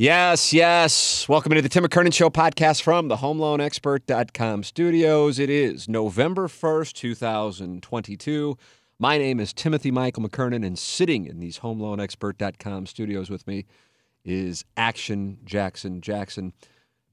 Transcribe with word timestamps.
Yes, 0.00 0.54
yes. 0.54 1.28
Welcome 1.28 1.52
to 1.52 1.60
the 1.60 1.68
Tim 1.68 1.84
McKernan 1.84 2.14
Show 2.14 2.30
podcast 2.30 2.80
from 2.80 3.08
the 3.08 3.16
HomeLoanExpert.com 3.16 4.62
studios. 4.62 5.38
It 5.38 5.50
is 5.50 5.90
November 5.90 6.48
1st, 6.48 6.94
2022. 6.94 8.56
My 8.98 9.18
name 9.18 9.38
is 9.38 9.52
Timothy 9.52 9.90
Michael 9.90 10.22
McKernan, 10.22 10.64
and 10.64 10.78
sitting 10.78 11.26
in 11.26 11.38
these 11.38 11.58
HomeLoanExpert.com 11.58 12.86
studios 12.86 13.28
with 13.28 13.46
me 13.46 13.66
is 14.24 14.64
Action 14.74 15.36
Jackson. 15.44 16.00
Jackson, 16.00 16.54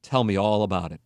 tell 0.01 0.23
me 0.23 0.37
all 0.37 0.63
about 0.63 0.93
it. 0.93 1.01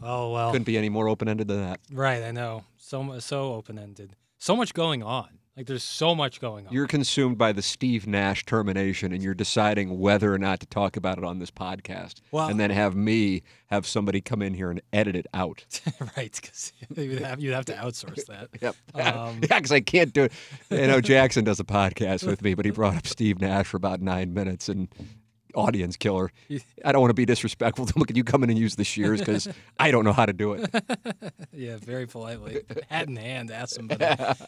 Oh 0.00 0.30
well, 0.30 0.52
Couldn't 0.52 0.62
be 0.62 0.78
any 0.78 0.90
more 0.90 1.08
open 1.08 1.28
ended 1.28 1.48
than 1.48 1.58
that. 1.58 1.80
right. 1.90 2.22
I 2.22 2.30
know. 2.30 2.62
So 2.76 3.18
so 3.18 3.54
open 3.54 3.80
ended. 3.80 4.14
So 4.38 4.54
much 4.54 4.72
going 4.72 5.02
on. 5.02 5.40
Like 5.56 5.66
there's 5.66 5.84
so 5.84 6.16
much 6.16 6.40
going 6.40 6.66
on. 6.66 6.72
You're 6.72 6.88
consumed 6.88 7.38
by 7.38 7.52
the 7.52 7.62
Steve 7.62 8.08
Nash 8.08 8.44
termination, 8.44 9.12
and 9.12 9.22
you're 9.22 9.34
deciding 9.34 10.00
whether 10.00 10.34
or 10.34 10.38
not 10.38 10.58
to 10.60 10.66
talk 10.66 10.96
about 10.96 11.16
it 11.16 11.22
on 11.22 11.38
this 11.38 11.52
podcast, 11.52 12.14
Well- 12.32 12.48
and 12.48 12.58
then 12.58 12.70
have 12.70 12.96
me 12.96 13.42
have 13.66 13.86
somebody 13.86 14.20
come 14.20 14.42
in 14.42 14.54
here 14.54 14.70
and 14.70 14.80
edit 14.92 15.14
it 15.14 15.26
out. 15.32 15.64
right, 16.16 16.32
because 16.40 16.72
you'd 16.96 17.20
have 17.20 17.40
you'd 17.40 17.54
have 17.54 17.66
to 17.66 17.74
outsource 17.74 18.26
that. 18.26 18.48
Yep. 18.60 18.76
Um, 18.94 19.40
yeah, 19.48 19.58
because 19.58 19.72
I 19.72 19.80
can't 19.80 20.12
do 20.12 20.24
it. 20.24 20.32
You 20.70 20.86
know, 20.88 21.00
Jackson 21.00 21.44
does 21.44 21.60
a 21.60 21.64
podcast 21.64 22.26
with 22.26 22.42
me, 22.42 22.54
but 22.54 22.64
he 22.64 22.70
brought 22.70 22.96
up 22.96 23.06
Steve 23.06 23.40
Nash 23.40 23.66
for 23.66 23.76
about 23.76 24.00
nine 24.00 24.34
minutes 24.34 24.68
and 24.68 24.88
audience 25.54 25.96
killer. 25.96 26.30
I 26.84 26.92
don't 26.92 27.00
want 27.00 27.10
to 27.10 27.14
be 27.14 27.24
disrespectful 27.24 27.86
to 27.86 27.98
him. 27.98 28.04
Can 28.04 28.16
you 28.16 28.24
come 28.24 28.42
in 28.44 28.50
and 28.50 28.58
use 28.58 28.76
the 28.76 28.84
shears? 28.84 29.20
Because 29.20 29.48
I 29.78 29.90
don't 29.90 30.04
know 30.04 30.12
how 30.12 30.26
to 30.26 30.32
do 30.32 30.54
it. 30.54 30.70
Yeah, 31.52 31.76
very 31.76 32.06
politely, 32.06 32.62
hat 32.88 33.08
in 33.08 33.16
hand, 33.16 33.50
ask 33.50 33.74
somebody. 33.74 34.04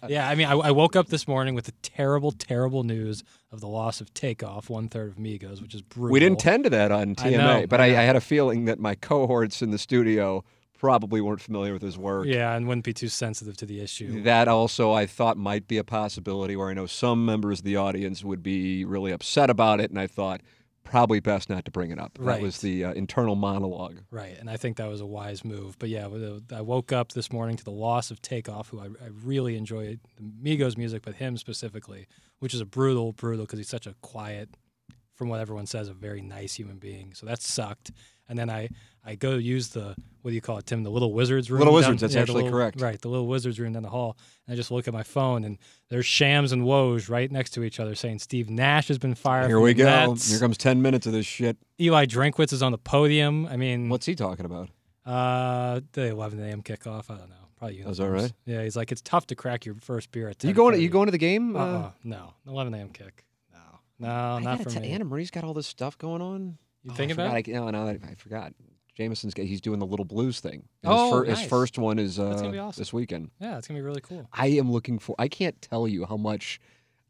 yeah, 0.09 0.29
I 0.29 0.35
mean, 0.35 0.47
I, 0.47 0.53
I 0.53 0.71
woke 0.71 0.97
up 0.97 1.09
this 1.09 1.27
morning 1.27 1.55
with 1.55 1.67
the 1.67 1.73
terrible, 1.83 2.33
terrible 2.33 2.83
news 2.83 3.23
of 3.53 3.61
the 3.61 3.69
loss 3.69 4.01
of 4.01 4.13
Takeoff, 4.13 4.69
one 4.69 4.89
third 4.89 5.11
of 5.11 5.17
Migos, 5.17 5.63
which 5.63 5.75
is 5.75 5.83
brutal. 5.83 6.13
We 6.13 6.21
didn't 6.21 6.41
tend 6.41 6.65
to 6.65 6.71
that 6.71 6.93
on 6.93 7.11
I 7.11 7.15
TMA, 7.15 7.37
know, 7.37 7.67
but 7.67 7.81
I 7.81 7.87
I. 7.95 8.01
I 8.01 8.03
had 8.03 8.17
a 8.17 8.21
feeling 8.21 8.67
that 8.67 8.79
my 8.79 8.95
cohorts 8.95 9.63
in 9.63 9.71
the 9.71 9.79
studio 9.79 10.45
probably 10.79 11.21
weren't 11.21 11.41
familiar 11.41 11.73
with 11.73 11.83
his 11.83 11.97
work. 11.97 12.27
Yeah, 12.27 12.55
and 12.55 12.67
wouldn't 12.69 12.85
be 12.85 12.93
too 12.93 13.09
sensitive 13.09 13.57
to 13.59 13.67
the 13.67 13.81
issue. 13.81 14.23
That 14.23 14.49
also 14.49 14.93
I 14.93 15.07
thought 15.07 15.37
might 15.37 15.67
be 15.67 15.79
a 15.79 15.85
possibility 15.85 16.57
where 16.57 16.69
I 16.69 16.75
know 16.75 16.87
some 16.87 17.25
members 17.25 17.61
of 17.61 17.65
the 17.65 17.77
audience 17.77 18.23
would 18.23 18.43
be 18.43 18.85
really 18.85 19.13
upset 19.13 19.51
about 19.51 19.81
it, 19.81 19.91
and 19.91 19.99
I 19.99 20.07
thought 20.07 20.43
probably 20.87 21.21
best 21.21 21.51
not 21.51 21.65
to 21.67 21.71
bring 21.71 21.91
it 21.91 21.99
up. 21.99 22.17
That 22.19 22.41
was 22.41 22.59
the 22.59 22.85
uh, 22.85 22.93
internal 22.93 23.35
monologue. 23.35 23.99
Right, 24.11 24.37
and 24.39 24.49
I 24.49 24.57
think 24.57 24.79
that 24.79 24.89
was 24.89 25.01
a 25.01 25.07
wise 25.07 25.45
move. 25.45 25.79
But 25.79 25.91
yeah, 25.91 26.09
I 26.55 26.61
woke 26.63 26.93
up 26.93 27.13
this 27.13 27.31
morning 27.31 27.57
to 27.57 27.65
the 27.65 27.71
loss 27.71 28.11
of 28.11 28.23
Takeoff, 28.23 28.69
who 28.69 28.81
I, 28.81 28.87
I 28.87 29.09
really 29.25 29.57
enjoy 29.57 29.99
the 30.17 30.23
Migos 30.23 30.79
music, 30.79 31.03
but 31.03 31.17
him 31.17 31.37
specifically, 31.37 32.07
which 32.39 32.55
is 32.55 32.61
a 32.61 32.65
brutal, 32.65 33.13
brutal 33.13 33.45
because 33.45 33.59
he's 33.59 33.69
such 33.69 33.87
a 33.87 33.95
quiet, 34.01 34.49
from 35.15 35.29
what 35.29 35.41
everyone 35.41 35.67
says, 35.67 35.89
a 35.89 35.95
very 35.95 36.23
nice 36.23 36.55
human 36.55 36.79
being. 36.79 37.13
So 37.15 37.27
that 37.27 37.43
sucked. 37.43 37.93
And 38.29 38.39
then 38.39 38.49
I, 38.49 38.69
I 39.07 39.15
go 39.15 39.37
use 39.37 39.69
the 39.69 39.95
what 40.23 40.31
do 40.31 40.35
you 40.35 40.41
call 40.41 40.59
it, 40.59 40.67
Tim? 40.67 40.83
The 40.83 40.91
little 40.91 41.13
wizards 41.13 41.49
room. 41.53 41.61
Little 41.61 41.75
down- 41.75 41.91
Wizards, 41.93 42.01
that's 42.01 42.15
the 42.15 42.21
actually 42.21 42.43
little- 42.43 42.51
correct. 42.59 42.81
Right, 42.81 43.01
the 43.01 43.09
little 43.09 43.29
wizards 43.29 43.61
room 43.61 43.73
down 43.75 43.85
the 43.85 43.89
hall. 43.91 44.17
And 44.47 44.53
I 44.55 44.57
just 44.57 44.73
look 44.73 44.89
at 44.89 44.93
my 44.93 45.05
phone, 45.05 45.45
and 45.45 45.57
there's 45.89 46.05
Shams 46.07 46.51
and 46.51 46.63
Woj 46.65 47.09
right 47.09 47.31
next 47.31 47.51
to 47.51 47.63
each 47.63 47.79
other, 47.79 47.95
saying 47.95 48.19
Steve 48.19 48.51
Nash 48.51 48.89
has 48.89 48.99
been 48.99 49.15
fired. 49.15 49.47
Here 49.47 49.57
from 49.57 49.63
we 49.63 49.73
the 49.75 49.85
go. 49.85 50.11
Nets. 50.11 50.29
Here 50.29 50.41
comes 50.41 50.59
10 50.59 50.83
minutes 50.83 51.07
of 51.07 51.13
this 51.13 51.27
shit. 51.27 51.57
Eli 51.81 52.07
Drinkwitz 52.07 52.53
is 52.53 52.61
on 52.61 52.73
the 52.73 52.79
podium. 52.79 53.47
I 53.47 53.57
mean, 53.57 53.89
What's 53.89 54.07
he 54.07 54.17
talking 54.17 54.45
about? 54.45 54.69
uh, 55.05 55.81
the 55.93 56.07
11 56.07 56.41
a.m. 56.41 56.63
kickoff. 56.63 57.09
I 57.09 57.19
don't 57.19 57.29
know. 57.31 57.37
Probably. 57.59 57.79
Is 57.79 57.99
that 57.99 58.11
right? 58.11 58.33
Yeah, 58.47 58.65
he's 58.65 58.77
like, 58.77 58.91
it's 58.91 59.01
tough 59.03 59.29
to 59.29 59.37
crack 59.37 59.65
your 59.65 59.77
first 59.77 60.11
beer 60.11 60.29
at. 60.29 60.41
10 60.41 60.49
You 60.49 60.55
going? 60.55 60.75
10:30. 60.75 60.83
You 60.83 60.89
going 60.89 61.07
to 61.07 61.13
the 61.13 61.19
game? 61.19 61.55
Uh, 61.57 61.61
Uh-uh. 61.61 61.91
No, 62.03 62.35
11 62.49 62.75
a.m. 62.75 62.89
kick. 62.91 63.25
No, 63.53 63.59
no, 64.01 64.09
I 64.09 64.41
not 64.41 64.45
gotta 64.59 64.65
for 64.65 64.71
tell- 64.71 64.83
me. 64.83 64.91
Anna 64.91 65.05
Marie's 65.05 65.31
got 65.31 65.45
all 65.45 65.55
this 65.55 65.67
stuff 65.69 65.97
going 65.97 66.21
on. 66.21 66.59
You 66.83 66.91
Oh, 66.91 66.95
think 66.95 67.11
I 67.11 67.15
about? 67.15 67.31
forgot. 67.33 67.49
I, 67.49 67.53
no, 67.53 67.71
no, 67.71 67.89
I 67.89 68.15
forgot. 68.17 68.53
Jameson's 68.97 69.35
he's 69.37 69.61
doing 69.61 69.79
the 69.79 69.87
little 69.87 70.05
blues 70.07 70.41
thing. 70.41 70.67
And 70.83 70.93
Oh, 70.93 71.05
his, 71.05 71.11
fir- 71.13 71.25
his 71.43 71.49
first 71.49 71.79
one 71.79 71.99
is 71.99 72.19
uh, 72.19 72.31
That's 72.31 72.41
gonna 72.41 72.53
be 72.53 72.59
awesome. 72.59 72.81
this 72.81 72.93
weekend. 72.93 73.31
Yeah, 73.39 73.59
it's 73.59 73.69
gonna 73.69 73.79
be 73.79 73.83
really 73.85 74.01
cool. 74.01 74.27
I 74.33 74.47
am 74.49 74.73
looking 74.73 74.99
for. 74.99 75.15
I 75.19 75.29
can't 75.29 75.61
tell 75.61 75.87
you 75.87 76.07
how 76.07 76.17
much 76.17 76.59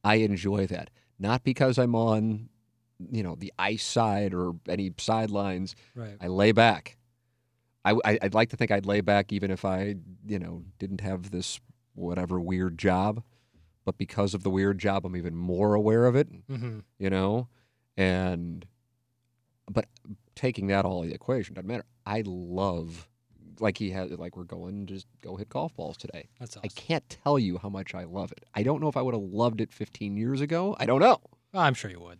I 0.03 0.17
enjoy 0.17 0.67
that. 0.67 0.91
Not 1.19 1.45
because 1.45 1.79
I'm 1.79 1.95
on, 1.95 2.49
you 3.11 3.23
know, 3.23 3.37
the 3.37 3.53
ice 3.59 3.85
side 3.85 4.35
or 4.35 4.55
any 4.69 4.93
sidelines. 4.99 5.75
Right. 5.95 6.17
I 6.21 6.27
lay 6.27 6.53
back. 6.53 6.97
I, 7.85 7.93
I 8.05 8.19
I'd 8.21 8.35
like 8.35 8.51
to 8.51 8.57
think 8.57 8.73
I'd 8.73 8.85
lay 8.87 9.01
back 9.01 9.33
even 9.33 9.51
if 9.53 9.65
I, 9.65 9.95
you 10.27 10.39
know, 10.41 10.65
didn't 10.79 11.01
have 11.03 11.31
this 11.31 11.61
whatever 11.95 12.41
weird 12.41 12.79
job. 12.79 13.23
But 13.85 13.97
because 13.97 14.35
of 14.35 14.43
the 14.43 14.51
weird 14.51 14.79
job, 14.81 15.07
I'm 15.07 15.15
even 15.15 15.37
more 15.37 15.75
aware 15.75 16.07
of 16.07 16.17
it. 16.17 16.29
Mm-hmm. 16.51 16.81
You 16.99 17.11
know, 17.11 17.47
and 17.97 18.67
but 19.71 19.87
taking 20.37 20.69
that 20.69 20.85
all 20.85 21.01
out 21.01 21.05
of 21.05 21.09
the 21.09 21.15
equation 21.15 21.55
doesn't 21.55 21.67
matter. 21.67 21.87
I 22.05 22.23
love. 22.25 23.09
Like 23.59 23.79
he 23.79 23.91
had 23.91 24.11
like 24.19 24.37
we're 24.37 24.45
going, 24.45 24.87
just 24.87 25.07
go 25.23 25.37
hit 25.37 25.49
golf 25.49 25.75
balls 25.75 25.97
today. 25.97 26.29
That's 26.39 26.57
I 26.63 26.69
can't 26.69 27.09
tell 27.09 27.39
you 27.39 27.59
how 27.59 27.71
much 27.71 27.95
I 27.95 28.05
love 28.05 28.31
it. 28.33 28.45
I 28.55 28.63
don't 28.63 28.83
know 28.83 28.89
if 28.89 28.97
I 28.97 29.03
would 29.03 29.15
have 29.15 29.23
loved 29.23 29.63
it 29.63 29.73
15 29.73 30.17
years 30.17 30.43
ago. 30.43 30.77
I 30.79 30.85
don't 30.85 31.01
know. 31.01 31.19
I'm 31.55 31.73
sure 31.73 31.91
you 31.91 32.01
would. 32.01 32.19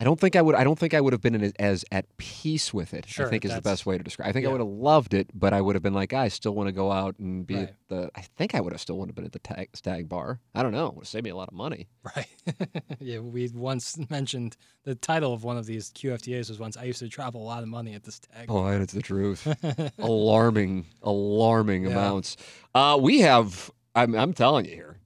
I 0.00 0.04
don't 0.04 0.18
think 0.18 0.34
I 0.34 0.40
would. 0.40 0.54
I 0.54 0.64
don't 0.64 0.78
think 0.78 0.94
I 0.94 1.00
would 1.02 1.12
have 1.12 1.20
been 1.20 1.42
as, 1.42 1.52
as 1.58 1.84
at 1.92 2.06
peace 2.16 2.72
with 2.72 2.94
it. 2.94 3.06
Sure, 3.06 3.26
I 3.26 3.28
think 3.28 3.44
is 3.44 3.54
the 3.54 3.60
best 3.60 3.84
way 3.84 3.98
to 3.98 4.02
describe. 4.02 4.30
I 4.30 4.32
think 4.32 4.46
I 4.46 4.48
would 4.48 4.60
have 4.60 4.66
loved 4.68 5.12
it, 5.12 5.28
but 5.34 5.52
I 5.52 5.60
would 5.60 5.76
have 5.76 5.82
been 5.82 5.92
like, 5.92 6.14
I 6.14 6.28
still 6.28 6.54
want 6.54 6.68
to 6.68 6.72
go 6.72 6.90
out 6.90 7.18
and 7.18 7.46
be 7.46 7.56
Right. 7.56 7.62
at 7.68 7.74
the. 7.88 8.10
I 8.16 8.22
think 8.22 8.54
I 8.54 8.60
would 8.62 8.72
have 8.72 8.80
still 8.80 8.96
want 8.96 9.10
to 9.10 9.14
been 9.14 9.26
at 9.26 9.32
the 9.32 9.38
tag, 9.40 9.68
stag 9.74 10.08
bar. 10.08 10.40
I 10.54 10.62
don't 10.62 10.72
know. 10.72 10.86
It 10.86 10.96
would 10.96 11.06
save 11.06 11.24
me 11.24 11.30
a 11.30 11.36
lot 11.36 11.48
of 11.48 11.54
money. 11.54 11.90
Right. 12.16 12.26
yeah, 12.98 13.18
we 13.18 13.48
once 13.54 13.98
mentioned 14.08 14.56
the 14.84 14.94
title 14.94 15.34
of 15.34 15.44
one 15.44 15.58
of 15.58 15.66
these 15.66 15.90
QFTAs 15.90 16.48
was 16.48 16.58
once 16.58 16.78
I 16.78 16.84
used 16.84 17.00
to 17.00 17.08
travel 17.10 17.42
a 17.42 17.44
lot 17.44 17.62
of 17.62 17.68
money 17.68 17.92
at 17.92 18.04
this 18.04 18.14
stag. 18.14 18.46
Oh, 18.48 18.64
and 18.64 18.82
it's 18.82 18.94
the 18.94 19.02
truth. 19.02 19.46
alarming, 19.98 20.86
alarming 21.02 21.84
Yeah. 21.84 21.90
amounts. 21.90 22.38
Uh, 22.74 22.98
we 23.00 23.20
have. 23.20 23.70
I'm, 23.94 24.14
I'm 24.14 24.32
telling 24.32 24.64
you 24.64 24.72
here, 24.74 24.96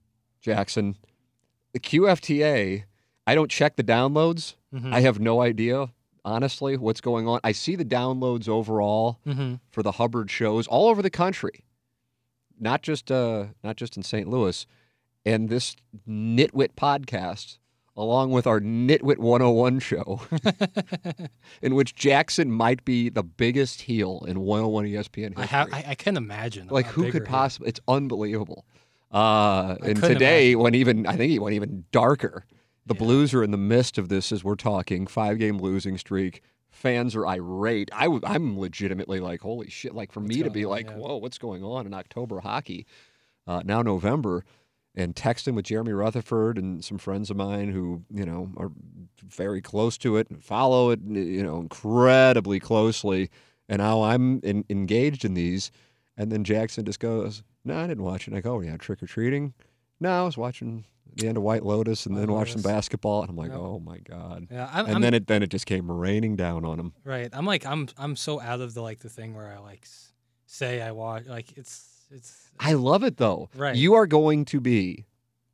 Jackson. 0.41 0.97
The 1.73 1.81
QFTA. 1.81 2.85
I 3.27 3.35
don't 3.35 3.51
check 3.51 3.77
the 3.77 3.85
downloads. 3.85 4.55
Mhm. 4.75 4.93
I 4.93 5.01
have 5.01 5.19
no 5.21 5.41
idea, 5.41 5.89
honestly, 6.25 6.77
what's 6.77 7.01
going 7.01 7.27
on. 7.29 7.41
I 7.45 7.53
see 7.53 7.77
the 7.77 7.85
downloads 7.85 8.49
overall 8.49 9.19
Mhm. 9.27 9.61
for 9.71 9.83
the 9.83 9.93
Hubbard 9.93 10.31
shows 10.31 10.67
all 10.67 10.89
over 10.89 11.01
the 11.03 11.11
country, 11.11 11.65
not 12.59 12.83
just 12.83 13.11
uh, 13.11 13.47
not 13.63 13.77
just 13.77 13.97
in 13.97 14.03
St. 14.03 14.29
Louis. 14.29 14.67
And 15.27 15.49
this 15.49 15.75
Nitwit 16.07 16.75
podcast, 16.77 17.57
along 17.97 18.31
with 18.33 18.47
our 18.47 18.61
Nitwit 18.61 19.17
101 19.19 19.79
show, 19.79 20.21
in 21.63 21.75
which 21.75 21.95
Jackson 21.95 22.51
might 22.51 22.85
be 22.85 23.09
the 23.09 23.23
biggest 23.23 23.83
heel 23.83 24.23
in 24.29 24.41
101 24.41 24.85
ESPN 24.87 25.29
history. 25.29 25.43
I 25.43 25.47
have. 25.47 25.73
I, 25.73 25.85
I 25.89 25.95
can 25.95 26.17
imagine. 26.19 26.69
like 26.69 26.87
who 26.87 27.11
could 27.11 27.25
possibly? 27.25 27.69
It's 27.69 27.81
unbelievable. 27.89 28.67
Uh, 29.11 29.77
and 29.83 29.97
today 30.03 30.57
went 30.57 30.75
even. 30.77 31.07
I 31.07 31.17
think 31.17 31.31
he 31.31 31.39
went 31.39 31.55
even 31.55 31.85
darker. 31.93 32.45
The 32.87 32.95
Blues 32.95 33.33
are 33.33 33.43
in 33.43 33.51
the 33.51 33.57
midst 33.57 33.97
of 33.99 34.09
this 34.09 34.31
as 34.31 34.45
we're 34.45 34.57
talking. 34.57 35.07
Five 35.07 35.39
game 35.39 35.59
losing 35.59 35.97
streak. 35.99 36.43
Fans 36.71 37.15
are 37.17 37.27
irate. 37.27 37.89
I 37.93 38.05
w- 38.05 38.21
I'm 38.25 38.59
legitimately 38.59 39.21
like, 39.21 39.41
holy 39.41 39.71
shit! 39.71 39.95
Like 39.95 40.13
for 40.13 40.21
me 40.21 40.43
to 40.43 40.51
be 40.51 40.65
on? 40.65 40.71
like, 40.71 40.87
Yeah. 40.91 40.97
whoa, 40.97 41.17
what's 41.17 41.39
going 41.39 41.63
on 41.65 41.87
in 41.87 41.95
October 41.95 42.41
hockey? 42.41 42.85
Uh, 43.47 43.63
now 43.65 43.81
November, 43.81 44.45
and 44.95 45.15
texting 45.15 45.55
with 45.55 45.65
Jeremy 45.67 45.93
Rutherford 45.93 46.59
and 46.59 46.85
some 46.85 46.99
friends 46.99 47.31
of 47.31 47.37
mine 47.37 47.71
who 47.71 48.03
you 48.13 48.27
know 48.27 48.51
are 48.57 48.71
very 49.25 49.63
close 49.63 49.97
to 49.99 50.17
it 50.17 50.29
and 50.31 50.43
follow 50.43 50.91
it, 50.91 51.01
you 51.07 51.43
know, 51.43 51.59
incredibly 51.61 52.61
closely. 52.61 53.31
And 53.69 53.79
now 53.81 54.03
I'm 54.03 54.41
in, 54.43 54.65
engaged 54.69 55.25
in 55.25 55.33
these, 55.35 55.71
and 56.19 56.31
then 56.31 56.45
Jackson 56.45 56.85
just 56.85 57.01
goes, 57.01 57.43
"No, 57.65 57.79
I 57.79 57.87
didn't 57.87 58.05
watch 58.05 58.23
it." 58.23 58.33
And 58.33 58.37
I 58.37 58.41
go, 58.41 58.57
"Oh 58.57 58.61
yeah, 58.61 58.77
trick 58.77 59.03
or 59.03 59.07
treating." 59.07 59.55
No, 60.01 60.23
I 60.23 60.25
was 60.25 60.37
watching 60.37 60.85
the 61.17 61.29
end 61.29 61.37
of 61.37 61.43
White 61.43 61.65
Lotus 61.65 62.07
and 62.07 62.15
White 62.15 62.21
then 62.23 62.33
watched 62.33 62.53
some 62.53 62.63
basketball. 62.63 63.23
And 63.23 63.31
I'm 63.31 63.37
like. 63.37 63.53
"Oh 63.53 63.79
my 63.79 63.99
god!" 63.99 64.49
Yeah, 64.51 64.69
I'm, 64.73 64.87
And 64.87 64.97
I'm, 64.97 65.03
then 65.03 65.15
it 65.15 65.27
then 65.27 65.43
it 65.43 65.51
just 65.51 65.67
came 65.67 65.91
raining 65.91 66.37
down 66.37 66.65
on 66.65 66.79
him. 66.79 66.93
right. 67.05 67.29
I'm 67.33 67.47
like 67.47 67.65
I'm 67.67 67.89
I'm 67.99 68.17
so 68.17 68.41
out 68.41 68.61
of 68.61 68.75
the 68.75 68.83
like 68.83 69.01
the 69.01 69.09
thing 69.09 69.35
where 69.35 69.49
I 69.53 69.59
like 69.59 69.87
say 70.47 70.81
I 70.83 70.93
watch 70.93 71.27
like 71.27 71.57
it's 71.57 72.07
it's 72.11 72.51
I 72.61 72.75
love 72.75 73.03
it 73.05 73.17
though. 73.17 73.49
Right. 73.57 73.75
You 73.77 73.95
are 73.95 74.07
going 74.07 74.45
to 74.47 74.61
be 74.61 75.07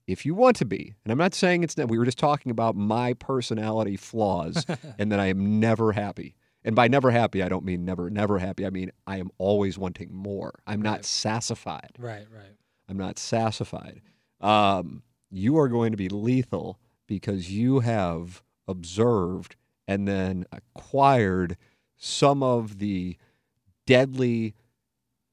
if 0.07 0.27
you 0.27 0.35
want 0.35 0.57
to 0.57 0.65
be, 0.65 0.95
and 1.05 1.13
I'm 1.13 1.19
not 1.19 1.35
saying 1.35 1.63
it's 1.63 1.77
not, 1.77 1.89
we 1.89 1.97
were 1.97 2.05
just 2.05 2.19
talking 2.19 2.51
about 2.51 2.75
my 2.75 3.13
personality 3.15 3.97
flaws 3.97 4.67
and 4.99 5.13
that 5.13 5.21
I 5.21 5.27
am 5.27 5.61
never 5.61 5.93
happy. 5.93 6.35
And 6.65 6.75
by 6.75 6.89
never 6.89 7.13
happy, 7.13 7.43
I 7.45 7.49
don't 7.49 7.65
mean 7.65 7.85
never, 7.85 8.11
never 8.11 8.39
happy. 8.41 8.67
I 8.67 8.71
mean, 8.71 8.91
I 9.07 9.19
am 9.19 9.31
always 9.39 9.79
wanting 9.79 10.13
more. 10.13 10.59
I'm 10.67 10.83
not 10.83 10.99
Right. 10.99 11.05
sassified. 11.05 11.93
Right, 11.99 12.27
right. 12.35 12.57
I'm 12.89 12.97
not 12.97 13.19
sassified. 13.21 14.03
Um, 14.41 15.03
you 15.31 15.59
are 15.59 15.69
going 15.69 15.91
to 15.93 15.97
be 15.97 16.09
lethal 16.09 16.79
because 17.07 17.51
you 17.51 17.81
have 17.81 18.43
observed 18.69 19.57
and 19.87 20.07
then 20.07 20.45
acquired 20.53 21.57
some 21.97 22.43
of 22.43 22.79
the 22.79 23.17
deadly 23.87 24.55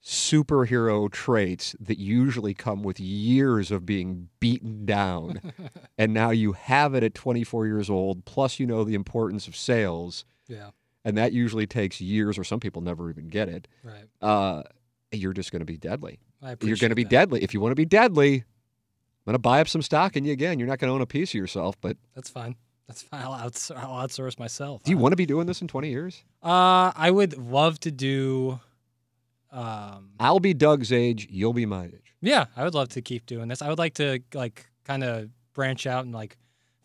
superhero 0.03 1.11
traits 1.11 1.75
that 1.79 1.97
usually 1.99 2.53
come 2.53 2.81
with 2.81 2.99
years 2.99 3.71
of 3.71 3.85
being 3.85 4.29
beaten 4.39 4.85
down. 4.85 5.53
and 5.97 6.13
now 6.13 6.29
you 6.31 6.53
have 6.53 6.93
it 6.93 7.03
at 7.03 7.13
24 7.13 7.67
years 7.67 7.89
old, 7.89 8.25
plus 8.25 8.59
you 8.59 8.65
know 8.65 8.83
the 8.83 8.95
importance 8.95 9.47
of 9.47 9.55
sales. 9.55 10.23
Yeah, 10.47 10.69
And 11.03 11.17
that 11.17 11.33
usually 11.33 11.67
takes 11.67 11.99
years, 11.99 12.37
or 12.37 12.43
some 12.45 12.59
people 12.59 12.81
never 12.81 13.09
even 13.09 13.27
get 13.27 13.49
it. 13.49 13.67
right. 13.83 14.05
Uh, 14.21 14.63
you're 15.11 15.33
just 15.33 15.51
going 15.51 15.61
to 15.61 15.65
be 15.65 15.77
deadly 15.77 16.19
I 16.41 16.55
you're 16.61 16.75
going 16.77 16.89
to 16.89 16.95
be 16.95 17.03
that. 17.03 17.09
deadly. 17.09 17.43
If 17.43 17.53
you 17.53 17.59
want 17.61 17.71
to 17.71 17.75
be 17.75 17.85
deadly, 17.85 18.43
I'm 19.27 19.31
going 19.31 19.35
to 19.35 19.39
buy 19.39 19.59
up 19.59 19.67
some 19.67 19.81
stock 19.81 20.15
in 20.15 20.23
you 20.23 20.31
again. 20.31 20.57
You're 20.57 20.69
not 20.69 20.79
going 20.79 20.89
to 20.89 20.93
own 20.95 21.01
a 21.01 21.05
piece 21.05 21.31
of 21.31 21.33
yourself, 21.35 21.75
but 21.81 21.97
That's 22.15 22.29
fine. 22.29 22.55
That's 22.87 23.01
fine. 23.01 23.21
I'll, 23.23 23.33
outs- 23.33 23.69
I'll 23.71 24.07
outsource 24.07 24.39
myself. 24.39 24.83
do 24.83 24.91
you 24.91 24.97
want 24.97 25.11
to 25.11 25.17
be 25.17 25.25
doing 25.25 25.47
this 25.47 25.61
in 25.61 25.67
20 25.67 25.89
years? 25.89 26.23
Uh, 26.41 26.93
I 26.95 27.11
would 27.11 27.37
love 27.37 27.77
to 27.81 27.91
do. 27.91 28.61
Um, 29.51 30.11
I'll 30.17 30.39
be 30.39 30.53
Doug's 30.53 30.93
age. 30.93 31.27
You'll 31.29 31.51
be 31.51 31.65
my 31.65 31.87
age. 31.87 32.13
yeah, 32.21 32.45
I 32.55 32.63
would 32.63 32.73
love 32.73 32.87
to 32.89 33.01
keep 33.01 33.25
doing 33.25 33.49
this. 33.49 33.61
I 33.61 33.67
would 33.67 33.79
like 33.79 33.95
to 33.95 34.19
like 34.33 34.65
kind 34.85 35.03
of 35.03 35.29
branch 35.53 35.85
out 35.85 36.05
and 36.05 36.13
like 36.13 36.37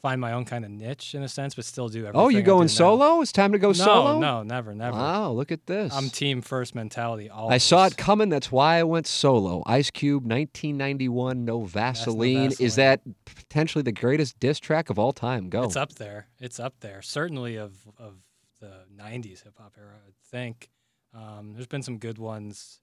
find 0.03 0.21
my 0.21 0.33
own 0.33 0.45
kind 0.45 0.65
of 0.65 0.71
niche 0.71 1.15
in 1.15 1.23
a 1.23 1.29
sense, 1.29 1.55
but 1.55 1.65
still 1.65 1.89
do 1.89 2.01
everything. 2.01 2.21
Oh, 2.21 2.29
you 2.29 2.43
going 2.43 2.67
now. 2.67 2.73
solo? 2.73 3.21
It's 3.23 3.31
time 3.31 3.53
to 3.53 3.59
go 3.59 3.69
no, 3.69 3.73
solo? 3.73 4.19
No, 4.19 4.43
never, 4.43 4.75
never. 4.75 4.97
Wow, 4.97 5.31
look 5.31 5.53
at 5.53 5.67
this. 5.67 5.95
I'm 5.95 6.11
team 6.11 6.43
first 6.43 6.75
mentality. 6.75 7.31
I 7.31 7.59
saw 7.59 7.87
it 7.87 7.97
coming. 7.97 8.29
That's 8.29 8.51
why 8.51 8.79
I 8.79 8.83
went 8.83 9.07
solo. 9.07 9.63
Ice 9.65 9.91
Cube, 9.91 10.25
1991, 10.25 11.45
No 11.45 11.63
Vaseline. 11.65 12.51
Is 12.51 12.59
Vaseline. 12.59 12.77
that 12.77 13.01
potentially 13.25 13.83
the 13.83 13.93
greatest 13.93 14.39
diss 14.41 14.59
track 14.59 14.91
of 14.91 14.99
all 14.99 15.13
time? 15.13 15.49
Go. 15.49 15.63
It's 15.63 15.77
up 15.77 15.95
there. 15.95 16.27
It's 16.41 16.59
up 16.59 16.75
there. 16.81 17.01
Certainly 17.01 17.57
of 17.57 17.73
of 17.97 18.17
the 18.61 18.85
'90s 18.95 19.45
hip 19.45 19.55
hop 19.59 19.77
era. 19.79 19.95
I 20.07 20.11
think. 20.31 20.69
Um, 21.15 21.53
there's 21.53 21.67
been 21.67 21.83
some 21.83 21.99
good 21.99 22.19
ones. 22.19 22.81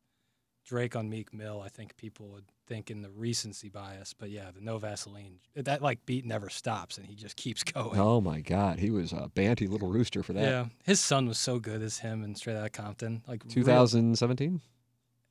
Drake 0.70 0.96
on 0.96 1.10
Meek 1.10 1.34
Mill. 1.34 1.62
I 1.66 1.68
think 1.70 1.98
people 1.98 2.28
would 2.28 2.46
think 2.68 2.92
in 2.92 3.02
the 3.02 3.10
recency 3.10 3.70
bias, 3.70 4.14
but 4.14 4.30
yeah, 4.30 4.52
the 4.54 4.62
No 4.62 4.78
Vaseline. 4.78 5.40
That 5.56 5.82
like 5.82 6.06
beat 6.06 6.26
never 6.26 6.48
stops, 6.50 7.00
and 7.00 7.08
he 7.08 7.16
just 7.16 7.36
keeps 7.36 7.64
going. 7.74 8.00
Oh 8.00 8.22
my 8.22 8.40
God, 8.42 8.78
he 8.80 8.92
was 8.92 9.12
a 9.12 9.32
banty 9.34 9.66
little 9.66 9.90
rooster 9.90 10.22
for 10.22 10.34
that. 10.34 10.44
Yeah, 10.44 10.66
his 10.84 11.00
son 11.00 11.28
was 11.28 11.40
so 11.40 11.58
good 11.60 11.82
as 11.82 11.98
him 11.98 12.24
and 12.24 12.38
Straight 12.38 12.56
Outta 12.56 12.70
Compton. 12.70 13.24
Like 13.28 13.44
real- 13.46 13.54
2017. 13.56 14.62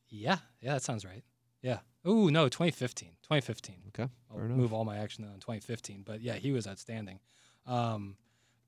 yeah, 0.09 0.39
yeah, 0.61 0.73
that 0.73 0.83
sounds 0.83 1.05
right. 1.05 1.23
Yeah. 1.63 1.79
Ooh, 2.07 2.31
no, 2.31 2.49
2015. 2.49 3.11
2015. 3.23 3.77
Okay, 3.89 4.11
I'll 4.33 4.39
enough. 4.41 4.57
move 4.57 4.73
all 4.73 4.85
my 4.85 4.97
action 4.99 5.25
on 5.25 5.35
2015. 5.41 6.03
But 6.05 6.21
yeah, 6.21 6.35
he 6.35 6.51
was 6.51 6.67
outstanding. 6.67 7.21
Um, 7.65 8.17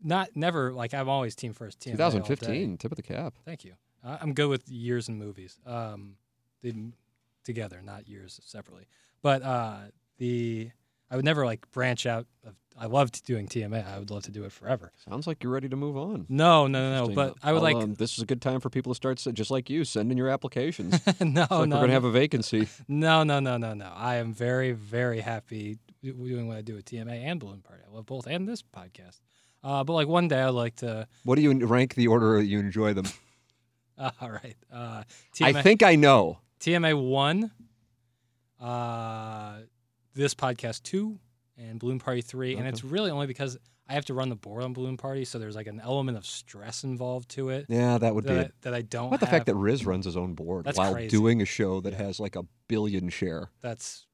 not 0.02 0.36
never 0.36 0.72
like 0.72 0.94
I'm 0.94 1.08
always 1.08 1.34
team 1.34 1.52
first. 1.52 1.80
Day. 1.80 1.90
2015, 1.92 2.78
tip 2.78 2.92
of 2.92 2.96
the 2.96 3.02
cap. 3.02 3.34
Thank 3.44 3.64
you. 3.64 3.72
Uh, 4.04 4.18
I'm 4.20 4.34
good 4.34 4.48
with 4.48 4.68
years 4.68 5.08
and 5.08 5.18
movies. 5.18 5.58
Um, 5.66 6.14
m- 6.68 6.92
together, 7.44 7.80
not 7.82 8.06
years 8.08 8.40
separately. 8.44 8.86
But 9.22 9.42
uh, 9.42 9.78
the 10.18 10.70
I 11.10 11.16
would 11.16 11.24
never 11.24 11.44
like 11.44 11.70
branch 11.72 12.06
out. 12.06 12.26
Of, 12.46 12.54
I 12.78 12.86
loved 12.86 13.24
doing 13.26 13.48
TMA. 13.48 13.86
I 13.86 13.98
would 13.98 14.10
love 14.10 14.22
to 14.24 14.30
do 14.30 14.44
it 14.44 14.52
forever. 14.52 14.92
Sounds 15.08 15.26
like 15.26 15.42
you're 15.42 15.52
ready 15.52 15.68
to 15.68 15.76
move 15.76 15.96
on. 15.96 16.24
No, 16.28 16.66
no, 16.66 16.92
no, 16.92 17.06
no. 17.06 17.14
But 17.14 17.34
I 17.42 17.52
would 17.52 17.58
I'll, 17.58 17.62
like 17.62 17.76
um, 17.76 17.94
this 17.94 18.16
is 18.16 18.22
a 18.22 18.26
good 18.26 18.40
time 18.40 18.60
for 18.60 18.70
people 18.70 18.92
to 18.92 18.96
start, 18.96 19.18
just 19.34 19.50
like 19.50 19.68
you, 19.68 19.84
sending 19.84 20.16
your 20.16 20.28
applications. 20.28 21.00
It's 21.06 21.20
no, 21.20 21.40
like 21.40 21.50
no, 21.50 21.58
we're 21.58 21.66
gonna 21.66 21.86
no. 21.88 21.92
have 21.92 22.04
a 22.04 22.10
vacancy. 22.10 22.68
No, 22.88 23.24
no, 23.24 23.40
no, 23.40 23.56
no, 23.56 23.74
no. 23.74 23.92
I 23.94 24.16
am 24.16 24.32
very, 24.32 24.72
very 24.72 25.20
happy 25.20 25.78
doing 26.02 26.48
what 26.48 26.56
I 26.56 26.62
do 26.62 26.74
with 26.74 26.84
TMA 26.84 27.24
and 27.24 27.40
Balloon 27.40 27.60
Party. 27.60 27.82
I 27.88 27.94
love 27.94 28.06
both 28.06 28.26
and 28.26 28.48
this 28.48 28.62
podcast. 28.62 29.20
Uh, 29.62 29.84
but 29.84 29.92
like 29.92 30.08
one 30.08 30.28
day 30.28 30.40
I'd 30.40 30.50
like 30.50 30.76
to. 30.76 31.06
What 31.24 31.36
do 31.36 31.42
you 31.42 31.66
rank 31.66 31.94
the 31.94 32.06
order 32.06 32.38
that 32.38 32.46
you 32.46 32.58
enjoy 32.60 32.94
them? 32.94 33.06
All 33.98 34.30
right. 34.30 34.56
Uh, 34.72 35.02
I 35.42 35.60
think 35.60 35.82
I 35.82 35.96
know. 35.96 36.38
TMA 36.60 36.94
one, 37.08 37.50
uh, 38.60 39.58
this 40.14 40.34
podcast 40.34 40.82
two, 40.82 41.18
and 41.56 41.78
Balloon 41.78 41.98
Party 41.98 42.20
three. 42.20 42.56
And 42.56 42.66
it's 42.66 42.84
really 42.84 43.10
only 43.10 43.26
because 43.26 43.56
I 43.88 43.94
have 43.94 44.04
to 44.06 44.14
run 44.14 44.28
the 44.28 44.36
board 44.36 44.62
on 44.62 44.72
Balloon 44.72 44.96
Party, 44.96 45.24
so 45.24 45.38
there's 45.38 45.56
like 45.56 45.66
an 45.66 45.80
element 45.82 46.16
of 46.16 46.24
stress 46.24 46.84
involved 46.84 47.28
to 47.30 47.48
it 47.48 47.66
Yeah, 47.68 47.98
that 47.98 48.14
would 48.14 48.24
be. 48.24 48.34
that, 48.34 48.38
I, 48.38 48.42
It. 48.42 48.54
that 48.62 48.74
I 48.74 48.82
don't. 48.82 49.04
What 49.10 49.16
about 49.16 49.20
the 49.20 49.26
fact 49.26 49.46
that 49.46 49.56
Riz 49.56 49.84
runs 49.84 50.04
his 50.04 50.16
own 50.16 50.34
board 50.34 50.64
That's 50.64 50.78
while 50.78 50.92
crazy. 50.92 51.08
doing 51.08 51.42
a 51.42 51.44
show 51.44 51.80
that 51.80 51.92
Yeah. 51.94 52.02
has 52.04 52.20
like 52.20 52.36
a 52.36 52.44
billion 52.68 53.08
share? 53.08 53.50
that's 53.62 54.06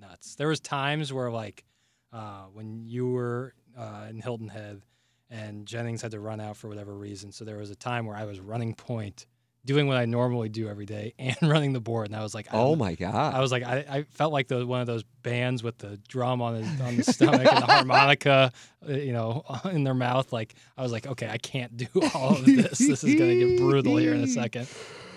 nuts. 0.00 0.34
There 0.36 0.48
was 0.48 0.60
times 0.60 1.12
where 1.12 1.30
like 1.30 1.64
uh, 2.12 2.44
when 2.52 2.84
you 2.84 3.10
were 3.10 3.54
uh, 3.76 4.06
in 4.08 4.20
Hilton 4.20 4.48
Head 4.48 4.82
and 5.30 5.66
Jennings 5.66 6.02
had 6.02 6.12
to 6.12 6.20
run 6.20 6.40
out 6.40 6.56
for 6.56 6.68
whatever 6.68 6.94
reason. 6.94 7.30
So 7.32 7.44
there 7.44 7.56
was 7.58 7.70
a 7.70 7.76
time 7.76 8.06
where 8.06 8.16
I 8.16 8.24
was 8.24 8.40
running 8.40 8.74
point, 8.74 9.26
doing 9.66 9.86
what 9.86 9.98
I 9.98 10.06
normally 10.06 10.48
do 10.48 10.68
every 10.68 10.86
day, 10.86 11.12
and 11.18 11.36
running 11.42 11.72
the 11.74 11.80
board. 11.80 12.06
And 12.06 12.16
I 12.16 12.22
was 12.22 12.34
like, 12.34 12.46
I 12.52 12.56
Oh 12.56 12.76
my 12.76 12.94
god! 12.94 13.34
I 13.34 13.40
was 13.40 13.52
like, 13.52 13.64
I, 13.64 13.84
I 13.88 14.02
felt 14.04 14.32
like 14.32 14.48
the 14.48 14.66
one 14.66 14.80
of 14.80 14.86
those 14.86 15.02
bands 15.22 15.62
with 15.62 15.76
the 15.78 15.98
drum 16.08 16.40
on 16.40 16.54
the 16.54 16.84
on 16.84 16.96
the 16.96 17.02
stomach 17.02 17.46
and 17.46 17.62
the 17.62 17.66
harmonica, 17.66 18.52
uh, 18.88 18.92
you 18.92 19.12
know, 19.12 19.44
in 19.66 19.84
their 19.84 19.94
mouth. 19.94 20.32
Like 20.32 20.54
I 20.78 20.82
was 20.82 20.92
like, 20.92 21.06
okay, 21.06 21.28
I 21.28 21.38
can't 21.38 21.76
do 21.76 21.86
all 22.14 22.36
of 22.36 22.46
this. 22.46 22.78
This 22.78 23.04
is 23.04 23.14
gonna 23.14 23.34
get 23.34 23.58
brutal 23.58 23.96
here 23.96 24.14
in 24.14 24.22
a 24.22 24.28
second. 24.28 24.68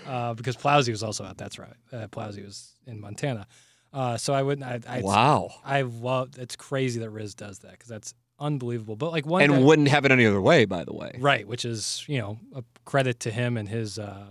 Uh, 0.06 0.34
because 0.34 0.56
Plowsy 0.56 0.90
was 0.90 1.04
also 1.04 1.24
out. 1.24 1.36
That's 1.36 1.58
right. 1.58 1.74
Uh, 1.92 2.08
Plowsy 2.08 2.44
was 2.44 2.74
in 2.86 3.00
Montana. 3.00 3.46
Uh, 3.92 4.16
so 4.16 4.32
I 4.32 4.42
wouldn't. 4.42 4.66
I, 4.66 4.80
I, 4.88 5.00
wow. 5.02 5.50
I 5.64 5.82
love. 5.82 6.38
It's 6.38 6.56
crazy 6.56 7.00
that 7.00 7.10
Riz 7.10 7.34
does 7.34 7.60
that 7.60 7.72
because 7.72 7.88
that's 7.88 8.14
unbelievable. 8.40 8.96
But 8.96 9.12
like 9.12 9.26
one 9.26 9.42
And 9.42 9.64
wouldn't 9.64 9.88
have 9.88 10.04
it 10.04 10.10
any 10.10 10.26
other 10.26 10.40
way, 10.40 10.64
by 10.64 10.84
the 10.84 10.92
way. 10.94 11.16
right, 11.18 11.46
which 11.46 11.64
is 11.64 12.04
you 12.08 12.18
know 12.18 12.38
a 12.54 12.64
credit 12.84 13.20
to 13.20 13.30
him 13.30 13.56
and 13.56 13.68
his 13.68 13.98
uh, 13.98 14.26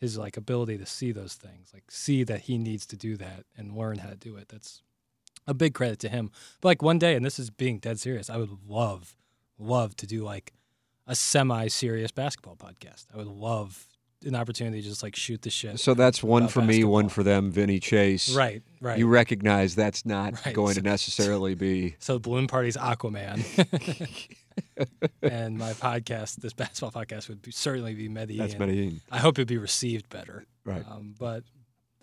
his 0.00 0.18
like 0.18 0.36
ability 0.36 0.78
to 0.78 0.86
see 0.86 1.12
those 1.12 1.34
things, 1.34 1.70
like 1.72 1.90
see 1.90 2.24
that 2.24 2.42
he 2.42 2.58
needs 2.58 2.86
to 2.86 2.96
do 2.96 3.16
that 3.16 3.44
and 3.56 3.76
learn 3.76 3.98
how 3.98 4.08
to 4.08 4.16
do 4.16 4.36
it. 4.36 4.48
That's 4.48 4.82
a 5.46 5.54
big 5.54 5.74
credit 5.74 5.98
to 6.00 6.08
him. 6.08 6.30
But 6.60 6.68
like 6.68 6.82
one 6.82 6.98
day, 6.98 7.14
and 7.14 7.24
this 7.24 7.38
is 7.38 7.50
being 7.50 7.78
dead 7.78 8.00
serious, 8.00 8.30
I 8.30 8.38
would 8.38 8.50
love, 8.66 9.16
love 9.58 9.94
to 9.96 10.06
do 10.06 10.24
like 10.24 10.52
a 11.06 11.14
semi-serious 11.14 12.12
basketball 12.12 12.56
podcast. 12.56 13.04
I 13.12 13.18
would 13.18 13.26
love 13.26 13.86
an 14.26 14.34
opportunity 14.34 14.82
to 14.82 14.88
just 14.88 15.02
like 15.02 15.14
shoot 15.16 15.42
the 15.42 15.50
shit. 15.50 15.78
So 15.80 15.94
that's 15.94 16.22
one 16.22 16.48
for 16.48 16.62
me, 16.62 16.84
one 16.84 17.08
for 17.08 17.22
them. 17.22 17.50
Vinny 17.50 17.78
Chase. 17.80 18.34
right, 18.34 18.62
right. 18.80 18.98
You 18.98 19.06
recognize 19.08 19.74
that's 19.74 20.04
not 20.06 20.44
Right. 20.44 20.54
going 20.54 20.74
to 20.74 20.82
necessarily 20.94 21.54
be. 21.54 21.96
So 21.98 22.18
Balloon 22.18 22.46
Party's 22.46 22.76
Aquaman, 22.76 23.42
and 25.22 25.58
my 25.58 25.72
podcast, 25.74 26.36
this 26.36 26.52
basketball 26.52 26.90
podcast, 27.02 27.28
would 27.28 27.42
be, 27.42 27.50
certainly 27.50 27.94
be 27.94 28.08
Medellin. 28.08 28.38
That's 28.38 28.58
Medellin. 28.58 29.00
I 29.10 29.18
hope 29.18 29.38
it'd 29.38 29.48
be 29.48 29.58
received 29.58 30.08
better. 30.08 30.44
Right. 30.64 30.84
Um, 30.90 31.14
but 31.18 31.44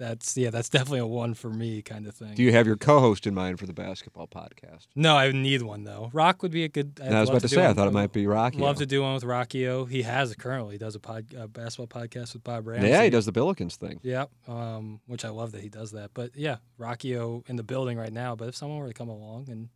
that's 0.02 0.36
yeah, 0.36 0.50
that's 0.50 0.68
definitely 0.68 1.00
a 1.00 1.06
one 1.06 1.36
for 1.36 1.52
me 1.52 1.84
kind 1.84 2.08
of 2.08 2.16
thing. 2.16 2.34
Do 2.34 2.42
you 2.42 2.52
have 2.54 2.66
your 2.66 2.76
co-host 2.76 3.28
in 3.28 3.36
mind 3.36 3.60
for 3.60 3.68
the 3.68 3.74
basketball 3.74 4.28
podcast? 4.28 4.88
no, 4.96 5.16
I 5.16 5.32
need 5.32 5.62
one 5.62 5.84
though. 5.84 6.10
Rock 6.12 6.42
would 6.42 6.52
be 6.52 6.64
a 6.64 6.70
good. 6.70 7.00
I 7.02 7.20
was 7.22 7.30
about 7.30 7.42
to 7.42 7.48
do 7.48 7.56
say, 7.56 7.68
I 7.68 7.74
thought 7.74 7.88
it 7.88 7.94
might 7.94 8.12
be 8.12 8.26
Rocky. 8.26 8.58
Love 8.58 8.78
to 8.78 8.88
do 8.88 9.04
one 9.04 9.14
with 9.14 9.24
Rockio. 9.24 9.88
He 9.88 10.02
has 10.02 10.34
currently 10.36 10.80
does 10.80 10.96
a 10.96 11.00
pod, 11.00 11.28
a 11.38 11.48
basketball 11.48 12.02
podcast 12.02 12.34
with 12.34 12.44
Bob 12.44 12.68
Ramsey. 12.68 12.90
Yeah, 12.90 13.04
he 13.04 13.12
does 13.12 13.28
the 13.28 13.32
Billikens 13.32 13.76
thing. 13.76 14.00
Yeah, 14.02 14.26
um, 14.48 15.02
which 15.06 15.24
I 15.24 15.30
love 15.30 15.52
that 15.52 15.62
he 15.62 15.70
does 15.70 15.92
that. 15.92 16.12
But 16.16 16.32
yeah, 16.36 16.58
Rockio 16.80 17.48
in 17.48 17.56
the 17.56 17.64
building 17.64 17.98
right 17.98 18.12
now. 18.12 18.36
But 18.36 18.48
if 18.50 18.56
someone 18.56 18.80
were 18.80 18.88
to 18.88 18.94
come 18.94 19.10
along 19.10 19.50
and 19.50 19.70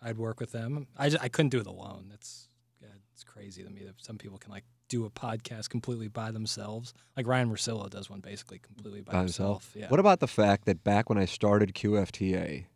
I'd 0.00 0.18
work 0.18 0.38
with 0.38 0.52
them, 0.52 0.86
I 0.96 1.08
just, 1.08 1.22
I 1.22 1.28
couldn't 1.28 1.50
do 1.50 1.58
it 1.58 1.66
alone. 1.66 2.06
That's 2.10 2.48
yeah, 2.80 2.88
it's 3.12 3.24
crazy 3.24 3.64
to 3.64 3.70
me 3.70 3.82
that 3.84 3.94
some 4.00 4.18
people 4.18 4.38
can 4.38 4.52
like 4.52 4.64
do 4.88 5.04
a 5.04 5.10
podcast 5.10 5.68
completely 5.70 6.08
by 6.08 6.30
themselves. 6.30 6.94
Like 7.16 7.26
Ryan 7.26 7.50
Marcillo 7.50 7.88
does 7.88 8.08
one 8.10 8.20
basically 8.20 8.58
completely 8.58 9.00
by, 9.00 9.12
By 9.12 9.18
himself. 9.20 9.72
Yeah. 9.74 9.88
What 9.88 10.00
about 10.00 10.20
the 10.20 10.26
fact 10.26 10.64
that 10.64 10.82
back 10.82 11.08
when 11.08 11.18
I 11.18 11.24
started 11.26 11.74
QFTA, 11.74 12.66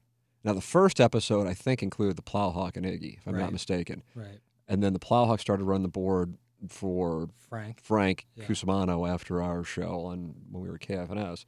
now 0.45 0.53
the 0.53 0.61
first 0.61 1.01
episode 1.01 1.47
I 1.47 1.55
think 1.55 1.83
included 1.83 2.17
the 2.17 2.23
Plowhawk 2.23 2.77
and 2.77 2.85
Iggy, 2.87 3.19
if 3.19 3.27
I'm 3.27 3.39
not 3.39 3.53
mistaken, 3.53 4.03
right, 4.15 4.41
and 4.69 4.83
then 4.83 4.93
the 4.93 4.99
Plowhawk 4.99 5.41
started 5.41 5.65
running 5.65 5.83
the 5.83 5.89
board 5.89 6.37
for 6.69 7.29
Frank? 7.49 7.81
Frank 7.83 8.27
Yeah. 8.37 8.45
Cusimano 8.45 9.09
after 9.09 9.43
our 9.43 9.65
show 9.65 10.05
on 10.07 10.35
when 10.51 10.63
we 10.63 10.69
were 10.69 10.79
KFNS. 10.79 11.45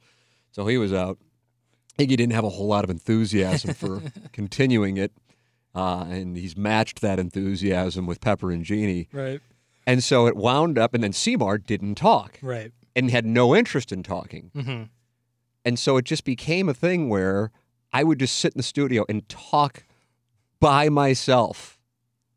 So 0.51 0.67
he 0.67 0.77
was 0.77 0.93
out. 0.93 1.17
Iggy 1.97 2.09
didn't 2.17 2.33
have 2.33 2.43
a 2.43 2.49
whole 2.49 2.67
lot 2.67 2.83
of 2.83 2.89
enthusiasm 2.89 3.73
for 3.73 4.01
continuing 4.33 4.97
it, 4.97 5.13
uh, 5.73 6.05
and 6.09 6.35
he's 6.37 6.57
matched 6.57 7.01
that 7.01 7.19
enthusiasm 7.19 8.05
with 8.05 8.19
Pepper 8.19 8.51
and 8.51 8.63
Jeannie. 8.65 9.07
Right, 9.13 9.41
And 9.87 10.03
so 10.03 10.27
it 10.27 10.35
wound 10.35 10.77
up, 10.77 10.93
and 10.93 11.03
then 11.03 11.13
Seymour 11.13 11.59
didn't 11.59 11.95
talk 11.95 12.39
right. 12.41 12.71
and 12.95 13.11
had 13.11 13.25
no 13.25 13.55
interest 13.55 13.91
in 13.91 14.03
talking. 14.03 14.51
Mm-hmm. 14.55 14.83
And 15.63 15.79
so 15.79 15.97
it 15.97 16.05
just 16.05 16.23
became 16.23 16.69
a 16.69 16.73
thing 16.73 17.09
where 17.09 17.51
I 17.93 18.03
would 18.03 18.19
just 18.19 18.37
sit 18.37 18.53
in 18.53 18.57
the 18.57 18.63
studio 18.63 19.05
and 19.07 19.27
talk 19.29 19.83
by 20.59 20.89
myself 20.89 21.79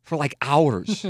for 0.03 0.17
like 0.17 0.35
hours. 0.43 1.05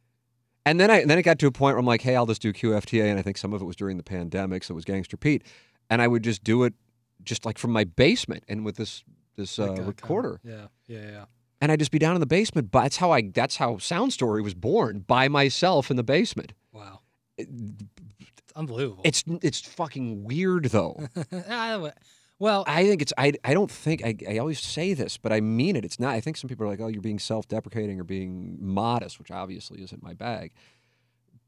and 0.66 0.80
then 0.80 0.90
I 0.90 1.00
and 1.00 1.10
then 1.10 1.18
it 1.18 1.22
got 1.22 1.38
to 1.40 1.46
a 1.46 1.52
point 1.52 1.74
where 1.74 1.80
I'm 1.80 1.86
like, 1.86 2.02
hey, 2.02 2.16
I'll 2.16 2.26
just 2.26 2.42
do 2.42 2.52
QFTA, 2.52 3.04
and 3.04 3.18
I 3.18 3.22
think 3.22 3.38
some 3.38 3.52
of 3.52 3.60
it 3.60 3.64
was 3.64 3.76
during 3.76 3.96
the 3.96 4.02
pandemic, 4.02 4.64
so 4.64 4.72
it 4.72 4.76
was 4.76 4.84
Gangster 4.84 5.16
Pete, 5.16 5.42
and 5.88 6.00
I 6.02 6.08
would 6.08 6.22
just 6.22 6.44
do 6.44 6.64
it 6.64 6.74
just 7.22 7.44
like 7.44 7.58
from 7.58 7.72
my 7.72 7.84
basement 7.84 8.44
and 8.48 8.64
with 8.64 8.76
this 8.76 9.04
this 9.36 9.58
uh, 9.58 9.68
Like, 9.68 9.80
uh, 9.80 9.82
recorder, 9.82 10.40
Yeah, 10.42 10.66
yeah, 10.86 11.10
yeah. 11.10 11.24
And 11.60 11.70
I'd 11.70 11.78
just 11.78 11.90
be 11.90 11.98
down 11.98 12.14
in 12.16 12.20
the 12.20 12.26
basement. 12.26 12.70
But 12.70 12.82
that's 12.82 12.96
how 12.96 13.10
I 13.12 13.22
that's 13.22 13.56
how 13.56 13.78
Sound 13.78 14.12
Story 14.12 14.42
was 14.42 14.54
born 14.54 15.00
by 15.00 15.28
myself 15.28 15.90
in 15.90 15.96
the 15.96 16.02
basement. 16.02 16.52
Wow, 16.72 17.00
it's 17.36 18.52
unbelievable. 18.56 19.02
It's 19.04 19.24
it's 19.42 19.60
fucking 19.60 20.24
weird 20.24 20.66
though. 20.66 21.08
Well, 22.40 22.64
I 22.66 22.84
think 22.86 23.02
it's 23.02 23.12
I 23.18 23.34
I 23.44 23.52
don't 23.52 23.70
think 23.70 24.02
I 24.02 24.16
I 24.26 24.38
always 24.38 24.58
say 24.60 24.94
this, 24.94 25.18
but 25.18 25.30
I 25.30 25.42
mean 25.42 25.76
it. 25.76 25.84
It's 25.84 26.00
not. 26.00 26.14
I 26.14 26.20
think 26.20 26.38
some 26.38 26.48
people 26.48 26.64
are 26.64 26.70
like, 26.70 26.80
oh, 26.80 26.88
you're 26.88 27.02
being 27.02 27.18
self-deprecating 27.18 28.00
or 28.00 28.04
being 28.04 28.56
modest, 28.58 29.18
which 29.18 29.30
obviously 29.30 29.82
isn't 29.82 30.02
my 30.02 30.14
bag. 30.14 30.52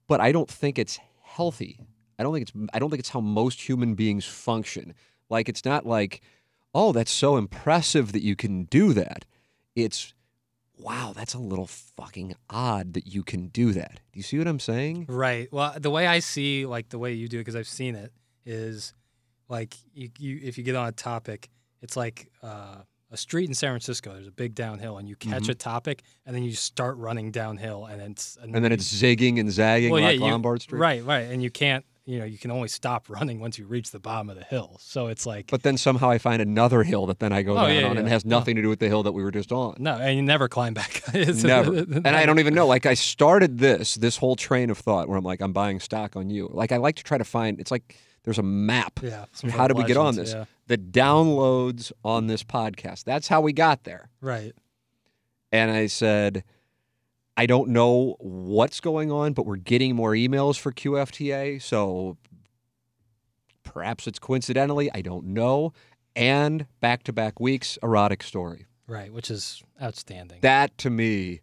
But 0.07 0.21
I 0.21 0.33
don't 0.33 0.51
think 0.51 0.79
it's 0.79 1.01
healthy. 1.23 1.81
I 2.19 2.23
don't 2.23 2.35
think 2.35 2.43
it's 2.43 2.53
I 2.75 2.79
don't 2.79 2.91
think 2.91 3.01
it's 3.01 3.09
how 3.09 3.21
most 3.21 3.67
human 3.67 3.95
beings 3.95 4.27
function. 4.27 4.93
Like 5.31 5.49
it's 5.49 5.65
not 5.65 5.87
like, 5.87 6.21
oh, 6.75 6.93
that's 6.93 7.11
so 7.11 7.39
impressive 7.39 8.13
that 8.13 8.23
you 8.23 8.37
can 8.37 8.65
do 8.65 8.93
that. 8.93 9.25
It's 9.75 10.15
wow, 10.79 11.13
that's 11.15 11.35
a 11.35 11.39
little 11.39 11.67
fucking 11.67 12.35
odd 12.51 12.95
that 12.95 13.07
you 13.07 13.23
can 13.23 13.49
do 13.49 13.73
that. 13.73 14.01
Do 14.13 14.19
you 14.19 14.23
see 14.23 14.39
what 14.39 14.49
I'm 14.49 14.61
saying? 14.61 15.07
Right. 15.09 15.51
Well, 15.53 15.75
the 15.79 15.91
way 15.91 16.07
I 16.07 16.19
see 16.19 16.67
like 16.67 16.89
the 16.89 16.99
way 16.99 17.13
you 17.13 17.29
do 17.29 17.39
it 17.39 17.41
because 17.41 17.57
I've 17.57 17.69
seen 17.69 17.95
it 17.95 18.13
is 18.45 18.93
like 19.49 19.75
you, 19.95 20.11
you 20.19 20.41
if 20.43 20.59
you 20.59 20.65
get 20.65 20.75
on 20.75 20.89
a 20.89 20.93
topic, 20.93 21.51
it's 21.81 21.97
like 21.97 22.31
uh, 22.43 22.77
a 23.11 23.17
street 23.17 23.49
in 23.49 23.55
San 23.55 23.71
Francisco. 23.71 24.13
There's 24.15 24.27
a 24.27 24.33
big 24.33 24.55
downhill, 24.55 24.99
and 24.99 25.09
you 25.09 25.17
catch 25.17 25.49
a 25.49 25.55
topic, 25.55 26.03
and 26.27 26.35
then 26.35 26.43
you 26.43 26.53
start 26.53 26.97
running 26.97 27.31
downhill, 27.31 27.85
and 27.87 28.01
then 28.01 28.13
it's, 28.13 28.37
Mm-hmm. 28.37 28.55
And 28.55 28.65
then 28.65 28.73
it's 28.73 28.93
zigging 28.93 29.39
and 29.39 29.51
zagging 29.51 29.91
well, 29.91 30.03
like 30.03 30.19
yeah, 30.19 30.27
you- 30.27 30.33
Lombard 30.33 30.63
Street. 30.63 30.79
Right, 30.79 31.05
right, 31.05 31.31
and 31.31 31.43
you 31.43 31.51
can't. 31.51 31.85
You 32.05 32.19
know, 32.19 32.25
you 32.25 32.37
can 32.39 32.51
only 32.51 32.67
stop 32.69 33.09
running 33.09 33.39
once 33.41 33.59
you 33.59 33.67
reach 33.67 33.91
the 33.93 34.01
bottom 34.01 34.29
of 34.31 34.37
the 34.37 34.45
hill. 34.45 34.77
So 34.81 35.07
it's 35.07 35.25
like 35.25 35.51
But 35.51 35.63
then 35.63 35.77
somehow 35.79 36.11
I 36.11 36.19
find 36.19 36.43
another 36.43 36.83
hill 36.83 37.07
that 37.07 37.21
then 37.21 37.33
I 37.33 37.43
go 37.43 37.53
Oh, 37.53 37.67
down 37.69 37.75
yeah, 37.75 37.87
on 37.89 37.97
and 37.97 38.07
yeah. 38.09 38.13
has 38.13 38.25
nothing 38.25 38.57
to 38.57 38.63
do 38.63 38.69
with 38.69 38.81
the 38.81 38.89
hill 38.89 39.03
that 39.05 39.13
we 39.13 39.23
were 39.23 39.31
just 39.31 39.53
on. 39.53 39.77
no, 39.79 39.95
and 39.97 40.17
you 40.17 40.23
never 40.23 40.49
climb 40.49 40.75
back. 40.75 41.03
Never. 41.15 41.73
And 41.95 42.09
I 42.09 42.27
don't 42.27 42.39
even 42.41 42.55
know. 42.55 42.67
Like 42.67 42.87
I 42.87 42.95
started 42.95 43.59
this, 43.59 43.95
this 43.95 44.17
whole 44.17 44.35
train 44.37 44.71
of 44.71 44.79
thought 44.79 45.09
where 45.09 45.17
I'm 45.17 45.25
like, 45.25 45.41
I'm 45.41 45.53
buying 45.53 45.79
stock 45.81 46.17
on 46.17 46.29
you. 46.31 46.49
Like 46.53 46.73
I 46.73 46.79
like 46.79 46.97
to 46.97 47.05
try 47.05 47.19
to 47.19 47.25
find 47.25 47.61
it's 47.61 47.71
like 47.71 47.97
there's 48.25 48.39
a 48.39 48.43
map. 48.43 49.01
Yeah. 49.03 49.27
How 49.51 49.69
did 49.69 49.77
we 49.77 49.85
get 49.85 49.97
on 49.97 50.15
this? 50.17 50.33
Yeah. 50.33 50.45
The 50.69 50.79
downloads 50.79 51.93
on 52.05 52.27
this 52.27 52.43
podcast. 52.43 53.05
That's 53.05 53.29
how 53.29 53.41
we 53.41 53.53
got 53.53 53.85
there. 53.85 54.11
Right. 54.21 54.53
And 55.51 55.71
I 55.71 55.87
said, 55.87 56.45
I 57.37 57.47
don't 57.47 57.71
know 57.71 58.17
what's 58.19 58.81
going 58.81 59.11
on, 59.11 59.33
but 59.33 59.47
we're 59.47 59.57
getting 59.57 59.97
more 59.97 60.13
emails 60.13 60.59
for 60.59 60.71
QFTA. 60.71 61.63
So 61.63 62.19
perhaps 63.65 64.07
it's 64.07 64.19
coincidentally, 64.19 64.91
I 64.93 65.01
don't 65.01 65.27
know. 65.27 65.73
And 66.15 66.67
back 66.81 67.05
to 67.05 67.13
back 67.13 67.41
weeks, 67.41 67.79
erotic 67.83 68.23
story. 68.23 68.67
Right. 68.87 69.13
Which 69.13 69.31
is 69.31 69.63
outstanding. 69.81 70.41
That 70.43 70.77
to 70.79 70.91
me, 70.91 71.41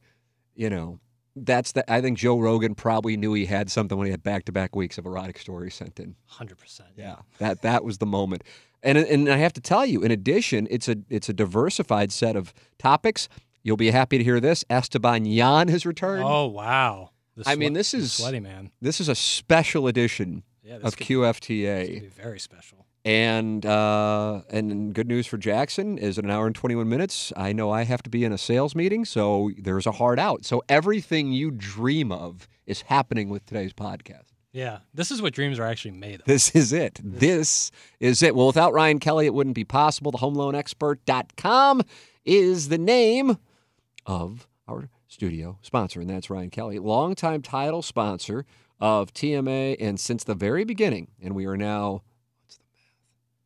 you 0.55 0.69
know, 0.69 0.99
that's 1.35 1.71
the. 1.71 1.89
I 1.91 2.01
think 2.01 2.17
Joe 2.17 2.37
Rogan 2.37 2.75
probably 2.75 3.17
knew 3.17 3.33
he 3.33 3.45
had 3.45 3.71
something 3.71 3.97
when 3.97 4.05
he 4.05 4.11
had 4.11 4.23
back 4.23 4.45
to 4.45 4.51
back 4.51 4.75
weeks 4.75 4.97
of 4.97 5.05
erotic 5.05 5.37
stories 5.39 5.75
sent 5.75 5.99
in. 5.99 6.15
Hundred 6.25 6.57
percent. 6.57 6.89
Yeah, 6.97 7.17
that 7.37 7.61
that 7.61 7.83
was 7.83 7.99
the 7.99 8.05
moment. 8.05 8.43
And 8.83 8.97
and 8.97 9.29
I 9.29 9.37
have 9.37 9.53
to 9.53 9.61
tell 9.61 9.85
you, 9.85 10.03
in 10.03 10.11
addition, 10.11 10.67
it's 10.69 10.87
a 10.87 10.97
it's 11.09 11.29
a 11.29 11.33
diversified 11.33 12.11
set 12.11 12.35
of 12.35 12.53
topics. 12.77 13.29
You'll 13.63 13.77
be 13.77 13.91
happy 13.91 14.17
to 14.17 14.23
hear 14.23 14.39
this. 14.39 14.63
Esteban 14.69 15.25
Yan 15.25 15.67
has 15.67 15.85
returned. 15.85 16.23
Oh 16.25 16.47
wow. 16.47 17.11
The 17.35 17.43
I 17.49 17.55
mean, 17.55 17.73
this 17.73 17.93
is- 17.93 18.11
sweaty 18.13 18.39
man. 18.39 18.71
This 18.81 18.99
is 18.99 19.07
a 19.09 19.15
special 19.15 19.87
edition 19.87 20.43
Yeah. 20.63 20.77
Of 20.83 20.97
could, 20.97 21.07
QFTA. 21.07 22.11
very 22.13 22.39
special. 22.39 22.85
And 23.05 23.65
uh, 23.65 24.41
and 24.49 24.93
good 24.93 25.07
news 25.07 25.25
for 25.25 25.37
Jackson 25.37 25.97
is 25.97 26.17
in 26.17 26.25
an 26.25 26.31
hour 26.31 26.45
and 26.47 26.55
21 26.55 26.89
minutes. 26.89 27.31
I 27.37 27.53
know 27.53 27.71
I 27.71 27.83
have 27.83 28.03
to 28.03 28.09
be 28.09 28.25
in 28.25 28.33
a 28.33 28.37
sales 28.37 28.75
meeting, 28.75 29.05
so 29.05 29.51
there's 29.57 29.87
a 29.87 29.93
hard 29.93 30.19
out. 30.19 30.43
So 30.45 30.61
everything 30.67 31.31
you 31.31 31.49
dream 31.49 32.11
of 32.11 32.47
is 32.67 32.81
happening 32.83 33.29
with 33.29 33.45
today's 33.45 33.71
podcast. 33.71 34.25
Yeah. 34.51 34.79
This 34.93 35.11
is 35.11 35.21
what 35.21 35.33
dreams 35.33 35.59
are 35.59 35.63
actually 35.63 35.91
made 35.91 36.19
of. 36.19 36.25
This 36.25 36.53
is 36.55 36.73
it. 36.73 36.99
This 37.01 37.71
is 38.01 38.21
it. 38.21 38.35
Well, 38.35 38.47
without 38.47 38.73
Ryan 38.73 38.99
Kelly, 38.99 39.27
it 39.27 39.33
wouldn't 39.33 39.55
be 39.55 39.63
possible. 39.63 40.11
The 40.11 40.17
homeloanexpert.com 40.17 41.83
is 42.25 42.67
the 42.69 42.77
name 42.77 43.37
of 44.05 44.47
our 44.67 44.89
studio 45.07 45.57
sponsor, 45.61 46.01
and 46.01 46.09
that's 46.09 46.29
Ryan 46.29 46.49
Kelly, 46.49 46.79
longtime 46.79 47.41
title 47.41 47.81
sponsor 47.81 48.45
of 48.79 49.13
TMA, 49.13 49.75
and 49.79 49.99
since 49.99 50.23
the 50.23 50.35
very 50.35 50.63
beginning, 50.63 51.09
and 51.21 51.35
we 51.35 51.45
are 51.45 51.57
now 51.57 52.03
what's 52.43 52.57
the 52.57 52.63
math? 52.63 52.89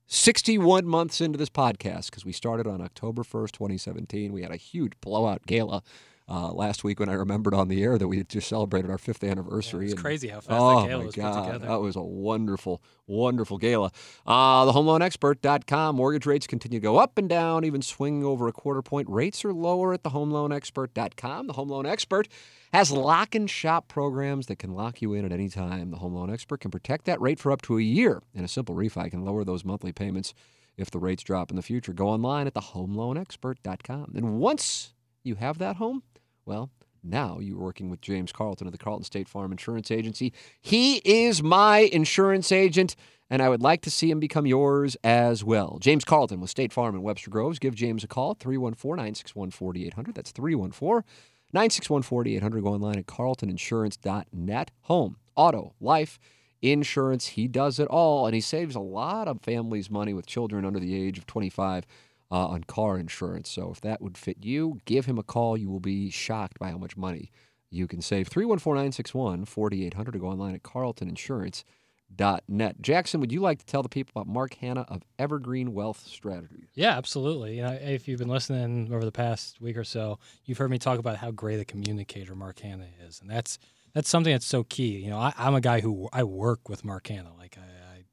61 0.08 0.86
months 0.86 1.22
into 1.22 1.38
this 1.38 1.50
podcast 1.50 2.10
because 2.10 2.26
we 2.26 2.32
started 2.32 2.68
on 2.68 2.82
October 2.82 3.24
1st, 3.24 3.52
2017. 3.52 4.32
We 4.34 4.44
had 4.44 4.52
a 4.52 4.58
huge 4.58 4.94
blowout 5.02 5.46
gala 5.46 5.82
uh, 6.30 6.52
last 6.54 6.84
week 6.84 7.00
when 7.00 7.10
I 7.10 7.14
remembered 7.14 7.54
on 7.54 7.68
the 7.68 7.84
air 7.84 7.98
that 7.98 8.08
we 8.08 8.18
had 8.18 8.30
just 8.30 8.48
celebrated 8.48 8.90
our 8.90 8.98
fifth 8.98 9.24
Yeah, 9.24 9.32
anniversary. 9.32 9.86
it's 9.86 9.94
and- 9.94 10.02
crazy 10.02 10.30
how 10.30 10.40
fast 10.40 10.50
oh 10.52 10.82
that 10.82 10.88
gala 10.90 11.06
was 11.06 11.16
God, 11.16 11.34
put 11.36 11.46
together. 11.52 11.68
that 11.68 11.82
was 11.82 11.96
a 11.96 12.02
wonderful, 12.02 12.82
wonderful 13.08 13.58
gala. 13.58 13.92
Uh, 14.26 14.66
thehomeloanexpert.com. 14.72 15.96
Mortgage 15.96 16.26
rates 16.26 16.48
continue 16.48 16.80
to 16.80 16.84
go 16.84 16.98
up 16.98 17.18
and 17.18 17.28
down, 17.28 17.66
even 17.66 17.82
swing 17.82 18.24
over 18.24 18.48
a 18.48 18.54
quarter 18.54 18.82
point. 18.82 19.10
Rates 19.10 19.44
are 19.44 19.54
lower 19.54 19.94
at 19.94 20.04
the 20.04 20.10
thehomeloanexpert.com. 20.12 21.48
The 21.48 21.54
Home 21.54 21.70
Loan 21.70 21.86
Expert 21.86 22.28
has 22.72 22.92
lock 22.92 23.36
and 23.36 23.50
shop 23.50 23.88
programs 23.88 24.48
that 24.48 24.58
can 24.58 24.74
lock 24.74 25.02
you 25.02 25.14
in 25.14 25.26
at 25.26 25.32
any 25.32 25.50
time. 25.50 25.92
The 25.92 25.98
Home 25.98 26.16
Loan 26.16 26.32
Expert 26.32 26.62
can 26.62 26.72
protect 26.72 27.06
that 27.06 27.22
rate 27.22 27.40
for 27.40 27.52
up 27.52 27.62
to 27.64 27.78
a 27.78 27.82
year, 27.82 28.22
and 28.34 28.44
a 28.46 28.48
simple 28.48 28.76
refi 28.76 29.12
can 29.12 29.24
lower 29.24 29.44
those 29.44 29.64
monthly 29.64 29.92
payments 29.92 30.34
if 30.78 30.90
the 30.90 30.98
rates 31.00 31.22
drop 31.22 31.52
in 31.52 31.56
the 31.56 31.62
future. 31.62 31.94
Go 31.94 32.08
online 32.10 32.48
at 32.48 32.54
thehomeloanexpert.com. 32.56 34.14
And 34.16 34.40
once 34.40 34.94
you 35.24 35.36
have 35.36 35.58
that 35.60 35.76
home, 35.76 36.02
well, 36.46 36.70
now 37.04 37.40
you're 37.40 37.60
working 37.60 37.90
with 37.90 38.02
James 38.02 38.32
Carlton 38.32 38.68
of 38.68 38.72
the 38.72 38.78
Carlton 38.78 39.04
State 39.04 39.28
Farm 39.28 39.52
Insurance 39.52 39.92
Agency. 39.92 40.34
He 40.62 40.98
is 40.98 41.44
my 41.44 41.80
insurance 41.80 42.52
agent, 42.52 42.96
and 43.30 43.42
I 43.42 43.50
would 43.50 43.62
like 43.62 43.82
to 43.82 43.92
see 43.92 44.10
him 44.10 44.20
become 44.20 44.46
yours 44.46 44.96
as 45.04 45.44
well. 45.44 45.78
James 45.82 46.06
Carlton 46.06 46.40
with 46.40 46.50
State 46.50 46.72
Farm 46.72 46.96
in 46.96 47.02
Webster 47.02 47.30
Groves. 47.30 47.60
Give 47.60 47.76
James 47.76 48.04
a 48.04 48.08
call, 48.08 48.36
314 48.36 48.96
961 48.96 49.52
4800. 49.52 50.16
That's 50.16 50.32
314 50.32 51.04
961 51.52 52.02
4800. 52.04 52.64
Go 52.64 52.70
online 52.70 53.00
at 53.00 53.06
carltoninsurance.net. 53.06 54.72
Home, 54.84 55.18
auto, 55.36 55.74
life, 55.82 56.20
insurance. 56.62 57.28
He 57.28 57.48
does 57.48 57.80
it 57.80 57.88
all, 57.90 58.26
and 58.26 58.34
he 58.34 58.42
saves 58.42 58.76
a 58.76 58.80
lot 58.80 59.28
of 59.28 59.42
families 59.42 59.90
money 59.90 60.14
with 60.14 60.26
children 60.26 60.66
under 60.66 60.80
the 60.80 60.96
age 60.96 61.18
of 61.18 61.26
25 61.26 61.86
uh, 62.34 62.48
on 62.48 62.64
car 62.64 62.98
insurance. 62.98 63.52
So 63.52 63.70
if 63.72 63.80
that 63.82 64.02
would 64.02 64.18
fit 64.18 64.38
you, 64.42 64.82
give 64.86 65.06
him 65.06 65.20
a 65.20 65.24
call. 65.24 65.56
You 65.56 65.70
will 65.70 65.80
be 65.80 66.10
shocked 66.10 66.58
by 66.58 66.72
how 66.72 66.80
much 66.80 66.98
money 66.98 67.30
you 67.70 67.88
can 67.88 68.02
save. 68.02 68.28
314 68.28 68.74
961 68.74 69.46
4800 69.46 70.16
or 70.16 70.20
go 70.20 70.28
online 70.28 70.56
at 70.56 70.64
carltoninsurance.net. 70.64 72.82
Jackson, 72.82 73.22
would 73.22 73.32
you 73.32 73.40
like 73.40 73.60
to 73.60 73.66
tell 73.68 73.84
the 73.84 73.90
people 73.90 74.20
about 74.20 74.28
Mark 74.28 74.56
Hanna 74.56 74.84
of 74.90 75.04
Evergreen 75.20 75.76
Wealth 75.76 76.08
Strategies? 76.08 76.70
Yeah, 76.74 76.98
absolutely. 76.98 77.58
You 77.58 77.62
know, 77.62 77.78
if 77.80 78.08
you've 78.08 78.18
been 78.18 78.30
listening 78.30 78.92
over 78.92 79.06
the 79.06 79.12
past 79.12 79.62
week 79.62 79.78
or 79.78 79.84
so, 79.84 80.18
you've 80.44 80.58
heard 80.58 80.72
me 80.72 80.80
talk 80.80 80.98
about 80.98 81.18
how 81.18 81.30
great 81.30 81.60
a 81.60 81.66
communicator 81.66 82.34
Mark 82.34 82.62
Hanna 82.62 82.88
is, 83.08 83.22
and 83.22 83.30
that's 83.30 83.60
that's 83.94 84.10
something 84.10 84.34
that's 84.34 84.48
so 84.48 84.64
key. 84.64 84.98
You 84.98 85.12
know, 85.12 85.20
I, 85.20 85.34
I'm 85.38 85.54
a 85.54 85.62
guy 85.62 85.82
who 85.82 86.10
I 86.12 86.24
work 86.24 86.68
with 86.68 86.84
Mark 86.84 87.06
Hanna. 87.06 87.30
Like 87.38 87.60
I, 87.60 87.98
I 87.98 88.06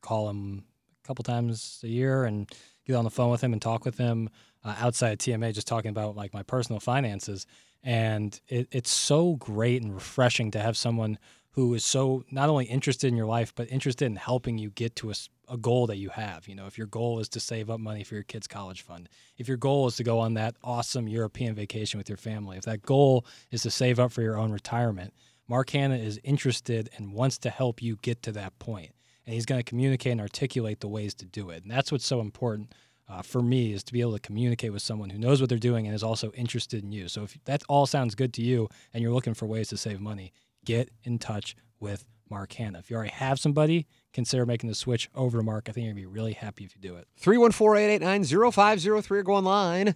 call 0.00 0.30
him 0.30 0.62
a 1.02 1.06
couple 1.06 1.24
times 1.24 1.80
a 1.82 1.88
year 1.88 2.24
and 2.24 2.48
get 2.86 2.96
on 2.96 3.04
the 3.04 3.10
phone 3.10 3.30
with 3.30 3.42
him 3.42 3.52
and 3.52 3.62
talk 3.62 3.84
with 3.84 3.98
him 3.98 4.28
uh, 4.64 4.74
outside 4.78 5.12
of 5.12 5.18
TMA, 5.18 5.54
just 5.54 5.66
talking 5.66 5.90
about 5.90 6.16
like 6.16 6.32
my 6.32 6.42
personal 6.42 6.80
finances. 6.80 7.46
And 7.82 8.38
it, 8.48 8.68
it's 8.70 8.90
so 8.90 9.34
great 9.36 9.82
and 9.82 9.94
refreshing 9.94 10.50
to 10.52 10.60
have 10.60 10.76
someone 10.76 11.18
who 11.54 11.72
is 11.74 11.84
so 11.84 12.24
not 12.32 12.48
only 12.48 12.64
interested 12.64 13.06
in 13.06 13.16
your 13.16 13.26
life, 13.26 13.54
but 13.54 13.70
interested 13.70 14.06
in 14.06 14.16
helping 14.16 14.58
you 14.58 14.70
get 14.70 14.96
to 14.96 15.12
a 15.48 15.56
goal 15.56 15.86
that 15.86 15.98
you 15.98 16.08
have. 16.08 16.48
You 16.48 16.56
know, 16.56 16.66
if 16.66 16.76
your 16.76 16.88
goal 16.88 17.20
is 17.20 17.28
to 17.30 17.40
save 17.40 17.70
up 17.70 17.78
money 17.78 18.02
for 18.02 18.14
your 18.14 18.24
kid's 18.24 18.48
college 18.48 18.82
fund, 18.82 19.08
if 19.38 19.46
your 19.46 19.56
goal 19.56 19.86
is 19.86 19.96
to 19.96 20.04
go 20.04 20.18
on 20.18 20.34
that 20.34 20.56
awesome 20.64 21.06
European 21.06 21.54
vacation 21.54 21.98
with 21.98 22.08
your 22.08 22.18
family, 22.18 22.56
if 22.56 22.64
that 22.64 22.82
goal 22.82 23.24
is 23.52 23.62
to 23.62 23.70
save 23.70 24.00
up 24.00 24.10
for 24.10 24.22
your 24.22 24.36
own 24.36 24.50
retirement, 24.50 25.14
Mark 25.46 25.70
Hanna 25.70 25.96
is 25.96 26.18
interested 26.24 26.90
and 26.96 27.12
wants 27.12 27.38
to 27.38 27.50
help 27.50 27.80
you 27.82 27.98
get 28.02 28.22
to 28.22 28.32
that 28.32 28.58
point. 28.58 28.92
And 29.26 29.34
he's 29.34 29.46
going 29.46 29.58
to 29.58 29.64
communicate 29.64 30.12
and 30.12 30.20
articulate 30.20 30.80
the 30.80 30.88
ways 30.88 31.14
to 31.14 31.24
do 31.24 31.50
it. 31.50 31.62
And 31.62 31.70
that's 31.70 31.90
what's 31.90 32.06
so 32.06 32.20
important 32.20 32.74
uh, 33.08 33.22
for 33.22 33.42
me 33.42 33.72
is 33.72 33.82
to 33.84 33.92
be 33.92 34.00
able 34.00 34.12
to 34.12 34.18
communicate 34.18 34.72
with 34.72 34.82
someone 34.82 35.10
who 35.10 35.18
knows 35.18 35.40
what 35.40 35.48
they're 35.48 35.58
doing 35.58 35.86
and 35.86 35.94
is 35.94 36.02
also 36.02 36.30
interested 36.32 36.82
in 36.82 36.92
you. 36.92 37.08
So 37.08 37.22
if 37.24 37.38
that 37.44 37.62
all 37.68 37.86
sounds 37.86 38.14
good 38.14 38.32
to 38.34 38.42
you 38.42 38.68
and 38.92 39.02
you're 39.02 39.12
looking 39.12 39.34
for 39.34 39.46
ways 39.46 39.68
to 39.68 39.76
save 39.76 40.00
money, 40.00 40.32
get 40.64 40.90
in 41.04 41.18
touch 41.18 41.56
with 41.80 42.04
Mark 42.30 42.52
Hanna. 42.54 42.78
If 42.78 42.90
you 42.90 42.96
already 42.96 43.12
have 43.12 43.38
somebody, 43.38 43.86
consider 44.12 44.46
making 44.46 44.68
the 44.68 44.74
switch 44.74 45.10
over 45.14 45.38
to 45.38 45.44
Mark. 45.44 45.68
I 45.68 45.72
think 45.72 45.84
you're 45.84 45.92
going 45.92 46.02
to 46.02 46.08
be 46.08 46.14
really 46.14 46.32
happy 46.32 46.64
if 46.64 46.74
you 46.74 46.80
do 46.80 46.96
it. 46.96 47.06
314 47.18 47.82
889 47.82 48.52
0503 48.52 49.18
or 49.18 49.22
go 49.22 49.34
online 49.34 49.88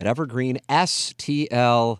at 0.00 0.06
evergreenstl.com. 0.06 1.98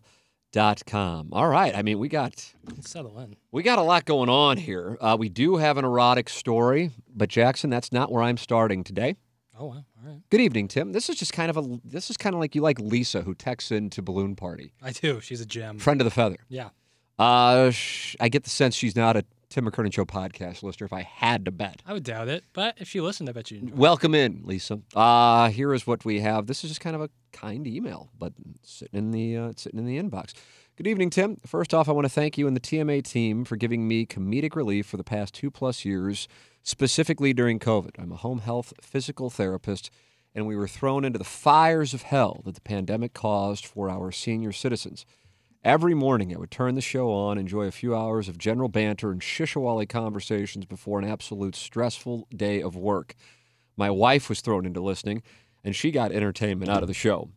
All 0.56 1.48
right. 1.48 1.74
I 1.76 1.82
mean, 1.82 1.98
we 1.98 2.08
got 2.08 2.52
Let's 2.74 2.90
settle 2.90 3.18
in. 3.20 3.36
we 3.52 3.62
got 3.62 3.78
a 3.78 3.82
lot 3.82 4.04
going 4.04 4.28
on 4.28 4.56
here. 4.56 4.96
Uh, 5.00 5.16
we 5.18 5.28
do 5.28 5.56
have 5.56 5.76
an 5.76 5.84
erotic 5.84 6.28
story, 6.28 6.90
but 7.14 7.28
Jackson, 7.28 7.70
that's 7.70 7.92
not 7.92 8.10
where 8.10 8.22
I'm 8.22 8.36
starting 8.36 8.82
today. 8.82 9.16
Oh, 9.58 9.66
wow. 9.66 9.72
All 9.74 9.84
right. 10.12 10.20
Good 10.30 10.40
evening, 10.40 10.68
Tim. 10.68 10.92
This 10.92 11.08
is 11.08 11.16
just 11.16 11.32
kind 11.32 11.50
of 11.50 11.56
a 11.56 11.78
this 11.84 12.10
is 12.10 12.16
kind 12.16 12.34
of 12.34 12.40
like 12.40 12.54
you 12.54 12.60
like 12.62 12.78
Lisa 12.80 13.22
who 13.22 13.34
texts 13.34 13.70
into 13.72 14.00
balloon 14.02 14.36
party, 14.36 14.72
I 14.82 14.92
do. 14.92 15.20
She's 15.20 15.40
a 15.40 15.46
gem. 15.46 15.78
friend 15.78 16.00
of 16.00 16.04
the 16.04 16.10
feather. 16.10 16.36
Yeah. 16.48 16.70
Uh, 17.18 17.70
sh- 17.72 18.14
I 18.20 18.28
get 18.28 18.44
the 18.44 18.50
sense 18.50 18.76
she's 18.76 18.94
not 18.94 19.16
a 19.16 19.24
Tim 19.48 19.64
McKernan 19.68 19.92
Show 19.92 20.04
podcast 20.04 20.62
listener. 20.62 20.84
If 20.84 20.92
I 20.92 21.02
had 21.02 21.44
to 21.46 21.50
bet, 21.50 21.82
I 21.84 21.92
would 21.92 22.04
doubt 22.04 22.28
it. 22.28 22.44
But 22.52 22.76
if 22.78 22.86
she 22.88 23.00
listened, 23.00 23.28
I 23.28 23.32
bet 23.32 23.50
you. 23.50 23.68
welcome 23.74 24.14
in, 24.14 24.42
Lisa. 24.44 24.80
Uh, 24.94 25.48
here 25.48 25.74
is 25.74 25.86
what 25.86 26.04
we 26.04 26.20
have. 26.20 26.46
This 26.46 26.62
is 26.62 26.70
just 26.70 26.80
kind 26.80 26.94
of 26.94 27.02
a 27.02 27.10
kind 27.32 27.66
email, 27.66 28.10
but 28.18 28.32
sitting 28.62 28.98
in 28.98 29.10
the 29.10 29.36
uh, 29.36 29.52
sitting 29.56 29.78
in 29.78 29.86
the 29.86 29.98
inbox. 29.98 30.32
Good 30.76 30.86
evening, 30.86 31.10
Tim. 31.10 31.38
First 31.44 31.74
off, 31.74 31.88
I 31.88 31.92
want 31.92 32.04
to 32.04 32.12
thank 32.12 32.38
you 32.38 32.46
and 32.46 32.54
the 32.54 32.60
TMA 32.60 33.02
team 33.02 33.44
for 33.44 33.56
giving 33.56 33.88
me 33.88 34.06
comedic 34.06 34.54
relief 34.54 34.86
for 34.86 34.96
the 34.96 35.04
past 35.04 35.34
two 35.34 35.50
plus 35.50 35.84
years, 35.84 36.28
specifically 36.62 37.32
during 37.32 37.58
COVID. 37.58 37.98
I'm 37.98 38.12
a 38.12 38.16
home 38.16 38.40
health 38.40 38.72
physical 38.80 39.28
therapist, 39.28 39.90
and 40.34 40.46
we 40.46 40.54
were 40.54 40.68
thrown 40.68 41.04
into 41.04 41.18
the 41.18 41.24
fires 41.24 41.94
of 41.94 42.02
hell 42.02 42.42
that 42.44 42.54
the 42.54 42.60
pandemic 42.60 43.12
caused 43.12 43.66
for 43.66 43.90
our 43.90 44.12
senior 44.12 44.52
citizens. 44.52 45.04
Every 45.64 45.94
morning, 45.94 46.32
I 46.32 46.38
would 46.38 46.52
turn 46.52 46.76
the 46.76 46.80
show 46.80 47.10
on, 47.10 47.36
enjoy 47.36 47.64
a 47.64 47.72
few 47.72 47.96
hours 47.96 48.28
of 48.28 48.38
general 48.38 48.68
banter 48.68 49.10
and 49.10 49.20
shishawali 49.20 49.88
conversations 49.88 50.64
before 50.64 51.00
an 51.00 51.04
absolute 51.04 51.56
stressful 51.56 52.28
day 52.34 52.62
of 52.62 52.76
work. 52.76 53.16
My 53.76 53.90
wife 53.90 54.28
was 54.28 54.40
thrown 54.40 54.64
into 54.64 54.80
listening, 54.80 55.22
and 55.64 55.74
she 55.74 55.90
got 55.90 56.12
entertainment 56.12 56.70
out 56.70 56.82
of 56.82 56.88
the 56.88 56.94
show. 56.94 57.30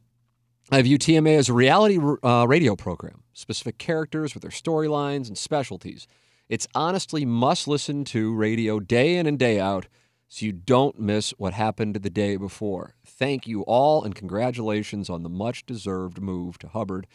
I 0.72 0.82
view 0.82 0.98
TMA 0.98 1.38
as 1.38 1.50
a 1.50 1.54
reality 1.54 2.00
uh, 2.24 2.46
radio 2.48 2.75
program, 2.75 3.24
specific 3.34 3.78
characters 3.78 4.34
with 4.34 4.42
their 4.42 4.51
storylines 4.51 5.28
and 5.28 5.38
specialties. 5.38 6.08
It's 6.48 6.68
honestly 6.75 7.25
must 7.25 7.68
listen 7.68 8.06
to 8.06 8.34
radio 8.34 8.80
day 8.80 9.18
in 9.18 9.25
and 9.25 9.38
day 9.38 9.60
out 9.60 9.88
so 10.28 10.46
you 10.46 10.54
don't 10.54 10.98
miss 10.98 11.32
what 11.32 11.54
happened 11.54 11.96
the 11.96 12.10
day 12.10 12.38
before. 12.38 12.96
Thank 13.06 13.48
you 13.48 13.63
all, 13.63 14.04
and 14.04 14.16
congratulations 14.16 15.10
on 15.10 15.24
the 15.24 15.30
much 15.30 15.66
deserved 15.66 16.22
move 16.22 16.58
to 16.60 16.70
Hubbard. 16.70 17.06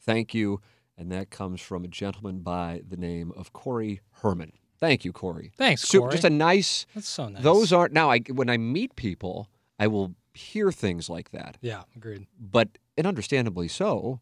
Thank 0.00 0.34
you. 0.34 0.60
And 0.98 1.10
that 1.12 1.30
comes 1.30 1.60
from 1.60 1.84
a 1.84 1.88
gentleman 1.88 2.40
by 2.40 2.82
the 2.88 2.96
name 2.96 3.32
of 3.36 3.52
Corey 3.52 4.00
Herman. 4.22 4.52
Thank 4.78 5.04
you, 5.04 5.12
Corey. 5.12 5.52
Thanks, 5.56 5.88
Corey. 5.88 6.10
Just 6.10 6.24
a 6.24 6.30
nice. 6.30 6.86
That's 6.94 7.08
so 7.08 7.28
nice. 7.28 7.42
Those 7.42 7.72
aren't 7.72 7.92
now. 7.92 8.10
I 8.10 8.18
when 8.18 8.50
I 8.50 8.56
meet 8.56 8.96
people, 8.96 9.48
I 9.78 9.86
will 9.86 10.14
hear 10.34 10.70
things 10.72 11.08
like 11.08 11.30
that, 11.30 11.56
Yeah, 11.60 11.82
agreed. 11.96 12.26
but 12.38 12.78
and 12.98 13.06
understandably 13.06 13.68
so. 13.68 14.20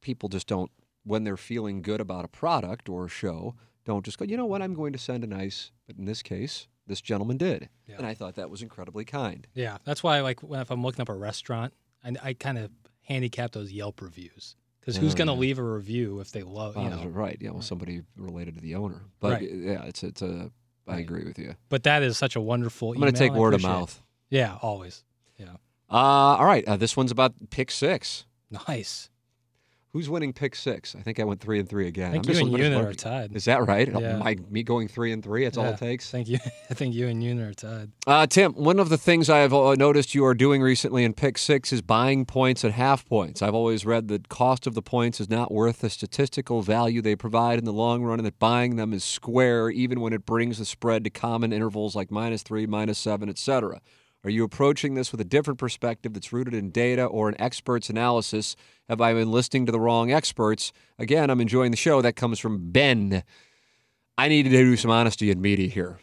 People 0.00 0.28
just 0.28 0.46
don't 0.46 0.70
when 1.04 1.24
they're 1.24 1.36
feeling 1.36 1.82
good 1.82 2.00
about 2.00 2.24
a 2.24 2.28
product 2.28 2.88
or 2.88 3.06
a 3.06 3.08
show. 3.08 3.54
Don't 3.84 4.04
just 4.04 4.18
go. 4.18 4.24
You 4.24 4.36
know 4.36 4.46
what? 4.46 4.62
I'm 4.62 4.74
going 4.74 4.92
to 4.92 4.98
send 4.98 5.22
a 5.24 5.26
nice. 5.26 5.70
But 5.86 5.96
in 5.96 6.04
this 6.04 6.22
case, 6.22 6.66
this 6.86 7.00
gentleman 7.00 7.36
did, 7.36 7.68
Yeah. 7.86 7.96
and 7.98 8.06
I 8.06 8.14
thought 8.14 8.34
that 8.36 8.50
was 8.50 8.62
incredibly 8.62 9.04
kind. 9.04 9.46
Yeah, 9.54 9.78
that's 9.84 10.02
why 10.02 10.20
like 10.20 10.42
when 10.42 10.60
if 10.60 10.70
I'm 10.70 10.82
looking 10.82 11.00
up 11.02 11.08
a 11.08 11.14
restaurant, 11.14 11.72
I, 12.04 12.14
I 12.22 12.32
kind 12.34 12.58
of 12.58 12.70
handicap 13.02 13.52
those 13.52 13.70
Yelp 13.72 14.00
reviews 14.02 14.56
because 14.80 14.96
who's 14.96 15.14
Oh, 15.14 15.16
going 15.16 15.28
to 15.28 15.32
leave 15.34 15.58
a 15.58 15.62
review 15.64 16.20
if 16.20 16.32
they 16.32 16.42
love 16.42 16.76
you 16.76 16.88
know? 16.90 17.06
right? 17.06 17.36
Yeah, 17.40 17.50
well, 17.50 17.62
somebody 17.62 18.02
related 18.16 18.54
to 18.56 18.60
the 18.60 18.74
owner, 18.76 19.02
but 19.20 19.32
Right. 19.34 19.50
yeah, 19.52 19.84
it's 19.84 20.02
it's 20.02 20.22
a. 20.22 20.50
I 20.88 20.92
Right. 20.92 21.00
agree 21.00 21.24
with 21.24 21.36
you. 21.38 21.56
But 21.68 21.82
that 21.82 22.04
is 22.04 22.16
such 22.16 22.36
a 22.36 22.40
wonderful. 22.40 22.92
I'm 22.92 23.00
going 23.00 23.12
to 23.12 23.18
take 23.18 23.32
word 23.32 23.54
of 23.54 23.60
appreciate 23.60 23.70
it. 23.70 23.78
mouth. 23.80 24.02
Yeah, 24.30 24.58
always. 24.62 25.02
Yeah, 25.90 25.96
Uh, 25.96 26.36
all 26.38 26.44
right. 26.46 26.64
Uh, 26.66 26.76
this 26.76 26.96
one's 26.96 27.10
about 27.10 27.34
pick 27.50 27.70
six. 27.70 28.24
nice. 28.68 29.10
Who's 29.92 30.10
winning 30.10 30.34
pick 30.34 30.54
six? 30.54 30.94
I 30.94 31.00
think 31.00 31.18
I 31.18 31.24
went 31.24 31.40
three 31.40 31.58
and 31.58 31.66
three 31.66 31.86
again. 31.88 32.08
I 32.10 32.12
think 32.12 32.26
I'm 32.26 32.32
just 32.34 32.40
you 32.44 32.54
and 32.54 32.58
Unit 32.64 32.84
are 32.86 32.92
tied. 32.92 33.34
Is 33.34 33.46
that 33.46 33.66
right? 33.66 33.88
Yeah. 33.88 34.18
My, 34.18 34.36
me 34.50 34.62
going 34.62 34.88
three 34.88 35.10
and 35.10 35.24
three. 35.24 35.44
That's 35.44 35.56
all 35.56 35.64
it 35.64 35.78
takes. 35.78 36.10
Thank 36.10 36.28
you. 36.28 36.38
I 36.70 36.74
think 36.74 36.94
you 36.94 37.08
and 37.08 37.24
Unit 37.24 37.48
are 37.48 37.54
tied. 37.54 37.92
Uh, 38.06 38.26
Tim, 38.26 38.52
one 38.52 38.78
of 38.78 38.90
the 38.90 38.98
things 38.98 39.30
I 39.30 39.38
have 39.38 39.54
uh, 39.54 39.74
noticed 39.74 40.14
you 40.14 40.22
are 40.26 40.34
doing 40.34 40.60
recently 40.60 41.02
in 41.02 41.14
pick 41.14 41.38
six 41.38 41.72
is 41.72 41.80
buying 41.80 42.26
points 42.26 42.62
at 42.62 42.72
half 42.72 43.06
points. 43.06 43.40
I've 43.40 43.54
always 43.54 43.86
read 43.86 44.08
that 44.08 44.28
cost 44.28 44.66
of 44.66 44.74
the 44.74 44.82
points 44.82 45.18
is 45.18 45.30
not 45.30 45.50
worth 45.50 45.78
the 45.78 45.88
statistical 45.88 46.60
value 46.60 47.00
they 47.00 47.16
provide 47.16 47.58
in 47.58 47.64
the 47.64 47.72
long 47.72 48.02
run, 48.02 48.18
and 48.18 48.26
that 48.26 48.38
buying 48.38 48.76
them 48.76 48.92
is 48.92 49.02
square 49.02 49.70
even 49.70 50.02
when 50.02 50.12
it 50.12 50.26
brings 50.26 50.58
the 50.58 50.66
spread 50.66 51.04
to 51.04 51.10
common 51.10 51.54
intervals 51.54 51.96
like 51.96 52.10
minus 52.10 52.42
three, 52.42 52.66
minus 52.66 52.98
seven, 52.98 53.30
etc. 53.30 53.80
Are 54.26 54.30
you 54.30 54.42
approaching 54.42 54.94
this 54.94 55.12
with 55.12 55.20
a 55.20 55.24
different 55.24 55.56
perspective 55.60 56.12
that's 56.12 56.32
rooted 56.32 56.52
in 56.52 56.72
data 56.72 57.04
or 57.04 57.28
an 57.28 57.40
expert's 57.40 57.88
analysis? 57.88 58.56
Have 58.88 59.00
I 59.00 59.12
been 59.14 59.30
listening 59.30 59.66
to 59.66 59.72
the 59.72 59.78
wrong 59.78 60.10
experts? 60.10 60.72
Again, 60.98 61.30
I'm 61.30 61.40
enjoying 61.40 61.70
the 61.70 61.76
show. 61.76 62.02
That 62.02 62.16
comes 62.16 62.40
from 62.40 62.72
Ben. 62.72 63.22
I 64.18 64.26
need 64.26 64.42
to 64.42 64.50
do 64.50 64.76
some 64.76 64.90
honesty 64.90 65.30
in 65.30 65.40
media 65.40 65.68
here. 65.68 66.00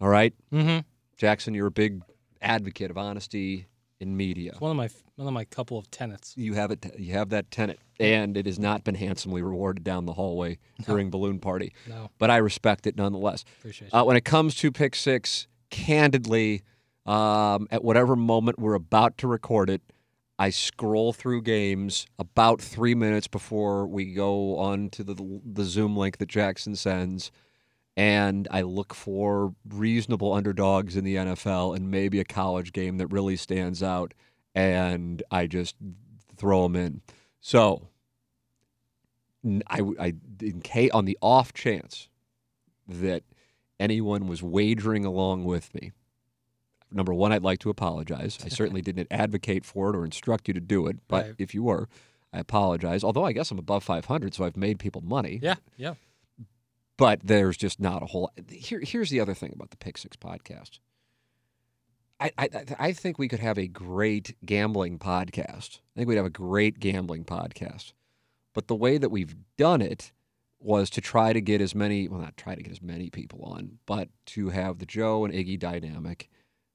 All 0.00 0.08
right? 0.08 0.32
Mm-hmm. 0.50 0.78
Jackson, 1.18 1.52
you're 1.52 1.66
a 1.66 1.70
big 1.70 2.00
advocate 2.40 2.90
of 2.90 2.96
honesty 2.96 3.66
in 3.98 4.16
media. 4.16 4.52
It's 4.52 4.60
one 4.62 4.70
of 4.70 4.78
my 4.78 4.88
one 5.16 5.28
of 5.28 5.34
my 5.34 5.44
couple 5.44 5.76
of 5.76 5.90
tenets. 5.90 6.32
You 6.38 6.54
have 6.54 6.70
it. 6.70 6.86
You 6.98 7.12
have 7.12 7.28
that 7.28 7.50
tenet, 7.50 7.78
and 7.98 8.38
it 8.38 8.46
has 8.46 8.58
not 8.58 8.84
been 8.84 8.94
handsomely 8.94 9.42
rewarded 9.42 9.84
down 9.84 10.06
the 10.06 10.14
hallway 10.14 10.56
during 10.86 11.10
balloon 11.10 11.38
party. 11.38 11.74
No, 11.86 12.08
But 12.18 12.30
I 12.30 12.38
respect 12.38 12.86
it 12.86 12.96
nonetheless. 12.96 13.44
appreciate 13.58 13.90
Uh, 13.92 14.04
when 14.04 14.16
it 14.16 14.24
comes 14.24 14.54
to 14.54 14.72
pick 14.72 14.94
six, 14.96 15.46
candidly, 15.68 16.62
um, 17.06 17.66
at 17.70 17.82
whatever 17.82 18.16
moment 18.16 18.58
we're 18.58 18.74
about 18.74 19.18
to 19.18 19.28
record 19.28 19.70
it, 19.70 19.82
I 20.38 20.50
scroll 20.50 21.12
through 21.12 21.42
games 21.42 22.06
about 22.18 22.62
three 22.62 22.94
minutes 22.94 23.26
before 23.26 23.86
we 23.86 24.14
go 24.14 24.56
on 24.56 24.88
to 24.90 25.04
the 25.04 25.40
the 25.44 25.64
Zoom 25.64 25.96
link 25.96 26.16
that 26.16 26.28
Jackson 26.28 26.74
sends, 26.76 27.30
and 27.96 28.48
I 28.50 28.62
look 28.62 28.94
for 28.94 29.54
reasonable 29.68 30.32
underdogs 30.32 30.96
in 30.96 31.04
the 31.04 31.16
NFL 31.16 31.76
and 31.76 31.90
maybe 31.90 32.20
a 32.20 32.24
college 32.24 32.72
game 32.72 32.96
that 32.98 33.08
really 33.08 33.36
stands 33.36 33.82
out, 33.82 34.14
and 34.54 35.22
I 35.30 35.46
just 35.46 35.76
throw 36.36 36.62
them 36.62 36.76
in. 36.76 37.02
So, 37.42 37.88
I 39.66 40.14
in 40.40 40.62
case, 40.62 40.90
on 40.92 41.04
the 41.04 41.18
off 41.20 41.52
chance 41.52 42.08
that 42.88 43.24
anyone 43.78 44.26
was 44.26 44.42
wagering 44.42 45.04
along 45.04 45.44
with 45.44 45.74
me, 45.74 45.92
number 46.92 47.12
one, 47.14 47.32
I'd 47.32 47.42
like 47.42 47.58
to 47.60 47.70
apologize. 47.70 48.38
I 48.44 48.48
certainly 48.48 48.82
didn't 48.82 49.08
advocate 49.10 49.64
for 49.64 49.90
it 49.90 49.96
or 49.96 50.04
instruct 50.04 50.48
you 50.48 50.54
to 50.54 50.60
do 50.60 50.86
it, 50.86 50.98
but 51.08 51.24
Right. 51.26 51.34
if 51.38 51.54
you 51.54 51.62
were, 51.62 51.88
I 52.32 52.38
apologize. 52.38 53.02
Although 53.04 53.24
I 53.24 53.32
guess 53.32 53.50
I'm 53.50 53.58
above 53.58 53.82
500, 53.84 54.34
so 54.34 54.44
I've 54.44 54.56
made 54.56 54.78
people 54.78 55.00
money. 55.00 55.38
Yeah, 55.42 55.56
yeah. 55.76 55.94
But 56.96 57.20
there's 57.24 57.56
just 57.56 57.80
not 57.80 58.02
a 58.02 58.06
whole. 58.06 58.30
Here, 58.50 58.80
here's 58.80 59.10
the 59.10 59.20
other 59.20 59.34
thing 59.34 59.52
about 59.54 59.70
the 59.70 59.76
Pick 59.78 59.96
Six 59.98 60.16
podcast. 60.16 60.78
I, 62.20 62.30
I, 62.36 62.48
I- 62.54 62.64
I 62.78 62.92
think 62.92 63.18
we 63.18 63.28
could 63.28 63.40
have 63.40 63.58
a 63.58 63.66
great 63.66 64.36
gambling 64.44 64.98
podcast. 64.98 65.78
I 65.96 66.00
think 66.00 66.08
we'd 66.08 66.16
have 66.16 66.26
a 66.26 66.30
great 66.30 66.78
gambling 66.78 67.24
podcast. 67.24 67.92
But 68.52 68.66
the 68.68 68.74
way 68.76 68.98
that 68.98 69.10
we've 69.10 69.34
done 69.56 69.80
it 69.80 70.12
was 70.58 70.90
to 70.90 71.00
try 71.00 71.32
to 71.32 71.40
get 71.40 71.62
as 71.62 71.74
many, 71.74 72.06
well, 72.08 72.20
not 72.20 72.36
try 72.36 72.54
to 72.54 72.62
get 72.62 72.72
as 72.72 72.82
many 72.82 73.08
people 73.08 73.40
on, 73.44 73.78
but 73.86 74.08
to 74.26 74.50
have 74.50 74.78
the 74.78 74.84
Joe 74.86 75.24
and 75.24 75.32
Iggy 75.32 75.58
dynamic. 75.58 76.28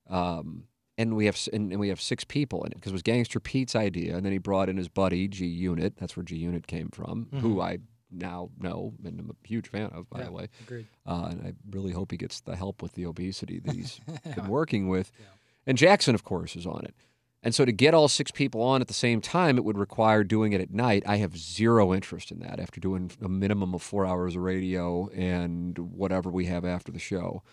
Um, 0.09 0.65
and 0.97 1.15
we 1.15 1.25
have 1.25 1.37
and, 1.51 1.71
and 1.71 1.79
we 1.79 1.89
have 1.89 1.99
six 1.99 2.23
people 2.23 2.63
in 2.63 2.71
it 2.71 2.75
because 2.75 2.91
it 2.91 2.95
was 2.95 3.01
Gangster 3.01 3.39
Pete's 3.39 3.75
idea, 3.75 4.15
and 4.15 4.25
then 4.25 4.31
he 4.31 4.37
brought 4.37 4.69
in 4.69 4.77
his 4.77 4.87
buddy 4.87 5.27
G 5.27 5.45
Unit. 5.45 5.95
That's 5.97 6.15
where 6.15 6.23
G 6.23 6.37
Unit 6.37 6.67
came 6.67 6.89
from, 6.89 7.27
who 7.41 7.59
I 7.59 7.79
now 8.11 8.49
know 8.59 8.93
and 9.03 9.19
I'm 9.19 9.29
a 9.29 9.47
huge 9.47 9.67
fan 9.67 9.91
of, 9.93 10.09
by 10.09 10.19
yeah, 10.19 10.25
the 10.25 10.31
way. 10.31 10.47
Agreed. 10.61 10.87
Uh, 11.05 11.27
and 11.31 11.41
I 11.47 11.53
really 11.69 11.91
hope 11.91 12.11
he 12.11 12.17
gets 12.17 12.39
the 12.41 12.55
help 12.55 12.81
with 12.81 12.93
the 12.93 13.05
obesity 13.05 13.59
that 13.59 13.75
he's 13.75 13.99
been 14.35 14.47
working 14.47 14.87
with. 14.87 15.11
Yeah. 15.19 15.25
And 15.67 15.77
Jackson, 15.77 16.15
of 16.15 16.23
course, 16.23 16.55
is 16.55 16.65
on 16.65 16.85
it. 16.85 16.95
And 17.43 17.53
so 17.53 17.63
to 17.63 17.71
get 17.71 17.93
all 17.93 18.07
six 18.07 18.31
people 18.31 18.61
on 18.63 18.81
at 18.81 18.87
the 18.87 18.93
same 18.93 19.21
time, 19.21 19.57
it 19.57 19.63
would 19.63 19.77
require 19.77 20.23
doing 20.23 20.53
it 20.53 20.61
at 20.61 20.71
night. 20.71 21.03
I 21.05 21.17
have 21.17 21.37
zero 21.37 21.93
interest 21.93 22.31
in 22.31 22.39
that 22.39 22.59
after 22.59 22.79
doing 22.79 23.11
a 23.23 23.29
minimum 23.29 23.75
of 23.75 23.83
four 23.83 24.05
hours 24.05 24.35
of 24.35 24.41
radio 24.41 25.09
and 25.09 25.77
whatever 25.77 26.31
we 26.31 26.45
have 26.45 26.65
after 26.65 26.91
the 26.91 26.99
show. 26.99 27.43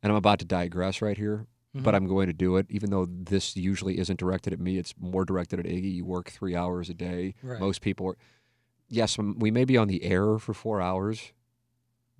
And 0.00 0.12
I'm 0.12 0.16
about 0.16 0.38
to 0.40 0.44
digress 0.44 1.02
right 1.02 1.16
here, 1.16 1.46
Mm-hmm. 1.74 1.84
but 1.84 1.94
I'm 1.94 2.06
going 2.06 2.26
to 2.26 2.34
do 2.34 2.58
it, 2.58 2.66
even 2.68 2.90
though 2.90 3.06
this 3.08 3.56
usually 3.56 3.98
isn't 3.98 4.18
directed 4.18 4.52
at 4.52 4.60
me. 4.60 4.76
It's 4.76 4.92
more 5.00 5.24
directed 5.24 5.58
at 5.58 5.64
Iggy. 5.64 5.94
You 5.94 6.04
work 6.04 6.28
three 6.28 6.54
hours 6.54 6.90
a 6.90 6.94
day. 6.94 7.34
Right. 7.42 7.58
Most 7.58 7.80
people 7.80 8.08
are. 8.08 8.16
Yes, 8.88 9.16
we 9.16 9.50
may 9.50 9.64
be 9.64 9.78
on 9.78 9.88
the 9.88 10.04
air 10.04 10.36
for 10.38 10.52
four 10.52 10.82
hours, 10.82 11.32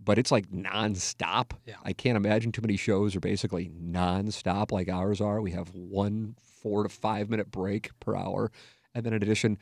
but 0.02 0.18
it's 0.18 0.32
like 0.32 0.50
nonstop. 0.50 1.50
Yeah. 1.66 1.74
I 1.84 1.92
can't 1.92 2.16
imagine 2.16 2.50
too 2.50 2.62
many 2.62 2.78
shows 2.78 3.14
are 3.14 3.20
basically 3.20 3.68
nonstop 3.68 4.72
like 4.72 4.88
ours 4.88 5.20
are. 5.20 5.42
We 5.42 5.50
have 5.50 5.68
one 5.74 6.34
four 6.40 6.84
to 6.84 6.88
five 6.88 7.28
minute 7.28 7.50
break 7.50 7.90
per 8.00 8.16
hour, 8.16 8.50
and 8.94 9.04
then 9.04 9.12
in 9.12 9.22
addition, 9.22 9.58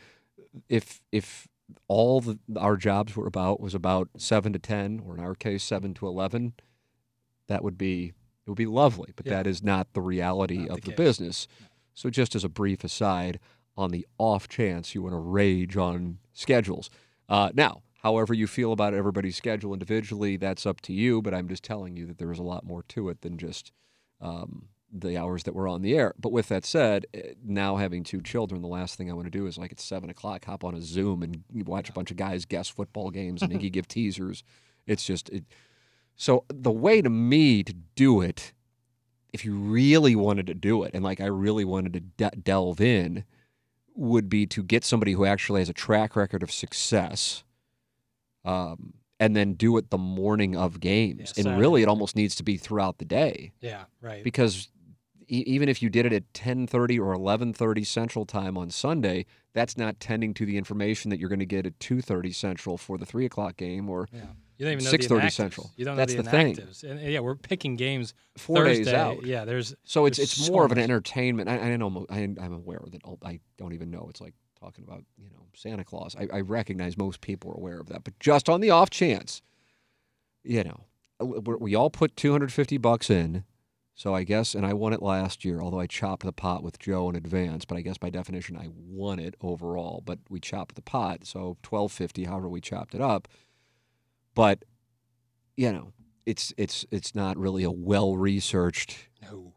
if 0.68 1.02
if 1.10 1.48
all 1.88 2.20
the, 2.20 2.38
our 2.56 2.76
jobs 2.76 3.16
were 3.16 3.26
about 3.26 3.60
was 3.60 3.74
about 3.74 4.08
seven 4.16 4.52
to 4.52 4.60
ten, 4.60 5.02
or 5.04 5.14
in 5.14 5.20
our 5.20 5.34
case, 5.34 5.64
seven 5.64 5.94
to 5.94 6.06
eleven, 6.06 6.52
that 7.48 7.64
would 7.64 7.76
be 7.76 8.12
it 8.50 8.54
would 8.54 8.56
be 8.56 8.66
lovely. 8.66 9.12
But 9.14 9.26
Yeah. 9.26 9.34
that 9.34 9.46
is 9.46 9.62
not 9.62 9.92
the 9.92 10.00
reality 10.00 10.58
Not 10.58 10.70
of 10.70 10.80
the 10.80 10.90
the 10.90 10.96
business. 10.96 11.46
So, 11.94 12.10
just 12.10 12.34
as 12.34 12.42
a 12.42 12.48
brief 12.48 12.82
aside, 12.82 13.38
on 13.76 13.92
the 13.92 14.04
off 14.18 14.48
chance 14.48 14.92
you 14.94 15.02
want 15.02 15.12
to 15.14 15.18
rage 15.18 15.76
on 15.76 16.18
schedules, 16.32 16.90
uh, 17.28 17.50
now, 17.54 17.82
however 18.02 18.34
you 18.34 18.48
feel 18.48 18.72
about 18.72 18.92
everybody's 18.92 19.36
schedule 19.36 19.72
individually, 19.72 20.36
that's 20.36 20.66
up 20.66 20.80
to 20.82 20.92
you. 20.92 21.22
But 21.22 21.32
I'm 21.32 21.46
just 21.46 21.62
telling 21.62 21.96
you 21.96 22.06
that 22.06 22.18
there 22.18 22.32
is 22.32 22.40
a 22.40 22.42
lot 22.42 22.64
more 22.64 22.82
to 22.88 23.08
it 23.08 23.20
than 23.20 23.38
just 23.38 23.70
um, 24.20 24.68
the 24.92 25.16
hours 25.16 25.44
that 25.44 25.54
we're 25.54 25.68
on 25.68 25.82
the 25.82 25.94
air. 25.96 26.12
But 26.18 26.32
with 26.32 26.48
that 26.48 26.64
said, 26.64 27.06
eh, 27.14 27.34
now 27.44 27.76
having 27.76 28.02
two 28.02 28.20
children, 28.20 28.62
the 28.62 28.68
last 28.68 28.96
thing 28.96 29.08
I 29.08 29.14
want 29.14 29.26
to 29.26 29.30
do 29.30 29.46
is 29.46 29.56
like 29.58 29.70
at 29.70 29.78
seven 29.78 30.10
o'clock 30.10 30.44
hop 30.44 30.64
on 30.64 30.74
a 30.74 30.80
Zoom 30.80 31.22
and 31.22 31.44
watch 31.64 31.88
a 31.88 31.92
bunch 31.92 32.10
of 32.10 32.16
guys 32.16 32.44
guess 32.46 32.68
football 32.68 33.10
games 33.10 33.42
and 33.42 33.72
give 33.72 33.86
teasers. 33.86 34.42
It's 34.88 35.04
just 35.04 35.28
it. 35.28 35.44
So 36.20 36.44
the 36.48 36.70
way 36.70 37.00
to 37.00 37.08
me 37.08 37.62
to 37.62 37.72
do 37.94 38.20
it, 38.20 38.52
if 39.32 39.42
you 39.42 39.54
really 39.54 40.14
wanted 40.14 40.46
to 40.48 40.54
do 40.54 40.82
it, 40.82 40.90
and 40.92 41.02
like 41.02 41.18
I 41.18 41.24
really 41.24 41.64
wanted 41.64 41.94
to 41.94 42.00
de- 42.00 42.36
delve 42.36 42.78
in, 42.82 43.24
would 43.94 44.28
be 44.28 44.44
to 44.48 44.62
get 44.62 44.84
somebody 44.84 45.12
who 45.12 45.24
actually 45.24 45.62
has 45.62 45.70
a 45.70 45.72
track 45.72 46.14
record 46.14 46.42
of 46.42 46.52
success. 46.52 47.42
Um, 48.44 48.92
and 49.18 49.34
then 49.34 49.54
do 49.54 49.78
it 49.78 49.88
the 49.88 49.96
morning 49.96 50.54
of 50.54 50.78
games. 50.78 51.32
and 51.38 51.58
really, 51.58 51.80
it 51.82 51.88
almost 51.88 52.14
needs 52.14 52.34
to 52.34 52.42
be 52.42 52.58
throughout 52.58 52.98
the 52.98 53.06
day 53.06 53.52
Yeah, 53.62 53.84
right. 54.02 54.22
because 54.22 54.68
e- 55.26 55.44
even 55.46 55.70
if 55.70 55.80
you 55.82 55.88
did 55.88 56.04
it 56.04 56.12
at 56.12 56.30
10:30 56.34 56.98
or 56.98 57.14
11:30 57.14 57.82
Central 57.86 58.26
Time 58.26 58.58
on 58.58 58.68
Sunday, 58.68 59.24
that's 59.54 59.78
not 59.78 60.00
tending 60.00 60.34
to 60.34 60.44
the 60.44 60.58
information 60.58 61.08
that 61.10 61.18
you're 61.18 61.30
going 61.30 61.38
to 61.38 61.46
get 61.46 61.64
at 61.64 61.78
2:30 61.78 62.30
Central 62.34 62.76
for 62.76 62.98
the 62.98 63.06
three 63.06 63.24
o'clock 63.24 63.56
game 63.56 63.88
or 63.88 64.06
yeah. 64.12 64.32
You 64.60 64.66
don't 64.66 64.72
even 64.74 64.84
know 64.84 64.90
6:30 64.90 65.22
the. 65.22 65.30
Central. 65.30 65.70
You 65.74 65.86
don't 65.86 65.96
That's 65.96 66.12
know 66.12 66.18
the 66.18 66.22
the, 66.24 66.30
thing. 66.30 66.54
inactives. 66.54 66.82
And, 66.84 67.00
and 67.00 67.10
yeah, 67.10 67.20
we're 67.20 67.34
picking 67.34 67.76
games 67.76 68.12
four 68.36 68.58
Thursday. 68.58 68.84
days 68.84 68.92
out. 68.92 69.24
Yeah, 69.24 69.46
there's 69.46 69.74
So 69.84 70.04
it's 70.04 70.18
There's 70.18 70.32
it's 70.34 70.46
so 70.46 70.52
more 70.52 70.66
of 70.66 70.72
an 70.72 70.76
entertainment. 70.78 71.48
I, 71.48 71.72
I 71.72 71.76
know 71.78 72.04
I, 72.10 72.18
I'm 72.18 72.52
aware 72.52 72.82
that 72.90 73.00
I 73.24 73.40
don't 73.56 73.72
even 73.72 73.90
know. 73.90 74.08
It's 74.10 74.20
like 74.20 74.34
talking 74.60 74.84
about 74.84 75.02
you 75.16 75.30
know 75.30 75.46
Santa 75.54 75.82
Claus. 75.82 76.14
I, 76.14 76.28
I 76.30 76.40
recognize 76.42 76.98
most 76.98 77.22
people 77.22 77.50
are 77.52 77.56
aware 77.56 77.80
of 77.80 77.88
that, 77.88 78.04
but 78.04 78.18
just 78.20 78.50
on 78.50 78.60
the 78.60 78.68
off 78.68 78.90
chance, 78.90 79.40
you 80.44 80.62
know, 80.62 80.84
we 81.20 81.54
we 81.54 81.74
all 81.74 81.88
put 81.88 82.14
250 82.16 82.76
bucks 82.76 83.08
in. 83.08 83.44
So 83.94 84.14
I 84.14 84.24
guess, 84.24 84.54
and 84.54 84.66
I 84.66 84.74
won 84.74 84.92
it 84.92 85.00
last 85.02 85.42
year, 85.42 85.62
although 85.62 85.80
I 85.80 85.86
chopped 85.86 86.24
the 86.24 86.32
pot 86.32 86.62
with 86.62 86.78
Joe 86.78 87.08
in 87.08 87.16
advance. 87.16 87.64
But 87.64 87.78
I 87.78 87.80
guess 87.80 87.96
by 87.96 88.10
definition, 88.10 88.56
I 88.58 88.68
won 88.74 89.18
it 89.18 89.36
overall. 89.40 90.02
But 90.04 90.18
we 90.28 90.38
chopped 90.38 90.74
the 90.74 90.82
pot, 90.82 91.24
so 91.24 91.56
1250, 91.66 92.24
however 92.24 92.48
we 92.50 92.60
chopped 92.60 92.94
it 92.94 93.00
up. 93.00 93.26
But 94.34 94.64
you 95.56 95.72
know, 95.72 95.92
it's 96.26 96.52
it's 96.56 96.84
it's 96.90 97.14
not 97.14 97.36
really 97.36 97.64
a 97.64 97.70
well 97.70 98.16
researched 98.16 99.08
no. 99.22 99.54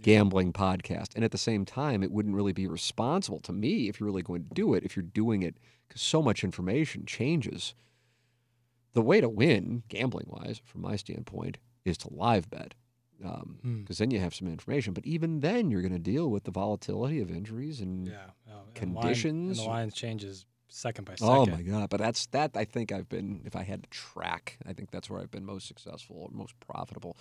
gambling 0.00 0.52
podcast. 0.52 1.14
And 1.14 1.24
at 1.24 1.30
the 1.30 1.38
same 1.38 1.64
time, 1.64 2.02
it 2.02 2.10
wouldn't 2.12 2.34
really 2.34 2.52
be 2.52 2.66
responsible 2.66 3.40
to 3.40 3.52
me 3.52 3.88
if 3.88 3.98
you're 4.00 4.06
really 4.08 4.22
going 4.22 4.42
to 4.44 4.54
do 4.54 4.74
it, 4.74 4.84
if 4.84 4.96
you're 4.96 5.02
doing 5.04 5.42
it 5.42 5.56
because 5.86 6.02
so 6.02 6.20
much 6.22 6.42
information 6.44 7.06
changes. 7.06 7.74
The 8.94 9.02
way 9.02 9.20
to 9.20 9.28
win, 9.28 9.82
gambling 9.88 10.26
wise, 10.28 10.60
from 10.64 10.80
my 10.80 10.96
standpoint, 10.96 11.58
is 11.84 11.98
to 11.98 12.08
live 12.12 12.48
bet. 12.50 12.74
Because 13.18 13.46
Hmm. 13.62 13.82
then 13.98 14.10
you 14.10 14.20
have 14.20 14.34
some 14.34 14.48
information. 14.48 14.92
But 14.94 15.06
even 15.06 15.40
then, 15.40 15.70
you're 15.70 15.80
going 15.82 15.92
to 15.92 15.98
deal 15.98 16.30
with 16.30 16.44
the 16.44 16.50
volatility 16.50 17.20
of 17.20 17.30
injuries 17.30 17.80
and. 17.80 18.06
Yeah. 18.06 18.30
Oh, 18.50 18.60
and 18.74 18.92
the 18.92 18.94
line- 18.94 19.02
Conditions- 19.02 19.58
and 19.58 19.66
the 19.66 19.70
lines 19.70 19.94
changes 19.94 20.44
second 20.68 21.04
by 21.04 21.14
second. 21.14 21.34
Oh 21.34 21.46
my 21.46 21.62
god! 21.62 21.88
But 21.90 22.00
that's 22.00 22.26
that. 22.26 22.52
I 22.54 22.64
think 22.64 22.92
I've 22.92 23.08
been. 23.08 23.42
If 23.44 23.56
I 23.56 23.62
had 23.62 23.82
to 23.84 23.88
track, 23.90 24.58
I 24.66 24.72
think 24.72 24.90
that's 24.90 25.08
where 25.10 25.20
I've 25.20 25.30
been 25.30 25.44
most 25.44 25.66
successful 25.66 26.16
or 26.16 26.28
most 26.32 26.58
profitable. 26.60 27.16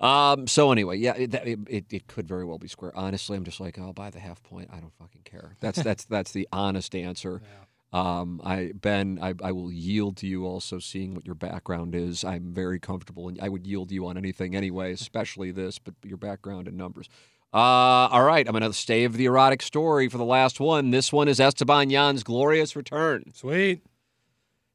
Um, 0.00 0.48
so 0.48 0.72
anyway, 0.72 0.98
yeah, 0.98 1.14
it, 1.14 1.30
that- 1.30 1.46
it, 1.46 1.86
it, 1.90 2.08
could 2.08 2.26
very 2.26 2.44
well 2.44 2.58
be 2.58 2.66
square. 2.66 2.90
Honestly, 2.96 3.36
I'm 3.36 3.44
just 3.44 3.60
like, 3.60 3.78
oh, 3.78 3.92
buy 3.92 4.10
the 4.10 4.18
half 4.18 4.42
point, 4.42 4.68
I 4.72 4.80
don't 4.80 4.92
fucking 4.98 5.22
care. 5.24 5.56
That's 5.60 5.80
that's 5.84 6.04
that's 6.04 6.32
the 6.32 6.48
honest 6.52 6.94
answer. 6.94 7.40
Yeah. 7.42 7.48
Um, 7.94 8.40
I 8.42 8.72
Ben, 8.74 9.18
I, 9.20 9.34
I 9.42 9.52
will 9.52 9.70
yield 9.70 10.16
to 10.18 10.26
you 10.26 10.46
also 10.46 10.78
seeing 10.78 11.14
what 11.14 11.26
your 11.26 11.34
background 11.34 11.94
is. 11.94 12.24
I'm 12.24 12.52
very 12.52 12.80
comfortable, 12.80 13.28
and 13.28 13.38
I 13.40 13.48
would 13.48 13.66
yield 13.66 13.90
to 13.90 13.94
you 13.94 14.06
on 14.06 14.16
anything 14.16 14.56
anyway, 14.56 14.92
especially 14.92 15.50
this. 15.52 15.78
But 15.78 15.94
your 16.02 16.16
background 16.16 16.68
and 16.68 16.76
numbers. 16.76 17.08
Uh, 17.54 18.08
all 18.10 18.22
right, 18.24 18.46
I'm 18.48 18.52
going 18.52 18.62
to 18.62 18.72
stave 18.72 19.14
the 19.14 19.26
erotic 19.26 19.60
story 19.62 20.08
for 20.08 20.16
the 20.16 20.24
last 20.24 20.58
one. 20.58 20.90
This 20.90 21.12
one 21.12 21.28
is 21.28 21.38
Esteban 21.38 21.90
Yan's 21.90 22.22
glorious 22.22 22.74
return. 22.74 23.24
Sweet. 23.34 23.82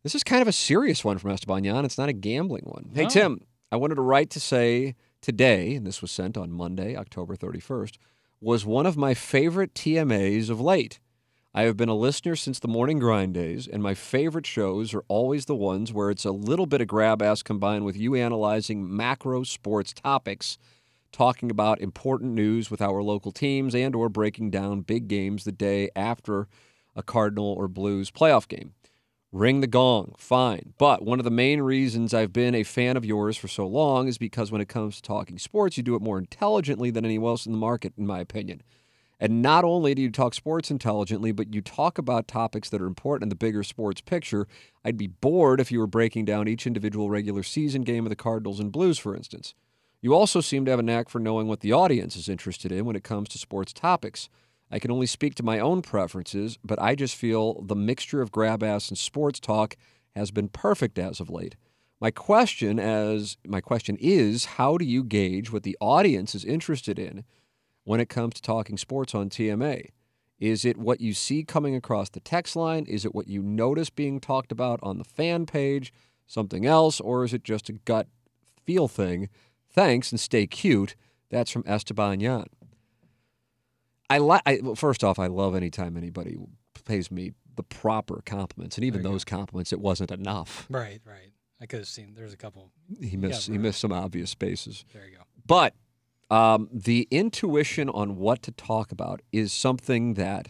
This 0.04 0.14
is 0.14 0.24
kind 0.24 0.42
of 0.44 0.48
a 0.48 0.54
serious 0.54 1.04
one 1.04 1.18
from 1.18 1.32
Esteban 1.32 1.64
Jan. 1.64 1.86
It's 1.86 1.98
not 1.98 2.08
a 2.08 2.14
gambling 2.14 2.64
one. 2.66 2.92
Hey, 2.94 3.04
No. 3.04 3.10
Tim, 3.10 3.42
I 3.72 3.78
wanted 3.78 3.96
to 3.96 4.02
write 4.02 4.30
to 4.32 4.40
say 4.40 4.96
today, 5.22 5.74
and 5.76 5.88
this 5.88 6.02
was 6.02 6.12
sent 6.12 6.38
on 6.38 6.52
Monday, 6.52 6.96
October 6.96 7.36
31st, 7.36 7.98
was 8.40 8.64
one 8.66 8.86
of 8.86 8.96
my 8.96 9.16
favorite 9.16 9.74
TMAs 9.74 10.50
of 10.52 10.62
late. 10.62 11.00
I 11.56 11.64
have 11.64 11.76
been 11.76 11.90
a 11.90 11.96
listener 11.96 12.36
since 12.36 12.60
the 12.60 12.68
morning 12.68 13.00
grind 13.00 13.34
days, 13.34 13.68
and 13.68 13.82
my 13.82 13.96
favorite 13.96 14.46
shows 14.46 14.94
are 14.94 15.04
always 15.08 15.46
the 15.46 15.56
ones 15.56 15.92
where 15.92 16.12
it's 16.12 16.26
a 16.26 16.32
little 16.32 16.68
bit 16.68 16.82
of 16.82 16.88
grab 16.88 17.24
ass 17.24 17.42
combined 17.42 17.84
with 17.84 17.98
you 17.98 18.14
analyzing 18.14 18.96
macro 18.96 19.42
sports 19.42 19.92
topics, 19.94 20.60
talking 21.12 21.50
about 21.50 21.82
important 21.82 22.34
news 22.34 22.70
with 22.70 22.82
our 22.82 23.02
local 23.02 23.32
teams 23.32 23.74
and 23.74 23.96
or 23.96 24.10
breaking 24.10 24.52
down 24.52 24.82
big 24.82 25.08
games 25.08 25.44
the 25.44 25.52
day 25.52 25.90
after 25.96 26.48
a 26.96 27.04
Cardinal 27.04 27.54
or 27.54 27.68
Blues 27.68 28.12
playoff 28.12 28.48
game. 28.48 28.74
Ring 29.32 29.60
the 29.60 29.68
gong, 29.68 30.16
fine. 30.18 30.74
But 30.78 31.04
one 31.04 31.20
of 31.20 31.26
the 31.26 31.32
main 31.32 31.62
reasons 31.62 32.14
I've 32.14 32.32
been 32.32 32.56
a 32.56 32.64
fan 32.64 32.96
of 32.96 33.04
yours 33.04 33.36
for 33.36 33.48
so 33.50 33.68
long 33.68 34.08
is 34.08 34.18
because 34.18 34.52
when 34.52 34.62
it 34.62 34.70
comes 34.70 34.96
to 34.96 35.02
talking 35.02 35.38
sports, 35.38 35.76
you 35.76 35.84
do 35.84 35.96
it 35.96 36.02
more 36.02 36.18
intelligently 36.18 36.92
than 36.92 37.04
anyone 37.04 37.32
else 37.32 37.46
in 37.46 37.52
the 37.52 37.58
market, 37.58 37.94
in 37.98 38.08
my 38.08 38.20
opinion. 38.20 38.64
And 39.20 39.42
not 39.42 39.64
only 39.64 39.96
do 39.96 40.02
you 40.02 40.12
talk 40.12 40.34
sports 40.34 40.72
intelligently, 40.72 41.32
but 41.32 41.54
you 41.54 41.62
talk 41.62 41.98
about 41.98 42.28
topics 42.28 42.70
that 42.70 42.82
are 42.82 42.86
important 42.86 43.24
in 43.24 43.30
the 43.30 43.36
bigger 43.36 43.64
sports 43.64 44.00
picture. 44.00 44.48
I'd 44.86 44.98
be 44.98 45.08
bored 45.08 45.60
if 45.60 45.72
you 45.72 45.80
were 45.80 45.88
breaking 45.88 46.26
down 46.26 46.48
each 46.48 46.68
individual 46.68 47.10
regular 47.10 47.44
season 47.44 47.82
game 47.82 48.06
of 48.06 48.10
the 48.10 48.16
Cardinals 48.16 48.60
and 48.60 48.72
Blues, 48.72 49.00
for 49.00 49.16
instance. 49.16 49.56
You 50.02 50.14
also 50.14 50.42
seem 50.42 50.66
to 50.66 50.72
have 50.72 50.80
a 50.80 50.84
knack 50.84 51.10
for 51.10 51.20
knowing 51.20 51.48
what 51.48 51.62
the 51.62 51.74
audience 51.74 52.16
is 52.16 52.30
interested 52.30 52.72
in 52.72 52.86
when 52.86 52.96
it 52.96 53.04
comes 53.04 53.30
to 53.30 53.38
sports 53.38 53.74
topics. 53.74 54.30
I 54.70 54.80
can 54.80 54.92
only 54.92 55.08
speak 55.08 55.34
to 55.36 55.44
my 55.44 55.60
own 55.60 55.82
preferences, 55.82 56.60
but 56.64 56.82
I 56.82 56.94
just 56.94 57.16
feel 57.16 57.62
the 57.62 57.76
mixture 57.76 58.22
of 58.22 58.32
grab 58.32 58.62
ass 58.62 58.90
and 58.90 58.98
sports 58.98 59.40
talk 59.40 59.76
has 60.16 60.30
been 60.30 60.50
perfect 60.50 61.00
as 61.00 61.20
of 61.20 61.30
late. 61.30 61.56
My 62.00 62.12
question 62.12 62.80
as 62.80 63.38
my 63.46 63.60
question 63.60 63.98
is 64.00 64.46
how 64.46 64.78
do 64.78 64.86
you 64.86 65.04
gauge 65.04 65.52
what 65.52 65.64
the 65.64 65.78
audience 65.82 66.36
is 66.36 66.46
interested 66.46 67.00
in 67.00 67.24
when 67.86 68.00
it 68.00 68.10
comes 68.10 68.36
to 68.36 68.42
talking 68.42 68.78
sports 68.78 69.16
on 69.16 69.30
TMA? 69.30 69.90
Is 70.40 70.64
it 70.64 70.78
what 70.78 71.02
you 71.02 71.14
see 71.14 71.44
coming 71.44 71.76
across 71.76 72.10
the 72.10 72.20
text 72.20 72.56
line? 72.56 72.86
Is 72.86 73.04
it 73.04 73.16
what 73.16 73.28
you 73.28 73.42
notice 73.42 73.90
being 73.90 74.20
talked 74.20 74.52
about 74.52 74.80
on 74.84 75.00
the 75.00 75.04
fan 75.04 75.48
page? 75.48 75.92
Something 76.28 76.68
else? 76.68 77.00
Or 77.00 77.24
is 77.24 77.34
it 77.34 77.44
just 77.44 77.70
a 77.70 77.74
gut 77.74 78.08
feel 78.64 78.88
thing? 78.88 79.30
Thanks 79.78 80.12
and 80.12 80.20
stay 80.20 80.48
cute. 80.48 80.96
That's 81.30 81.52
from 81.52 81.64
Esteban 81.68 82.20
Yan. 82.20 82.48
I 84.10 84.18
like. 84.18 84.42
Well, 84.64 84.74
first 84.74 85.04
off, 85.04 85.20
I 85.20 85.28
love 85.28 85.54
anytime 85.54 85.96
anybody 85.96 86.36
pays 86.86 87.12
me 87.12 87.34
the 87.58 87.62
proper 87.62 88.24
compliments, 88.26 88.78
and 88.78 88.86
even 88.86 89.04
those 89.04 89.24
compliments, 89.24 89.72
it 89.72 89.80
wasn't 89.80 90.10
enough. 90.10 90.66
Right, 90.68 91.00
right. 91.06 91.32
I 91.62 91.68
could 91.68 91.80
have 91.80 91.88
seen. 91.88 92.16
There's 92.16 92.34
a 92.34 92.38
couple. 92.38 92.72
He 93.00 93.18
missed. 93.18 93.46
he 93.46 93.54
right. 93.54 93.62
missed 93.62 93.80
some 93.80 93.92
obvious 93.92 94.32
spaces. 94.32 94.84
There 94.94 95.06
you 95.06 95.18
go. 95.18 95.24
But 95.46 95.76
um, 96.32 96.70
the 96.74 97.08
intuition 97.12 97.88
on 97.90 98.18
what 98.18 98.42
to 98.44 98.52
talk 98.52 98.92
about 98.92 99.22
is 99.32 99.54
something 99.54 100.16
that 100.16 100.48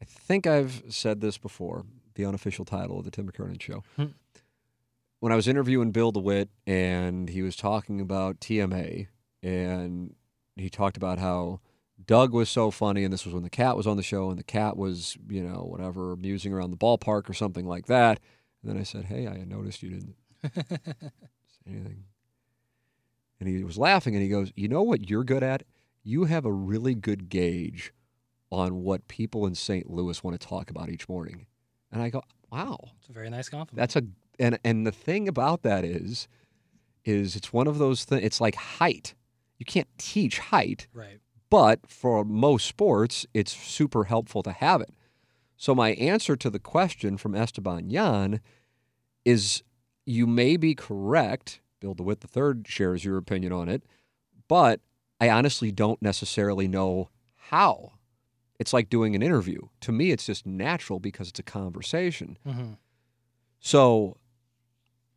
I 0.00 0.04
think 0.04 0.46
I've 0.46 0.84
said 0.88 1.20
this 1.20 1.36
before. 1.36 1.84
The 2.14 2.26
unofficial 2.26 2.64
title 2.64 2.98
of 2.98 3.06
the 3.06 3.10
Tim 3.10 3.28
McKernan 3.28 3.60
Show. 3.60 3.82
When 5.22 5.30
I 5.30 5.36
was 5.36 5.46
interviewing 5.46 5.92
Bill 5.92 6.10
DeWitt, 6.10 6.48
and 6.66 7.28
he 7.28 7.42
was 7.42 7.54
talking 7.54 8.00
about 8.00 8.40
TMA, 8.40 9.06
and 9.40 10.16
he 10.56 10.68
talked 10.68 10.96
about 10.96 11.20
how 11.20 11.60
Doug 12.04 12.32
was 12.32 12.50
so 12.50 12.72
funny, 12.72 13.04
and 13.04 13.12
this 13.12 13.24
was 13.24 13.32
when 13.32 13.44
the 13.44 13.48
cat 13.48 13.76
was 13.76 13.86
on 13.86 13.96
the 13.96 14.02
show, 14.02 14.30
and 14.30 14.36
the 14.36 14.42
cat 14.42 14.76
was, 14.76 15.16
you 15.28 15.40
know, 15.40 15.60
whatever, 15.62 16.16
musing 16.16 16.52
around 16.52 16.72
the 16.72 16.76
ballpark 16.76 17.30
or 17.30 17.34
something 17.34 17.64
like 17.66 17.86
that. 17.86 18.18
And 18.62 18.72
then 18.72 18.80
I 18.80 18.82
said, 18.82 19.04
"Hey, 19.04 19.28
I 19.28 19.44
noticed 19.44 19.80
you 19.84 19.90
didn't 19.90 20.16
say 20.42 21.68
anything." 21.68 22.02
And 23.38 23.48
he 23.48 23.62
was 23.62 23.78
laughing, 23.78 24.16
and 24.16 24.24
he 24.24 24.28
goes, 24.28 24.50
"You 24.56 24.66
know 24.66 24.82
what 24.82 25.08
you're 25.08 25.22
good 25.22 25.44
at? 25.44 25.62
You 26.02 26.24
have 26.24 26.44
a 26.44 26.52
really 26.52 26.96
good 26.96 27.28
gauge 27.28 27.92
on 28.50 28.82
what 28.82 29.06
people 29.06 29.46
in 29.46 29.54
St. 29.54 29.88
Louis 29.88 30.24
want 30.24 30.40
to 30.40 30.44
talk 30.44 30.68
about 30.68 30.88
each 30.90 31.08
morning." 31.08 31.46
And 31.92 32.02
I 32.02 32.10
go, 32.10 32.24
"Wow, 32.50 32.88
It's 32.98 33.08
a 33.08 33.12
very 33.12 33.30
nice 33.30 33.48
compliment. 33.48 33.76
that's 33.76 33.94
a 33.94 34.02
and 34.42 34.58
and 34.64 34.86
the 34.86 34.92
thing 34.92 35.28
about 35.28 35.62
that 35.62 35.84
is, 35.84 36.26
is 37.04 37.36
it's 37.36 37.52
one 37.52 37.68
of 37.68 37.78
those 37.78 38.04
things. 38.04 38.24
It's 38.24 38.40
like 38.40 38.56
height. 38.56 39.14
You 39.58 39.64
can't 39.64 39.88
teach 39.96 40.40
height, 40.40 40.88
right. 40.92 41.20
but 41.48 41.86
for 41.86 42.24
most 42.24 42.66
sports, 42.66 43.24
it's 43.32 43.52
super 43.52 44.04
helpful 44.04 44.42
to 44.42 44.50
have 44.50 44.80
it. 44.80 44.90
So 45.56 45.74
my 45.76 45.90
answer 45.92 46.34
to 46.34 46.50
the 46.50 46.58
question 46.58 47.16
from 47.16 47.36
Esteban 47.36 47.88
Yan 47.88 48.40
is 49.24 49.62
you 50.04 50.26
may 50.26 50.56
be 50.56 50.74
correct. 50.74 51.60
Bill 51.78 51.94
DeWitt 51.94 52.20
the 52.20 52.26
third 52.26 52.66
shares 52.68 53.04
your 53.04 53.18
opinion 53.18 53.52
on 53.52 53.68
it, 53.68 53.84
but 54.48 54.80
I 55.20 55.30
honestly 55.30 55.70
don't 55.70 56.02
necessarily 56.02 56.66
know 56.66 57.10
how. 57.36 57.92
It's 58.58 58.72
like 58.72 58.90
doing 58.90 59.14
an 59.14 59.22
interview. 59.22 59.60
To 59.82 59.92
me, 59.92 60.10
it's 60.10 60.26
just 60.26 60.46
natural 60.46 60.98
because 60.98 61.28
it's 61.28 61.38
a 61.38 61.44
conversation. 61.44 62.38
Mm-hmm. 62.44 62.72
So 63.60 64.16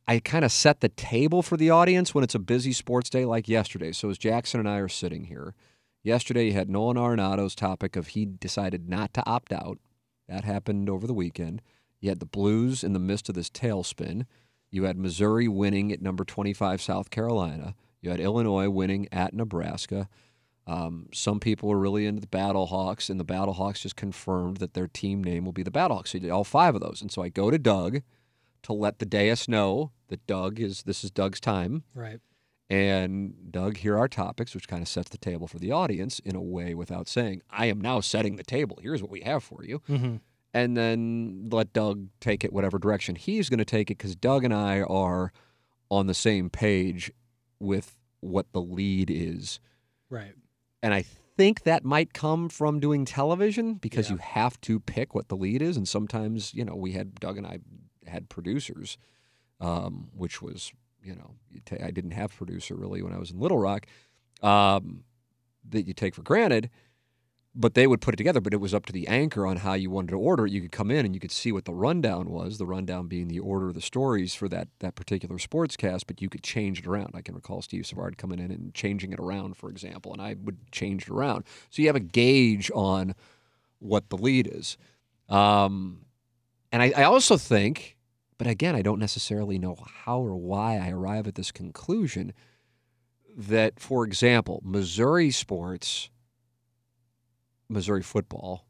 I 0.08 0.20
kind 0.20 0.46
of 0.46 0.52
set 0.52 0.82
the 0.82 0.89
table 0.89 1.41
for 1.41 1.58
the 1.58 1.72
audience 1.72 2.13
when 2.13 2.24
it's 2.24 2.36
a 2.36 2.39
busy 2.39 2.74
sports 2.74 3.10
day 3.10 3.26
like 3.26 3.48
yesterday. 3.48 3.91
So 3.91 4.10
as 4.10 4.18
Jackson 4.18 4.60
and 4.60 4.70
I 4.70 4.78
are 4.78 4.88
sitting 4.88 5.26
here, 5.26 5.56
yesterday 6.04 6.48
you 6.48 6.54
had 6.54 6.70
Nolan 6.70 6.98
Arenado's 6.98 7.56
topic 7.56 7.96
of 7.96 8.08
he 8.08 8.26
decided 8.26 8.88
not 8.88 9.13
to 9.15 9.26
opt 9.26 9.52
out. 9.52 9.80
That 10.30 10.44
happened 10.44 10.89
over 10.89 11.08
the 11.08 11.13
weekend. 11.13 11.62
You 12.00 12.10
had 12.10 12.20
the 12.20 12.26
Blues 12.26 12.84
in 12.84 12.94
the 12.94 13.00
midst 13.00 13.30
of 13.30 13.36
this 13.36 13.50
tailspin. 13.50 14.26
You 14.70 14.84
had 14.84 14.98
Missouri 14.98 15.48
winning 15.48 15.91
at 15.91 16.02
number 16.02 16.24
25 16.24 16.82
South 16.82 17.10
Carolina. 17.10 17.74
You 18.02 18.12
had 18.12 18.20
Illinois 18.20 18.70
winning 18.70 19.08
at 19.12 19.34
Nebraska. 19.34 20.08
Um, 20.68 21.08
some 21.13 21.39
people 21.39 21.72
are 21.72 21.80
really 21.80 22.06
into 22.06 22.22
the 22.22 22.28
Battlehawks, 22.28 23.10
and 23.10 23.20
the 23.20 23.26
Battlehawks 23.26 23.82
just 23.82 23.96
confirmed 23.96 24.58
that 24.58 24.74
their 24.74 24.88
team 24.88 25.24
name 25.24 25.46
will 25.46 25.52
be 25.52 25.63
the 25.63 25.72
Battlehawks. 25.72 26.10
So 26.10 26.18
you 26.18 26.22
did 26.22 26.32
all 26.32 26.44
five 26.44 26.76
of 26.76 26.82
those. 26.82 27.02
And 27.02 27.12
so 27.12 27.24
I 27.24 27.30
go 27.30 27.50
to 27.50 27.58
Doug 27.58 28.02
to 28.65 28.73
let 28.73 28.99
the 28.99 29.06
dais 29.06 29.47
know 29.47 29.91
that 30.10 30.25
Doug 30.28 30.60
is 30.60 30.84
this 30.84 31.04
is 31.04 31.12
Doug's 31.12 31.39
time. 31.39 31.84
Right. 31.93 32.19
And 32.69 33.51
Doug, 33.51 33.78
here 33.78 33.97
are 33.97 34.08
topics, 34.08 34.56
which 34.56 34.67
kind 34.67 34.82
of 34.82 34.88
sets 34.88 35.10
the 35.12 35.19
table 35.19 35.47
for 35.47 35.60
the 35.60 35.71
audience 35.71 36.17
in 36.19 36.36
a 36.36 36.41
way 36.41 36.73
without 36.73 37.08
saying, 37.08 37.43
I 37.51 37.67
am 37.67 37.80
now 37.80 37.99
setting 37.99 38.38
the 38.38 38.43
table. 38.43 38.80
Here's 38.82 39.04
what 39.04 39.12
we 39.12 39.21
have 39.21 39.43
for 39.43 39.63
you. 39.63 39.82
Mm-hmm. 39.88 40.15
And 40.54 40.75
then 40.75 41.47
let 41.51 41.73
Doug 41.73 42.08
take 42.19 42.43
it 42.43 42.51
whatever 42.51 42.80
direction 42.80 43.15
he's 43.15 43.49
going 43.49 43.60
to 43.60 43.65
take 43.65 43.91
it 43.91 43.97
because 43.99 44.15
Doug 44.15 44.43
and 44.43 44.54
I 44.54 44.82
are 44.82 45.32
on 45.91 46.08
the 46.08 46.13
same 46.15 46.49
page 46.49 47.12
with 47.60 47.97
what 48.21 48.51
the 48.51 48.62
lead 48.62 49.12
is. 49.12 49.60
Right. 50.10 50.34
And 50.82 50.91
I 50.93 51.04
think 51.38 51.63
that 51.63 51.84
might 51.86 52.13
come 52.13 52.49
from 52.49 52.80
doing 52.80 53.06
television 53.06 53.75
because 53.75 54.08
Yeah. 54.08 54.13
you 54.13 54.17
have 54.19 54.60
to 54.62 54.80
pick 54.80 55.13
what 55.13 55.28
the 55.28 55.36
lead 55.38 55.62
is. 55.62 55.78
And 55.78 55.88
sometimes, 55.88 56.54
you 56.54 56.65
know, 56.65 56.75
we 56.75 56.93
had 56.93 57.15
Doug 57.19 57.38
and 57.38 57.45
I 57.45 57.60
had 58.08 58.30
producers, 58.30 58.98
um, 59.60 60.10
which 60.15 60.41
was, 60.41 60.72
you 61.04 61.15
know, 61.15 61.32
I 61.84 61.91
didn't 61.91 62.12
have 62.12 62.36
producer 62.36 62.76
really 62.76 63.02
when 63.02 63.13
I 63.13 63.20
was 63.20 63.32
in 63.32 63.39
Little 63.39 63.60
Rock 63.60 63.86
um, 64.41 65.04
that 65.70 65.88
you 65.88 65.94
take 65.94 66.15
for 66.15 66.24
granted. 66.24 66.70
But 67.58 67.74
they 67.74 67.88
would 67.88 68.02
put 68.02 68.13
it 68.13 68.18
together, 68.18 68.41
but 68.41 68.54
it 68.54 68.60
was 68.60 68.74
up 68.74 68.86
to 68.88 68.91
the 68.91 69.08
anchor 69.08 69.48
on 69.48 69.56
how 69.56 69.76
you 69.76 69.89
wanted 69.89 70.10
to 70.10 70.18
order 70.18 70.46
it. 70.46 70.52
You 70.52 70.60
could 70.60 70.74
come 70.74 70.91
in 70.91 71.06
and 71.06 71.15
you 71.15 71.22
could 71.22 71.32
see 71.32 71.54
what 71.54 71.63
the 71.63 71.74
rundown 71.74 72.30
was, 72.30 72.58
the 72.58 72.65
rundown 72.65 73.08
being 73.08 73.30
the 73.30 73.39
order 73.39 73.70
of 73.70 73.76
the 73.76 73.82
stories 73.82 74.36
for 74.36 74.50
that 74.50 74.68
that 74.80 74.96
particular 74.96 75.38
sportscast, 75.38 76.02
but 76.06 76.22
you 76.22 76.28
could 76.28 76.44
change 76.44 76.80
it 76.80 76.86
around. 76.86 77.12
I 77.13 77.22
can 77.22 77.34
recall 77.34 77.62
Steve 77.62 77.86
Savard 77.86 78.18
coming 78.18 78.39
in 78.39 78.52
and 78.52 78.74
changing 78.74 79.13
it 79.13 79.20
around, 79.20 79.56
for 79.56 79.70
example, 79.70 80.12
and 80.12 80.22
I 80.22 80.36
would 80.44 80.70
change 80.74 81.04
it 81.04 81.10
around. 81.10 81.46
So 81.70 81.82
you 81.82 81.88
have 81.88 81.96
a 81.96 82.02
gauge 82.02 82.70
on 82.76 83.15
what 83.80 84.10
the 84.10 84.18
lead 84.18 84.50
is. 84.52 84.78
Um, 85.30 86.02
and 86.74 86.82
I, 86.82 86.91
I 86.94 87.04
also 87.04 87.38
think, 87.38 87.95
but 88.38 88.48
again, 88.48 88.76
I 88.76 88.82
don't 88.82 89.00
necessarily 89.00 89.58
know 89.58 89.78
how 90.06 90.19
or 90.19 90.36
why 90.36 90.78
I 90.78 90.89
arrive 90.89 91.28
at 91.28 91.36
this 91.36 91.52
conclusion 91.52 92.34
that, 93.36 93.80
for 93.80 94.06
example, 94.06 94.62
Missouri 94.63 95.32
sports, 95.32 96.10
Missouri 97.69 98.02
football, 98.02 98.67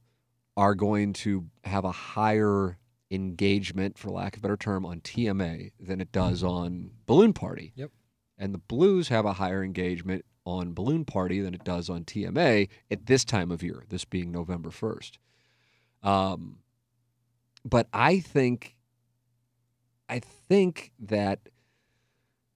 are 0.57 0.75
going 0.75 1.13
to 1.13 1.45
have 1.63 1.83
a 1.83 1.91
higher 1.91 2.77
engagement, 3.11 3.97
for 3.97 4.09
lack 4.09 4.35
of 4.35 4.41
a 4.41 4.43
better 4.43 4.57
term, 4.57 4.85
on 4.85 5.01
TMA 5.01 5.71
than 5.79 6.01
it 6.01 6.11
does 6.11 6.43
on 6.43 6.91
Balloon 7.05 7.33
Party. 7.33 7.73
Yep. 7.75 7.91
And 8.37 8.53
the 8.53 8.59
Blues 8.59 9.07
have 9.09 9.25
a 9.25 9.33
higher 9.33 9.63
engagement 9.63 10.25
on 10.45 10.73
Balloon 10.73 11.05
Party 11.05 11.41
than 11.41 11.53
it 11.53 11.63
does 11.63 11.89
on 11.89 12.03
TMA 12.03 12.69
at 12.91 13.05
this 13.05 13.25
time 13.25 13.51
of 13.51 13.63
year, 13.63 13.83
this 13.89 14.05
being 14.05 14.31
November 14.31 14.69
1st. 14.69 15.17
Um, 16.03 16.59
but 17.63 17.87
I 17.91 18.19
think 18.19 18.74
I 20.09 20.19
think 20.19 20.91
that 20.99 21.49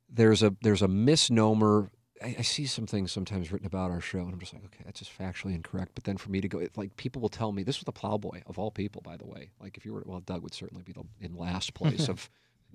there's 0.09 0.43
a 0.43 0.55
there's 0.61 0.81
a 0.81 0.87
misnomer. 0.87 1.91
I, 2.21 2.35
I 2.39 2.41
see 2.41 2.65
some 2.65 2.85
things 2.85 3.11
sometimes 3.11 3.51
written 3.51 3.67
about 3.67 3.91
our 3.91 4.01
show, 4.01 4.19
and 4.19 4.33
I'm 4.33 4.39
just 4.39 4.53
like, 4.53 4.65
okay, 4.65 4.83
that's 4.85 4.99
just 4.99 5.17
factually 5.17 5.55
incorrect. 5.55 5.91
But 5.95 6.03
then 6.03 6.17
for 6.17 6.29
me 6.29 6.41
to 6.41 6.47
go, 6.47 6.59
it's 6.59 6.77
like 6.77 6.95
people 6.97 7.21
will 7.21 7.29
tell 7.29 7.51
me 7.51 7.63
this 7.63 7.79
was 7.79 7.85
the 7.85 7.91
Plowboy 7.91 8.41
of 8.45 8.59
all 8.59 8.71
people, 8.71 9.01
by 9.01 9.17
the 9.17 9.25
way. 9.25 9.51
Like 9.59 9.77
if 9.77 9.85
you 9.85 9.93
were, 9.93 10.03
well, 10.05 10.19
Doug 10.19 10.43
would 10.43 10.53
certainly 10.53 10.83
be 10.83 10.93
the, 10.93 11.03
in 11.19 11.35
last 11.35 11.73
place 11.73 12.09
of 12.09 12.29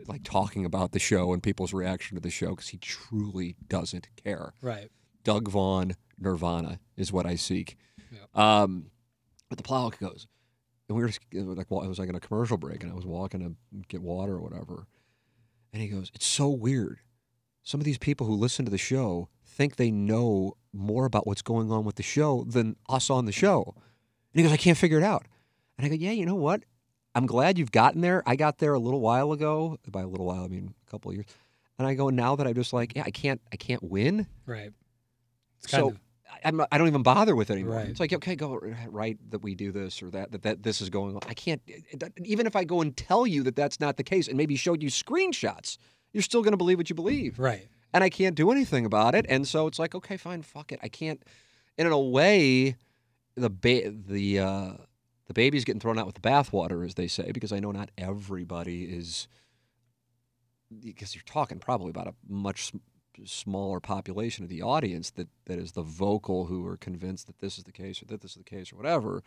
like 0.07 0.25
talking 0.25 0.65
about 0.65 0.93
the 0.93 0.99
show 0.99 1.33
and 1.33 1.43
people's 1.43 1.73
reaction 1.73 2.17
to 2.17 2.21
the 2.21 2.31
show 2.31 2.51
because 2.51 2.69
he 2.69 2.79
truly 2.79 3.57
doesn't 3.69 4.09
care. 4.23 4.55
Right. 4.61 4.89
Doug 5.23 5.49
Vaughn 5.49 5.95
Nirvana 6.19 6.81
is 6.97 7.13
what 7.13 7.27
I 7.27 7.37
seek. 7.37 7.77
Yep. 8.13 8.37
Um, 8.37 8.91
but 9.49 9.59
the 9.59 9.65
plow 9.65 9.91
goes, 9.91 10.27
and 10.89 10.97
we 10.97 11.03
were 11.03 11.09
just, 11.09 11.21
like 11.33 11.71
well, 11.71 11.83
it 11.83 11.89
was 11.89 11.99
like 11.99 12.09
in 12.09 12.15
a 12.15 12.21
commercial 12.21 12.57
break, 12.57 12.83
and 12.83 12.93
I 12.93 12.95
was 12.95 13.07
walking 13.07 13.41
to 13.41 13.55
get 13.89 14.03
water 14.03 14.35
or 14.35 14.41
whatever, 14.41 14.87
and 15.73 15.83
he 15.83 15.89
goes, 15.89 16.11
"It's 16.15 16.27
so 16.27 16.49
weird. 16.49 17.01
Some 17.63 17.81
of 17.81 17.85
these 17.85 17.99
people 17.99 18.27
who 18.27 18.35
listen 18.35 18.65
to 18.67 18.71
the 18.71 18.79
show 18.79 19.29
think 19.47 19.77
they 19.77 19.91
know 19.91 20.57
more 20.73 21.07
about 21.07 21.27
what's 21.27 21.43
going 21.43 21.71
on 21.71 21.85
with 21.85 21.97
the 21.97 22.03
show 22.03 22.45
than 22.45 22.77
us 22.89 23.09
on 23.11 23.25
the 23.25 23.33
show." 23.33 23.75
And 24.33 24.41
he 24.41 24.43
goes, 24.43 24.53
"I 24.53 24.57
can't 24.59 24.79
figure 24.79 24.99
it 24.99 25.05
out." 25.05 25.27
And 25.79 25.87
I 25.87 25.89
go, 25.89 25.95
"Yeah, 25.95 26.11
you 26.13 26.27
know 26.27 26.35
what? 26.35 26.65
I'm 27.15 27.27
glad 27.27 27.59
you've 27.59 27.73
gotten 27.73 28.01
there. 28.01 28.23
I 28.27 28.35
got 28.37 28.59
there 28.59 28.75
a 28.75 28.79
little 28.79 29.01
while 29.01 29.33
ago. 29.33 29.79
By 29.89 30.03
a 30.03 30.07
little 30.09 30.27
while, 30.27 30.45
I 30.45 30.49
mean 30.49 30.75
a 30.87 30.91
couple 30.91 31.11
of 31.11 31.17
years." 31.17 31.27
And 31.79 31.89
I 31.89 31.95
go, 31.95 32.09
now 32.09 32.37
that 32.37 32.47
I'm 32.47 32.55
just 32.55 32.73
like, 32.73 32.95
yeah, 32.95 33.03
I 33.05 33.11
can't, 33.11 33.41
I 33.53 33.57
can't 33.57 33.83
win. 33.83 34.29
Right. 34.47 34.71
It's 35.59 35.67
kind 35.67 35.83
So 35.83 35.89
of 35.89 35.97
I- 35.97 35.99
I'm 36.45 36.57
not, 36.57 36.69
I 36.73 36.79
don't 36.79 36.89
even 36.89 37.03
bother 37.03 37.37
with 37.37 37.51
it 37.51 37.55
anymore. 37.55 37.77
Right. 37.77 37.89
It's 37.89 38.01
like 38.01 38.13
okay, 38.13 38.35
go 38.35 38.59
right 38.89 39.19
that 39.31 39.41
we 39.43 39.55
do 39.55 39.73
this 39.73 40.03
or 40.03 40.11
that 40.11 40.33
that, 40.33 40.43
that 40.43 40.63
this 40.63 40.81
is 40.81 40.91
going 40.91 41.15
on. 41.17 41.21
I 41.29 41.35
can't 41.35 41.61
it- 41.67 41.85
it- 41.91 42.13
even 42.25 42.47
if 42.47 42.57
I 42.57 42.65
go 42.65 42.81
and 42.81 42.97
tell 42.97 43.27
you 43.27 43.43
that 43.45 43.57
that's 43.57 43.81
not 43.81 43.97
the 43.97 44.03
case 44.05 44.29
and 44.29 44.37
maybe 44.37 44.57
showed 44.57 44.83
you 44.83 44.89
screenshots, 44.89 45.77
you're 46.13 46.23
still 46.23 46.43
going 46.43 46.53
to 46.53 46.57
believe 46.59 46.79
what 46.79 46.89
you 46.89 46.95
believe, 46.97 47.39
right. 47.39 47.67
and 47.93 48.03
I 48.05 48.09
can't 48.11 48.35
do 48.35 48.51
anything 48.51 48.85
about 48.87 49.15
it. 49.15 49.27
And 49.29 49.47
so 49.47 49.67
it's 49.67 49.79
like 49.79 49.95
okay, 49.95 50.17
fine, 50.17 50.43
fuck 50.43 50.73
it. 50.73 50.81
I 50.83 50.89
can't. 50.89 51.23
And 51.79 51.87
in 51.87 51.93
a 51.93 51.99
way, 52.01 52.77
the 53.37 53.51
ba- 53.51 53.91
the 53.91 54.39
uh, 54.39 54.73
the 55.27 55.35
baby's 55.35 55.65
getting 55.65 55.81
thrown 55.81 55.99
out 55.99 56.07
with 56.07 56.15
the 56.15 56.21
bathwater, 56.21 56.85
as 56.87 56.95
they 56.95 57.09
say, 57.09 57.33
because 57.33 57.53
I 57.53 57.59
know 57.61 57.73
not 57.73 57.91
everybody 57.99 58.85
is. 58.85 59.29
Because 60.83 61.15
you're 61.15 61.23
talking 61.25 61.59
probably 61.59 61.91
about 61.91 62.09
a 62.09 62.15
much 62.29 62.73
smaller 63.25 63.81
population 63.81 64.45
of 64.45 64.51
the 64.51 64.63
audience 64.63 65.11
that, 65.13 65.29
that 65.47 65.59
is 65.59 65.73
the 65.73 65.83
vocal 65.83 66.47
who 66.47 66.67
are 66.67 66.77
convinced 66.77 67.27
that 67.27 67.39
this 67.39 67.59
is 67.59 67.65
the 67.65 67.73
case 67.73 68.03
or 68.03 68.07
that 68.07 68.21
this 68.21 68.33
is 68.33 68.39
the 68.39 68.45
case 68.45 68.73
or 68.73 68.77
whatever. 68.77 69.23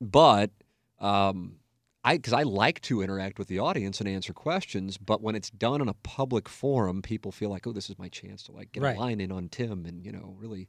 But 0.00 0.50
um, 0.98 1.56
I 2.04 2.16
because 2.16 2.32
I 2.32 2.42
like 2.42 2.80
to 2.82 3.02
interact 3.02 3.38
with 3.38 3.48
the 3.48 3.58
audience 3.58 4.00
and 4.00 4.08
answer 4.08 4.32
questions, 4.32 4.96
but 4.98 5.20
when 5.22 5.34
it's 5.34 5.50
done 5.50 5.80
in 5.80 5.88
a 5.88 5.94
public 5.94 6.48
forum, 6.48 7.02
people 7.02 7.32
feel 7.32 7.50
like, 7.50 7.66
oh, 7.66 7.72
this 7.72 7.90
is 7.90 7.98
my 7.98 8.08
chance 8.08 8.42
to 8.44 8.52
like 8.52 8.72
get 8.72 8.82
Right. 8.82 8.96
a 8.96 9.00
line 9.00 9.20
in 9.20 9.30
on 9.30 9.48
Tim 9.48 9.84
and 9.86 10.04
you 10.04 10.12
know 10.12 10.34
really. 10.38 10.68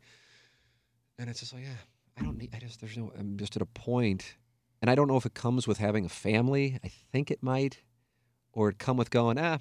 And 1.17 1.29
it's 1.29 1.39
just 1.39 1.53
like, 1.53 1.63
yeah, 1.63 1.75
I 2.17 2.23
don't 2.23 2.37
need. 2.37 2.49
I 2.53 2.59
just 2.59 2.79
there's 2.81 2.97
no. 2.97 3.11
I'm 3.17 3.37
just 3.37 3.55
at 3.55 3.61
a 3.61 3.65
point, 3.67 4.35
and 4.81 4.89
I 4.89 4.95
don't 4.95 5.07
know 5.07 5.17
if 5.17 5.25
it 5.25 5.33
comes 5.33 5.67
with 5.67 5.77
having 5.77 6.05
a 6.05 6.09
family. 6.09 6.79
I 6.83 6.87
think 7.11 7.29
it 7.31 7.43
might, 7.43 7.81
or 8.53 8.69
it 8.69 8.79
come 8.79 8.97
with 8.97 9.11
going, 9.11 9.37
ah, 9.37 9.59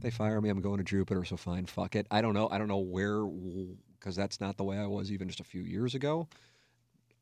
they 0.00 0.10
fire 0.10 0.40
me. 0.40 0.48
I'm 0.48 0.60
going 0.60 0.78
to 0.78 0.84
Jupiter, 0.84 1.24
so 1.24 1.36
fine, 1.36 1.66
fuck 1.66 1.96
it. 1.96 2.06
I 2.10 2.20
don't 2.20 2.34
know. 2.34 2.48
I 2.50 2.58
don't 2.58 2.68
know 2.68 2.78
where, 2.78 3.24
because 3.98 4.16
that's 4.16 4.40
not 4.40 4.56
the 4.56 4.64
way 4.64 4.78
I 4.78 4.86
was 4.86 5.12
even 5.12 5.28
just 5.28 5.40
a 5.40 5.44
few 5.44 5.62
years 5.62 5.94
ago. 5.94 6.28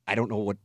I 0.06 0.14
don't 0.14 0.30
know 0.30 0.38
what. 0.38 0.56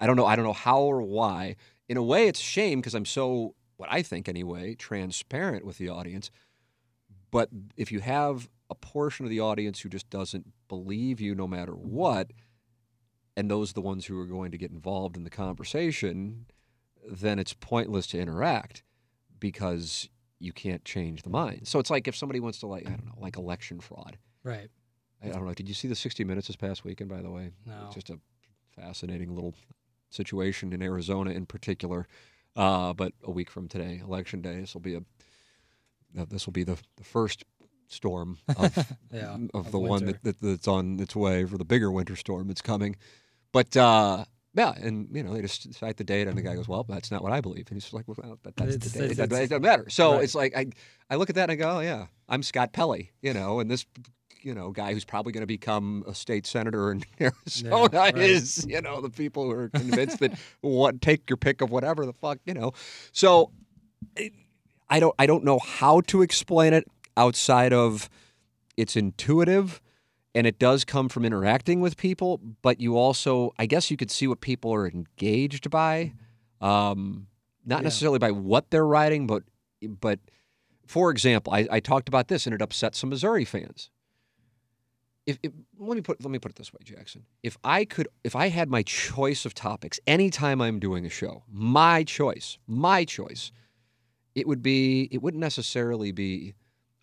I 0.00 0.06
don't 0.06 0.16
know. 0.16 0.26
I 0.26 0.36
don't 0.36 0.44
know 0.44 0.52
how 0.52 0.80
or 0.80 1.02
why. 1.02 1.56
In 1.88 1.96
a 1.96 2.02
way, 2.02 2.28
it's 2.28 2.40
a 2.40 2.44
shame 2.44 2.80
because 2.80 2.94
I'm 2.94 3.04
so, 3.04 3.54
what 3.76 3.90
I 3.92 4.02
think 4.02 4.28
anyway, 4.28 4.74
transparent 4.74 5.64
with 5.64 5.78
the 5.78 5.88
audience. 5.88 6.30
But 7.30 7.50
if 7.76 7.92
you 7.92 8.00
have 8.00 8.48
a 8.70 8.74
portion 8.74 9.26
of 9.26 9.30
the 9.30 9.40
audience 9.40 9.80
who 9.80 9.88
just 9.88 10.08
doesn't 10.10 10.46
believe 10.68 11.20
you 11.20 11.34
no 11.34 11.46
matter 11.46 11.72
what, 11.72 12.30
and 13.36 13.50
those 13.50 13.70
are 13.70 13.74
the 13.74 13.80
ones 13.80 14.06
who 14.06 14.18
are 14.18 14.26
going 14.26 14.50
to 14.52 14.58
get 14.58 14.70
involved 14.70 15.16
in 15.16 15.24
the 15.24 15.30
conversation, 15.30 16.46
then 17.08 17.38
it's 17.38 17.52
pointless 17.52 18.06
to 18.08 18.18
interact 18.18 18.82
because 19.38 20.08
you 20.40 20.52
can't 20.52 20.84
change 20.84 21.22
the 21.22 21.30
mind. 21.30 21.68
So 21.68 21.78
it's 21.78 21.90
like 21.90 22.08
if 22.08 22.16
somebody 22.16 22.40
wants 22.40 22.58
to 22.60 22.66
like 22.66 22.86
I 22.86 22.90
don't 22.90 23.06
know, 23.06 23.14
like 23.18 23.36
election 23.36 23.78
fraud. 23.80 24.18
Right. 24.42 24.68
I, 25.22 25.28
I 25.28 25.32
don't 25.32 25.46
know. 25.46 25.54
Did 25.54 25.68
you 25.68 25.74
see 25.74 25.86
the 25.86 25.94
60 25.94 26.24
Minutes 26.24 26.46
this 26.48 26.56
past 26.56 26.82
weekend? 26.84 27.10
By 27.10 27.20
the 27.20 27.30
way, 27.30 27.50
No. 27.66 27.74
it's 27.86 27.94
just 27.94 28.10
a 28.10 28.18
fascinating 28.74 29.34
little 29.34 29.54
situation 30.08 30.72
in 30.72 30.82
Arizona 30.82 31.30
in 31.30 31.46
particular. 31.46 32.08
Uh, 32.56 32.92
but 32.94 33.12
a 33.22 33.30
week 33.30 33.50
from 33.50 33.68
today, 33.68 34.00
election 34.02 34.40
day, 34.42 34.60
this 34.60 34.74
will 34.74 34.80
be 34.80 34.94
a 34.94 35.02
uh, 36.18 36.24
this 36.28 36.44
will 36.46 36.52
be 36.52 36.64
the, 36.64 36.76
the 36.96 37.04
first 37.04 37.44
storm 37.86 38.38
of 38.56 38.76
Yeah. 39.12 39.34
of 39.54 39.66
of 39.66 39.72
the 39.72 39.78
one 39.78 40.06
that, 40.06 40.22
that 40.24 40.40
that's 40.40 40.66
on 40.66 40.98
its 41.00 41.14
way 41.14 41.44
for 41.44 41.58
the 41.58 41.64
bigger 41.64 41.92
winter 41.92 42.16
storm 42.16 42.48
that's 42.48 42.62
coming. 42.62 42.96
But 43.52 43.76
uh, 43.76 44.24
Yeah, 44.54 44.72
and 44.80 45.08
you 45.12 45.22
know 45.22 45.32
they 45.32 45.42
just 45.42 45.72
cite 45.74 45.96
the 45.96 46.02
data, 46.04 46.28
and 46.28 46.36
the 46.36 46.42
guy 46.42 46.54
goes, 46.56 46.66
"Well, 46.66 46.84
that's 46.88 47.10
not 47.12 47.22
what 47.22 47.30
I 47.32 47.40
believe," 47.40 47.66
and 47.70 47.76
he's 47.80 47.92
like, 47.92 48.08
"Well, 48.08 48.38
that, 48.42 48.56
that's 48.56 48.74
It's- 48.74 48.92
the 48.92 48.98
data. 48.98 49.12
it's- 49.12 49.12
It 49.12 49.16
doesn't- 49.16 49.32
it's- 49.32 49.44
it 49.46 49.48
doesn't 49.50 49.62
matter." 49.62 49.88
So 49.88 50.14
right. 50.14 50.24
it's 50.24 50.34
like 50.34 50.56
I, 50.56 50.66
I 51.08 51.16
look 51.16 51.28
at 51.30 51.36
that 51.36 51.50
and 51.50 51.52
I 51.52 51.54
go, 51.54 51.76
oh, 51.76 51.80
"Yeah, 51.80 52.06
I'm 52.28 52.42
Scott 52.42 52.72
Pelley," 52.72 53.12
you 53.22 53.32
know, 53.32 53.60
and 53.60 53.70
this, 53.70 53.86
you 54.42 54.52
know, 54.52 54.72
guy 54.72 54.92
who's 54.92 55.04
probably 55.04 55.32
going 55.32 55.42
to 55.42 55.46
become 55.46 56.02
a 56.08 56.14
state 56.14 56.46
senator 56.46 56.90
in 56.90 57.04
Arizona 57.20 57.88
right. 57.92 58.18
is, 58.18 58.66
you 58.68 58.80
know, 58.80 59.00
the 59.00 59.10
people 59.10 59.44
who 59.44 59.50
are 59.52 59.68
convinced 59.68 60.18
that 60.18 60.32
what 60.62 61.00
take 61.00 61.30
your 61.30 61.36
pick 61.36 61.60
of 61.60 61.70
whatever 61.70 62.04
the 62.04 62.12
fuck, 62.14 62.38
you 62.44 62.54
know. 62.54 62.72
So 63.12 63.52
it, 64.16 64.32
I 64.88 64.98
don't, 64.98 65.14
I 65.18 65.26
don't 65.26 65.44
know 65.44 65.60
how 65.60 66.00
to 66.08 66.22
explain 66.22 66.72
it 66.72 66.88
outside 67.16 67.72
of 67.72 68.10
it's 68.76 68.96
intuitive 68.96 69.80
and 70.34 70.46
it 70.46 70.58
does 70.58 70.84
come 70.84 71.08
from 71.08 71.24
interacting 71.24 71.80
with 71.80 71.96
people 71.96 72.40
but 72.62 72.80
you 72.80 72.96
also 72.96 73.52
i 73.58 73.66
guess 73.66 73.90
you 73.90 73.96
could 73.96 74.10
see 74.10 74.26
what 74.26 74.40
people 74.40 74.72
are 74.72 74.86
engaged 74.88 75.70
by 75.70 76.12
um, 76.60 77.26
not 77.64 77.78
Yeah. 77.80 77.84
necessarily 77.84 78.18
by 78.18 78.30
what 78.30 78.70
they're 78.70 78.86
writing 78.86 79.26
but 79.26 79.42
but 79.82 80.18
for 80.86 81.10
example 81.10 81.52
I, 81.52 81.66
I 81.70 81.80
talked 81.80 82.08
about 82.08 82.28
this 82.28 82.46
and 82.46 82.54
it 82.54 82.62
upset 82.62 82.94
some 82.94 83.10
missouri 83.10 83.44
fans 83.44 83.90
if, 85.26 85.38
if 85.42 85.52
let 85.78 85.94
me 85.96 86.00
put 86.02 86.22
let 86.22 86.30
me 86.30 86.38
put 86.38 86.50
it 86.52 86.56
this 86.56 86.72
way 86.72 86.80
jackson 86.84 87.24
if 87.42 87.56
i 87.64 87.84
could 87.84 88.08
if 88.24 88.34
i 88.36 88.48
had 88.48 88.68
my 88.70 88.82
choice 88.82 89.44
of 89.44 89.54
topics 89.54 90.00
anytime 90.06 90.60
i'm 90.60 90.78
doing 90.78 91.04
a 91.06 91.10
show 91.10 91.42
my 91.50 92.02
choice 92.04 92.58
my 92.66 93.04
choice 93.04 93.52
it 94.34 94.46
would 94.46 94.62
be 94.62 95.08
it 95.10 95.20
wouldn't 95.22 95.40
necessarily 95.40 96.12
be 96.12 96.54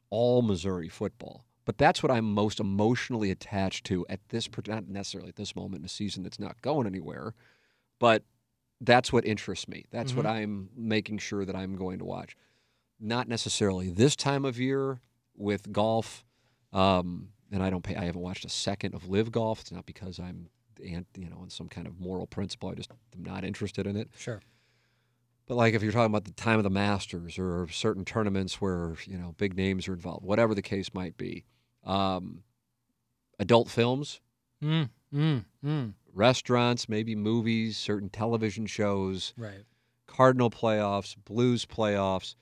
all 0.10 0.42
Missouri 0.42 0.88
football. 0.88 1.44
But 1.68 1.78
that's 1.78 2.02
what 2.02 2.10
I'm 2.10 2.34
most 2.34 2.62
emotionally 2.62 3.30
attached 3.30 3.86
to 3.88 4.06
at 4.10 4.22
this, 4.30 4.48
not 4.70 4.88
necessarily 4.88 5.28
at 5.28 5.36
this 5.36 5.54
moment 5.54 5.82
in 5.82 5.86
a 5.86 5.90
season 5.90 6.24
that's 6.24 6.40
not 6.40 6.62
going 6.62 6.88
anywhere, 6.88 7.34
but 8.00 8.24
that's 8.80 9.12
what 9.12 9.26
interests 9.26 9.68
me. 9.68 9.84
That's 9.92 10.14
what 10.14 10.26
I'm 10.26 10.70
making 10.78 11.18
sure 11.18 11.44
that 11.44 11.58
I'm 11.58 11.76
going 11.76 12.00
to 12.00 12.06
watch. 12.06 12.38
Not 13.02 13.28
necessarily 13.28 13.90
this 13.90 14.16
time 14.16 14.46
of 14.46 14.58
year 14.58 15.02
with 15.36 15.74
golf, 15.74 16.24
um, 16.72 17.32
and 17.52 17.62
I 17.62 17.70
don't 17.70 17.84
pay. 17.84 17.98
I 17.98 18.06
haven't 18.06 18.22
watched 18.22 18.46
a 18.46 18.50
second 18.50 18.96
of 18.96 19.10
live 19.10 19.34
golf. 19.34 19.60
It's 19.60 19.72
not 19.74 19.86
because 19.86 20.20
I'm, 20.20 20.48
you 20.80 21.04
know, 21.18 21.40
on 21.42 21.50
some 21.50 21.68
kind 21.68 21.86
of 21.86 22.00
moral 22.00 22.28
principle. 22.28 22.70
I 22.70 22.76
just 22.76 22.92
am 22.92 23.24
not 23.24 23.44
interested 23.44 23.86
in 23.86 23.98
it. 23.98 24.08
Sure. 24.18 24.42
But 25.48 25.56
like 25.56 25.74
if 25.74 25.84
you're 25.84 25.92
talking 25.92 26.14
about 26.14 26.24
the 26.24 26.32
time 26.32 26.60
of 26.60 26.64
the 26.64 26.70
Masters 26.70 27.38
or 27.38 27.68
certain 27.68 28.06
tournaments 28.06 28.62
where 28.62 28.96
you 29.06 29.18
know 29.18 29.36
big 29.38 29.58
names 29.58 29.90
are 29.90 29.94
involved, 29.94 30.26
whatever 30.26 30.56
the 30.56 30.62
case 30.62 30.94
might 30.94 31.18
be, 31.18 31.44
um, 31.88 32.44
adult 33.40 33.70
films, 33.70 34.20
Mm, 34.64 34.90
mm, 35.14 35.46
mm. 35.64 35.94
restaurants, 36.14 36.90
maybe 36.90 37.16
movies, 37.16 37.78
certain 37.78 38.10
television 38.10 38.66
shows, 38.66 39.34
Right. 39.38 39.64
Cardinal 40.08 40.50
playoffs, 40.50 41.16
Blues 41.26 41.66
playoffs. 41.66 42.36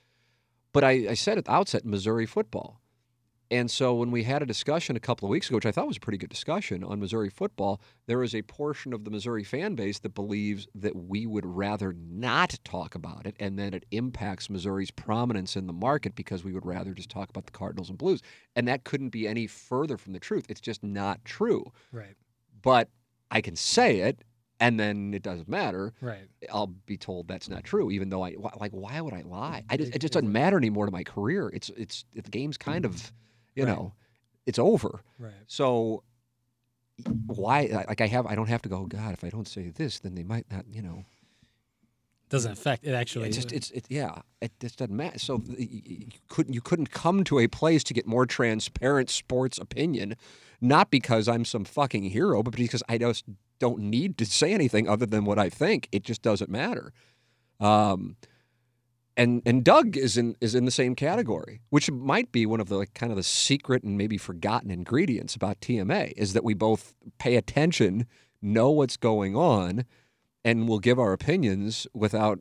But 0.72 0.84
I, 0.84 0.90
I 1.10 1.14
said 1.14 1.38
at 1.38 1.44
the 1.46 1.52
outset, 1.52 1.84
Missouri 1.84 2.26
football. 2.26 2.80
And 3.50 3.70
so 3.70 3.94
when 3.94 4.10
we 4.10 4.24
had 4.24 4.42
a 4.42 4.46
discussion 4.46 4.96
a 4.96 5.00
couple 5.00 5.26
of 5.26 5.30
weeks 5.30 5.48
ago, 5.48 5.56
which 5.56 5.66
I 5.66 5.72
thought 5.72 5.86
was 5.86 5.98
a 5.98 6.00
pretty 6.00 6.18
good 6.18 6.30
discussion 6.30 6.82
on 6.82 6.98
Missouri 6.98 7.30
football, 7.30 7.80
there 8.06 8.22
is 8.22 8.34
a 8.34 8.42
portion 8.42 8.92
of 8.92 9.04
the 9.04 9.10
Missouri 9.10 9.44
fan 9.44 9.74
base 9.74 9.98
that 10.00 10.14
believes 10.14 10.66
that 10.74 10.96
we 10.96 11.26
would 11.26 11.46
rather 11.46 11.92
not 11.92 12.58
talk 12.64 12.94
about 12.94 13.26
it 13.26 13.36
and 13.38 13.58
then 13.58 13.72
it 13.72 13.84
impacts 13.92 14.50
Missouri's 14.50 14.90
prominence 14.90 15.56
in 15.56 15.66
the 15.66 15.72
market 15.72 16.14
because 16.16 16.44
we 16.44 16.52
would 16.52 16.66
rather 16.66 16.92
just 16.92 17.08
talk 17.08 17.30
about 17.30 17.46
the 17.46 17.52
Cardinals 17.52 17.88
and 17.88 17.98
Blues. 17.98 18.20
And 18.56 18.66
that 18.66 18.84
couldn't 18.84 19.10
be 19.10 19.28
any 19.28 19.46
further 19.46 19.96
from 19.96 20.12
the 20.12 20.20
truth. 20.20 20.46
It's 20.48 20.60
just 20.60 20.82
not 20.82 21.24
true. 21.24 21.72
Right. 21.92 22.16
But 22.62 22.88
I 23.30 23.40
can 23.40 23.54
say 23.54 24.00
it 24.00 24.24
and 24.60 24.80
then 24.80 25.12
it 25.14 25.22
doesn't 25.22 25.48
matter. 25.48 25.92
Right. 26.00 26.26
I'll 26.52 26.68
be 26.86 26.96
told 26.96 27.28
that's 27.28 27.48
not 27.48 27.64
true, 27.64 27.90
even 27.90 28.08
though 28.08 28.24
I 28.24 28.34
like. 28.58 28.72
Why 28.72 29.00
would 29.00 29.12
I 29.12 29.22
lie? 29.22 29.64
I 29.68 29.76
just, 29.76 29.94
it 29.94 29.98
just 30.00 30.14
doesn't 30.14 30.32
matter 30.32 30.56
anymore 30.56 30.86
to 30.86 30.92
my 30.92 31.04
career. 31.04 31.50
It's 31.52 31.70
it's 31.76 32.04
the 32.14 32.22
game's 32.22 32.56
kind 32.56 32.84
of, 32.84 33.12
you 33.56 33.64
Right. 33.64 33.74
know, 33.76 33.92
it's 34.46 34.58
over. 34.60 35.00
Right. 35.18 35.32
So 35.48 36.04
why? 37.26 37.62
Like 37.88 38.00
I 38.00 38.06
have, 38.06 38.26
I 38.26 38.34
don't 38.36 38.48
have 38.48 38.62
to 38.62 38.68
go. 38.68 38.76
"Oh, 38.78 38.86
God, 38.86 39.12
if 39.12 39.24
I 39.24 39.28
don't 39.28 39.48
say 39.48 39.70
this, 39.70 39.98
then 39.98 40.14
they 40.14 40.22
might 40.22 40.46
not. 40.50 40.64
You 40.72 40.82
know, 40.82 41.04
Doesn't 42.28 42.52
affect 42.52 42.86
it 42.86 42.92
actually. 42.92 43.28
it 43.28 43.32
just 43.32 43.52
it's 43.52 43.70
it 43.72 43.86
yeah. 43.88 44.20
It 44.40 44.52
just 44.60 44.78
doesn't 44.78 44.96
matter. 44.96 45.18
So 45.18 45.42
you 45.58 46.06
couldn't 46.28 46.54
you 46.54 46.60
couldn't 46.60 46.90
come 46.90 47.22
to 47.24 47.38
a 47.38 47.48
place 47.48 47.82
to 47.84 47.94
get 47.94 48.06
more 48.06 48.24
transparent 48.26 49.10
sports 49.10 49.58
opinion, 49.58 50.14
not 50.60 50.90
because 50.90 51.28
I'm 51.28 51.44
some 51.44 51.64
fucking 51.64 52.04
hero, 52.04 52.42
but 52.42 52.54
because 52.56 52.82
I 52.88 52.98
just 52.98 53.24
don't 53.58 53.78
need 53.80 54.16
to 54.18 54.26
say 54.26 54.52
anything 54.52 54.88
other 54.88 55.06
than 55.06 55.24
what 55.24 55.38
I 55.38 55.48
think. 55.50 55.88
It 55.92 56.02
just 56.04 56.22
doesn't 56.22 56.50
matter. 56.50 56.92
Um, 57.60 58.16
and 59.16 59.42
and 59.46 59.64
Doug 59.64 59.96
is 59.96 60.16
in 60.16 60.36
is 60.40 60.54
in 60.54 60.64
the 60.64 60.70
same 60.70 60.94
category, 60.94 61.60
which 61.70 61.90
might 61.90 62.32
be 62.32 62.46
one 62.46 62.60
of 62.60 62.68
the 62.68 62.76
like, 62.76 62.94
kind 62.94 63.12
of 63.12 63.16
the 63.16 63.22
secret 63.22 63.82
and 63.82 63.96
maybe 63.96 64.18
forgotten 64.18 64.70
ingredients 64.70 65.34
about 65.34 65.60
TMA 65.60 66.12
is 66.16 66.32
that 66.34 66.44
we 66.44 66.54
both 66.54 66.94
pay 67.18 67.36
attention, 67.36 68.06
know 68.42 68.70
what's 68.70 68.96
going 68.96 69.34
on, 69.36 69.84
and 70.44 70.68
we'll 70.68 70.78
give 70.78 70.98
our 70.98 71.12
opinions 71.12 71.86
without 71.94 72.40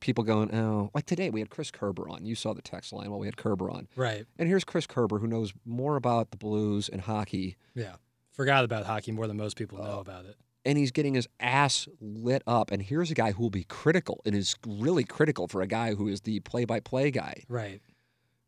people 0.00 0.24
going, 0.24 0.52
oh, 0.54 0.90
like 0.94 1.06
today 1.06 1.30
we 1.30 1.40
had 1.40 1.50
Chris 1.50 1.70
Kerber 1.70 2.08
on. 2.08 2.24
You 2.26 2.34
saw 2.34 2.52
the 2.54 2.62
text 2.62 2.92
line 2.92 3.10
while 3.10 3.20
we 3.20 3.26
had 3.26 3.36
Kerber 3.36 3.70
on, 3.70 3.88
right. 3.96 4.24
and 4.38 4.48
here's 4.48 4.64
Chris 4.64 4.86
Kerber 4.86 5.18
who 5.18 5.26
knows 5.26 5.52
more 5.64 5.96
about 5.96 6.30
the 6.30 6.36
Blues 6.36 6.88
and 6.88 7.02
hockey 7.02 7.56
Yeah. 7.74 7.96
Forgot 8.32 8.64
about 8.64 8.86
hockey 8.86 9.12
more 9.12 9.26
than 9.26 9.36
most 9.36 9.56
people 9.58 9.78
Oh. 9.80 9.84
know 9.84 9.98
about 10.00 10.24
it. 10.24 10.36
And 10.64 10.78
he's 10.78 10.92
getting 10.92 11.14
his 11.14 11.28
ass 11.40 11.88
lit 12.00 12.42
up. 12.46 12.70
And 12.70 12.82
here's 12.82 13.10
a 13.10 13.14
guy 13.14 13.32
who 13.32 13.42
will 13.42 13.50
be 13.50 13.64
critical 13.64 14.22
and 14.24 14.34
is 14.34 14.56
really 14.66 15.04
critical 15.04 15.48
for 15.48 15.60
a 15.60 15.66
guy 15.66 15.94
who 15.94 16.08
is 16.08 16.22
the 16.22 16.40
play-by-play 16.40 17.10
guy. 17.10 17.44
Right. 17.48 17.80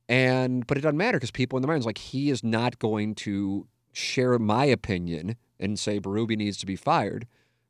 And 0.08 0.66
but 0.66 0.76
it 0.76 0.82
doesn't 0.82 0.98
matter 0.98 1.18
because 1.18 1.30
people 1.30 1.56
in 1.56 1.62
the 1.62 1.68
minds 1.68 1.86
like 1.86 1.98
he 1.98 2.30
is 2.30 2.44
not 2.44 2.78
going 2.78 3.14
to 3.16 3.66
share 3.92 4.38
my 4.38 4.64
opinion 4.66 5.36
and 5.58 5.78
say 5.78 5.98
Berube 5.98 6.36
needs 6.36 6.58
to 6.58 6.66
be 6.66 6.76
fired 6.76 7.26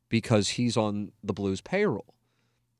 because 0.09 0.49
he's 0.49 0.75
on 0.75 1.11
the 1.23 1.33
Blues 1.33 1.61
payroll. 1.61 2.13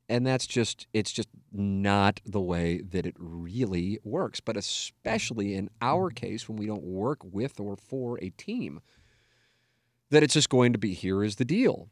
And 0.08 0.28
that's 0.28 0.46
just 0.46 0.88
it's 0.94 1.12
just 1.12 1.30
not 1.52 2.22
the 2.26 2.42
way 2.42 2.82
that 2.82 3.06
it 3.06 3.16
really 3.18 3.98
works. 4.04 4.40
But 4.40 4.58
especially 4.58 5.56
in 5.56 5.70
our 5.82 6.10
case 6.10 6.48
when 6.50 6.58
we 6.58 6.68
don't 6.68 6.84
work 6.84 7.20
with 7.24 7.60
or 7.60 7.76
for 7.76 8.20
a 8.22 8.30
team, 8.32 8.82
that 10.16 10.24
it's 10.24 10.34
just 10.34 10.50
going 10.50 10.74
to 10.74 10.80
be 10.80 10.94
here 10.94 11.24
is 11.24 11.36
the 11.36 11.46
deal. 11.46 11.90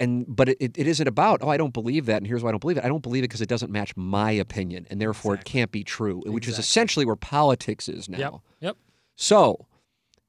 And 0.00 0.24
but 0.28 0.48
it, 0.48 0.78
it 0.78 0.86
isn't 0.86 1.08
about 1.08 1.40
oh 1.42 1.48
I 1.48 1.56
don't 1.56 1.72
believe 1.72 2.06
that 2.06 2.18
and 2.18 2.26
here's 2.26 2.42
why 2.42 2.50
I 2.50 2.52
don't 2.52 2.60
believe 2.60 2.76
it. 2.78 2.84
I 2.84 2.88
don't 2.88 3.02
believe 3.02 3.24
it 3.24 3.28
because 3.28 3.40
it 3.40 3.48
doesn't 3.48 3.72
match 3.72 3.96
my 3.96 4.30
opinion 4.30 4.86
and 4.88 5.00
therefore 5.00 5.34
Exactly. 5.34 5.50
it 5.50 5.52
can't 5.52 5.72
be 5.72 5.82
true, 5.84 6.22
which 6.24 6.46
is 6.46 6.58
essentially 6.58 7.04
where 7.04 7.16
politics 7.16 7.88
is 7.88 8.08
now. 8.08 8.18
Yep. 8.18 8.34
Yep. 8.60 8.76
So, 9.16 9.66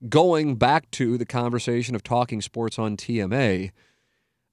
going 0.08 0.56
back 0.56 0.90
to 0.92 1.20
the 1.20 1.26
conversation 1.26 1.94
of 1.94 2.02
talking 2.02 2.42
sports 2.42 2.80
on 2.80 2.98
TMA, 2.98 3.70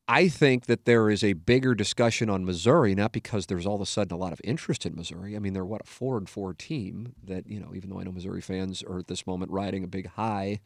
I 0.06 0.28
think 0.28 0.66
that 0.66 0.84
there 0.84 1.08
is 1.08 1.24
a 1.24 1.32
bigger 1.32 1.74
discussion 1.74 2.28
on 2.28 2.44
Missouri, 2.44 2.94
not 2.94 3.12
because 3.12 3.46
there's 3.46 3.64
all 3.64 3.76
of 3.76 3.80
a 3.80 3.86
sudden 3.86 4.12
a 4.12 4.18
lot 4.18 4.32
of 4.32 4.40
interest 4.44 4.84
in 4.84 4.94
Missouri. 4.94 5.34
I 5.34 5.38
mean, 5.38 5.54
they're 5.54 5.64
what 5.64 5.80
a 5.80 5.84
four 5.84 6.18
and 6.18 6.28
four 6.28 6.52
team 6.52 7.14
that 7.24 7.46
you 7.48 7.58
know, 7.58 7.72
even 7.74 7.88
though 7.88 7.98
I 7.98 8.04
know 8.04 8.12
Missouri 8.12 8.42
fans 8.42 8.82
are 8.82 8.98
at 8.98 9.06
this 9.06 9.26
moment 9.26 9.50
riding 9.50 9.82
a 9.82 9.88
big 9.88 10.08
high 10.08 10.60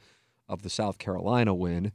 of 0.51 0.63
the 0.63 0.71
South 0.71 0.99
Carolina 0.99 1.55
win. 1.55 1.93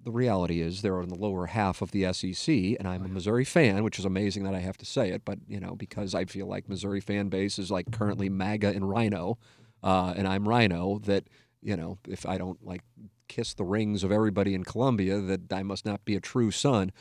The 0.00 0.12
reality 0.12 0.60
is 0.60 0.82
they're 0.82 1.00
in 1.00 1.08
the 1.08 1.18
lower 1.18 1.46
half 1.46 1.80
of 1.80 1.90
the 1.90 2.12
SEC, 2.12 2.48
and 2.48 2.86
I'm 2.86 3.04
a 3.04 3.08
Missouri 3.08 3.44
fan, 3.44 3.82
which 3.82 3.98
is 3.98 4.04
amazing 4.04 4.44
that 4.44 4.54
I 4.54 4.60
have 4.60 4.76
to 4.78 4.86
say 4.86 5.10
it, 5.10 5.24
but 5.24 5.38
you 5.48 5.58
know 5.58 5.74
because 5.74 6.14
I 6.14 6.26
feel 6.26 6.46
like 6.46 6.68
Missouri 6.68 7.00
fan 7.00 7.30
base 7.30 7.58
is 7.58 7.70
like 7.70 7.90
currently 7.90 8.28
MAGA 8.28 8.68
and 8.68 8.88
RINO, 8.88 9.38
uh, 9.82 10.12
and 10.14 10.28
I'm 10.28 10.46
RINO. 10.46 11.00
That 11.06 11.24
you 11.62 11.76
know 11.76 11.98
if 12.06 12.26
I 12.26 12.36
don't 12.36 12.62
like 12.64 12.82
kiss 13.28 13.54
the 13.54 13.64
rings 13.64 14.04
of 14.04 14.12
everybody 14.12 14.54
in 14.54 14.62
Columbia, 14.62 15.18
that 15.20 15.50
I 15.50 15.62
must 15.62 15.86
not 15.86 16.04
be 16.04 16.14
a 16.14 16.20
true 16.20 16.50
son. 16.50 16.92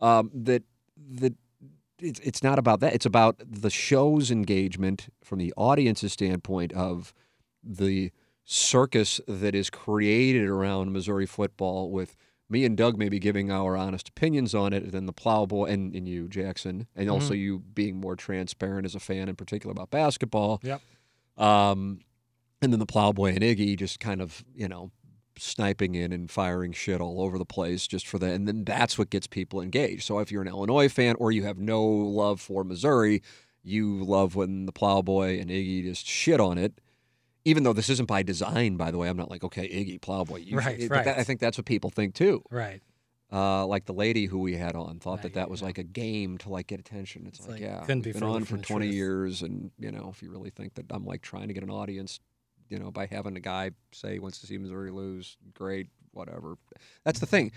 Um, 0.00 0.30
that 0.32 0.62
that 1.18 1.34
it's 2.00 2.20
it's 2.20 2.42
not 2.44 2.60
about 2.60 2.78
that. 2.80 2.94
It's 2.94 3.06
about 3.06 3.40
the 3.44 3.70
show's 3.70 4.30
engagement 4.30 5.08
from 5.24 5.38
the 5.38 5.52
audience's 5.56 6.12
standpoint 6.12 6.72
of 6.72 7.12
the 7.62 8.12
circus 8.46 9.20
that 9.26 9.54
is 9.54 9.68
created 9.68 10.48
around 10.48 10.92
Missouri 10.92 11.26
football 11.26 11.90
with 11.90 12.16
me 12.48 12.64
and 12.64 12.76
Doug 12.76 12.96
maybe 12.96 13.18
giving 13.18 13.50
our 13.50 13.76
honest 13.76 14.08
opinions 14.08 14.54
on 14.54 14.72
it, 14.72 14.84
and 14.84 14.92
then 14.92 15.06
the 15.06 15.12
plowboy 15.12 15.64
and, 15.64 15.94
and 15.94 16.08
you, 16.08 16.28
Jackson, 16.28 16.86
and 16.94 17.10
also 17.10 17.34
you 17.34 17.58
being 17.58 18.00
more 18.00 18.14
transparent 18.14 18.86
as 18.86 18.94
a 18.94 19.00
fan 19.00 19.28
in 19.28 19.34
particular 19.34 19.72
about 19.72 19.90
basketball. 19.90 20.60
Yep. 20.62 20.80
Um, 21.36 21.98
and 22.62 22.72
then 22.72 22.78
the 22.78 22.86
plowboy 22.86 23.34
and 23.34 23.40
Iggy 23.40 23.76
just 23.76 23.98
kind 23.98 24.22
of, 24.22 24.44
you 24.54 24.68
know, 24.68 24.92
sniping 25.36 25.96
in 25.96 26.12
and 26.12 26.30
firing 26.30 26.72
shit 26.72 27.00
all 27.00 27.20
over 27.20 27.36
the 27.36 27.44
place 27.44 27.86
just 27.86 28.06
for 28.06 28.18
that. 28.20 28.32
And 28.32 28.46
then 28.46 28.64
that's 28.64 28.96
what 28.96 29.10
gets 29.10 29.26
people 29.26 29.60
engaged. 29.60 30.04
So 30.04 30.20
if 30.20 30.30
you're 30.30 30.42
an 30.42 30.48
Illinois 30.48 30.88
fan 30.88 31.16
or 31.18 31.32
you 31.32 31.42
have 31.42 31.58
no 31.58 31.84
love 31.84 32.40
for 32.40 32.62
Missouri, 32.62 33.22
you 33.62 34.04
love 34.04 34.36
when 34.36 34.66
the 34.66 34.72
plowboy 34.72 35.40
and 35.40 35.50
Iggy 35.50 35.82
just 35.82 36.06
shit 36.06 36.40
on 36.40 36.58
it. 36.58 36.80
Even 37.46 37.62
though 37.62 37.72
this 37.72 37.88
isn't 37.88 38.06
by 38.06 38.22
design, 38.22 38.76
by 38.76 38.90
the 38.90 38.98
way, 38.98 39.08
I'm 39.08 39.16
not 39.16 39.30
like, 39.30 39.44
okay, 39.44 39.68
Iggy, 39.68 40.00
plowboy. 40.00 40.38
You 40.38 40.58
Right, 40.58 40.78
right. 40.90 41.04
that- 41.04 41.18
I 41.18 41.22
think 41.24 41.38
that's 41.40 41.56
what 41.56 41.64
people 41.64 41.90
think 41.90 42.14
too. 42.14 42.42
Right. 42.50 42.82
Uh, 43.32 43.66
like 43.66 43.84
the 43.86 43.92
lady 43.92 44.26
who 44.26 44.38
we 44.38 44.54
had 44.56 44.76
on 44.76 44.98
thought 45.00 45.22
that 45.22 45.34
that 45.34 45.50
was 45.50 45.60
yeah. 45.60 45.66
like 45.66 45.78
a 45.78 45.82
game 45.82 46.38
to 46.38 46.48
like 46.48 46.66
get 46.68 46.78
attention. 46.78 47.26
It's, 47.26 47.38
It's 47.40 47.48
like, 47.48 47.60
like, 47.60 47.68
yeah, 47.68 47.80
couldn't 47.80 48.02
be 48.02 48.12
been 48.12 48.22
on 48.22 48.44
for 48.44 48.56
20 48.56 48.86
truth. 48.86 48.94
years, 48.94 49.42
and 49.42 49.70
you 49.78 49.90
know, 49.90 50.10
if 50.12 50.22
you 50.22 50.30
really 50.30 50.50
think 50.50 50.74
that 50.74 50.86
I'm 50.90 51.04
like 51.04 51.22
trying 51.22 51.48
to 51.48 51.54
get 51.54 51.62
an 51.64 51.70
audience, 51.70 52.20
you 52.68 52.78
know, 52.78 52.90
by 52.90 53.06
having 53.06 53.36
a 53.36 53.40
guy 53.40 53.70
say 53.92 54.14
he 54.14 54.18
wants 54.20 54.40
to 54.40 54.46
see 54.46 54.58
Missouri 54.58 54.90
lose, 54.92 55.36
great, 55.54 55.88
whatever. 56.12 56.56
That's 57.04 57.18
the 57.20 57.26
thing. 57.26 57.50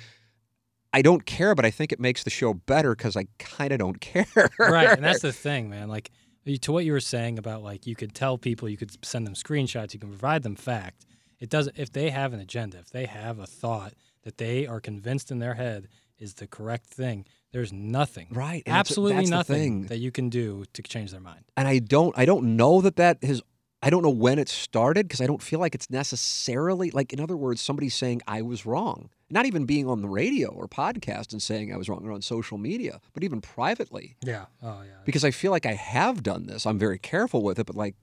I 0.92 1.04
don't 1.04 1.24
care, 1.26 1.54
but 1.54 1.66
I 1.66 1.72
think 1.72 1.92
it 1.92 2.00
makes 2.00 2.24
the 2.24 2.32
show 2.32 2.54
better 2.56 2.96
because 2.96 3.16
I 3.16 3.26
kind 3.38 3.72
of 3.72 3.78
don't 3.80 4.02
care. 4.02 4.26
right, 4.58 4.90
and 4.90 5.04
that's 5.04 5.22
the 5.22 5.34
thing, 5.34 5.70
man. 5.70 5.88
Like 5.88 6.10
to 6.58 6.72
what 6.72 6.86
you 6.86 6.92
were 6.92 7.00
saying 7.00 7.38
about 7.38 7.64
like 7.64 7.86
you 7.86 7.96
could 7.96 8.14
tell 8.14 8.38
people, 8.38 8.68
you 8.68 8.78
could 8.78 9.06
send 9.06 9.28
them 9.28 9.36
screenshots, 9.36 9.94
you 9.94 10.00
can 10.00 10.10
provide 10.10 10.44
them 10.44 10.56
fact. 10.56 11.06
It 11.40 11.50
doesn't. 11.50 11.78
If 11.78 11.92
they 11.92 12.10
have 12.10 12.34
an 12.34 12.40
agenda, 12.40 12.80
if 12.80 12.90
they 12.90 13.06
have 13.06 13.40
a 13.40 13.46
thought 13.46 13.94
that 14.24 14.38
they 14.38 14.68
are 14.68 14.80
convinced 14.80 15.32
in 15.32 15.40
their 15.40 15.54
head 15.54 15.88
is 16.18 16.34
the 16.34 16.48
correct 16.48 16.88
thing, 16.88 17.26
there's 17.52 17.72
nothing, 17.72 18.28
right. 18.32 18.62
and 18.66 18.76
absolutely 18.76 19.16
that's 19.16 19.30
the 19.30 19.36
nothing 19.36 19.86
that 19.86 20.00
you 20.00 20.12
can 20.12 20.30
do 20.30 20.66
to 20.74 20.82
change 20.82 21.12
their 21.12 21.22
mind. 21.22 21.46
and 21.56 21.68
I 21.68 21.80
don't 21.80 22.18
I 22.18 22.26
don't 22.26 22.58
know 22.58 22.82
that 22.82 22.98
that 22.98 23.24
has 23.24 23.42
I 23.82 23.90
don't 23.90 24.04
know 24.04 24.10
when 24.10 24.38
it 24.38 24.50
started 24.50 25.08
because 25.08 25.22
I 25.22 25.28
don't 25.28 25.42
feel 25.42 25.60
like 25.60 25.74
it's 25.74 25.90
necessarily 25.90 26.92
like 26.92 27.14
in 27.14 27.20
other 27.20 27.38
words 27.38 27.62
somebody 27.62 27.90
saying 27.90 28.22
I 28.28 28.42
was 28.42 28.66
wrong 28.66 29.10
not 29.32 29.46
even 29.46 29.66
being 29.66 29.88
on 29.88 30.02
the 30.02 30.08
radio 30.10 30.50
or 30.50 30.68
podcast 30.68 31.32
and 31.34 31.42
saying 31.42 31.74
I 31.74 31.78
was 31.78 31.88
wrong 31.90 32.06
or 32.06 32.12
on 32.12 32.22
social 32.22 32.58
media 32.58 33.00
but 33.14 33.24
even 33.24 33.42
privately 33.42 34.16
Yeah. 34.24 34.46
Oh 34.64 34.82
yeah. 34.84 35.02
because 35.06 35.24
I 35.24 35.32
feel 35.32 35.52
like 35.52 35.66
I 35.66 35.74
have 35.74 36.24
done 36.24 36.46
this 36.48 36.66
I'm 36.66 36.80
very 36.80 37.00
careful 37.00 37.42
with 37.44 37.60
it 37.60 37.66
but 37.66 37.76
like 37.76 37.96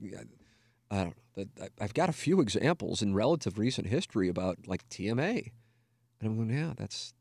I 0.90 1.04
don't 1.04 1.16
know 1.36 1.44
I've 1.80 1.94
got 1.94 2.08
a 2.08 2.12
few 2.14 2.40
examples 2.40 3.02
in 3.02 3.14
relative 3.14 3.58
recent 3.58 3.86
history 3.88 4.28
about 4.28 4.56
like 4.66 4.88
TMA 4.88 5.50
and 6.20 6.30
I'm 6.30 6.36
going 6.36 6.50
yeah 6.50 6.72
that's 6.76 7.12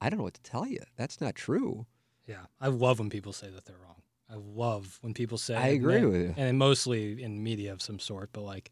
I 0.00 0.10
don't 0.10 0.18
know 0.18 0.24
what 0.24 0.34
to 0.34 0.42
tell 0.42 0.66
you 0.66 0.80
that's 0.96 1.20
not 1.20 1.34
true 1.34 1.86
Yeah, 2.26 2.44
I 2.60 2.68
love 2.68 2.98
when 2.98 3.08
people 3.10 3.32
say 3.32 3.48
that 3.50 3.64
they're 3.64 3.78
wrong. 3.78 4.02
I 4.30 4.34
love 4.36 4.98
when 5.00 5.14
people 5.14 5.38
say. 5.38 5.54
I 5.56 5.68
agree 5.68 6.04
with 6.04 6.20
you. 6.20 6.34
and 6.36 6.58
mostly 6.58 7.22
in 7.22 7.42
media 7.42 7.72
of 7.72 7.80
some 7.80 7.98
sort. 7.98 8.28
But 8.34 8.42
like, 8.42 8.70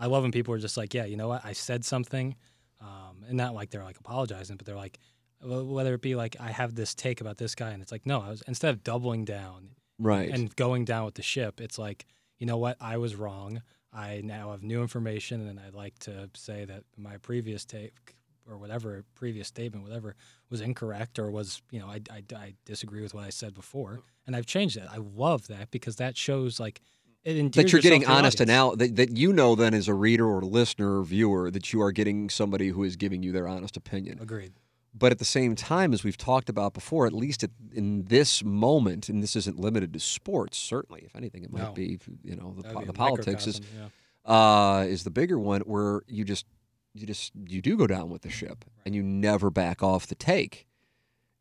I 0.00 0.06
love 0.06 0.24
when 0.24 0.32
people 0.32 0.52
are 0.54 0.58
just 0.58 0.76
like, 0.76 0.92
yeah, 0.92 1.04
you 1.04 1.16
know 1.16 1.28
what, 1.28 1.44
I 1.44 1.52
said 1.52 1.84
something, 1.84 2.34
um, 2.80 3.24
and 3.26 3.36
not 3.36 3.54
like 3.54 3.70
they're 3.70 3.84
like 3.84 3.98
apologizing, 3.98 4.56
but 4.56 4.66
they're 4.66 4.76
like, 4.76 4.98
whether 5.42 5.94
it 5.94 6.02
be 6.02 6.14
like 6.14 6.36
I 6.40 6.50
have 6.50 6.74
this 6.74 6.94
take 6.94 7.20
about 7.20 7.36
this 7.36 7.54
guy, 7.54 7.70
and 7.70 7.82
it's 7.82 7.92
like, 7.92 8.06
no, 8.06 8.20
I 8.20 8.30
was 8.30 8.42
instead 8.48 8.70
of 8.70 8.82
doubling 8.82 9.24
down 9.24 9.70
right 9.98 10.30
and 10.30 10.54
going 10.56 10.84
down 10.84 11.04
with 11.04 11.14
the 11.14 11.22
ship, 11.22 11.60
it's 11.60 11.78
like, 11.78 12.06
you 12.38 12.46
know 12.46 12.56
what, 12.56 12.76
I 12.80 12.96
was 12.96 13.14
wrong. 13.14 13.62
I 13.92 14.20
now 14.24 14.50
have 14.50 14.62
new 14.62 14.82
information, 14.82 15.46
and 15.46 15.58
I'd 15.58 15.74
like 15.74 15.98
to 16.00 16.28
say 16.34 16.64
that 16.66 16.84
my 16.96 17.16
previous 17.18 17.64
take 17.64 18.14
or 18.48 18.58
whatever 18.58 19.04
previous 19.14 19.48
statement, 19.48 19.84
whatever, 19.84 20.14
was 20.50 20.60
incorrect 20.60 21.18
or 21.18 21.30
was, 21.30 21.62
you 21.70 21.80
know, 21.80 21.86
I, 21.86 22.00
I, 22.10 22.22
I 22.34 22.54
disagree 22.64 23.02
with 23.02 23.14
what 23.14 23.24
I 23.24 23.30
said 23.30 23.54
before, 23.54 24.00
and 24.26 24.36
I've 24.36 24.46
changed 24.46 24.76
it. 24.76 24.84
I 24.90 24.98
love 24.98 25.48
that 25.48 25.70
because 25.70 25.96
that 25.96 26.16
shows 26.16 26.60
like 26.60 26.80
that 27.26 27.72
you're 27.72 27.80
getting 27.82 28.06
honest 28.06 28.40
and 28.40 28.50
out 28.50 28.78
that, 28.78 28.94
that 28.96 29.16
you 29.16 29.32
know 29.32 29.54
then 29.56 29.74
as 29.74 29.88
a 29.88 29.94
reader 29.94 30.26
or 30.26 30.42
listener 30.42 31.00
or 31.00 31.02
viewer 31.02 31.50
that 31.50 31.72
you 31.72 31.82
are 31.82 31.90
getting 31.92 32.30
somebody 32.30 32.68
who 32.68 32.84
is 32.84 32.94
giving 32.96 33.22
you 33.22 33.32
their 33.32 33.48
honest 33.48 33.76
opinion 33.76 34.18
Agreed. 34.22 34.52
but 34.94 35.10
at 35.10 35.18
the 35.18 35.24
same 35.24 35.56
time 35.56 35.92
as 35.92 36.04
we've 36.04 36.16
talked 36.16 36.48
about 36.48 36.72
before 36.72 37.04
at 37.06 37.12
least 37.12 37.42
at, 37.42 37.50
in 37.74 38.04
this 38.04 38.44
moment 38.44 39.08
and 39.08 39.22
this 39.22 39.34
isn't 39.34 39.58
limited 39.58 39.92
to 39.92 39.98
sports 40.00 40.56
certainly 40.56 41.02
if 41.04 41.16
anything 41.16 41.42
it 41.42 41.52
might 41.52 41.62
No. 41.62 41.72
be 41.72 41.98
you 42.22 42.36
know 42.36 42.54
the, 42.56 42.84
the 42.86 42.92
politics 42.92 43.46
is 43.48 43.60
yeah. 43.76 43.88
uh, 44.32 44.84
is 44.84 45.02
the 45.02 45.10
bigger 45.10 45.38
one 45.38 45.62
where 45.62 46.02
you 46.06 46.24
just 46.24 46.46
you 46.94 47.06
just 47.06 47.32
you 47.48 47.60
do 47.60 47.76
go 47.76 47.86
down 47.88 48.08
with 48.08 48.22
the 48.22 48.30
ship 48.30 48.64
and 48.84 48.94
you 48.94 49.02
never 49.02 49.50
back 49.50 49.82
off 49.82 50.06
the 50.06 50.14
take 50.14 50.66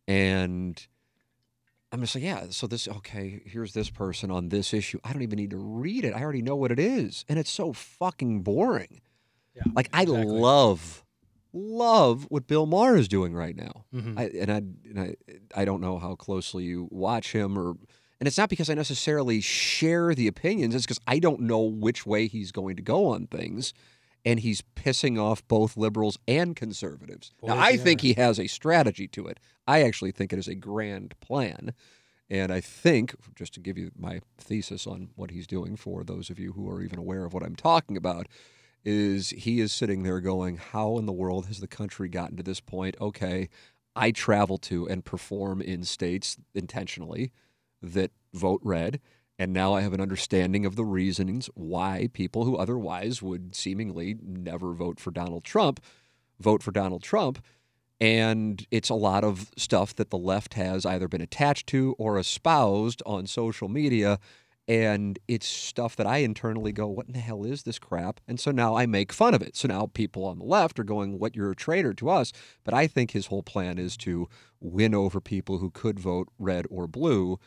and 0.07 0.87
i'm 1.95 2.01
just 2.01 2.13
like 2.15 2.23
yeah 2.23 2.43
so 2.49 2.67
this 2.67 2.87
okay 2.87 3.41
here's 3.45 3.73
this 3.73 3.89
person 3.89 4.29
on 4.29 4.49
this 4.49 4.73
issue. 4.73 4.99
I 5.03 5.13
don't 5.13 5.21
even 5.21 5.37
need 5.37 5.51
to 5.51 5.57
read 5.57 6.03
it. 6.03 6.13
I 6.13 6.21
already 6.21 6.41
know 6.41 6.55
what 6.57 6.71
it 6.71 6.79
is. 6.79 7.23
And 7.29 7.39
it's 7.39 7.49
so 7.49 7.71
fucking 7.71 8.41
boring. 8.41 8.99
Yeah, 9.55 9.63
like 9.73 9.89
i 9.93 10.03
love 10.03 11.05
love 11.53 12.25
what 12.29 12.47
bill 12.47 12.65
maher 12.65 12.97
is 12.97 13.07
doing 13.07 13.33
right 13.33 13.55
now. 13.55 13.85
Mhm. 13.93 14.19
I, 14.19 14.23
and 14.37 14.51
I 14.51 14.57
and 14.89 14.99
I 14.99 15.15
I 15.55 15.63
don't 15.63 15.79
know 15.79 15.97
how 15.97 16.15
closely 16.15 16.65
you 16.65 16.89
watch 16.91 17.31
him 17.31 17.57
or 17.57 17.77
and 18.19 18.27
it's 18.27 18.37
not 18.37 18.49
because 18.49 18.69
I 18.69 18.73
necessarily 18.73 19.39
share 19.41 20.13
the 20.15 20.27
opinions. 20.27 20.75
It's 20.75 20.85
because 20.85 20.99
I 21.07 21.19
don't 21.19 21.41
know 21.41 21.61
which 21.61 22.05
way 22.05 22.27
he's 22.27 22.51
going 22.51 22.75
to 22.77 22.81
go 22.81 23.07
on 23.07 23.27
things 23.27 23.73
and 24.25 24.39
he's 24.39 24.63
pissing 24.75 25.21
off 25.21 25.47
both 25.47 25.77
liberals 25.77 26.17
and 26.27 26.55
conservatives. 26.55 27.31
now 27.43 27.57
I 27.57 27.77
think 27.77 28.01
he 28.01 28.13
has 28.13 28.39
a 28.39 28.47
strategy 28.47 29.07
to 29.09 29.27
it. 29.27 29.39
I 29.67 29.83
actually 29.83 30.11
think 30.11 30.33
it 30.33 30.39
is 30.39 30.47
a 30.47 30.55
grand 30.55 31.17
plan. 31.21 31.73
And 32.29 32.51
I 32.51 32.59
think, 32.59 33.13
just 33.35 33.53
to 33.53 33.59
give 33.59 33.77
you 33.77 33.91
my 33.95 34.19
thesis 34.39 34.87
on 34.87 35.09
what 35.15 35.29
he's 35.29 35.45
doing 35.45 35.75
for 35.75 36.03
those 36.03 36.31
of 36.31 36.39
you 36.39 36.53
who 36.53 36.67
are 36.69 36.81
even 36.81 36.97
aware 36.97 37.23
of 37.23 37.33
what 37.33 37.43
I'm 37.43 37.55
talking 37.55 37.95
about, 37.95 38.27
is 38.83 39.29
he 39.29 39.59
is 39.59 39.71
sitting 39.71 40.01
there 40.01 40.19
going, 40.19 40.57
How 40.57 40.97
in 40.97 41.05
the 41.05 41.13
world 41.13 41.45
has 41.47 41.59
the 41.59 41.67
country 41.67 42.09
gotten 42.09 42.35
to 42.37 42.43
this 42.43 42.59
point? 42.59 42.95
Okay, 42.99 43.49
I 43.95 44.09
travel 44.11 44.57
to 44.59 44.87
and 44.87 45.05
perform 45.05 45.61
in 45.61 45.83
states 45.83 46.37
intentionally 46.55 47.31
that 47.81 48.11
vote 48.33 48.61
red. 48.63 48.99
And 49.37 49.51
now 49.51 49.73
I 49.73 49.81
have 49.81 49.93
an 49.93 50.01
understanding 50.01 50.65
of 50.65 50.75
the 50.75 50.85
reasonings 50.85 51.49
why 51.55 52.09
people 52.13 52.45
who 52.45 52.55
otherwise 52.55 53.21
would 53.21 53.53
seemingly 53.55 54.15
never 54.21 54.73
vote 54.73 54.99
for 54.99 55.11
Donald 55.11 55.43
Trump 55.43 55.81
vote 56.39 56.63
for 56.63 56.71
Donald 56.71 57.03
Trump. 57.03 57.43
And 57.99 58.65
it's 58.71 58.89
a 58.89 58.95
lot 58.95 59.23
of 59.23 59.51
stuff 59.57 59.95
that 59.95 60.09
the 60.09 60.17
left 60.17 60.55
has 60.55 60.85
either 60.85 61.07
been 61.07 61.21
attached 61.21 61.67
to 61.67 61.95
or 61.97 62.19
espoused 62.19 63.01
on 63.05 63.25
social 63.25 63.69
media. 63.69 64.19
And 64.67 65.19
it's 65.27 65.47
stuff 65.47 65.95
that 65.95 66.07
I 66.07 66.17
internally 66.17 66.71
go, 66.71 66.87
what 66.87 67.05
in 67.05 67.13
the 67.13 67.19
hell 67.19 67.43
is 67.43 67.63
this 67.63 67.79
crap? 67.79 68.19
And 68.27 68.39
so 68.39 68.51
now 68.51 68.75
I 68.75 68.85
make 68.85 69.13
fun 69.13 69.33
of 69.33 69.41
it. 69.41 69.55
So 69.55 69.67
now 69.67 69.89
people 69.93 70.25
on 70.25 70.39
the 70.39 70.45
left 70.45 70.79
are 70.79 70.83
going, 70.83 71.19
what, 71.19 71.35
you're 71.35 71.51
a 71.51 71.55
traitor 71.55 71.93
to 71.93 72.09
us. 72.09 72.33
But 72.63 72.73
I 72.73 72.87
think 72.87 73.11
his 73.11 73.27
whole 73.27 73.43
plan 73.43 73.77
is 73.77 73.95
to 73.97 74.27
win 74.59 74.95
over 74.95 75.21
people 75.21 75.59
who 75.59 75.69
could 75.69 75.99
vote 75.99 76.29
red 76.39 76.65
or 76.69 76.87
blue 76.87 77.39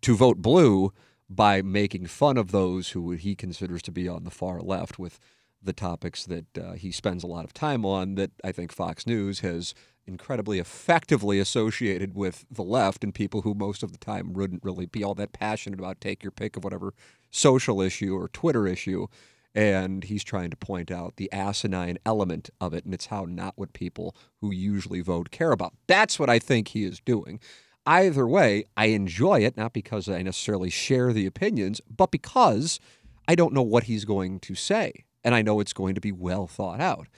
to 0.00 0.16
vote 0.16 0.38
blue 0.38 0.92
by 1.28 1.62
making 1.62 2.06
fun 2.06 2.36
of 2.36 2.50
those 2.50 2.90
who 2.90 3.12
he 3.12 3.34
considers 3.34 3.82
to 3.82 3.92
be 3.92 4.08
on 4.08 4.24
the 4.24 4.30
far 4.30 4.60
left 4.60 4.98
with 4.98 5.18
the 5.62 5.72
topics 5.72 6.24
that 6.26 6.58
uh, 6.58 6.72
he 6.72 6.92
spends 6.92 7.24
a 7.24 7.26
lot 7.26 7.44
of 7.44 7.54
time 7.54 7.84
on 7.84 8.14
that 8.16 8.30
I 8.44 8.52
think 8.52 8.72
Fox 8.72 9.06
News 9.06 9.40
has 9.40 9.74
incredibly 10.06 10.58
effectively 10.58 11.38
associated 11.38 12.14
with 12.14 12.44
the 12.50 12.62
left 12.62 13.02
and 13.02 13.14
people 13.14 13.42
who 13.42 13.54
most 13.54 13.82
of 13.82 13.92
the 13.92 13.98
time 13.98 14.34
wouldn't 14.34 14.64
really 14.64 14.86
be 14.86 15.02
all 15.02 15.14
that 15.14 15.32
passionate 15.32 15.78
about 15.78 16.00
take 16.00 16.22
your 16.22 16.30
pick 16.30 16.56
of 16.56 16.64
whatever 16.64 16.92
social 17.30 17.80
issue 17.80 18.14
or 18.14 18.28
Twitter 18.28 18.66
issue. 18.66 19.06
And 19.54 20.04
he's 20.04 20.24
trying 20.24 20.50
to 20.50 20.56
point 20.56 20.90
out 20.90 21.14
the 21.16 21.32
asinine 21.32 21.96
element 22.04 22.50
of 22.60 22.74
it, 22.74 22.84
and 22.84 22.92
it's 22.92 23.06
how 23.06 23.24
not 23.24 23.54
what 23.56 23.72
people 23.72 24.16
who 24.40 24.52
usually 24.52 25.00
vote 25.00 25.30
care 25.30 25.52
about. 25.52 25.74
That's 25.86 26.18
what 26.18 26.28
I 26.28 26.40
think 26.40 26.68
he 26.68 26.82
is 26.82 26.98
doing. 26.98 27.38
Either 27.86 28.26
way, 28.26 28.64
I 28.76 28.86
enjoy 28.86 29.40
it, 29.40 29.56
not 29.56 29.72
because 29.72 30.08
I 30.08 30.22
necessarily 30.22 30.70
share 30.70 31.12
the 31.12 31.26
opinions, 31.26 31.80
but 31.94 32.10
because 32.10 32.80
I 33.28 33.34
don't 33.34 33.52
know 33.52 33.62
what 33.62 33.84
he's 33.84 34.04
going 34.04 34.40
to 34.40 34.54
say. 34.54 35.04
And 35.22 35.34
I 35.34 35.42
know 35.42 35.60
it's 35.60 35.72
going 35.72 35.94
to 35.94 36.00
be 36.00 36.12
well 36.12 36.46
thought 36.46 36.80
out. 36.80 37.08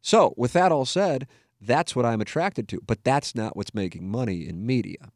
So, 0.00 0.34
with 0.36 0.52
that 0.52 0.72
all 0.72 0.84
said, 0.84 1.26
that's 1.60 1.96
what 1.96 2.04
I'm 2.04 2.20
attracted 2.20 2.68
to. 2.68 2.80
But 2.84 3.04
that's 3.04 3.34
not 3.34 3.56
what's 3.56 3.74
making 3.74 4.08
money 4.08 4.46
in 4.48 4.66
media. 4.66 5.10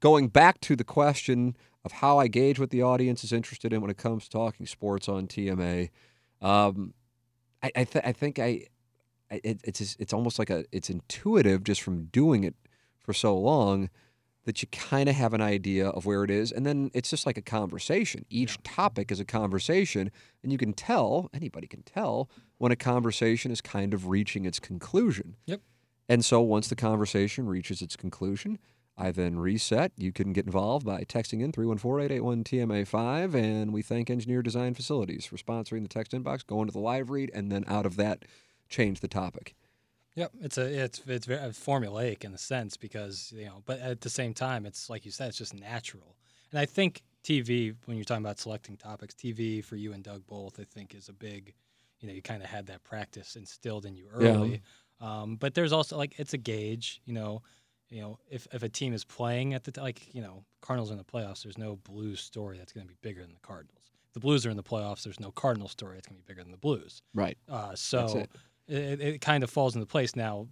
Going 0.00 0.28
back 0.28 0.60
to 0.62 0.74
the 0.74 0.84
question 0.84 1.56
of 1.84 1.92
how 1.92 2.18
I 2.18 2.28
gauge 2.28 2.58
what 2.58 2.70
the 2.70 2.82
audience 2.82 3.24
is 3.24 3.32
interested 3.32 3.72
in 3.72 3.80
when 3.80 3.90
it 3.90 3.98
comes 3.98 4.24
to 4.24 4.30
talking 4.30 4.66
sports 4.66 5.08
on 5.08 5.26
TMA, 5.26 5.90
um, 6.40 6.94
I, 7.62 7.70
I, 7.76 7.84
th- 7.84 8.04
I 8.04 8.12
think 8.12 8.38
I, 8.38 8.66
it, 9.30 9.60
it's 9.64 9.96
it's 9.98 10.12
almost 10.12 10.38
like 10.38 10.50
a 10.50 10.64
it's 10.72 10.90
intuitive 10.90 11.64
just 11.64 11.80
from 11.80 12.04
doing 12.06 12.44
it 12.44 12.54
for 13.00 13.12
so 13.12 13.36
long 13.36 13.88
that 14.44 14.60
you 14.60 14.68
kind 14.68 15.08
of 15.08 15.14
have 15.14 15.32
an 15.32 15.40
idea 15.40 15.88
of 15.88 16.04
where 16.04 16.24
it 16.24 16.30
is, 16.30 16.50
and 16.50 16.66
then 16.66 16.90
it's 16.94 17.10
just 17.10 17.26
like 17.26 17.38
a 17.38 17.42
conversation. 17.42 18.24
Each 18.28 18.60
topic 18.62 19.12
is 19.12 19.20
a 19.20 19.24
conversation, 19.24 20.10
and 20.42 20.50
you 20.50 20.58
can 20.58 20.72
tell 20.72 21.30
anybody 21.32 21.66
can 21.66 21.82
tell 21.82 22.28
when 22.58 22.72
a 22.72 22.76
conversation 22.76 23.52
is 23.52 23.60
kind 23.60 23.94
of 23.94 24.08
reaching 24.08 24.44
its 24.44 24.58
conclusion. 24.58 25.36
Yep. 25.46 25.60
And 26.08 26.24
so 26.24 26.40
once 26.40 26.68
the 26.68 26.74
conversation 26.74 27.46
reaches 27.46 27.80
its 27.82 27.94
conclusion, 27.96 28.58
I 28.96 29.10
then 29.12 29.38
reset. 29.38 29.92
You 29.96 30.12
can 30.12 30.32
get 30.32 30.44
involved 30.44 30.84
by 30.84 31.04
texting 31.04 31.40
in 31.40 31.52
314-881-TMA5, 31.52 33.34
and 33.34 33.72
we 33.72 33.80
thank 33.80 34.10
Engineer 34.10 34.42
Design 34.42 34.74
Facilities 34.74 35.24
for 35.24 35.36
sponsoring 35.36 35.82
the 35.82 35.88
text 35.88 36.12
inbox, 36.12 36.46
go 36.46 36.60
into 36.60 36.72
the 36.72 36.80
live 36.80 37.10
read, 37.10 37.30
and 37.32 37.50
then 37.50 37.64
out 37.68 37.86
of 37.86 37.96
that, 37.96 38.24
change 38.68 39.00
the 39.00 39.08
topic. 39.08 39.54
Yep, 40.14 40.32
it's 40.42 40.58
a 40.58 40.84
it's 40.84 41.00
it's 41.06 41.26
very 41.26 41.40
formulaic 41.50 42.24
in 42.24 42.34
a 42.34 42.38
sense 42.38 42.76
because 42.76 43.32
you 43.34 43.46
know, 43.46 43.62
but 43.64 43.80
at 43.80 44.00
the 44.02 44.10
same 44.10 44.34
time, 44.34 44.66
it's 44.66 44.90
like 44.90 45.04
you 45.06 45.10
said, 45.10 45.28
it's 45.28 45.38
just 45.38 45.54
natural. 45.54 46.16
And 46.50 46.58
I 46.60 46.66
think 46.66 47.02
TV, 47.22 47.74
when 47.86 47.96
you're 47.96 48.04
talking 48.04 48.22
about 48.24 48.38
selecting 48.38 48.76
topics, 48.76 49.14
TV 49.14 49.62
for 49.62 49.76
you 49.76 49.92
and 49.94 50.04
Doug 50.04 50.26
both, 50.26 50.60
I 50.60 50.64
think 50.64 50.94
is 50.94 51.08
a 51.08 51.14
big, 51.14 51.54
you 52.00 52.08
know, 52.08 52.14
you 52.14 52.20
kind 52.20 52.42
of 52.42 52.50
had 52.50 52.66
that 52.66 52.84
practice 52.84 53.36
instilled 53.36 53.86
in 53.86 53.96
you 53.96 54.06
Yeah. 54.18 54.46
early. 54.46 54.62
Um, 55.00 55.36
but 55.36 55.54
there's 55.54 55.72
also 55.72 55.96
like 55.96 56.18
it's 56.18 56.34
a 56.34 56.38
gauge, 56.38 57.00
you 57.06 57.14
know. 57.14 57.42
you 57.88 58.00
know, 58.02 58.18
if, 58.30 58.46
if 58.52 58.62
a 58.62 58.68
team 58.68 58.92
is 58.94 59.04
playing 59.04 59.54
at 59.54 59.64
the 59.64 59.72
t- 59.72 59.80
like, 59.80 60.14
you 60.14 60.22
know, 60.22 60.44
Cardinals 60.62 60.90
are 60.90 60.94
in 60.94 60.98
the 60.98 61.04
playoffs, 61.04 61.42
there's 61.42 61.58
no 61.58 61.76
Blues 61.76 62.20
story 62.20 62.56
that's 62.58 62.72
going 62.72 62.86
to 62.86 62.88
be 62.92 62.96
bigger 63.02 63.22
than 63.22 63.34
the 63.34 63.40
Cardinals. 63.40 63.90
If 64.08 64.12
the 64.14 64.20
Blues 64.20 64.44
are 64.46 64.50
in 64.50 64.56
the 64.56 64.62
playoffs, 64.62 65.02
there's 65.04 65.20
no 65.20 65.30
Cardinal 65.32 65.68
story 65.68 65.96
that's 65.96 66.06
going 66.06 66.18
to 66.20 66.24
be 66.24 66.30
bigger 66.30 66.42
than 66.42 66.52
the 66.52 66.58
Blues. 66.58 67.02
Right. 67.14 67.36
Uh, 67.48 67.74
so 67.74 68.26
it. 68.68 69.00
it, 69.00 69.20
kind 69.20 69.42
of 69.42 69.50
falls 69.50 69.74
into 69.74 69.86
place 69.86 70.16
now. 70.16 70.48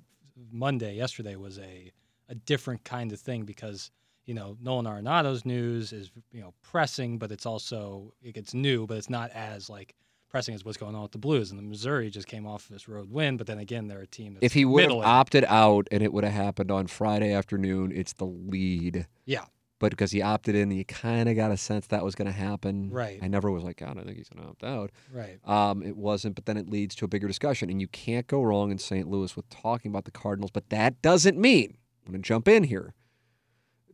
Monday, 0.51 0.97
yesterday 0.97 1.37
was 1.37 1.59
a 1.59 1.93
a 2.29 2.35
different 2.35 2.85
kind 2.85 3.13
of 3.13 3.21
thing 3.21 3.45
because 3.45 3.91
you 4.25 4.35
know 4.35 4.57
Nolan 4.61 4.87
Arenado's 4.87 5.45
news 5.45 5.93
is 5.93 6.11
you 6.33 6.41
know 6.41 6.55
pressing, 6.63 7.19
but 7.19 7.31
it's 7.31 7.47
also 7.47 8.13
it 8.23 8.35
gets 8.35 8.55
new, 8.55 8.87
but 8.87 8.97
it's 8.97 9.11
not 9.11 9.31
as 9.31 9.69
like 9.69 9.95
pressing 10.31 10.55
as 10.55 10.65
what's 10.65 10.79
going 10.79 10.95
on 10.95 11.03
with 11.03 11.13
the 11.13 11.19
Blues. 11.19 11.51
And 11.51 11.59
the 11.59 11.65
Missouri 11.65 12.09
just 12.09 12.29
came 12.29 12.47
off 12.47 12.69
this 12.69 12.89
road 12.89 13.11
win, 13.11 13.37
but 13.37 13.47
then 13.47 13.59
again 13.59 13.89
they're 13.89 14.01
a 14.01 14.07
team. 14.07 14.35
That's 14.35 14.47
If 14.47 14.53
he 14.53 14.65
would 14.65 14.85
have 14.85 14.93
opted 15.01 15.45
out 15.49 15.89
and 15.91 16.03
it 16.03 16.13
would 16.13 16.25
have 16.25 16.33
happened 16.33 16.71
on 16.71 16.87
Friday 16.87 17.33
afternoon, 17.33 17.93
it's 17.95 18.13
the 18.15 18.27
lead. 18.27 19.07
yeah, 19.27 19.45
But 19.81 19.91
because 19.91 20.13
he 20.13 20.23
opted 20.23 20.55
in, 20.55 20.71
you 20.71 20.85
kind 20.85 21.29
of 21.29 21.35
got 21.35 21.51
a 21.51 21.57
sense 21.57 21.89
that 21.89 22.05
was 22.05 22.15
going 22.15 22.27
to 22.27 22.33
happen. 22.33 22.91
Right. 22.91 23.19
I 23.21 23.27
never 23.27 23.51
was 23.51 23.65
like, 23.65 23.79
"God, 23.79 23.91
I 23.91 23.95
don't 23.95 24.05
think 24.05 24.19
he's 24.19 24.29
going 24.29 24.45
to 24.45 24.51
opt 24.51 24.63
out. 24.63 24.93
right, 25.13 25.39
Um, 25.45 25.83
it 25.83 25.97
wasn't, 25.97 26.37
but 26.37 26.45
then 26.45 26.57
it 26.57 26.69
leads 26.69 26.95
to 26.97 27.07
a 27.07 27.09
bigger 27.09 27.27
discussion. 27.27 27.71
And 27.71 27.81
you 27.81 27.89
can't 27.89 28.27
go 28.29 28.43
wrong 28.43 28.71
in 28.71 28.79
St. 28.79 29.09
Louis 29.09 29.35
with 29.35 29.49
talking 29.49 29.91
about 29.91 30.05
the 30.05 30.11
Cardinals. 30.13 30.51
But 30.53 30.69
that 30.69 31.01
doesn't 31.03 31.39
mean, 31.39 31.79
I'm 32.07 32.13
going 32.13 32.23
to 32.23 32.29
jump 32.29 32.47
in 32.47 32.65
here. 32.65 32.95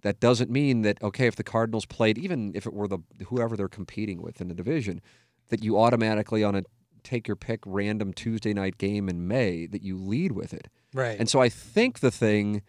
That 0.03 0.21
doesn't 0.21 0.51
mean 0.51 0.83
that, 0.83 1.03
okay, 1.03 1.27
if 1.27 1.37
the 1.37 1.45
Cardinals 1.45 1.87
played, 1.87 2.19
even 2.19 2.53
if 2.55 2.67
it 2.67 2.75
were 2.75 2.87
the 2.87 2.99
whoever 3.29 3.57
they're 3.57 3.69
competing 3.69 4.21
with 4.21 4.41
in 4.41 4.49
the 4.49 4.55
division, 4.55 5.01
that 5.49 5.63
you 5.63 5.79
automatically 5.79 6.45
on 6.45 6.57
a 6.57 6.63
take 7.05 7.29
your 7.29 7.37
pick 7.37 7.61
random 7.65 8.13
Tuesday 8.13 8.53
night 8.53 8.79
game 8.79 9.09
in 9.09 9.29
May, 9.29 9.67
that 9.67 9.83
you 9.83 9.97
lead 9.97 10.33
with 10.33 10.53
it. 10.53 10.69
right. 10.93 11.17
And 11.19 11.29
so 11.29 11.41
I 11.41 11.49
think 11.49 12.01
the 12.01 12.11
thing, 12.11 12.63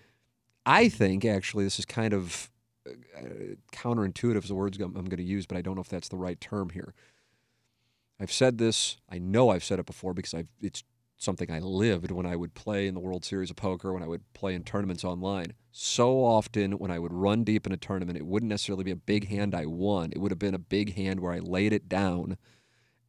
I 0.67 0.87
think 0.87 1.25
actually, 1.25 1.63
this 1.63 1.79
is 1.79 1.85
kind 1.85 2.13
of 2.13 2.51
counterintuitive 3.71 4.43
is 4.43 4.49
the 4.49 4.55
words 4.55 4.77
I'm, 4.79 4.93
going 4.93 5.17
to 5.17 5.23
use, 5.23 5.45
but 5.45 5.57
I 5.57 5.61
don't 5.61 5.75
know 5.75 5.81
if 5.81 5.89
that's 5.89 6.09
the 6.09 6.17
right 6.17 6.39
term 6.39 6.69
here. 6.69 6.93
I've 8.19 8.31
said 8.31 8.57
this. 8.57 8.97
I 9.09 9.19
know 9.19 9.49
I've 9.49 9.63
said 9.63 9.79
it 9.79 9.85
before 9.85 10.13
because 10.13 10.33
I've 10.33 10.47
it's 10.61 10.83
something 11.17 11.51
I 11.51 11.59
lived 11.59 12.11
when 12.11 12.25
I 12.25 12.35
would 12.35 12.53
play 12.53 12.87
in 12.87 12.93
the 12.93 12.99
World 12.99 13.25
Series 13.25 13.49
of 13.49 13.55
Poker, 13.55 13.91
when 13.91 14.03
I 14.03 14.07
would 14.07 14.21
play 14.33 14.53
in 14.53 14.63
tournaments 14.63 15.03
online. 15.03 15.53
So 15.71 16.23
often 16.23 16.73
when 16.73 16.91
I 16.91 16.99
would 16.99 17.11
run 17.11 17.43
deep 17.43 17.65
in 17.65 17.73
a 17.73 17.77
tournament, 17.77 18.17
it 18.17 18.25
wouldn't 18.25 18.49
necessarily 18.49 18.83
be 18.83 18.91
a 18.91 18.95
big 18.95 19.27
hand 19.27 19.55
I 19.55 19.65
won. 19.65 20.11
It 20.11 20.19
would 20.19 20.31
have 20.31 20.39
been 20.39 20.53
a 20.53 20.59
big 20.59 20.95
hand 20.95 21.19
where 21.19 21.33
I 21.33 21.39
laid 21.39 21.73
it 21.73 21.89
down 21.89 22.37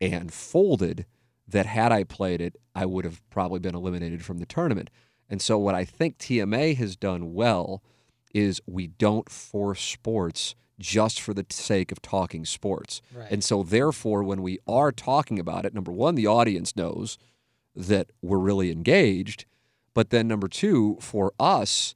and 0.01 0.33
folded 0.33 1.05
that 1.47 1.67
had 1.67 1.93
I 1.93 2.05
played 2.05 2.41
it, 2.41 2.57
I 2.75 2.87
would 2.87 3.05
have 3.05 3.23
probably 3.31 3.59
been 3.59 3.75
eliminated 3.75 4.25
from 4.25 4.39
the 4.39 4.47
tournament. 4.47 4.91
And 5.31 5.41
so 5.41 5.59
what 5.59 5.75
I 5.75 5.85
think 5.85 6.19
TMA 6.19 6.77
has 6.77 6.97
done 6.97 7.33
well 7.33 7.83
is 8.35 8.61
we 8.67 8.87
don't 8.87 9.29
force 9.29 9.81
sports 9.81 10.55
just 10.79 11.21
for 11.21 11.35
the 11.35 11.45
sake 11.51 11.91
of 11.91 12.01
talking 12.01 12.45
sports. 12.45 13.01
Right. 13.13 13.31
And 13.31 13.43
so 13.43 13.63
therefore 13.63 14.23
when 14.23 14.43
we 14.43 14.59
are 14.67 14.93
talking 14.93 15.39
about 15.39 15.65
it, 15.65 15.75
number 15.75 15.93
1 15.93 16.15
the 16.15 16.27
audience 16.27 16.77
knows 16.77 17.19
that 17.75 18.11
we're 18.23 18.39
really 18.39 18.71
engaged, 18.71 19.45
but 19.95 20.11
then 20.11 20.29
number 20.29 20.49
2 20.49 20.99
for 21.01 21.33
us 21.39 21.95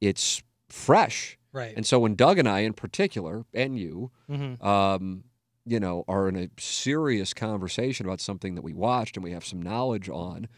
it's 0.00 0.42
fresh. 0.68 1.38
right. 1.52 1.74
And 1.76 1.86
so 1.86 1.98
when 1.98 2.14
Doug 2.14 2.38
and 2.38 2.48
I 2.48 2.60
in 2.60 2.72
particular 2.74 3.44
and 3.54 3.78
you 3.78 4.10
mm-hmm. 4.30 4.64
um, 4.66 5.24
you 5.68 5.78
know, 5.78 6.02
are 6.08 6.28
in 6.28 6.36
a 6.36 6.48
serious 6.58 7.34
conversation 7.34 8.06
about 8.06 8.20
something 8.20 8.54
that 8.54 8.62
we 8.62 8.72
watched 8.72 9.16
and 9.16 9.24
we 9.24 9.32
have 9.32 9.44
some 9.44 9.60
knowledge 9.60 10.08
on, 10.08 10.48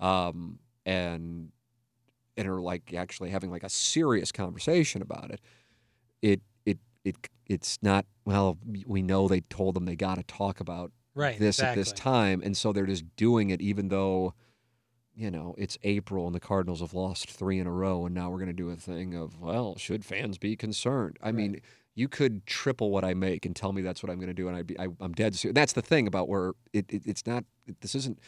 um, 0.00 0.58
and 0.86 1.50
and 2.36 2.48
are 2.48 2.60
like 2.60 2.92
actually 2.94 3.30
having 3.30 3.50
like 3.50 3.62
a 3.62 3.68
serious 3.68 4.32
conversation 4.32 5.02
about 5.02 5.30
it, 5.30 5.40
it 6.22 6.40
it 6.64 6.78
it 7.04 7.16
it's 7.46 7.78
not 7.82 8.06
well. 8.24 8.58
We 8.86 9.02
know 9.02 9.28
they 9.28 9.40
told 9.42 9.74
them 9.74 9.84
they 9.84 9.96
got 9.96 10.16
to 10.16 10.22
talk 10.24 10.60
about 10.60 10.92
Right. 11.16 11.38
this 11.38 11.62
at 11.62 11.76
this 11.76 11.92
time, 11.92 12.42
and 12.42 12.56
so 12.56 12.72
they're 12.72 12.86
just 12.86 13.04
doing 13.16 13.50
it, 13.50 13.60
even 13.60 13.88
though. 13.88 14.34
You 15.16 15.30
know, 15.30 15.54
it's 15.56 15.78
April 15.84 16.26
and 16.26 16.34
the 16.34 16.40
Cardinals 16.40 16.80
have 16.80 16.92
lost 16.92 17.30
three 17.30 17.60
in 17.60 17.68
a 17.68 17.70
row, 17.70 18.04
and 18.04 18.12
now 18.16 18.30
we're 18.30 18.38
going 18.38 18.48
to 18.48 18.52
do 18.52 18.70
a 18.70 18.74
thing 18.74 19.14
of, 19.14 19.38
well, 19.40 19.76
should 19.76 20.04
fans 20.04 20.38
be 20.38 20.56
concerned? 20.56 21.18
I 21.22 21.26
Right. 21.26 21.34
mean, 21.36 21.60
you 21.94 22.08
could 22.08 22.44
triple 22.46 22.90
what 22.90 23.04
I 23.04 23.14
make 23.14 23.46
and 23.46 23.54
tell 23.54 23.72
me 23.72 23.80
that's 23.80 24.02
what 24.02 24.10
I'm 24.10 24.16
going 24.18 24.26
to 24.26 24.34
do, 24.34 24.48
and 24.48 24.56
I'd 24.56 24.66
be 24.66 24.76
I, 24.76 24.88
I'm 24.98 25.12
dead 25.12 25.36
serious. 25.36 25.54
That's 25.54 25.72
the 25.72 25.82
thing 25.82 26.08
about 26.08 26.28
where 26.28 26.54
it, 26.72 26.86
it 26.88 27.02
it's 27.06 27.28
not. 27.28 27.44
It, 27.64 27.80
this 27.80 27.94
isn't. 27.94 28.18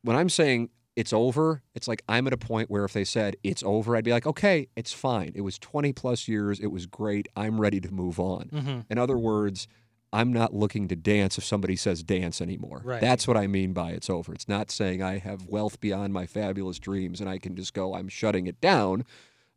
When 0.00 0.16
I'm 0.16 0.30
saying 0.30 0.70
it's 0.98 1.12
over, 1.12 1.62
it's 1.76 1.86
like 1.86 2.02
I'm 2.08 2.26
at 2.26 2.32
a 2.32 2.36
point 2.36 2.70
where 2.70 2.84
if 2.84 2.92
they 2.92 3.04
said 3.04 3.36
it's 3.44 3.62
over, 3.62 3.94
I'd 3.96 4.02
be 4.04 4.10
like, 4.10 4.26
okay, 4.26 4.66
it's 4.74 4.92
fine. 4.92 5.30
It 5.36 5.42
was 5.42 5.56
20 5.58 5.92
plus 5.92 6.26
years. 6.26 6.58
It 6.58 6.72
was 6.72 6.86
great. 6.86 7.28
I'm 7.36 7.60
ready 7.60 7.80
to 7.80 7.90
move 7.92 8.18
on. 8.18 8.48
Mhm. 8.52 8.84
In 8.90 8.98
other 8.98 9.16
words, 9.16 9.68
I'm 10.12 10.32
not 10.32 10.54
looking 10.54 10.88
to 10.88 10.96
dance 10.96 11.38
if 11.38 11.44
somebody 11.44 11.76
says 11.76 12.02
dance 12.02 12.40
anymore. 12.40 12.80
Right. 12.84 13.00
That's 13.00 13.28
what 13.28 13.36
I 13.36 13.46
mean 13.46 13.72
by 13.74 13.92
it's 13.92 14.10
over. 14.10 14.32
It's 14.34 14.48
not 14.48 14.70
saying 14.72 15.02
I 15.02 15.18
have 15.18 15.46
wealth 15.46 15.78
beyond 15.80 16.12
my 16.12 16.26
fabulous 16.26 16.78
dreams 16.80 17.20
and 17.20 17.28
I 17.30 17.38
can 17.38 17.54
just 17.54 17.74
go, 17.74 17.94
I'm 17.94 18.08
shutting 18.08 18.46
it 18.48 18.60
down. 18.60 19.04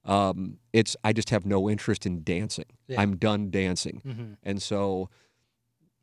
Um, 0.06 0.58
it's 0.74 0.96
I 1.04 1.14
just 1.14 1.30
have 1.32 1.46
no 1.46 1.70
interest 1.70 2.06
in 2.06 2.24
dancing. 2.24 2.66
Yeah. 2.88 3.02
I'm 3.02 3.18
done 3.18 3.50
dancing. 3.50 4.02
Mhm. 4.06 4.38
And 4.44 4.62
so 4.62 5.10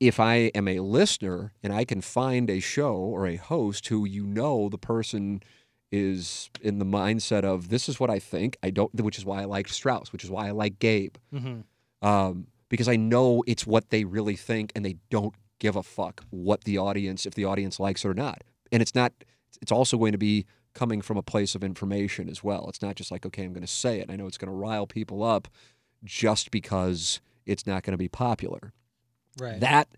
if 0.00 0.20
I 0.20 0.34
am 0.54 0.68
a 0.68 0.80
listener 0.80 1.52
and 1.62 1.72
I 1.72 1.84
can 1.84 2.00
find 2.00 2.48
a 2.48 2.60
show 2.60 2.94
or 2.94 3.26
a 3.26 3.36
host 3.36 3.88
who 3.88 4.04
you 4.04 4.24
know 4.24 4.68
the 4.68 4.78
person 4.78 5.42
is 5.90 6.50
in 6.60 6.78
the 6.78 6.84
mindset 6.84 7.44
of 7.44 7.68
this 7.68 7.88
is 7.88 7.98
what 7.98 8.10
I 8.10 8.18
think, 8.18 8.56
I 8.62 8.70
don't 8.70 8.94
which 8.94 9.18
is 9.18 9.24
why 9.24 9.42
I 9.42 9.44
like 9.46 9.68
Strauss, 9.68 10.12
which 10.12 10.22
is 10.24 10.30
why 10.30 10.48
I 10.48 10.50
like 10.50 10.78
Gabe. 10.78 11.16
Mhm. 11.32 11.64
Um, 12.02 12.46
because 12.68 12.88
I 12.88 12.96
know 12.96 13.42
it's 13.46 13.66
what 13.66 13.90
they 13.90 14.04
really 14.04 14.36
think 14.36 14.70
and 14.76 14.84
they 14.84 14.96
don't 15.10 15.34
give 15.58 15.74
a 15.74 15.82
fuck 15.82 16.24
what 16.30 16.64
the 16.64 16.78
audience 16.78 17.26
if 17.26 17.34
the 17.34 17.44
audience 17.44 17.80
likes 17.80 18.04
it 18.04 18.08
or 18.08 18.14
not. 18.14 18.44
And 18.70 18.82
it's 18.82 18.94
not 18.94 19.12
it's 19.60 19.72
also 19.72 19.96
going 19.96 20.12
to 20.12 20.18
be 20.18 20.44
coming 20.74 21.00
from 21.00 21.16
a 21.16 21.22
place 21.22 21.54
of 21.56 21.64
information 21.64 22.28
as 22.28 22.44
well. 22.44 22.66
It's 22.68 22.82
not 22.82 22.94
just 22.94 23.10
like, 23.10 23.26
okay, 23.26 23.42
I'm 23.42 23.52
going 23.52 23.62
to 23.62 23.66
say 23.66 23.98
it. 23.98 24.10
I 24.10 24.14
know 24.14 24.26
it's 24.26 24.38
going 24.38 24.50
to 24.50 24.56
rile 24.56 24.86
people 24.86 25.24
up 25.24 25.48
just 26.04 26.52
because 26.52 27.20
it's 27.46 27.66
not 27.66 27.82
going 27.82 27.94
to 27.94 27.98
be 27.98 28.08
popular. 28.08 28.72
Right. 29.38 29.60
That 29.60 29.88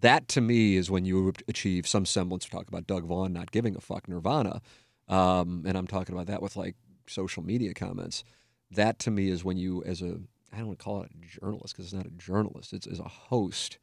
that 0.00 0.28
to 0.28 0.40
me 0.40 0.76
is 0.76 0.90
when 0.90 1.04
you 1.04 1.32
achieve 1.48 1.86
some 1.86 2.04
semblance. 2.06 2.46
We 2.46 2.56
talk 2.58 2.68
about 2.68 2.86
Doug 2.86 3.04
Vaughn 3.04 3.32
not 3.32 3.50
giving 3.50 3.76
a 3.76 3.80
fuck 3.80 4.08
Nirvana, 4.08 4.60
um, 5.08 5.64
and 5.66 5.76
I'm 5.76 5.86
talking 5.86 6.14
about 6.14 6.26
that 6.26 6.42
with 6.42 6.56
like 6.56 6.76
social 7.08 7.42
media 7.42 7.72
comments. 7.74 8.24
That 8.70 8.98
to 9.00 9.10
me 9.10 9.30
is 9.30 9.44
when 9.44 9.56
you, 9.56 9.82
as 9.84 10.02
a 10.02 10.18
I 10.52 10.58
don't 10.58 10.66
want 10.68 10.78
to 10.78 10.84
call 10.84 11.02
it 11.02 11.10
a 11.10 11.40
journalist 11.40 11.74
because 11.74 11.86
it's 11.86 11.94
not 11.94 12.06
a 12.06 12.10
journalist. 12.10 12.72
It's 12.72 12.86
as 12.86 12.98
a 13.00 13.04
host. 13.08 13.78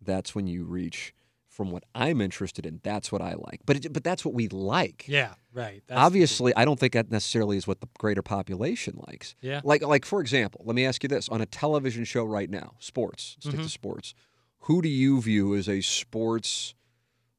That's 0.00 0.34
when 0.34 0.46
you 0.46 0.64
reach 0.64 1.12
from 1.48 1.70
what 1.72 1.82
I'm 1.94 2.20
interested 2.20 2.66
in. 2.66 2.78
That's 2.84 3.10
what 3.10 3.20
I 3.20 3.34
like. 3.34 3.60
But 3.66 3.84
it, 3.84 3.92
but 3.92 4.04
that's 4.04 4.24
what 4.24 4.32
we 4.34 4.46
like. 4.48 5.06
yeah. 5.08 5.34
Right. 5.52 5.82
That's. 5.88 5.98
Obviously, 5.98 6.54
I 6.54 6.64
don't 6.64 6.78
think 6.78 6.92
that 6.92 7.10
necessarily 7.10 7.56
is 7.56 7.66
what 7.66 7.80
the 7.80 7.88
greater 7.98 8.22
population 8.22 9.00
likes. 9.08 9.34
Yeah. 9.40 9.60
Like, 9.64 9.82
like 9.82 10.04
for 10.04 10.20
example, 10.20 10.60
let 10.64 10.76
me 10.76 10.84
ask 10.86 11.02
you 11.02 11.08
this: 11.08 11.28
on 11.30 11.40
a 11.40 11.46
television 11.46 12.04
show 12.04 12.24
right 12.24 12.48
now, 12.48 12.74
sports. 12.78 13.36
Stick 13.40 13.54
Mm-hmm. 13.54 13.62
to 13.64 13.68
sports. 13.68 14.14
Who 14.62 14.82
do 14.82 14.88
you 14.88 15.20
view 15.22 15.54
as 15.54 15.68
a 15.68 15.80
sports 15.80 16.74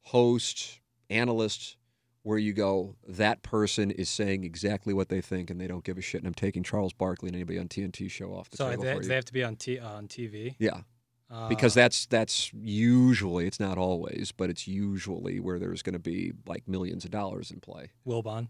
host, 0.02 0.80
analyst, 1.08 1.76
where 2.22 2.38
you 2.38 2.52
go, 2.52 2.96
that 3.08 3.42
person 3.42 3.90
is 3.90 4.08
saying 4.08 4.44
exactly 4.44 4.92
what 4.92 5.08
they 5.08 5.20
think, 5.20 5.50
and 5.50 5.60
they 5.60 5.66
don't 5.66 5.84
give 5.84 5.98
a 5.98 6.02
shit? 6.02 6.20
And 6.20 6.26
I'm 6.26 6.34
taking 6.34 6.62
Charles 6.62 6.92
Barkley 6.92 7.28
and 7.28 7.36
anybody 7.36 7.58
on 7.58 7.68
TNT 7.68 8.10
show 8.10 8.32
off 8.34 8.50
the 8.50 8.56
So 8.56 8.70
table 8.70 8.82
they, 8.84 8.94
for 8.94 9.02
you. 9.02 9.08
they 9.08 9.14
have 9.14 9.24
to 9.26 9.32
be 9.32 9.44
on 9.44 9.56
t- 9.56 9.78
on 9.78 10.08
TV. 10.08 10.56
yeah, 10.58 10.82
Uh, 11.30 11.48
because 11.48 11.74
that's 11.74 12.06
that's 12.06 12.52
usually 12.54 13.46
it's 13.46 13.60
not 13.60 13.78
always, 13.78 14.32
but 14.36 14.50
it's 14.50 14.66
usually 14.66 15.38
where 15.40 15.58
there's 15.58 15.82
going 15.82 15.92
to 15.94 15.98
be 16.00 16.32
like 16.46 16.66
millions 16.66 17.04
of 17.04 17.10
dollars 17.10 17.50
in 17.50 17.60
play. 17.60 17.90
Wilbon. 18.06 18.48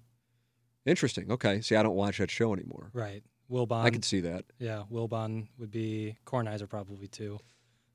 Interesting. 0.86 1.30
Okay. 1.30 1.60
See, 1.60 1.76
I 1.76 1.82
don't 1.82 1.94
watch 1.94 2.18
that 2.18 2.30
show 2.30 2.54
anymore. 2.54 2.90
Right. 2.94 3.22
Wilbon. 3.50 3.82
I 3.84 3.90
can 3.90 4.02
see 4.02 4.20
that. 4.20 4.44
Yeah, 4.58 4.84
Wilbon 4.90 5.48
would 5.58 5.70
be 5.70 6.16
Kornheiser 6.24 6.68
probably 6.68 7.06
too. 7.08 7.38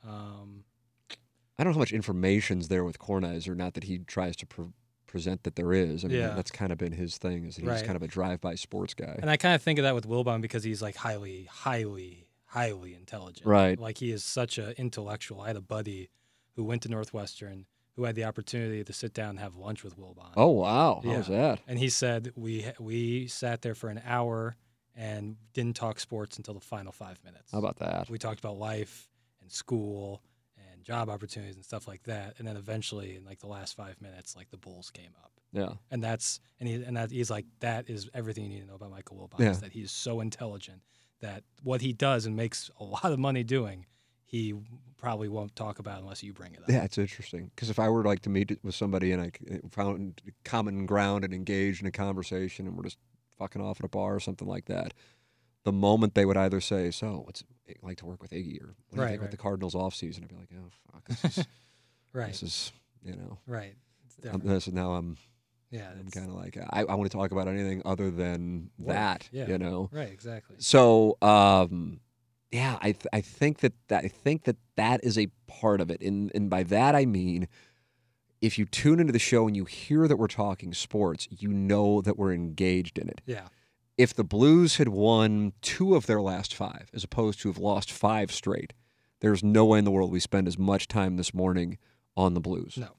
Um, 0.08 0.64
I 1.58 1.64
don't 1.64 1.72
know 1.72 1.76
how 1.76 1.80
much 1.80 1.94
information's 1.94 2.68
there 2.68 2.84
with 2.84 3.00
Kornheiser. 3.00 3.56
Not 3.56 3.74
that 3.76 3.86
he 3.86 4.00
tries 4.00 4.36
to 4.38 4.46
pre- 4.46 4.74
present 5.08 5.44
that 5.44 5.56
there 5.56 5.72
is. 5.72 6.04
I 6.04 6.10
mean, 6.10 6.18
Yeah. 6.18 6.34
that's 6.36 6.52
kind 6.52 6.72
of 6.74 6.78
been 6.78 6.92
his 6.92 7.18
thing. 7.18 7.46
Is 7.46 7.56
that 7.56 7.62
he's 7.62 7.70
Right. 7.70 7.84
kind 7.86 7.96
of 7.96 8.04
a 8.04 8.08
drive-by 8.08 8.56
sports 8.56 8.94
guy. 8.94 9.18
and 9.22 9.30
I 9.30 9.38
kind 9.38 9.56
of 9.56 9.62
think 9.62 9.80
of 9.80 9.84
that 9.84 9.96
with 9.96 10.06
Wilbon 10.08 10.42
because 10.42 10.64
he's 10.66 10.82
like 10.82 10.98
highly, 10.98 11.46
highly, 11.46 12.28
highly 12.48 12.94
intelligent. 12.94 13.46
Right. 13.46 13.80
Like 13.80 14.00
he 14.00 14.12
is 14.12 14.24
such 14.24 14.58
an 14.58 14.72
intellectual. 14.78 15.42
I 15.42 15.48
had 15.48 15.56
a 15.56 15.62
buddy 15.62 16.10
who 16.56 16.64
went 16.66 16.82
to 16.84 16.90
Northwestern 16.90 17.66
who 17.96 18.04
had 18.04 18.16
the 18.16 18.26
opportunity 18.26 18.84
to 18.84 18.92
sit 18.92 19.14
down 19.14 19.30
and 19.32 19.40
have 19.40 19.56
lunch 19.56 19.82
with 19.86 19.96
Wilbon. 19.98 20.34
Oh 20.36 20.50
wow, 20.50 21.00
how 21.02 21.10
Yeah. 21.10 21.18
was 21.20 21.28
that? 21.28 21.62
And 21.66 21.80
he 21.80 21.88
said 21.90 22.34
we 22.36 22.66
we 22.78 23.28
sat 23.28 23.62
there 23.62 23.76
for 23.76 23.90
an 23.90 24.02
hour 24.04 24.58
and 24.94 25.38
didn't 25.54 25.78
talk 25.78 26.02
sports 26.02 26.36
until 26.36 26.54
the 26.54 26.60
final 26.60 26.92
five 26.92 27.24
minutes. 27.24 27.52
How 27.54 27.60
about 27.60 27.78
that? 27.78 28.10
we 28.10 28.18
talked 28.18 28.40
about 28.40 28.58
life 28.58 29.08
and 29.46 29.52
school 29.52 30.24
and 30.58 30.84
job 30.84 31.08
opportunities 31.10 31.56
and 31.56 31.64
stuff 31.64 31.88
like 31.88 32.04
that. 32.04 32.34
And 32.40 32.48
then 32.48 32.58
eventually, 32.58 33.16
in 33.16 33.24
like 33.24 33.40
the 33.40 33.48
last 33.48 33.76
five 33.78 34.02
minutes, 34.02 34.36
like 34.36 34.50
the 34.50 34.58
Bulls 34.58 34.90
came 34.90 35.12
up. 35.24 35.32
Yeah. 35.54 35.74
and 35.90 36.04
that's 36.04 36.42
and 36.60 36.68
he 36.68 36.76
and 36.84 36.98
that 36.98 37.12
he's 37.12 37.30
like 37.30 37.46
that 37.62 37.90
is 37.90 38.10
everything 38.14 38.44
you 38.44 38.50
need 38.50 38.62
to 38.62 38.68
know 38.68 38.76
about 38.76 38.92
Michael 38.92 39.16
Wilbon 39.18 39.40
Yeah. 39.40 39.52
is 39.52 39.62
that 39.62 39.72
he's 39.72 39.90
so 39.90 40.20
intelligent 40.20 40.82
that 41.22 41.44
what 41.64 41.80
he 41.80 41.94
does 41.94 42.26
and 42.26 42.36
makes 42.36 42.70
a 42.78 42.84
lot 42.84 43.06
of 43.06 43.20
money 43.20 43.42
doing, 43.42 43.86
he 44.26 44.54
probably 44.98 45.30
won't 45.30 45.56
talk 45.56 45.80
about 45.80 46.02
unless 46.02 46.22
you 46.24 46.34
bring 46.34 46.56
it 46.56 46.60
up. 46.64 46.70
Yeah, 46.70 46.84
it's 46.84 46.98
interesting 46.98 47.52
because 47.56 47.70
if 47.70 47.80
I 47.80 47.88
were 47.88 48.04
like 48.04 48.22
to 48.24 48.30
meet 48.30 48.60
with 48.64 48.76
somebody 48.76 49.14
and 49.14 49.22
I 49.22 49.32
found 49.72 50.22
common 50.44 50.86
ground 50.86 51.24
and 51.24 51.34
engaged 51.34 51.80
in 51.80 51.88
a 51.88 51.92
conversation 51.92 52.68
and 52.68 52.76
we're 52.76 52.84
just 52.84 52.98
fucking 53.38 53.62
off 53.62 53.80
at 53.80 53.86
a 53.86 53.90
bar 53.90 54.14
or 54.16 54.20
something 54.20 54.48
like 54.48 54.66
that, 54.66 54.94
the 55.64 55.72
moment 55.72 56.16
they 56.16 56.26
would 56.26 56.38
either 56.38 56.60
say, 56.60 56.92
"So, 56.92 57.22
what's 57.26 57.46
like 57.82 57.98
to 57.98 58.06
work 58.06 58.22
with 58.22 58.32
Iggy?" 58.32 58.62
or 58.62 58.68
"What 58.68 58.76
do 58.92 58.96
you 58.98 59.02
Right, 59.02 59.10
think 59.10 59.22
about 59.22 59.32
the 59.32 59.38
Cardinals 59.38 59.76
off 59.76 59.96
season?" 59.96 60.24
I'd 60.24 60.30
be 60.30 60.36
like, 60.36 60.50
"Oh 60.58 60.70
fuck, 60.92 61.08
this 61.22 61.38
is, 61.40 61.46
Right, 62.14 62.28
this 62.28 62.44
is 62.44 62.72
you 63.04 63.16
know, 63.16 63.38
right. 63.48 63.76
Um, 64.30 64.42
this 64.44 64.68
is 64.68 64.74
now 64.74 64.94
I'm 64.94 65.18
yeah, 65.72 65.90
I'm 66.00 66.10
kind 66.10 66.30
of 66.30 66.36
like 66.36 66.58
I, 66.58 66.82
I 66.88 66.96
want 66.96 67.10
to 67.12 67.18
talk 67.18 67.32
about 67.32 67.48
anything 67.48 67.82
other 67.86 68.10
than 68.12 68.70
Work, 68.78 68.96
that, 68.96 69.30
yeah. 69.32 69.48
you 69.48 69.58
know." 69.58 69.90
right, 69.92 70.10
exactly. 70.12 70.56
So, 70.60 71.18
um, 71.22 72.00
yeah, 72.52 72.78
I 72.82 72.92
th- 72.94 73.08
I 73.12 73.22
think 73.22 73.60
that, 73.60 73.74
that 73.90 74.06
I 74.06 74.08
think 74.08 74.44
that 74.46 74.56
that 74.78 75.04
is 75.04 75.18
a 75.18 75.28
part 75.48 75.82
of 75.82 75.90
it, 75.92 76.02
and 76.02 76.32
and 76.34 76.50
by 76.50 76.64
that 76.64 76.96
I 76.96 77.06
mean, 77.06 77.48
if 78.42 78.58
you 78.58 78.66
tune 78.66 79.00
into 79.00 79.12
the 79.12 79.20
show 79.20 79.48
and 79.48 79.56
you 79.56 79.66
hear 79.66 80.08
that 80.08 80.18
we're 80.18 80.28
talking 80.28 80.74
sports, 80.74 81.28
you 81.32 81.50
know 81.50 82.02
that 82.02 82.18
we're 82.18 82.34
engaged 82.34 82.98
in 82.98 83.10
it. 83.10 83.22
Yeah, 83.26 83.48
If 83.98 84.14
the 84.14 84.24
Blues 84.24 84.76
had 84.78 84.90
won 84.90 85.54
two 85.62 85.96
of 85.96 86.06
their 86.06 86.22
last 86.22 86.54
five, 86.54 86.90
as 86.94 87.04
opposed 87.04 87.40
to 87.42 87.50
have 87.50 87.58
lost 87.58 87.92
five 87.92 88.32
straight, 88.32 88.74
there's 89.22 89.44
no 89.44 89.66
way 89.66 89.80
in 89.80 89.86
the 89.86 89.92
world 89.92 90.12
we 90.12 90.20
spend 90.20 90.48
as 90.48 90.58
much 90.58 90.88
time 90.88 91.16
this 91.16 91.34
morning 91.34 91.78
on 92.18 92.34
the 92.34 92.42
Blues. 92.42 92.78
no, 92.78 92.90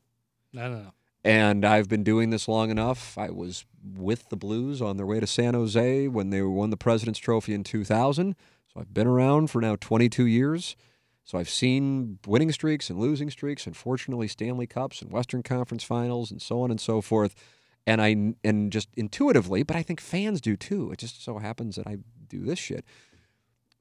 no, 0.52 0.70
no, 0.70 0.78
no. 0.82 0.92
And 1.22 1.64
I've 1.64 1.88
been 1.88 2.04
doing 2.04 2.30
this 2.30 2.46
long 2.46 2.70
enough. 2.70 3.18
I 3.18 3.30
was 3.30 3.66
with 3.82 4.28
the 4.28 4.36
Blues 4.36 4.80
on 4.80 4.96
their 4.96 5.06
way 5.06 5.18
to 5.18 5.26
San 5.26 5.54
Jose 5.54 6.06
when 6.06 6.30
they 6.30 6.40
won 6.40 6.70
the 6.70 6.76
President's 6.76 7.18
Trophy 7.18 7.52
in 7.52 7.64
2000. 7.64 8.36
So 8.72 8.80
I've 8.80 8.94
been 8.94 9.08
around 9.08 9.50
for 9.50 9.60
now 9.60 9.74
22 9.74 10.24
years. 10.24 10.76
So 11.24 11.36
I've 11.36 11.50
seen 11.50 12.20
winning 12.28 12.52
streaks 12.52 12.88
and 12.88 13.00
losing 13.00 13.28
streaks, 13.30 13.66
and 13.66 13.76
fortunately 13.76 14.28
Stanley 14.28 14.68
Cups 14.68 15.02
and 15.02 15.10
Western 15.10 15.42
Conference 15.42 15.82
Finals 15.82 16.30
and 16.30 16.40
so 16.40 16.62
on 16.62 16.70
and 16.70 16.80
so 16.80 17.00
forth. 17.00 17.34
And 17.86 18.02
I 18.02 18.34
and 18.42 18.72
just 18.72 18.88
intuitively, 18.96 19.62
but 19.62 19.76
I 19.76 19.82
think 19.82 20.00
fans 20.00 20.40
do 20.40 20.56
too. 20.56 20.90
It 20.90 20.98
just 20.98 21.22
so 21.24 21.38
happens 21.38 21.76
that 21.76 21.86
I 21.86 21.98
do 22.28 22.44
this 22.44 22.58
shit. 22.58 22.84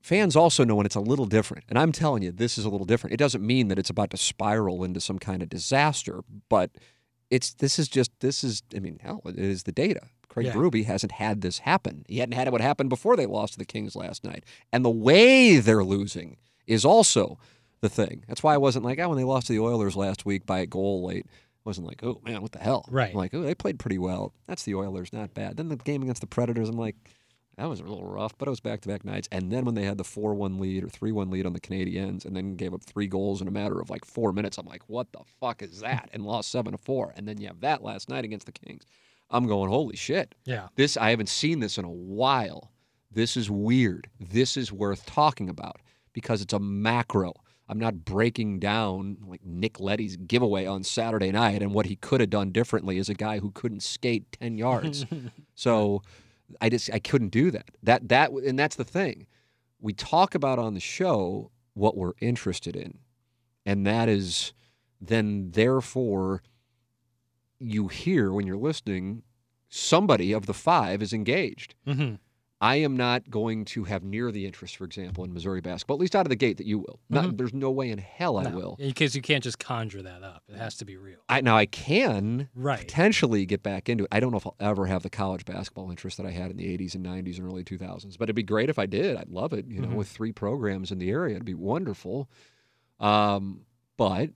Fans 0.02 0.36
also 0.36 0.64
know 0.64 0.76
when 0.76 0.86
it's 0.86 0.96
a 0.96 1.00
little 1.00 1.26
different. 1.26 1.64
And 1.68 1.80
I'm 1.80 1.92
telling 1.92 2.22
you, 2.22 2.32
this 2.32 2.60
is 2.60 2.66
a 2.66 2.70
little 2.70 2.86
different. 2.86 3.16
It 3.16 3.18
doesn't 3.18 3.46
mean 3.46 3.70
that 3.70 3.80
it's 3.80 3.90
about 3.90 4.12
to 4.12 4.18
spiral 4.18 4.84
into 4.84 5.02
some 5.02 5.18
kind 5.18 5.42
of 5.42 5.50
disaster, 5.50 6.24
but 6.48 6.70
it's 7.32 7.54
this 7.56 7.80
is 7.80 7.88
just 7.88 8.12
this 8.20 8.44
is 8.44 8.62
I 8.76 8.80
mean 8.80 9.00
hell 9.02 9.22
it 9.26 9.40
is 9.40 9.64
the 9.64 9.72
data. 9.72 10.02
Craig 10.30 10.48
Yeah. 10.48 10.54
Berube 10.54 10.86
hasn't 10.86 11.14
had 11.14 11.42
this 11.42 11.60
happen. 11.60 12.06
He 12.08 12.20
hadn't 12.20 12.36
had 12.36 12.48
it 12.48 12.52
what 12.52 12.62
happened 12.62 12.90
before 12.90 13.16
they 13.16 13.26
lost 13.26 13.54
to 13.54 13.60
the 13.60 13.66
Kings 13.66 13.96
last 13.96 14.24
night, 14.24 14.44
and 14.72 14.86
the 14.86 14.90
way 14.92 15.58
they're 15.58 15.84
losing 15.84 16.38
is 16.68 16.86
also 16.86 17.40
the 17.82 17.90
thing. 17.90 18.24
That's 18.28 18.44
why 18.44 18.54
I 18.54 18.58
wasn't 18.58 18.86
like 18.86 19.00
oh 19.00 19.10
when 19.10 19.18
they 19.18 19.24
lost 19.24 19.48
to 19.48 19.54
the 19.54 19.60
Oilers 19.60 19.96
last 19.96 20.26
week 20.26 20.46
by 20.46 20.60
a 20.60 20.66
goal 20.66 21.04
late. 21.06 21.26
Wasn't 21.66 21.88
like 21.88 22.04
oh 22.04 22.22
man 22.24 22.42
what 22.42 22.52
the 22.54 22.60
hell. 22.60 22.86
Right. 22.90 23.12
I'm 23.12 23.18
like 23.18 23.34
oh 23.34 23.42
they 23.42 23.56
played 23.56 23.80
pretty 23.80 23.98
well. 23.98 24.34
That's 24.48 24.64
the 24.64 24.76
Oilers, 24.76 25.12
not 25.12 25.34
bad. 25.34 25.58
Then 25.58 25.68
the 25.70 25.76
game 25.76 26.02
against 26.04 26.22
the 26.22 26.28
Predators, 26.28 26.70
I'm 26.70 26.78
like. 26.78 26.96
That 27.58 27.70
was 27.70 27.80
a 27.80 27.84
little 27.84 28.04
rough, 28.04 28.38
but 28.38 28.50
it 28.50 28.52
was 28.52 28.60
back 28.60 28.82
to 28.82 28.90
back 28.90 29.06
nights. 29.06 29.30
And 29.32 29.50
then 29.50 29.64
when 29.64 29.76
they 29.76 29.86
had 29.86 29.98
the 29.98 30.04
4 30.04 30.34
1 30.34 30.60
lead 30.60 30.84
or 30.84 30.90
3 30.90 31.14
1 31.14 31.30
lead 31.32 31.46
on 31.46 31.54
the 31.54 31.62
Canadiens 31.62 32.26
and 32.26 32.36
then 32.36 32.58
gave 32.58 32.74
up 32.74 32.84
three 32.84 33.08
goals 33.08 33.42
in 33.42 33.48
a 33.48 33.52
matter 33.52 33.80
of 33.80 33.90
like 33.90 34.04
four 34.04 34.34
minutes, 34.34 34.58
I'm 34.58 34.66
like, 34.66 34.84
what 34.88 35.14
the 35.14 35.22
fuck 35.40 35.62
is 35.62 35.80
that? 35.80 36.10
And 36.12 36.26
lost 36.26 36.52
7 36.52 36.74
to 36.74 36.78
4. 36.78 37.14
And 37.16 37.26
then 37.26 37.40
you 37.40 37.48
have 37.48 37.62
that 37.62 37.82
last 37.82 38.10
night 38.10 38.26
against 38.26 38.46
the 38.46 38.52
Kings. 38.52 38.84
I'm 39.30 39.48
going, 39.48 39.70
holy 39.70 39.96
shit. 39.96 40.36
Yeah, 40.44 40.68
This, 40.76 40.98
I 40.98 41.12
haven't 41.12 41.30
seen 41.30 41.62
this 41.62 41.78
in 41.78 41.86
a 41.86 41.90
while. 41.90 42.72
This 43.10 43.38
is 43.38 43.50
weird. 43.50 44.10
This 44.20 44.58
is 44.58 44.74
worth 44.74 45.06
talking 45.06 45.48
about 45.48 45.80
because 46.12 46.42
it's 46.42 46.54
a 46.54 46.60
macro. 46.60 47.34
I'm 47.68 47.80
not 47.80 48.06
breaking 48.06 48.60
down 48.60 49.18
like 49.26 49.44
Nick 49.44 49.80
Leddy's 49.80 50.18
giveaway 50.18 50.66
on 50.66 50.84
Saturday 50.84 51.32
night 51.32 51.62
and 51.64 51.74
what 51.74 51.88
he 51.88 51.96
could 51.96 52.20
have 52.22 52.30
done 52.30 52.52
differently 52.52 53.00
as 53.00 53.10
a 53.10 53.16
guy 53.16 53.40
who 53.40 53.52
couldn't 53.52 53.82
skate 53.82 54.32
10 54.40 54.58
yards. 54.58 55.06
So 55.56 56.02
I 56.60 56.70
just 56.70 56.92
I 56.94 57.00
couldn't 57.00 57.30
do 57.30 57.50
that. 57.52 57.70
That 57.82 58.10
that 58.10 58.32
and 58.32 58.60
that's 58.60 58.76
the 58.76 58.84
thing. 58.84 59.26
We 59.80 59.94
talk 59.94 60.36
about 60.36 60.60
on 60.60 60.74
the 60.74 60.80
show 60.82 61.50
what 61.74 61.96
we're 61.96 62.14
interested 62.20 62.76
in. 62.76 63.00
And 63.66 63.88
that 63.88 64.10
is 64.10 64.54
then 65.00 65.52
therefore 65.52 66.44
you 67.60 67.88
hear 67.88 68.32
when 68.32 68.46
you're 68.46 68.58
listening 68.58 69.24
somebody 69.70 70.32
of 70.34 70.46
the 70.46 70.54
five 70.54 71.02
is 71.02 71.14
engaged. 71.14 71.74
hmm 71.86 72.16
I 72.62 72.78
am 72.78 72.96
not 72.96 73.30
going 73.30 73.66
to 73.66 73.84
have 73.84 74.04
near 74.04 74.32
the 74.32 74.46
interest, 74.46 74.78
for 74.78 74.86
example, 74.86 75.26
in 75.26 75.34
Missouri 75.34 75.60
basketball, 75.60 75.98
at 75.98 76.00
least 76.00 76.16
out 76.16 76.26
of 76.26 76.30
the 76.30 76.38
gate, 76.38 76.56
that 76.58 76.66
you 76.66 76.80
will. 76.80 77.00
Not, 77.10 77.36
there's 77.38 77.54
no 77.54 77.70
way 77.70 77.90
in 77.92 77.98
hell 77.98 78.38
I 78.38 78.48
will. 78.50 78.78
because 78.80 79.14
you 79.14 79.22
can't 79.22 79.44
just 79.44 79.60
conjure 79.60 80.02
that 80.04 80.24
up. 80.24 80.44
It 80.48 80.56
has 80.58 80.78
to 80.78 80.86
be 80.86 80.96
real. 80.96 81.18
I, 81.28 81.42
now 81.42 81.58
I 81.58 81.66
can 81.66 82.48
Right. 82.56 82.80
potentially 82.80 83.46
get 83.46 83.62
back 83.62 83.90
into 83.90 84.06
it. 84.06 84.10
I 84.12 84.22
don't 84.22 84.32
know 84.32 84.38
if 84.38 84.48
I'll 84.48 84.56
ever 84.62 84.86
have 84.86 85.04
the 85.04 85.10
college 85.10 85.44
basketball 85.44 85.90
interest 85.92 86.16
that 86.18 86.26
I 86.26 86.32
had 86.32 86.50
in 86.50 86.56
the 86.58 86.66
80s 86.78 86.96
and 86.96 87.06
90s 87.06 87.38
and 87.40 87.46
early 87.46 87.64
2000s, 87.66 88.18
but 88.18 88.26
it'd 88.28 88.36
be 88.38 88.42
great 88.44 88.70
if 88.70 88.80
I 88.80 88.86
did. 88.86 89.18
I'd 89.18 89.30
love 89.30 89.52
it. 89.52 89.66
You 89.68 89.82
know, 89.82 89.90
Mhm. 89.90 89.96
with 89.96 90.08
three 90.08 90.32
programs 90.32 90.92
in 90.92 90.98
the 91.00 91.10
area, 91.10 91.36
it'd 91.36 91.44
be 91.46 91.54
wonderful. 91.54 92.30
Um, 93.02 93.66
but 93.98 94.30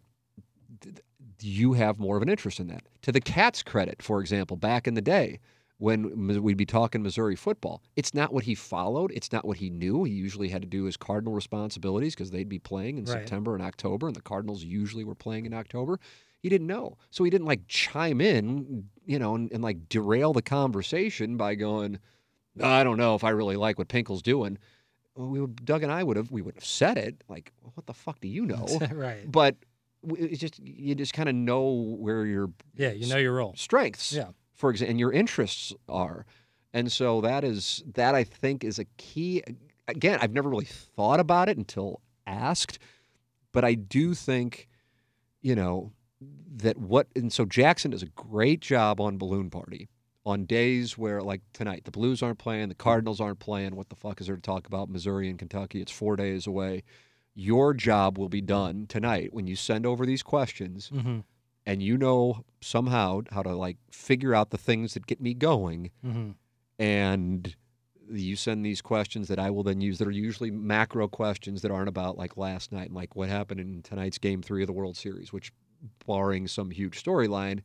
th- 0.81 0.95
you 1.41 1.71
have 1.73 1.99
more 1.99 2.17
of 2.17 2.21
an 2.21 2.27
interest 2.29 2.59
in 2.59 2.67
that. 2.67 2.83
To 3.03 3.13
the 3.13 3.21
Cats' 3.21 3.63
credit, 3.63 4.01
for 4.01 4.19
example, 4.19 4.57
back 4.57 4.87
in 4.87 4.93
the 4.95 5.01
day 5.01 5.39
when 5.79 6.41
we'd 6.43 6.57
be 6.57 6.65
talking 6.65 7.01
Missouri 7.01 7.35
football, 7.35 7.81
it's 7.95 8.13
not 8.13 8.31
what 8.33 8.43
he 8.43 8.53
followed. 8.53 9.11
It's 9.13 9.31
not 9.31 9.45
what 9.45 9.57
he 9.57 9.69
knew. 9.69 10.03
He 10.03 10.11
usually 10.13 10.49
had 10.49 10.61
to 10.61 10.67
do 10.67 10.83
his 10.83 10.95
Cardinal 10.97 11.33
responsibilities 11.33 12.13
because 12.13 12.31
they'd 12.31 12.47
be 12.49 12.59
playing 12.59 12.97
in 12.97 13.05
Right. 13.05 13.13
September 13.19 13.55
and 13.55 13.63
October, 13.63 14.05
and 14.07 14.15
the 14.15 14.21
Cardinals 14.21 14.63
usually 14.63 15.03
were 15.05 15.15
playing 15.15 15.45
in 15.45 15.53
October. 15.53 15.97
He 16.41 16.49
didn't 16.49 16.67
know. 16.67 16.97
So 17.11 17.23
he 17.23 17.29
didn't 17.29 17.47
like 17.47 17.61
chime 17.67 18.21
in, 18.21 18.89
you 19.05 19.19
know, 19.19 19.35
and, 19.35 19.51
and 19.51 19.63
like 19.63 19.89
derail 19.89 20.31
the 20.33 20.41
conversation 20.41 21.37
by 21.37 21.55
going, 21.55 21.99
I 22.61 22.83
don't 22.83 22.97
know 22.97 23.15
if 23.15 23.23
I 23.23 23.29
really 23.29 23.55
like 23.55 23.77
what 23.77 23.87
Pinkel's 23.87 24.21
doing. 24.21 24.57
Well, 25.15 25.27
we 25.29 25.39
would, 25.41 25.65
Doug 25.65 25.83
and 25.83 25.91
I 25.91 26.03
would 26.03 26.17
have 26.17 26.29
we 26.31 26.41
would 26.41 26.55
have 26.55 26.65
said 26.65 26.97
it 26.97 27.23
like, 27.29 27.51
what 27.73 27.85
the 27.85 27.93
fuck 27.93 28.19
do 28.19 28.27
you 28.27 28.45
know? 28.45 28.65
right. 28.91 29.29
but 29.31 29.55
it's 30.17 30.39
just 30.39 30.59
you 30.59 30.95
just 30.95 31.13
kind 31.13 31.27
of 31.27 31.35
know 31.35 31.69
where 31.99 32.25
your 32.25 32.49
Yeah, 32.75 32.91
you 32.91 33.07
know 33.07 33.17
your 33.17 33.33
role. 33.35 33.53
strengths, 33.57 34.13
Yeah. 34.13 34.29
For 34.59 34.69
example, 34.69 34.91
and 34.91 34.99
your 34.99 35.13
interests 35.13 35.73
are, 35.87 36.25
and 36.73 36.91
so 36.91 37.21
that 37.21 37.45
is 37.45 37.81
that 37.95 38.13
I 38.13 38.25
think 38.25 38.65
is 38.65 38.77
a 38.77 38.85
key. 38.97 39.41
Again, 39.87 40.19
I've 40.21 40.33
never 40.33 40.49
really 40.49 40.65
thought 40.65 41.21
about 41.21 41.47
it 41.47 41.57
until 41.57 42.01
asked, 42.27 42.77
but 43.53 43.63
I 43.63 43.73
do 43.73 44.13
think, 44.13 44.67
you 45.41 45.55
know, 45.55 45.93
that 46.57 46.77
what 46.77 47.07
and 47.15 47.31
so 47.31 47.45
Jackson 47.45 47.91
does 47.91 48.03
a 48.03 48.07
great 48.07 48.59
job 48.59 48.99
on 48.99 49.17
Balloon 49.17 49.49
Party 49.49 49.87
on 50.25 50.43
days 50.43 50.97
where 50.97 51.21
like 51.21 51.41
tonight 51.53 51.85
the 51.85 51.91
Blues 51.91 52.21
aren't 52.21 52.37
playing, 52.37 52.67
the 52.67 52.75
Cardinals 52.75 53.21
aren't 53.21 53.39
playing. 53.39 53.77
What 53.77 53.87
the 53.87 53.95
fuck 53.95 54.19
is 54.19 54.27
there 54.27 54.35
to 54.35 54.41
talk 54.41 54.67
about? 54.67 54.89
Missouri 54.89 55.29
and 55.29 55.39
Kentucky. 55.39 55.81
It's 55.81 55.91
four 55.91 56.17
days 56.17 56.45
away. 56.45 56.83
Your 57.33 57.73
job 57.73 58.17
will 58.17 58.27
be 58.27 58.41
done 58.41 58.87
tonight 58.87 59.33
when 59.33 59.47
you 59.47 59.55
send 59.55 59.85
over 59.85 60.05
these 60.05 60.21
questions 60.21 60.91
Mm-hmm. 60.93 61.19
And 61.69 61.81
you 61.83 61.97
know 61.97 62.43
somehow 62.61 63.21
how 63.31 63.41
to 63.43 63.53
like 63.55 63.77
figure 63.91 64.33
out 64.33 64.49
the 64.49 64.57
things 64.57 64.93
that 64.95 65.05
get 65.07 65.19
me 65.21 65.33
going 65.33 65.91
Mm-hmm. 66.05 66.31
and 66.77 67.55
you 68.11 68.35
send 68.35 68.65
these 68.65 68.81
questions 68.81 69.27
that 69.27 69.37
I 69.37 69.51
will 69.51 69.61
then 69.63 69.81
use 69.81 69.99
that 69.99 70.07
are 70.07 70.11
usually 70.11 70.49
macro 70.49 71.07
questions 71.07 71.61
that 71.61 71.69
aren't 71.69 71.89
about 71.89 72.17
like 72.17 72.37
last 72.37 72.71
night 72.71 72.87
and 72.87 72.95
like 72.95 73.15
what 73.15 73.29
happened 73.29 73.59
in 73.59 73.83
tonight's 73.83 74.17
game 74.17 74.41
3 74.41 74.63
of 74.63 74.67
the 74.67 74.73
World 74.73 74.97
Series 74.97 75.31
which 75.31 75.51
barring 76.07 76.47
some 76.47 76.71
huge 76.71 77.01
storyline 77.03 77.59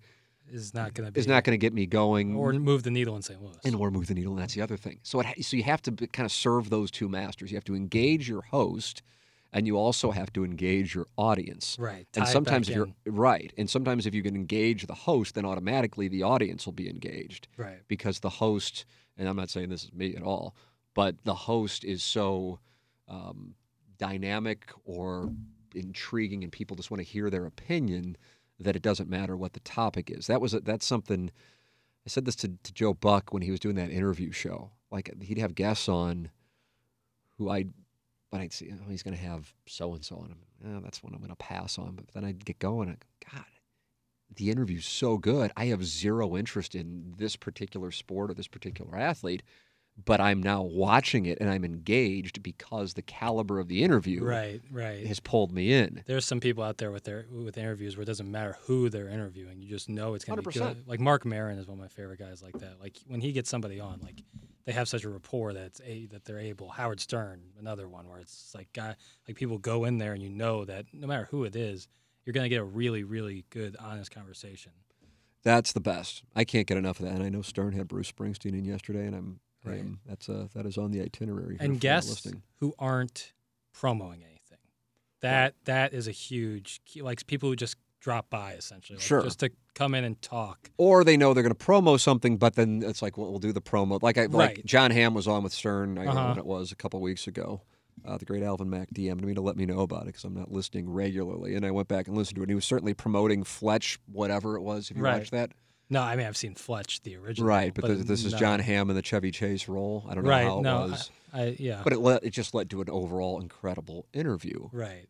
Is 0.53 0.75
not 0.75 0.93
going 0.95 1.07
to 1.07 1.13
be. 1.13 1.19
is 1.21 1.27
not 1.27 1.45
going 1.45 1.55
to 1.59 1.59
get 1.67 1.73
me 1.73 1.87
going 1.87 2.37
or 2.37 2.53
move 2.53 2.83
the 2.83 2.91
needle 2.91 3.17
in 3.17 3.23
St. 3.23 3.41
Louis. 3.43 3.57
and 3.65 3.75
or 3.75 3.91
move 3.91 4.07
the 4.07 4.15
needle 4.15 4.33
and 4.35 4.43
that's 4.43 4.55
the 4.55 4.61
other 4.61 4.77
thing. 4.77 4.99
So 5.03 5.21
it, 5.21 5.27
so 5.45 5.57
you 5.57 5.63
have 5.63 5.81
to 5.83 5.93
kind 5.93 6.27
of 6.27 6.33
serve 6.33 6.69
those 6.69 6.91
two 6.91 7.09
masters. 7.09 7.51
You 7.51 7.57
have 7.57 7.65
to 7.65 7.75
engage 7.75 8.29
your 8.29 8.43
host 8.43 9.03
and 9.55 9.69
you 9.69 9.79
also 9.79 10.11
have 10.11 10.33
to 10.33 10.45
engage 10.45 10.95
your 10.95 11.07
audience. 11.17 11.77
right. 11.79 12.07
And 12.17 12.27
sometimes 12.27 12.69
if 12.69 12.75
you're 12.75 12.89
right, 13.07 13.53
and 13.57 13.71
sometimes 13.71 14.05
if 14.05 14.13
you 14.13 14.23
can 14.23 14.35
engage 14.35 14.87
the 14.87 14.95
host, 14.95 15.37
then 15.37 15.47
automatically 15.47 16.09
the 16.09 16.25
audience 16.25 16.67
will 16.67 16.73
be 16.73 16.91
engaged 16.91 17.47
right. 17.57 17.79
because 17.87 18.19
the 18.19 18.29
host, 18.29 18.85
and 19.17 19.29
I'm 19.29 19.37
not 19.37 19.51
saying 19.51 19.69
this 19.69 19.85
is 19.85 19.93
me 19.93 20.17
at 20.17 20.23
all, 20.25 20.57
but 20.93 21.25
the 21.25 21.35
host 21.35 21.85
is 21.85 22.03
so 22.03 22.59
um, 23.09 23.55
dynamic 23.97 24.73
or 24.85 25.33
intriguing, 25.73 26.43
and 26.43 26.53
people 26.53 26.77
just 26.77 26.91
want 26.91 26.99
to 26.99 27.09
hear 27.09 27.31
their 27.31 27.47
opinion 27.47 28.17
that 28.59 28.75
it 28.75 28.83
doesn't 28.83 29.09
matter 29.09 29.37
what 29.37 29.53
the 29.53 29.61
topic 29.61 30.11
is. 30.11 30.27
That 30.27 30.41
was 30.41 30.53
a, 30.55 30.61
that's 30.61 30.85
something. 30.85 31.31
I 32.07 32.11
said 32.11 32.25
this 32.25 32.37
to, 32.37 32.49
to 32.49 32.73
Joe 32.73 32.93
Buck 32.93 33.33
when 33.33 33.43
he 33.43 33.53
was 33.53 33.61
doing 33.61 33.77
that 33.77 33.91
interview 33.91 34.33
show. 34.33 34.73
Like 34.91 35.23
he'd 35.23 35.39
have 35.39 35.55
guests 35.55 35.89
on 35.89 36.31
who 37.39 37.51
I, 37.51 37.67
but 38.35 38.41
I'd 38.41 38.53
see 38.53 38.69
oh, 38.73 38.91
he's 38.91 39.05
going 39.05 39.17
to 39.17 39.23
have 39.23 39.55
so 39.69 39.95
and 39.95 40.05
so, 40.05 40.17
and 40.17 40.35
I'm, 40.65 40.77
eh, 40.77 40.81
that's 40.83 41.05
one 41.05 41.13
I'm 41.15 41.21
going 41.21 41.31
to 41.31 41.37
pass 41.37 41.79
on. 41.79 41.95
But 41.95 42.09
then 42.09 42.25
I'd 42.25 42.45
get 42.45 42.59
going. 42.59 42.89
And, 42.89 42.99
God, 43.33 43.45
the 44.35 44.51
interview's 44.51 44.87
so 44.87 45.19
good. 45.19 45.53
I 45.57 45.67
have 45.67 45.85
zero 45.85 46.37
interest 46.37 46.75
in 46.75 47.15
this 47.17 47.37
particular 47.37 47.93
sport 47.93 48.33
or 48.33 48.35
this 48.35 48.49
particular 48.49 48.97
athlete, 48.97 49.45
but 50.05 50.21
I'm 50.21 50.43
now 50.43 50.63
watching 50.63 51.27
it 51.27 51.39
and 51.41 51.49
I'm 51.49 51.65
engaged 51.65 52.43
because 52.43 52.95
the 52.95 53.03
caliber 53.03 53.61
of 53.61 53.69
the 53.69 53.85
interview 53.85 54.25
Right, 54.25 54.61
right. 54.73 55.07
has 55.07 55.21
pulled 55.21 55.53
me 55.53 55.73
in. 55.73 56.03
There's 56.05 56.25
some 56.25 56.41
people 56.41 56.65
out 56.65 56.79
there 56.79 56.91
with 56.91 57.05
their 57.05 57.27
with 57.31 57.57
interviews 57.57 57.97
where 57.97 58.03
it 58.03 58.07
doesn't 58.07 58.29
matter 58.29 58.57
who 58.63 58.89
they're 58.89 59.07
interviewing. 59.09 59.61
You 59.63 59.69
just 59.69 59.89
know 59.89 60.15
it's 60.15 60.25
gonna 60.25 60.43
be 60.43 60.51
good. 60.51 60.89
Like 60.89 60.99
Marc 60.99 61.25
Maron 61.25 61.59
is 61.59 61.69
one 61.69 61.79
of 61.79 61.81
my 61.83 61.87
favorite 61.87 62.19
guys 62.19 62.43
like 62.43 62.59
that. 62.59 62.81
Like 62.81 62.97
when 63.07 63.21
he 63.21 63.31
gets 63.31 63.49
somebody 63.49 63.79
on, 63.79 64.01
like 64.03 64.21
they 64.67 64.73
have 64.73 64.89
such 64.89 65.05
a 65.05 65.09
rapport 65.09 65.53
that 65.53 65.65
it's 65.65 65.81
a 65.85 66.07
that 66.07 66.25
they're 66.25 66.39
able. 66.39 66.71
Howard 66.71 67.01
Stern, 67.01 67.43
another 67.59 67.89
one 67.89 68.09
where 68.09 68.19
it's 68.19 68.53
like 68.55 68.73
guy 68.73 68.95
like 69.29 69.37
people 69.37 69.59
go 69.59 69.85
in 69.85 69.99
there 69.99 70.13
and 70.13 70.23
you 70.23 70.31
know 70.31 70.65
that 70.65 70.87
no 70.93 71.07
matter 71.07 71.27
who 71.31 71.45
it 71.45 71.55
is, 71.57 71.89
you're 72.25 72.33
gonna 72.33 72.49
get 72.49 72.61
a 72.61 72.65
really 72.65 73.05
really 73.05 73.45
good 73.51 73.77
honest 73.79 74.11
conversation. 74.11 74.73
That's 75.43 75.73
the 75.73 75.81
best. 75.81 76.23
I 76.35 76.45
can't 76.45 76.67
get 76.67 76.79
enough 76.79 77.01
of 77.01 77.07
that. 77.07 77.15
And 77.15 77.23
I 77.23 77.29
know 77.29 77.43
Stern 77.43 77.75
had 77.75 77.87
Bruce 77.87 78.11
Springsteen 78.11 78.53
in 78.55 78.65
yesterday, 78.65 79.07
and 79.07 79.15
I'm, 79.15 79.41
Right. 79.63 79.81
am- 79.81 80.01
that's 80.07 80.29
uh, 80.29 80.49
that 80.55 80.65
is 80.67 80.79
on 80.79 80.91
the 80.91 81.01
itinerary. 81.03 81.57
and 81.61 81.79
guests 81.81 82.27
who 82.61 82.75
aren't 82.79 83.33
promoting 83.73 84.23
anything. 84.25 84.59
That 85.21 85.55
that 85.65 85.93
is 85.95 86.07
a 86.09 86.13
huge 86.13 86.81
key. 86.87 87.03
Like 87.03 87.27
people 87.27 87.49
who 87.51 87.57
just 87.57 87.77
drop 88.01 88.29
by 88.31 88.53
essentially, 88.55 88.97
like 88.99 89.07
Sure. 89.07 89.23
just 89.23 89.41
to 89.41 89.51
come 89.75 89.95
in 89.95 90.05
and 90.05 90.21
talk. 90.23 90.71
or 90.79 91.05
they 91.05 91.17
know 91.17 91.35
they're 91.35 91.43
going 91.43 91.55
to 91.55 91.65
promo 91.67 91.99
something, 92.01 92.37
but 92.37 92.55
then 92.55 92.83
it's 92.85 93.03
like, 93.03 93.17
well, 93.19 93.31
we'll 93.31 93.39
do 93.41 93.53
the 93.53 93.61
promo. 93.61 94.01
Like, 94.03 94.17
I, 94.19 94.27
like 94.27 94.65
Jon 94.65 94.91
Hamm 94.91 95.15
was 95.15 95.27
on 95.29 95.43
with 95.43 95.53
Stern. 95.53 95.99
I 95.99 96.05
don't 96.05 96.15
know 96.15 96.21
Uh-huh. 96.21 96.29
when 96.31 96.39
it 96.39 96.47
was 96.47 96.73
a 96.73 96.77
couple 96.77 97.01
weeks 97.01 97.27
ago. 97.27 97.63
Uh, 98.05 98.19
the 98.19 98.25
great 98.25 98.43
Alvin 98.43 98.69
Mack 98.69 98.91
DM'd 98.93 99.25
me 99.25 99.35
to 99.35 99.41
let 99.41 99.57
me 99.57 99.65
know 99.67 99.81
about 99.81 100.03
it 100.03 100.07
because 100.07 100.25
I'm 100.25 100.35
not 100.35 100.51
listening 100.53 100.91
regularly, 100.91 101.55
and 101.55 101.65
I 101.65 101.71
went 101.71 101.89
back 101.89 102.07
and 102.09 102.17
listened 102.17 102.37
to 102.37 102.43
it. 102.43 102.45
And 102.45 102.51
he 102.51 102.55
was 102.55 102.65
certainly 102.67 102.93
promoting 102.93 103.45
Fletch, 103.45 103.99
whatever 104.11 104.57
it 104.57 104.63
was. 104.63 104.89
Have 104.89 104.97
you 104.99 105.03
Right. 105.05 105.19
watched 105.19 105.31
that? 105.31 105.53
No, 105.91 106.03
I 106.03 106.17
mean 106.17 106.27
I've 106.27 106.37
seen 106.37 106.55
Fletch 106.55 107.03
the 107.03 107.17
original, 107.17 107.47
right, 107.49 107.73
but, 107.75 107.87
this, 107.87 108.05
this 108.07 108.25
is 108.25 108.33
no. 108.33 108.39
Jon 108.39 108.59
Hamm 108.61 108.91
in 108.91 108.97
the 108.97 109.03
Chevy 109.03 109.31
Chase 109.31 109.69
role. 109.69 110.05
I 110.09 110.15
don't 110.15 110.25
know 110.25 110.31
Right, 110.31 110.45
how 110.45 110.59
it 110.59 110.63
no, 110.63 110.81
was, 110.89 111.11
I, 111.33 111.43
I 111.43 111.57
yeah, 111.59 111.83
but 111.85 111.93
it 111.93 111.99
led, 112.01 112.21
it 112.25 112.31
just 112.31 112.55
led 112.55 112.71
to 112.71 112.81
an 112.81 112.89
overall 112.91 113.39
incredible 113.41 114.07
interview. 114.13 114.69
right, 114.73 115.07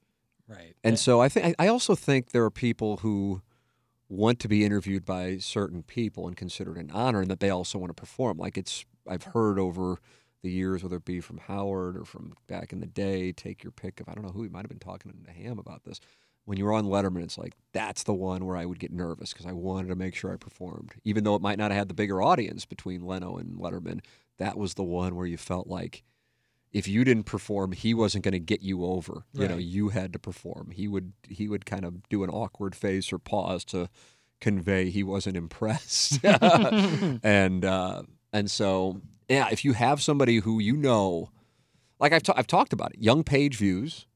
right, 0.49 0.75
And 0.83 0.95
Eh, 0.95 0.97
so 0.97 1.21
I 1.21 1.29
think 1.29 1.55
I 1.61 1.69
also 1.69 1.95
think 1.95 2.31
there 2.33 2.45
are 2.45 2.51
people 2.51 2.99
who 2.99 3.41
want 4.15 4.39
to 4.41 4.49
be 4.49 4.65
interviewed 4.65 5.05
by 5.05 5.39
certain 5.39 5.83
people 5.83 6.27
and 6.27 6.37
considered 6.37 6.77
an 6.77 6.91
honor, 6.93 7.23
and 7.23 7.31
that 7.31 7.41
they 7.41 7.51
also 7.51 7.79
want 7.79 7.91
to 7.91 8.01
perform. 8.01 8.39
Like 8.39 8.57
it's 8.57 8.85
I've 9.09 9.25
heard 9.25 9.59
over 9.59 9.99
the 10.43 10.51
years, 10.51 10.83
whether 10.83 10.97
it 10.97 11.05
be 11.05 11.21
from 11.21 11.39
Howard 11.39 11.97
or 11.97 12.05
from 12.05 12.35
back 12.47 12.73
in 12.73 12.81
the 12.81 12.87
day, 12.87 13.33
take 13.33 13.62
your 13.65 13.73
pick 13.73 14.01
of 14.01 14.09
I 14.09 14.15
don't 14.15 14.25
know 14.25 14.33
who 14.33 14.43
he 14.43 14.49
might 14.49 14.62
have 14.62 14.69
been 14.69 14.79
talking 14.79 15.12
to 15.12 15.33
Hamm 15.33 15.59
about 15.59 15.85
this. 15.85 16.01
When 16.47 16.59
you 16.59 16.67
were 16.67 16.75
on 16.75 16.85
Letterman, 16.85 17.23
it's 17.23 17.39
like 17.39 17.55
that's 17.73 18.03
the 18.03 18.12
one 18.12 18.45
where 18.45 18.57
I 18.57 18.67
would 18.67 18.79
get 18.79 18.93
nervous 18.93 19.33
because 19.33 19.47
I 19.47 19.53
wanted 19.53 19.89
to 19.89 19.97
make 19.97 20.15
sure 20.15 20.33
I 20.33 20.37
performed, 20.37 20.93
even 21.05 21.25
though 21.25 21.35
it 21.35 21.43
might 21.43 21.59
not 21.59 21.71
have 21.71 21.79
had 21.79 21.89
the 21.89 21.95
bigger 21.95 22.23
audience 22.23 22.67
between 22.67 23.07
Leno 23.07 23.37
and 23.37 23.57
Letterman. 23.59 24.01
That 24.39 24.59
was 24.59 24.75
the 24.75 24.83
one 24.83 25.17
where 25.17 25.27
you 25.27 25.39
felt 25.39 25.67
like 25.67 26.03
if 26.75 26.89
you 26.89 27.05
didn't 27.05 27.22
perform, 27.22 27.70
he 27.70 27.95
wasn't 27.95 28.25
going 28.25 28.33
to 28.33 28.41
get 28.41 28.61
you 28.61 28.85
over. 28.85 29.25
You 29.33 29.49
know, 29.49 29.57
you 29.57 29.91
had 29.91 30.12
to 30.12 30.18
perform. 30.18 30.72
He 30.72 30.89
would 30.89 31.12
he 31.29 31.49
would 31.49 31.64
kind 31.64 31.85
of 31.85 32.07
do 32.09 32.25
an 32.25 32.31
awkward 32.31 32.75
face 32.75 33.12
or 33.12 33.18
pause 33.18 33.64
to 33.66 33.89
convey 34.41 34.91
he 34.91 35.05
wasn't 35.05 35.37
impressed. 35.37 36.22
and 36.25 37.64
uh, 37.64 38.03
and 38.33 38.51
so 38.51 39.01
yeah, 39.29 39.49
if 39.53 39.64
you 39.64 39.72
have 39.72 40.03
somebody 40.03 40.39
who 40.39 40.59
you 40.59 40.77
know, 40.77 41.31
like 42.01 42.12
I've 42.12 42.22
I've 42.35 42.49
talked 42.49 42.72
about 42.72 42.93
it, 42.93 43.01
young 43.01 43.22
page 43.22 43.57
views. 43.57 44.07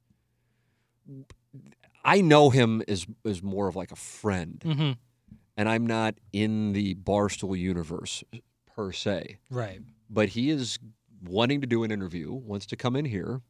I 2.05 2.21
know 2.21 2.51
him 2.51 2.83
as 2.89 3.07
as 3.25 3.41
more 3.41 3.69
of 3.69 3.77
like 3.77 3.93
a 3.93 3.97
friend, 3.97 4.61
hmm 4.65 4.93
and 5.57 5.69
I'm 5.69 5.87
not 5.87 6.15
in 6.33 6.73
the 6.73 6.95
Barstool 6.95 7.59
universe 7.59 8.23
per 8.67 8.93
se 8.93 9.39
right, 9.51 9.81
but 10.11 10.31
he 10.31 10.51
is 10.51 10.79
wanting 11.23 11.61
to 11.61 11.67
do 11.67 11.83
an 11.85 11.91
interview, 11.91 12.33
wants 12.33 12.67
to 12.67 12.77
come 12.77 12.97
in 12.97 13.05
here 13.05 13.41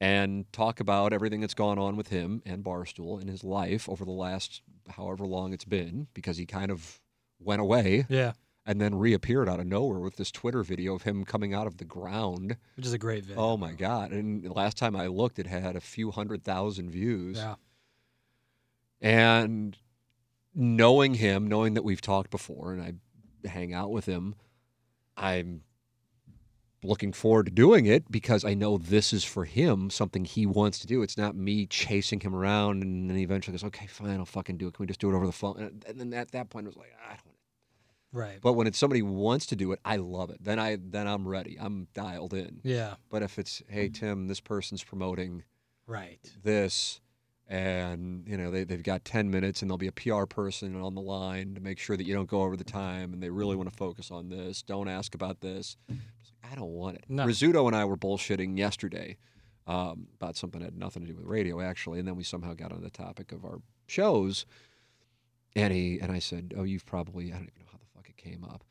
and 0.00 0.50
talk 0.52 0.80
about 0.80 1.12
everything 1.12 1.40
that's 1.40 1.54
gone 1.54 1.78
on 1.78 1.96
with 1.96 2.08
him 2.08 2.42
and 2.44 2.64
Barstool 2.64 3.20
in 3.20 3.28
his 3.28 3.44
life 3.44 3.88
over 3.88 4.04
the 4.04 4.10
last 4.10 4.62
however 4.90 5.26
long 5.26 5.52
it's 5.52 5.64
been, 5.64 6.08
because 6.14 6.36
he 6.36 6.46
kind 6.46 6.70
of 6.70 7.00
went 7.38 7.60
away 7.60 8.04
yeah, 8.08 8.32
and 8.66 8.80
then 8.80 8.94
reappeared 8.94 9.48
out 9.48 9.60
of 9.60 9.66
nowhere 9.66 10.00
with 10.00 10.16
this 10.16 10.30
Twitter 10.30 10.62
video 10.62 10.94
of 10.94 11.02
him 11.02 11.24
coming 11.24 11.54
out 11.54 11.66
of 11.66 11.76
the 11.78 11.84
ground. 11.84 12.56
which 12.76 12.86
is 12.86 12.92
a 12.92 12.98
great 12.98 13.24
video. 13.24 13.40
Oh 13.42 13.56
my 13.56 13.72
God. 13.72 14.10
And 14.10 14.42
the 14.42 14.52
last 14.52 14.76
time 14.76 14.96
I 14.96 15.06
looked, 15.06 15.38
it 15.38 15.46
had 15.46 15.76
a 15.76 15.80
few 15.80 16.10
hundred 16.10 16.42
thousand 16.42 16.90
views. 16.90 17.36
yeah, 17.38 17.54
And 19.00 19.76
knowing 20.54 21.14
him, 21.14 21.46
knowing 21.46 21.74
that 21.74 21.84
we've 21.84 22.00
talked 22.00 22.30
before 22.30 22.72
and 22.72 22.82
I 22.82 23.48
hang 23.48 23.72
out 23.74 23.90
with 23.90 24.06
him, 24.06 24.34
I'm 25.16 25.62
looking 26.84 27.12
forward 27.12 27.46
to 27.46 27.52
doing 27.52 27.86
it 27.86 28.10
because 28.10 28.44
I 28.44 28.54
know 28.54 28.78
this 28.78 29.12
is 29.12 29.24
for 29.24 29.44
him, 29.44 29.90
something 29.90 30.24
he 30.24 30.46
wants 30.46 30.78
to 30.80 30.86
do. 30.86 31.02
It's 31.02 31.16
not 31.18 31.34
me 31.34 31.66
chasing 31.66 32.20
him 32.20 32.34
around 32.34 32.82
and 32.82 33.08
then 33.10 33.16
he 33.16 33.22
eventually 33.22 33.52
goes, 33.52 33.64
okay, 33.64 33.86
fine, 33.86 34.18
I'll 34.18 34.24
fucking 34.26 34.58
do 34.58 34.68
it. 34.68 34.74
Can 34.74 34.82
we 34.82 34.86
just 34.86 35.00
do 35.00 35.10
it 35.10 35.16
over 35.16 35.26
the 35.26 35.32
phone? 35.32 35.58
And- 35.86 36.00
then 36.00 36.12
at 36.14 36.32
that 36.32 36.50
point, 36.50 36.66
it 36.66 36.68
was 36.68 36.76
like, 36.76 36.92
I 37.08 37.12
don't 37.12 37.34
right, 38.12 38.38
But 38.40 38.52
when 38.52 38.66
it's 38.66 38.78
somebody 38.78 39.02
wants 39.02 39.46
to 39.46 39.56
do 39.56 39.72
it, 39.72 39.80
I 39.84 39.96
love 39.96 40.30
it. 40.30 40.42
Then 40.42 40.58
I 40.58 40.78
then 40.80 41.06
I'm 41.08 41.26
ready. 41.26 41.56
I'm 41.58 41.88
dialed 41.94 42.34
in. 42.34 42.60
yeah, 42.62 42.94
But 43.10 43.22
if 43.22 43.38
it's, 43.38 43.62
hey 43.68 43.88
Tim, 43.88 44.28
this 44.28 44.40
person's 44.40 44.84
promoting 44.84 45.42
right, 45.86 46.20
this 46.42 47.00
and 47.46 48.24
you 48.26 48.38
know 48.38 48.50
they, 48.50 48.64
they've 48.64 48.82
got 48.82 49.04
10 49.04 49.30
minutes 49.30 49.60
and 49.60 49.70
there'll 49.70 49.76
be 49.76 49.86
a 49.86 49.92
pr 49.92 50.24
person 50.24 50.80
on 50.80 50.94
the 50.94 51.00
line 51.00 51.54
to 51.54 51.60
make 51.60 51.78
sure 51.78 51.94
that 51.94 52.04
you 52.04 52.14
don't 52.14 52.28
go 52.28 52.40
over 52.42 52.56
the 52.56 52.64
time 52.64 53.12
and 53.12 53.22
they 53.22 53.28
really 53.28 53.54
want 53.54 53.68
to 53.70 53.76
focus 53.76 54.10
on 54.10 54.30
this 54.30 54.62
don't 54.62 54.88
ask 54.88 55.14
about 55.14 55.40
this 55.42 55.76
i 56.50 56.54
don't 56.54 56.72
want 56.72 56.96
it. 56.96 57.04
No. 57.08 57.24
rizzuto 57.26 57.66
and 57.66 57.76
i 57.76 57.84
were 57.84 57.96
bullshitting 57.96 58.58
yesterday 58.58 59.16
um, 59.66 60.08
about 60.20 60.36
something 60.36 60.60
that 60.60 60.66
had 60.66 60.78
nothing 60.78 61.02
to 61.02 61.08
do 61.08 61.16
with 61.16 61.24
radio 61.24 61.60
actually 61.60 61.98
and 61.98 62.06
then 62.06 62.16
we 62.16 62.22
somehow 62.22 62.52
got 62.54 62.72
on 62.72 62.82
the 62.82 62.90
topic 62.90 63.32
of 63.32 63.44
our 63.44 63.60
shows 63.86 64.44
and 65.56 65.72
he 65.72 65.98
and 66.00 66.12
i 66.12 66.18
said 66.18 66.52
oh 66.56 66.64
you've 66.64 66.86
probably 66.86 67.26
i 67.32 67.36
don't 67.36 67.42
even 67.48 67.60
know 67.60 67.68
how 67.72 67.78
the 67.78 67.86
fuck 67.94 68.08
it 68.08 68.16
came 68.16 68.44
up. 68.44 68.64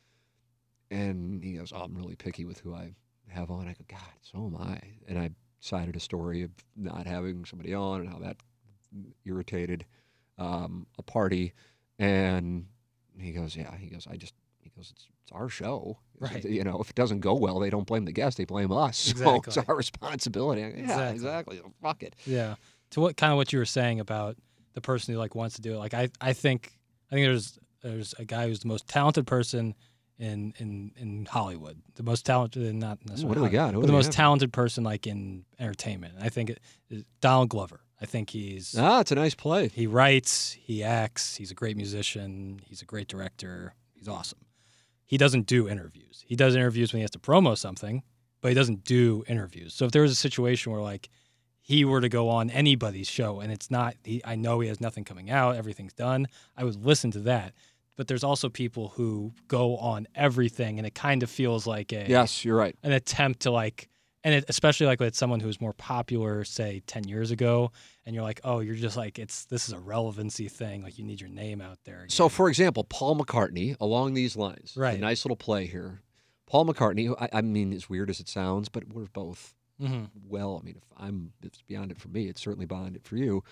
And 0.90 1.42
he 1.42 1.54
goes 1.54 1.72
oh 1.74 1.82
i'm 1.82 1.94
really 1.94 2.14
picky 2.14 2.44
with 2.44 2.60
who 2.60 2.74
i 2.74 2.92
have 3.28 3.50
on. 3.50 3.66
I 3.66 3.72
go 3.72 3.84
god 3.88 4.00
so 4.22 4.38
am 4.38 4.56
i. 4.56 4.80
And 5.08 5.18
i 5.18 5.30
cited 5.60 5.96
a 5.96 6.00
story 6.00 6.42
of 6.42 6.50
not 6.76 7.06
having 7.06 7.44
somebody 7.44 7.74
on 7.74 8.02
and 8.02 8.10
how 8.10 8.18
that 8.18 8.36
irritated 9.24 9.86
um, 10.38 10.86
a 10.98 11.02
party. 11.02 11.54
And 11.98 12.66
he 13.18 13.32
goes 13.32 13.56
yeah 13.56 13.74
he 13.76 13.86
goes 13.86 14.06
i 14.10 14.16
just 14.16 14.34
goes 14.76 14.90
it's, 14.94 15.08
it's 15.22 15.32
our 15.32 15.48
show 15.48 15.98
Right. 16.20 16.44
you 16.44 16.62
know 16.64 16.80
if 16.80 16.90
it 16.90 16.94
doesn't 16.94 17.20
go 17.20 17.34
well 17.34 17.58
they 17.58 17.70
don't 17.70 17.86
blame 17.86 18.04
the 18.04 18.12
guest 18.12 18.38
they 18.38 18.44
blame 18.44 18.70
us 18.72 18.96
so 19.16 19.36
it's 19.46 19.56
our 19.58 19.74
responsibility 19.74 20.60
yeah 20.62 20.68
Exactly. 20.68 21.10
exactly, 21.14 21.60
fuck 21.82 22.02
it 22.02 22.14
yeah. 22.26 22.54
To 22.90 23.00
what 23.00 23.16
kind 23.16 23.32
of 23.32 23.36
what 23.36 23.52
you 23.52 23.58
were 23.58 23.64
saying 23.64 23.98
about 23.98 24.36
the 24.74 24.80
person 24.80 25.12
who 25.14 25.18
like 25.18 25.34
wants 25.34 25.56
to 25.56 25.62
do 25.62 25.74
it. 25.74 25.78
Like 25.78 25.94
I, 25.94 26.08
I 26.20 26.32
think, 26.32 26.78
I 27.10 27.14
think 27.16 27.26
there's 27.26 27.58
there's 27.82 28.14
a 28.20 28.24
guy 28.24 28.46
who's 28.46 28.60
the 28.60 28.68
most 28.68 28.86
talented 28.86 29.26
person 29.26 29.74
in 30.20 30.54
in 30.58 30.92
in 30.96 31.26
Hollywood. 31.26 31.80
The 31.96 32.04
most 32.04 32.24
talented, 32.24 32.72
not 32.76 32.98
necessarily. 33.04 33.28
what 33.28 33.34
do 33.34 33.42
we 33.42 33.48
got? 33.50 33.74
But 33.74 33.86
the 33.86 33.92
most 33.92 34.06
have? 34.06 34.14
talented 34.14 34.52
person 34.52 34.84
like 34.84 35.08
in 35.08 35.44
entertainment. 35.58 36.14
I 36.20 36.28
think 36.28 36.50
it 36.50 36.60
Donald 37.20 37.48
Glover. 37.48 37.80
I 38.00 38.06
think 38.06 38.30
he's 38.30 38.76
ah 38.78 39.00
it's 39.00 39.10
a 39.10 39.16
nice 39.16 39.34
play 39.34 39.68
he 39.68 39.88
writes, 39.88 40.52
he 40.52 40.84
acts, 40.84 41.34
he's 41.34 41.50
a 41.50 41.54
great 41.54 41.76
musician, 41.76 42.60
he's 42.64 42.80
a 42.82 42.84
great 42.84 43.08
director, 43.08 43.74
he's 43.92 44.06
awesome. 44.06 44.38
He 45.14 45.18
doesn't 45.18 45.46
do 45.46 45.68
interviews. 45.68 46.24
He 46.26 46.34
does 46.34 46.56
interviews 46.56 46.92
when 46.92 46.98
he 46.98 47.02
has 47.02 47.12
to 47.12 47.20
promo 47.20 47.56
something, 47.56 48.02
but 48.40 48.48
he 48.48 48.54
doesn't 48.56 48.82
do 48.82 49.22
interviews. 49.28 49.72
So 49.72 49.84
if 49.84 49.92
there 49.92 50.02
was 50.02 50.10
a 50.10 50.16
situation 50.16 50.72
where 50.72 50.80
like 50.80 51.08
he 51.60 51.84
were 51.84 52.00
to 52.00 52.08
go 52.08 52.28
on 52.30 52.50
anybody's 52.50 53.06
show 53.06 53.38
and 53.38 53.52
it's 53.52 53.70
not 53.70 53.94
he, 54.02 54.20
I 54.24 54.34
know 54.34 54.58
he 54.58 54.66
has 54.66 54.80
nothing 54.80 55.04
coming 55.04 55.30
out, 55.30 55.54
everything's 55.54 55.92
done, 55.92 56.26
I 56.56 56.64
would 56.64 56.84
listen 56.84 57.12
to 57.12 57.20
that. 57.20 57.52
But 57.94 58.08
there's 58.08 58.24
also 58.24 58.48
people 58.48 58.88
who 58.88 59.32
go 59.46 59.76
on 59.76 60.08
everything 60.16 60.78
and 60.78 60.84
it 60.84 60.96
kind 60.96 61.22
of 61.22 61.30
feels 61.30 61.64
like 61.64 61.92
a 61.92 62.06
yes 62.08 62.44
you're 62.44 62.56
right 62.56 62.76
an 62.82 62.90
attempt 62.90 63.42
to 63.42 63.52
like 63.52 63.88
and 64.24 64.34
it, 64.34 64.44
especially 64.48 64.86
like 64.86 64.98
with 65.00 65.14
someone 65.14 65.38
who's 65.40 65.60
more 65.60 65.74
popular 65.74 66.42
say 66.44 66.82
10 66.86 67.04
years 67.06 67.30
ago 67.30 67.70
and 68.06 68.14
you're 68.14 68.24
like 68.24 68.40
oh 68.44 68.60
you're 68.60 68.74
just 68.74 68.96
like 68.96 69.18
it's 69.18 69.44
this 69.46 69.68
is 69.68 69.74
a 69.74 69.78
relevancy 69.78 70.48
thing 70.48 70.82
like 70.82 70.98
you 70.98 71.04
need 71.04 71.20
your 71.20 71.30
name 71.30 71.60
out 71.60 71.78
there 71.84 72.06
So, 72.08 72.28
for 72.28 72.48
example, 72.48 72.84
Paul 72.84 73.16
McCartney, 73.16 73.76
along 73.80 74.14
these 74.14 74.36
lines, 74.36 74.74
Right. 74.76 74.98
A 74.98 75.00
nice 75.00 75.24
little 75.24 75.36
play 75.36 75.66
here. 75.66 76.00
Paul 76.46 76.66
McCartney, 76.66 77.14
I, 77.20 77.28
I 77.38 77.40
mean, 77.42 77.72
as 77.72 77.88
weird 77.88 78.10
as 78.10 78.20
it 78.20 78.28
sounds, 78.28 78.68
but 78.68 78.92
we're 78.92 79.06
both 79.12 79.54
Mhm. 79.82 80.08
well. 80.28 80.60
I 80.62 80.64
mean, 80.64 80.76
if 80.76 80.84
I'm, 80.96 81.32
it's 81.42 81.60
beyond 81.62 81.90
it 81.90 81.98
for 81.98 82.06
me. 82.08 82.28
It's 82.28 82.40
certainly 82.40 82.64
beyond 82.66 82.94
it 82.94 83.02
for 83.04 83.16
you. 83.16 83.42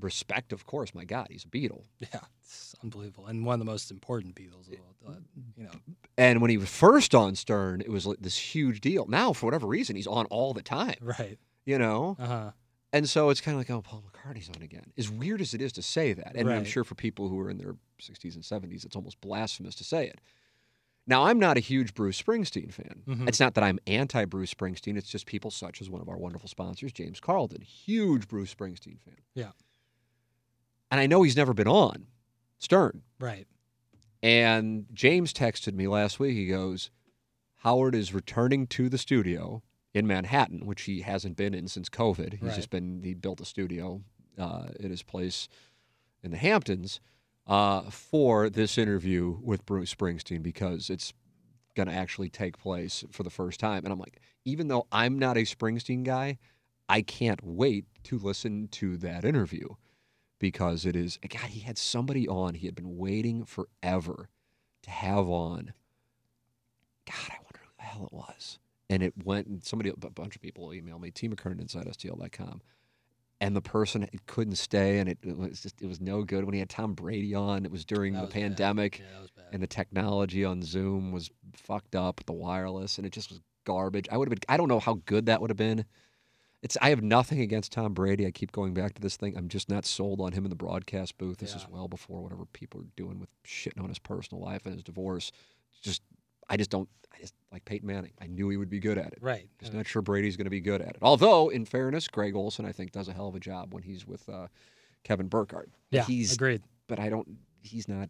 Respect, 0.00 0.52
of 0.52 0.66
course. 0.66 0.94
My 0.94 1.04
God, 1.04 1.28
he's 1.30 1.44
a 1.44 1.48
Beatle. 1.48 1.84
yeah 1.98 2.20
it's 2.40 2.74
unbelievable 2.82 3.26
and 3.26 3.44
one 3.44 3.54
of 3.54 3.58
the 3.58 3.70
most 3.70 3.90
important 3.90 4.34
beatles 4.34 4.68
of 4.72 4.78
all, 4.80 5.12
uh, 5.12 5.16
you 5.56 5.64
know 5.64 5.70
And 6.16 6.40
when 6.40 6.50
he 6.50 6.56
was 6.56 6.70
first 6.70 7.14
on 7.14 7.34
Stern, 7.34 7.82
it 7.82 7.90
was 7.90 8.06
like 8.06 8.18
this 8.20 8.38
huge 8.38 8.80
deal. 8.80 9.06
Now, 9.06 9.32
for 9.32 9.46
whatever 9.46 9.66
reason, 9.66 9.96
he's 9.96 10.06
on 10.06 10.26
all 10.26 10.54
the 10.54 10.62
time. 10.62 10.96
right 11.02 11.38
You 11.66 11.78
know, 11.78 12.16
uh-huh 12.18 12.52
And 12.92 13.08
so 13.08 13.28
it's 13.28 13.40
kind 13.42 13.54
of 13.54 13.60
like, 13.60 13.70
oh, 13.70 13.82
Paul 13.82 14.02
McCartney's 14.10 14.48
on 14.48 14.62
again. 14.62 14.92
As 14.96 15.10
weird 15.10 15.40
as 15.42 15.52
it 15.52 15.60
is 15.60 15.72
to 15.74 15.82
say 15.82 16.14
that, 16.14 16.32
and 16.34 16.50
I'm 16.50 16.64
sure 16.64 16.84
for 16.84 16.94
people 16.94 17.28
who 17.28 17.38
are 17.40 17.50
in 17.50 17.58
their 17.58 17.74
60s 18.00 18.34
and 18.34 18.42
70s, 18.42 18.84
it's 18.86 18.96
almost 18.96 19.20
blasphemous 19.20 19.74
to 19.76 19.84
say 19.84 20.06
it. 20.06 20.20
Now, 21.06 21.24
I'm 21.24 21.38
not 21.38 21.56
a 21.56 21.60
huge 21.60 21.94
Bruce 21.94 22.20
Springsteen 22.20 22.70
fan. 22.72 23.02
Mhm. 23.06 23.28
It's 23.28 23.40
not 23.40 23.54
that 23.54 23.64
I'm 23.64 23.78
anti 23.86 24.26
Bruce 24.26 24.52
Springsteen. 24.52 24.96
It's 24.98 25.08
just 25.08 25.24
people 25.24 25.50
such 25.50 25.80
as 25.80 25.88
one 25.88 26.02
of 26.02 26.08
our 26.08 26.18
wonderful 26.18 26.48
sponsors, 26.50 26.92
James 26.92 27.18
Carlton, 27.18 27.62
huge 27.62 28.28
Bruce 28.28 28.54
Springsteen 28.54 29.00
fan. 29.00 29.16
Yeah. 29.34 29.52
And 30.90 31.00
I 31.00 31.06
know 31.06 31.22
he's 31.22 31.36
never 31.36 31.52
been 31.54 31.68
on 31.68 32.06
Stern. 32.58 33.02
Right. 33.20 33.46
And 34.22 34.86
James 34.92 35.32
texted 35.32 35.74
me 35.74 35.86
last 35.86 36.18
week. 36.18 36.34
He 36.34 36.46
goes, 36.48 36.90
Howard 37.58 37.94
is 37.94 38.14
returning 38.14 38.66
to 38.68 38.88
the 38.88 38.98
studio 38.98 39.62
in 39.94 40.06
Manhattan, 40.06 40.66
which 40.66 40.82
he 40.82 41.02
hasn't 41.02 41.36
been 41.36 41.54
in 41.54 41.68
since 41.68 41.88
COVID. 41.88 42.34
He's 42.34 42.42
Right. 42.42 42.54
just 42.54 42.70
been, 42.70 43.02
he 43.02 43.14
built 43.14 43.40
a 43.40 43.44
studio 43.44 44.02
uh, 44.38 44.68
at 44.82 44.90
his 44.90 45.02
place 45.02 45.48
in 46.22 46.30
the 46.30 46.36
Hamptons 46.36 47.00
uh, 47.46 47.82
for 47.90 48.50
this 48.50 48.76
interview 48.78 49.38
with 49.42 49.64
Bruce 49.66 49.94
Springsteen 49.94 50.42
because 50.42 50.90
it's 50.90 51.12
going 51.74 51.88
to 51.88 51.94
actually 51.94 52.28
take 52.28 52.58
place 52.58 53.04
for 53.10 53.22
the 53.22 53.30
first 53.30 53.60
time. 53.60 53.84
And 53.84 53.92
I'm 53.92 53.98
like, 54.00 54.20
even 54.44 54.68
though 54.68 54.86
I'm 54.90 55.18
not 55.18 55.36
a 55.36 55.40
Springsteen 55.42 56.02
guy, 56.02 56.38
I 56.88 57.02
can't 57.02 57.40
wait 57.42 57.84
to 58.04 58.18
listen 58.18 58.68
to 58.72 58.96
that 58.98 59.24
interview 59.24 59.68
because 60.38 60.84
it 60.86 60.94
is 60.96 61.18
God. 61.28 61.50
He 61.50 61.60
had 61.60 61.78
somebody 61.78 62.28
on. 62.28 62.54
He 62.54 62.66
had 62.66 62.74
been 62.74 62.96
waiting 62.96 63.44
forever 63.44 64.28
to 64.82 64.90
have 64.90 65.28
on. 65.28 65.72
God, 67.06 67.30
I 67.30 67.36
wonder 67.42 67.60
who 67.62 67.70
the 67.78 67.82
hell 67.84 68.04
it 68.06 68.12
was. 68.12 68.58
And 68.90 69.02
it 69.02 69.14
went. 69.24 69.46
And 69.46 69.64
somebody, 69.64 69.90
a 69.90 70.10
bunch 70.10 70.36
of 70.36 70.42
people 70.42 70.68
emailed 70.68 71.00
me. 71.00 71.10
T 71.10 71.28
McKernan 71.28 71.60
inside 71.60 71.86
STL.com. 71.86 72.60
And 73.40 73.54
the 73.54 73.60
person 73.62 74.08
couldn't 74.26 74.56
stay, 74.56 74.98
and 74.98 75.08
it, 75.08 75.18
it 75.22 75.36
was 75.38 75.60
just 75.62 75.80
it 75.80 75.86
was 75.86 76.00
no 76.00 76.24
good. 76.24 76.42
When 76.44 76.54
he 76.54 76.58
had 76.58 76.68
Tom 76.68 76.94
Brady 76.94 77.36
on, 77.36 77.64
it 77.64 77.70
was 77.70 77.84
during 77.84 78.14
That 78.14 78.18
the 78.20 78.24
was 78.26 78.32
pandemic, 78.32 78.98
Yeah, 78.98 79.04
that 79.14 79.20
was 79.22 79.30
bad. 79.30 79.44
and 79.52 79.62
the 79.62 79.68
technology 79.68 80.44
on 80.44 80.60
Zoom 80.60 81.12
was 81.12 81.30
fucked 81.54 81.94
up, 81.94 82.20
the 82.26 82.32
wireless, 82.32 82.98
and 82.98 83.06
it 83.06 83.12
just 83.12 83.30
was 83.30 83.40
garbage. 83.64 84.08
I 84.10 84.16
would 84.16 84.26
have 84.28 84.30
been. 84.30 84.40
I 84.52 84.56
don't 84.56 84.66
know 84.68 84.80
how 84.80 84.94
good 85.06 85.26
that 85.26 85.40
would 85.40 85.50
have 85.50 85.56
been. 85.56 85.84
It's. 86.62 86.76
I 86.82 86.90
have 86.90 87.02
nothing 87.02 87.40
against 87.40 87.72
Tom 87.72 87.94
Brady. 87.94 88.26
I 88.26 88.30
keep 88.30 88.52
going 88.52 88.74
back 88.74 88.94
to 88.94 89.00
this 89.00 89.16
thing. 89.16 89.36
I'm 89.36 89.48
just 89.48 89.68
not 89.68 89.86
sold 89.86 90.20
on 90.20 90.32
him 90.32 90.44
in 90.44 90.50
the 90.50 90.56
broadcast 90.56 91.16
booth. 91.18 91.38
This 91.38 91.54
is 91.54 91.66
well 91.70 91.88
before 91.88 92.20
whatever 92.20 92.44
people 92.46 92.80
are 92.80 92.86
doing 92.96 93.20
with 93.20 93.28
shitting 93.46 93.82
on 93.82 93.88
his 93.88 93.98
personal 93.98 94.42
life 94.42 94.64
and 94.64 94.74
his 94.74 94.82
divorce. 94.82 95.30
Just. 95.82 96.02
I 96.50 96.56
just 96.56 96.70
don't. 96.70 96.88
I 97.14 97.20
just 97.20 97.34
like 97.52 97.64
Peyton 97.64 97.86
Manning. 97.86 98.12
I 98.20 98.26
knew 98.26 98.48
he 98.48 98.56
would 98.56 98.70
be 98.70 98.80
good 98.80 98.98
at 98.98 99.12
it. 99.12 99.18
right. 99.20 99.48
Just 99.60 99.74
not 99.74 99.86
sure 99.86 100.02
Brady's 100.02 100.36
going 100.36 100.46
to 100.46 100.50
be 100.50 100.60
good 100.60 100.80
at 100.80 100.90
it. 100.90 100.98
Although, 101.02 101.50
in 101.50 101.64
fairness, 101.64 102.08
Greg 102.08 102.34
Olsen 102.34 102.64
I 102.64 102.72
think 102.72 102.92
does 102.92 103.08
a 103.08 103.12
hell 103.12 103.28
of 103.28 103.34
a 103.34 103.40
job 103.40 103.74
when 103.74 103.82
he's 103.82 104.06
with 104.06 104.28
uh, 104.28 104.48
Kevin 105.04 105.28
Burkhardt. 105.28 105.70
yeah. 105.90 106.04
he's 106.04 106.32
agreed. 106.34 106.62
but 106.86 106.98
I 106.98 107.08
don't. 107.08 107.28
He's 107.60 107.88
not 107.88 108.08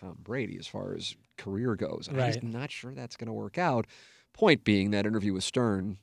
Tom 0.00 0.16
Brady 0.22 0.56
as 0.58 0.66
far 0.66 0.94
as 0.94 1.16
career 1.38 1.74
goes. 1.74 2.08
Right. 2.10 2.24
I'm 2.24 2.32
just 2.32 2.42
not 2.42 2.70
sure 2.70 2.94
that's 2.94 3.16
going 3.16 3.26
to 3.26 3.32
work 3.32 3.58
out. 3.58 3.86
Point 4.32 4.64
being, 4.64 4.92
that 4.92 5.06
interview 5.06 5.32
with 5.34 5.44
Stern, 5.44 5.98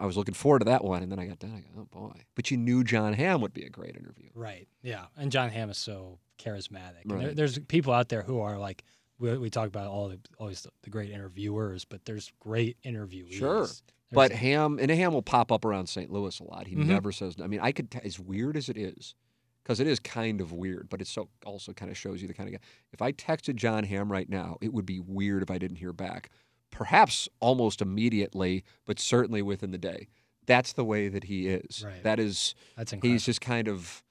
I 0.00 0.04
was 0.06 0.16
looking 0.16 0.34
forward 0.34 0.60
to 0.60 0.64
that 0.66 0.82
one, 0.84 1.02
and 1.02 1.12
then 1.12 1.18
I 1.18 1.26
got 1.26 1.38
done. 1.38 1.52
I 1.56 1.60
go, 1.60 1.68
oh 1.82 1.84
boy! 2.08 2.22
But 2.34 2.50
you 2.50 2.56
knew 2.56 2.82
Jon 2.82 3.12
Hamm 3.12 3.40
would 3.40 3.52
be 3.54 3.64
a 3.64 3.70
great 3.70 3.94
interview. 3.96 4.30
Right. 4.34 4.66
Yeah. 4.82 5.06
And 5.16 5.30
Jon 5.30 5.48
Hamm 5.50 5.70
is 5.70 5.78
so 5.78 6.18
charismatic. 6.38 7.02
And 7.02 7.10
there, 7.10 7.18
Right. 7.28 7.36
there's 7.36 7.58
people 7.60 7.92
out 7.92 8.08
there 8.08 8.22
who 8.22 8.40
are 8.40 8.58
like, 8.58 8.82
we, 9.18 9.36
we 9.38 9.48
talk 9.50 9.68
about 9.68 9.86
all 9.86 10.08
the, 10.08 10.18
always 10.38 10.66
the 10.82 10.90
great 10.90 11.10
interviewers, 11.10 11.84
but 11.84 12.04
there's 12.04 12.32
great 12.40 12.76
interviewees. 12.84 13.32
Sure. 13.34 13.54
There's- 13.58 13.82
But 14.12 14.32
Hamm 14.32 14.78
and 14.80 14.90
Hamm 14.90 15.12
will 15.12 15.22
pop 15.22 15.50
up 15.52 15.64
around 15.64 15.88
St. 15.88 16.10
Louis 16.12 16.38
a 16.40 16.44
lot. 16.44 16.66
He 16.66 16.76
Mhm. 16.76 16.86
never 16.86 17.12
says. 17.12 17.36
I 17.42 17.46
mean, 17.46 17.60
I 17.60 17.72
could. 17.72 17.90
T- 17.90 17.98
as 18.04 18.18
weird 18.20 18.56
as 18.56 18.68
it 18.68 18.76
is, 18.76 19.14
because 19.62 19.80
it 19.80 19.86
is 19.86 19.98
kind 20.00 20.40
of 20.40 20.52
weird, 20.52 20.88
but 20.88 21.00
it 21.00 21.06
so 21.08 21.28
also 21.44 21.72
kind 21.72 21.90
of 21.90 21.96
shows 21.96 22.22
you 22.22 22.28
the 22.28 22.34
kind 22.34 22.48
of 22.48 22.60
guy. 22.60 22.66
If 22.92 23.02
I 23.02 23.10
texted 23.12 23.56
Jon 23.56 23.82
Hamm 23.84 24.10
right 24.12 24.28
now, 24.28 24.58
it 24.60 24.72
would 24.72 24.86
be 24.86 25.00
weird 25.00 25.42
if 25.42 25.50
I 25.50 25.58
didn't 25.58 25.78
hear 25.78 25.92
back. 25.92 26.30
Perhaps 26.70 27.28
almost 27.40 27.80
immediately, 27.80 28.64
but 28.84 28.98
certainly 29.00 29.42
within 29.42 29.70
the 29.70 29.78
day. 29.78 30.08
That's 30.46 30.72
the 30.74 30.84
way 30.84 31.08
that 31.08 31.24
he 31.24 31.48
is. 31.48 31.82
Right. 31.84 32.02
That 32.04 32.18
is. 32.20 32.54
that's 32.76 32.92
incredible. 32.92 33.12
He's 33.14 33.24
just 33.26 33.40
kind 33.40 33.66
of, 33.66 34.02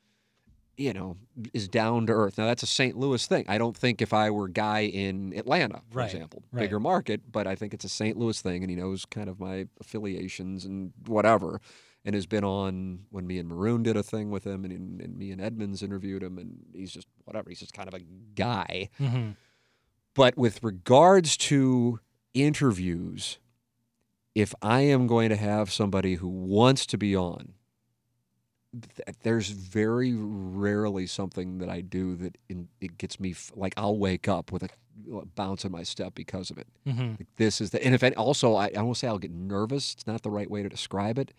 you 0.75 0.91
know, 0.93 1.15
is 1.53 1.67
down 1.69 2.07
to 2.07 2.13
earth. 2.13 2.37
Now 2.37 2.45
that's 2.45 2.63
a 2.63 2.67
St. 2.67 2.97
Louis 2.97 3.25
thing. 3.25 3.45
I 3.47 3.57
don't 3.57 3.77
think 3.77 4.01
if 4.01 4.11
I 4.13 4.29
were 4.31 4.45
a 4.47 4.51
guy 4.51 4.81
in 4.81 5.33
Atlanta, 5.37 5.81
for 5.91 5.99
Right, 5.99 6.11
example, 6.13 6.43
right. 6.51 6.61
bigger 6.61 6.79
market, 6.79 7.31
but 7.31 7.47
I 7.47 7.55
think 7.55 7.73
it's 7.73 7.85
a 7.85 7.89
St. 7.89 8.17
Louis 8.17 8.41
thing, 8.41 8.63
and 8.63 8.69
he 8.69 8.75
knows 8.75 9.05
kind 9.05 9.29
of 9.29 9.39
my 9.39 9.67
affiliations 9.79 10.65
and 10.65 10.91
whatever, 11.05 11.61
and 12.03 12.13
has 12.15 12.25
been 12.25 12.43
on 12.43 13.05
when 13.11 13.25
me 13.25 13.37
and 13.39 13.47
Maroon 13.47 13.83
did 13.83 13.95
a 13.95 14.03
thing 14.03 14.29
with 14.31 14.45
him, 14.45 14.65
and, 14.65 14.99
and 15.01 15.17
me 15.17 15.31
and 15.31 15.39
Edmonds 15.39 15.81
interviewed 15.81 16.21
him, 16.23 16.37
and 16.37 16.57
he's 16.73 16.91
just 16.91 17.07
whatever. 17.23 17.49
He's 17.49 17.59
just 17.61 17.73
kind 17.73 17.87
of 17.87 17.93
a 17.93 18.01
guy. 18.35 18.89
hmm 18.97 19.29
But 20.13 20.37
with 20.37 20.61
regards 20.63 21.37
to 21.37 21.99
interviews, 22.35 23.39
if 24.35 24.53
I 24.61 24.81
am 24.81 25.07
going 25.07 25.29
to 25.29 25.35
have 25.35 25.71
somebody 25.71 26.15
who 26.15 26.27
wants 26.27 26.85
to 26.87 26.97
be 26.97 27.15
on, 27.15 27.53
th- 28.73 29.17
there's 29.23 29.49
very 29.49 30.13
rarely 30.15 31.07
something 31.07 31.57
that 31.59 31.69
I 31.69 31.81
do 31.81 32.15
that 32.17 32.37
in, 32.49 32.67
it 32.81 32.97
gets 32.97 33.19
me 33.19 33.31
f- 33.31 33.51
like 33.55 33.73
I'll 33.77 33.97
wake 33.97 34.27
up 34.27 34.51
with 34.51 34.63
a 34.63 34.69
bounce 35.35 35.65
in 35.65 35.71
my 35.71 35.83
step 35.83 36.13
because 36.15 36.49
of 36.51 36.57
it. 36.57 36.67
hmm 36.85 37.11
Like 37.19 37.27
this 37.37 37.59
is 37.61 37.71
the 37.71 37.83
and 37.83 37.95
if 37.95 38.03
any, 38.03 38.15
also 38.15 38.55
I, 38.55 38.71
I 38.77 38.81
won't 38.81 38.97
say 38.97 39.07
I'll 39.07 39.17
get 39.17 39.31
nervous. 39.31 39.93
It's 39.93 40.07
not 40.07 40.21
the 40.21 40.29
right 40.29 40.49
way 40.49 40.63
to 40.63 40.69
describe 40.69 41.17
it, 41.17 41.33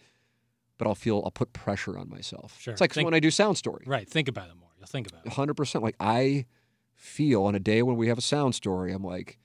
but 0.79 0.87
I'll 0.89 0.95
feel 0.95 1.23
I'll 1.25 1.31
put 1.31 1.53
pressure 1.53 1.99
on 1.99 2.09
myself. 2.09 2.57
Sure. 2.61 2.73
It's 2.73 2.81
like 2.81 2.93
Think- 2.93 3.05
when 3.05 3.15
I 3.15 3.21
do 3.21 3.31
sound 3.31 3.57
story 3.59 3.85
Right. 3.87 4.09
Think 4.09 4.29
about 4.29 4.49
it 4.49 4.57
more. 4.59 4.71
You'll 4.79 4.87
think 4.87 5.07
about 5.09 5.25
it. 5.27 5.33
hundred 5.33 5.55
percent. 5.55 5.85
Like 5.85 5.97
I 6.01 6.47
feel 6.95 7.45
on 7.45 7.55
a 7.55 7.59
day 7.61 7.83
when 7.83 7.97
we 7.97 8.09
have 8.09 8.19
a 8.19 8.23
sound 8.23 8.55
story, 8.55 8.93
I'm 8.93 9.05
like, 9.05 9.39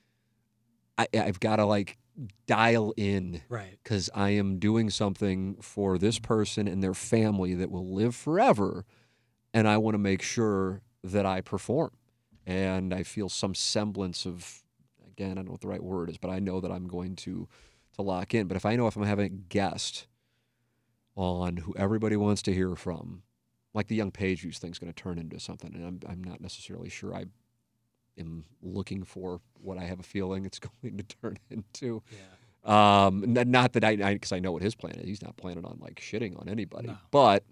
I, 1.01 1.19
I've 1.19 1.39
got 1.39 1.57
to 1.57 1.65
like 1.65 1.97
dial 2.45 2.93
in 2.97 3.41
Right. 3.49 3.77
because 3.83 4.09
I 4.13 4.31
am 4.31 4.59
doing 4.59 4.89
something 4.89 5.55
for 5.61 5.97
this 5.97 6.19
person 6.19 6.67
and 6.67 6.83
their 6.83 6.93
family 6.93 7.53
that 7.55 7.71
will 7.71 7.93
live 7.93 8.15
forever, 8.15 8.85
and 9.53 9.67
I 9.67 9.77
want 9.77 9.95
to 9.95 9.99
make 9.99 10.21
sure 10.21 10.81
that 11.03 11.25
I 11.25 11.41
perform, 11.41 11.91
and 12.45 12.93
I 12.93 13.03
feel 13.03 13.29
some 13.29 13.55
semblance 13.55 14.25
of, 14.25 14.61
again, 15.07 15.31
I 15.31 15.35
don't 15.35 15.45
know 15.45 15.51
what 15.51 15.61
the 15.61 15.67
right 15.67 15.83
word 15.83 16.09
is, 16.09 16.17
but 16.17 16.29
I 16.29 16.39
know 16.39 16.59
that 16.61 16.71
I'm 16.71 16.87
going 16.87 17.15
to 17.17 17.47
to 17.93 18.01
lock 18.01 18.33
in. 18.33 18.47
But 18.47 18.55
if 18.55 18.65
I 18.65 18.75
know 18.75 18.87
if 18.87 18.95
I'm 18.95 19.03
having 19.03 19.25
a 19.25 19.29
guest 19.29 20.07
on 21.15 21.57
who 21.57 21.73
everybody 21.75 22.15
wants 22.15 22.41
to 22.43 22.53
hear 22.53 22.75
from, 22.75 23.23
like 23.73 23.87
the 23.87 23.95
Young 23.95 24.11
Page 24.11 24.41
Views 24.41 24.59
thing's 24.59 24.79
going 24.79 24.91
to 24.93 25.01
turn 25.03 25.17
into 25.17 25.39
something, 25.39 25.73
and 25.73 25.85
I'm 25.85 25.99
I'm 26.09 26.23
not 26.23 26.39
necessarily 26.41 26.89
sure 26.89 27.15
I 27.15 27.25
am 28.17 28.45
looking 28.61 29.03
for 29.03 29.41
what 29.61 29.77
I 29.77 29.83
have 29.83 29.99
a 29.99 30.03
feeling 30.03 30.45
it's 30.45 30.59
going 30.81 30.97
to 30.97 31.03
turn 31.21 31.37
into. 31.49 32.03
Yeah. 32.11 32.17
Um, 33.05 33.23
not 33.27 33.73
that 33.73 33.83
I, 33.83 33.95
because 33.95 34.31
I, 34.31 34.39
know 34.39 34.51
what 34.51 34.61
his 34.61 34.75
plan 34.75 34.93
is. 34.99 35.05
He's 35.05 35.21
not 35.23 35.35
planning 35.35 35.65
on 35.65 35.79
like 35.81 35.95
shitting 35.95 36.39
on 36.39 36.47
anybody, 36.47 36.89
No. 36.89 36.97
but 37.09 37.43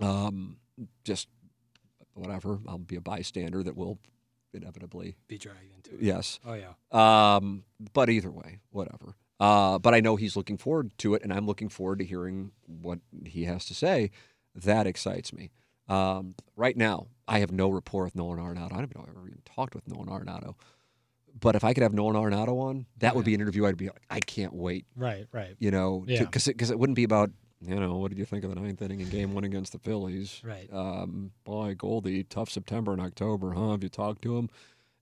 um, 0.00 0.58
just 1.04 1.28
whatever. 2.14 2.58
I'll 2.68 2.78
be 2.78 2.96
a 2.96 3.00
bystander 3.00 3.62
that 3.62 3.76
will 3.76 3.98
inevitably, 4.52 5.16
Be 5.28 5.38
dragged 5.38 5.72
into 5.74 5.94
it. 5.94 6.02
yes. 6.02 6.38
Oh 6.44 6.54
yeah. 6.54 6.72
Um, 7.36 7.64
but 7.94 8.10
either 8.10 8.30
way, 8.30 8.58
whatever. 8.70 9.16
Uh, 9.38 9.78
but 9.78 9.94
I 9.94 10.00
know 10.00 10.16
he's 10.16 10.36
looking 10.36 10.56
forward 10.56 10.90
to 10.98 11.14
it, 11.14 11.22
and 11.22 11.32
I'm 11.32 11.46
looking 11.46 11.68
forward 11.68 11.98
to 11.98 12.04
hearing 12.04 12.52
what 12.66 12.98
he 13.24 13.44
has 13.44 13.64
to 13.66 13.74
say. 13.74 14.10
That 14.54 14.86
excites 14.86 15.32
me. 15.32 15.50
Um, 15.88 16.34
right 16.56 16.76
now, 16.76 17.08
I 17.28 17.38
have 17.40 17.52
no 17.52 17.68
rapport 17.68 18.04
with 18.04 18.14
Nolan 18.16 18.38
Arenado. 18.38 18.66
I 18.72 18.76
don't 18.76 18.82
even 18.84 18.92
know 18.96 19.02
if 19.04 19.10
I've 19.10 19.16
ever 19.16 19.26
even 19.28 19.42
talked 19.44 19.74
with 19.74 19.86
Nolan 19.88 20.08
Arenado. 20.08 20.54
But 21.38 21.54
if 21.54 21.64
I 21.64 21.74
could 21.74 21.82
have 21.82 21.92
Nolan 21.92 22.16
Arenado 22.16 22.58
on, 22.60 22.86
that 22.98 23.14
would 23.14 23.24
be 23.24 23.34
an 23.34 23.40
interview 23.40 23.66
I'd 23.66 23.76
be 23.76 23.86
like, 23.88 24.02
I 24.08 24.20
can't 24.20 24.54
wait 24.54 24.86
Right. 24.96 25.26
Right. 25.32 25.54
you 25.58 25.70
know, 25.70 26.04
Yeah. 26.08 26.20
because 26.24 26.48
it, 26.48 26.56
'cause 26.58 26.70
it 26.70 26.78
wouldn't 26.78 26.96
be 26.96 27.04
about, 27.04 27.30
you 27.60 27.78
know, 27.78 27.96
what 27.98 28.08
did 28.08 28.18
you 28.18 28.24
think 28.24 28.42
of 28.44 28.54
the 28.54 28.60
ninth 28.60 28.80
inning 28.80 29.00
in 29.00 29.08
game 29.10 29.34
one 29.34 29.44
against 29.44 29.72
the 29.72 29.78
Phillies? 29.78 30.40
Right. 30.42 30.72
Um, 30.72 31.32
boy, 31.44 31.74
Goldie, 31.76 32.24
tough 32.24 32.48
September 32.50 32.92
and 32.92 33.02
October, 33.02 33.52
huh? 33.52 33.72
Have 33.72 33.82
you 33.82 33.88
talked 33.90 34.22
to 34.22 34.38
him? 34.38 34.48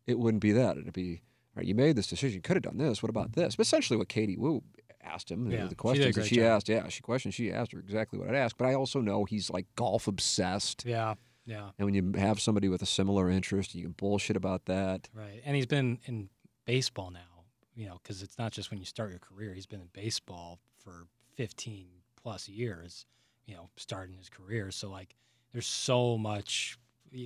It 0.07 0.19
wouldn't 0.19 0.43
be 0.43 0.53
that. 0.53 0.77
It'd 0.77 0.93
be, 0.93 1.21
all 1.57 1.61
right, 1.61 1.67
you 1.67 1.75
made 1.75 1.95
this 1.97 2.09
decision. 2.09 2.35
You 2.35 2.43
could 2.43 2.57
have 2.57 2.63
done 2.65 2.79
this. 2.79 3.01
What 3.03 3.11
about 3.11 3.35
this? 3.35 3.55
But 3.57 3.67
essentially 3.67 3.97
what 3.97 4.09
Katie 4.09 4.37
Woo 4.37 4.63
asked 5.05 5.31
him, 5.31 5.51
Yeah, 5.51 5.67
the 5.67 5.75
questions 5.75 6.27
she 6.27 6.37
job. 6.37 6.45
asked, 6.45 6.69
yeah, 6.69 6.89
she 6.89 7.03
questioned. 7.03 7.35
she 7.35 7.53
asked 7.53 7.73
her 7.73 7.79
exactly 7.79 8.19
what 8.19 8.29
I'd 8.29 8.35
ask. 8.35 8.57
But 8.57 8.67
I 8.67 8.75
also 8.75 9.01
know 9.01 9.25
he's 9.25 9.51
like 9.51 9.67
golf 9.77 10.07
obsessed. 10.09 10.85
Yeah. 10.87 11.15
Yeah. 11.47 11.71
And 11.79 11.85
when 11.85 11.95
you 11.95 12.13
have 12.19 12.41
somebody 12.41 12.69
with 12.69 12.83
a 12.83 12.87
similar 12.87 13.29
interest, 13.29 13.75
you 13.75 13.83
can 13.83 13.93
bullshit 13.93 14.37
about 14.37 14.65
that. 14.67 15.09
Right. 15.15 15.43
And 15.45 15.55
he's 15.57 15.67
been 15.67 15.99
in 16.07 16.31
baseball 16.65 17.11
now, 17.11 17.45
you 17.75 17.87
know, 17.87 18.01
because 18.03 18.23
it's 18.23 18.39
not 18.39 18.53
just 18.53 18.71
when 18.71 18.81
you 18.81 18.87
start 18.87 19.11
your 19.11 19.19
career. 19.19 19.53
He's 19.53 19.67
been 19.67 19.81
in 19.81 19.89
baseball 19.93 20.59
for 20.83 21.07
15 21.37 21.87
plus 22.23 22.49
years, 22.49 23.05
you 23.47 23.55
know, 23.55 23.69
starting 23.77 24.17
his 24.17 24.31
career. 24.31 24.71
So, 24.71 24.91
like, 24.91 25.15
there's 25.53 25.67
so 25.67 26.17
much, 26.17 26.79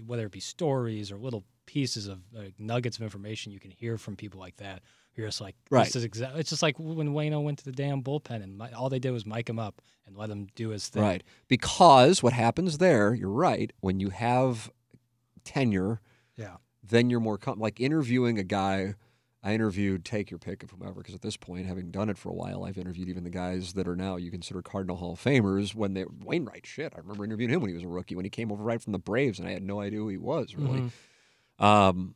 whether 0.06 0.26
it 0.26 0.32
be 0.32 0.40
stories 0.40 1.12
or 1.12 1.16
little 1.16 1.44
pieces 1.66 2.08
of 2.08 2.18
like, 2.32 2.58
nuggets 2.58 2.96
of 2.96 3.02
information 3.04 3.52
you 3.52 3.60
can 3.60 3.70
hear 3.70 3.98
from 3.98 4.16
people 4.16 4.40
like 4.40 4.56
that. 4.56 4.82
You're 5.18 5.26
just 5.26 5.40
like, 5.40 5.56
Right. 5.68 5.84
This 5.84 5.96
is 5.96 6.06
exa- 6.06 6.36
it's 6.36 6.48
just 6.48 6.62
like 6.62 6.78
when 6.78 7.08
Wayno 7.12 7.42
went 7.42 7.58
to 7.58 7.64
the 7.64 7.72
damn 7.72 8.02
bullpen 8.04 8.40
and 8.42 8.56
mi- 8.56 8.70
all 8.72 8.88
they 8.88 9.00
did 9.00 9.10
was 9.10 9.26
mic 9.26 9.48
him 9.50 9.58
up 9.58 9.82
and 10.06 10.16
let 10.16 10.30
him 10.30 10.46
do 10.54 10.68
his 10.68 10.88
thing. 10.88 11.02
Right. 11.02 11.24
Because 11.48 12.22
what 12.22 12.32
happens 12.32 12.78
there, 12.78 13.12
you're 13.14 13.28
right, 13.28 13.72
when 13.80 13.98
you 13.98 14.10
have 14.10 14.70
tenure, 15.44 16.00
Yeah. 16.36 16.58
then 16.84 17.10
you're 17.10 17.18
more 17.20 17.36
com- 17.36 17.58
like 17.58 17.80
interviewing 17.80 18.38
a 18.38 18.44
guy. 18.44 18.94
I 19.42 19.54
interviewed, 19.54 20.04
take 20.04 20.30
your 20.30 20.38
pick 20.38 20.62
of 20.62 20.70
whomever, 20.70 20.94
because 20.94 21.14
at 21.14 21.22
this 21.22 21.36
point, 21.36 21.66
having 21.66 21.90
done 21.90 22.08
it 22.10 22.18
for 22.18 22.28
a 22.28 22.34
while, 22.34 22.64
I've 22.64 22.78
interviewed 22.78 23.08
even 23.08 23.22
the 23.24 23.30
guys 23.30 23.72
that 23.74 23.86
are 23.88 23.94
now 23.96 24.16
you 24.16 24.30
consider 24.30 24.62
Cardinal 24.62 24.96
Hall 24.96 25.12
of 25.14 25.20
Famers 25.22 25.74
when 25.74 25.94
they 25.94 26.04
Wainwright. 26.24 26.66
Shit, 26.66 26.92
I 26.94 26.98
remember 26.98 27.24
interviewing 27.24 27.52
him 27.54 27.60
when 27.60 27.70
he 27.70 27.74
was 27.74 27.84
a 27.84 27.88
rookie, 27.88 28.14
when 28.16 28.24
he 28.24 28.30
came 28.30 28.50
over 28.52 28.62
right 28.62 28.80
from 28.82 28.92
the 28.92 28.98
Braves, 28.98 29.38
and 29.40 29.48
I 29.48 29.52
had 29.52 29.62
no 29.62 29.80
idea 29.80 29.98
who 30.00 30.08
he 30.08 30.16
was 30.16 30.54
really. 30.54 30.90
Mhm. 31.60 31.64
Um, 31.64 32.14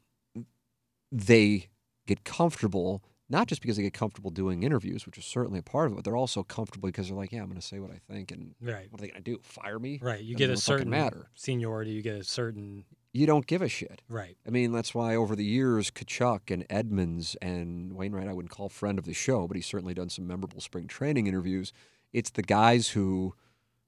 they 1.11 1.69
get 2.07 2.25
comfortable 2.25 3.03
not 3.29 3.47
just 3.47 3.63
because 3.63 3.79
they 3.79 3.83
get 3.83 3.95
comfortable 3.95 4.31
doing 4.31 4.63
interviews, 4.63 5.07
which 5.07 5.17
is 5.17 5.25
certainly 5.25 5.59
a 5.59 5.63
part 5.63 5.87
of 5.87 5.93
it, 5.93 5.97
but 5.97 6.05
they're 6.05 6.17
also 6.17 6.43
comfortable 6.43 6.87
because 6.87 7.09
they're 7.09 7.17
like, 7.17 7.33
yeah, 7.33 7.41
I'm 7.41 7.47
going 7.47 7.59
to 7.59 7.67
say 7.67 7.79
what 7.79 7.91
I 7.91 7.99
think, 8.13 8.31
and 8.31 8.55
Right. 8.61 8.89
what 8.91 9.01
are 9.01 9.03
they 9.07 9.09
going 9.11 9.23
to 9.25 9.31
do? 9.31 9.39
Fire 9.43 9.79
me? 9.79 9.99
Right. 10.03 10.21
You 10.23 10.35
get 10.37 10.51
a 10.51 10.57
certain 10.59 10.91
matter. 10.91 11.31
seniority. 11.35 11.93
You 11.93 12.03
get 12.03 12.17
a 12.17 12.25
certain 12.25 12.85
You 13.15 13.25
don't 13.27 13.47
give 13.47 13.63
a 13.63 13.69
shit. 13.71 14.03
right. 14.11 14.37
I 14.47 14.51
mean, 14.51 14.71
that's 14.73 14.95
why 14.95 15.17
over 15.17 15.35
the 15.35 15.47
years, 15.47 15.91
Tkachuk 15.91 16.51
and 16.51 16.67
Edmonds 16.69 17.35
and 17.41 17.95
Wainwright, 17.95 18.29
I 18.29 18.35
wouldn't 18.35 18.51
call 18.53 18.69
friend 18.69 18.99
of 18.99 19.07
the 19.07 19.15
show, 19.15 19.49
but 19.49 19.57
he's 19.57 19.65
certainly 19.67 19.95
done 19.95 20.11
some 20.11 20.27
memorable 20.27 20.61
spring 20.61 20.87
training 20.87 21.27
interviews. 21.27 21.73
It's 22.13 22.31
the 22.31 22.43
guys 22.43 22.89
who 22.89 23.33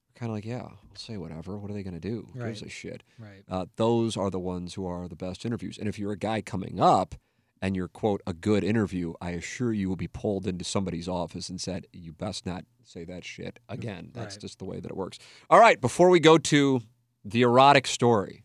are 0.09 0.19
kind 0.19 0.31
of 0.31 0.35
like, 0.37 0.45
yeah, 0.45 0.61
I'll 0.63 0.79
say 0.95 1.17
whatever. 1.17 1.55
What 1.59 1.69
are 1.69 1.75
they 1.75 1.83
going 1.83 1.93
to 1.93 1.99
do? 1.99 2.29
Who 2.33 2.39
gives 2.43 2.63
a 2.63 2.69
shit? 2.69 3.03
Right. 3.19 3.43
Uh, 3.47 3.67
those 3.75 4.17
are 4.17 4.31
the 4.31 4.39
ones 4.39 4.73
who 4.73 4.87
are 4.87 5.07
the 5.07 5.15
best 5.15 5.45
interviews. 5.45 5.77
And 5.77 5.87
if 5.87 5.99
you're 5.99 6.13
a 6.13 6.17
guy 6.17 6.41
coming 6.41 6.79
up 6.79 7.13
and 7.61 7.75
you're, 7.75 7.87
quote, 7.87 8.21
a 8.27 8.33
good 8.33 8.63
interview, 8.63 9.13
I 9.21 9.31
assure 9.31 9.73
you 9.73 9.89
will 9.89 9.95
be 9.95 10.07
pulled 10.07 10.45
into 10.47 10.63
somebody's 10.65 11.07
office 11.07 11.49
and 11.49 11.59
said, 11.59 11.87
you 11.93 12.11
best 12.13 12.45
not 12.45 12.65
say 12.83 13.05
that 13.05 13.23
shit 13.23 13.59
again. 13.69 14.11
That's 14.13 14.35
Right. 14.35 14.41
just 14.41 14.59
the 14.59 14.65
way 14.65 14.79
that 14.79 14.91
it 14.91 14.97
works. 14.97 15.17
All 15.49 15.59
right, 15.59 15.79
before 15.79 16.09
we 16.09 16.19
go 16.19 16.37
to 16.37 16.81
the 17.23 17.41
erotic 17.41 17.87
story, 17.87 18.43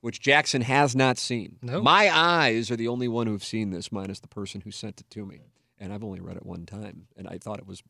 which 0.00 0.20
Jackson 0.20 0.60
has 0.62 0.94
not 0.94 1.16
seen. 1.18 1.56
My 1.62 2.14
eyes 2.14 2.70
are 2.70 2.76
the 2.76 2.88
only 2.88 3.08
one 3.08 3.26
who've 3.26 3.42
seen 3.42 3.70
this, 3.70 3.90
minus 3.90 4.20
the 4.20 4.28
person 4.28 4.60
who 4.60 4.70
sent 4.70 5.00
it 5.00 5.08
to 5.10 5.24
me. 5.24 5.40
And 5.78 5.92
I've 5.92 6.04
only 6.04 6.20
read 6.20 6.36
it 6.36 6.44
one 6.46 6.66
time, 6.66 7.08
and 7.16 7.26
I 7.26 7.38
thought 7.38 7.58
it 7.58 7.66
was 7.66 7.82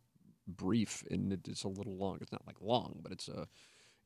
brief 0.46 1.02
and 1.10 1.32
it's 1.32 1.64
a 1.64 1.68
little 1.68 1.96
long. 1.96 2.18
It's 2.20 2.32
not 2.32 2.46
like 2.46 2.60
long, 2.60 3.00
but 3.02 3.12
it's 3.12 3.28
uh, 3.28 3.44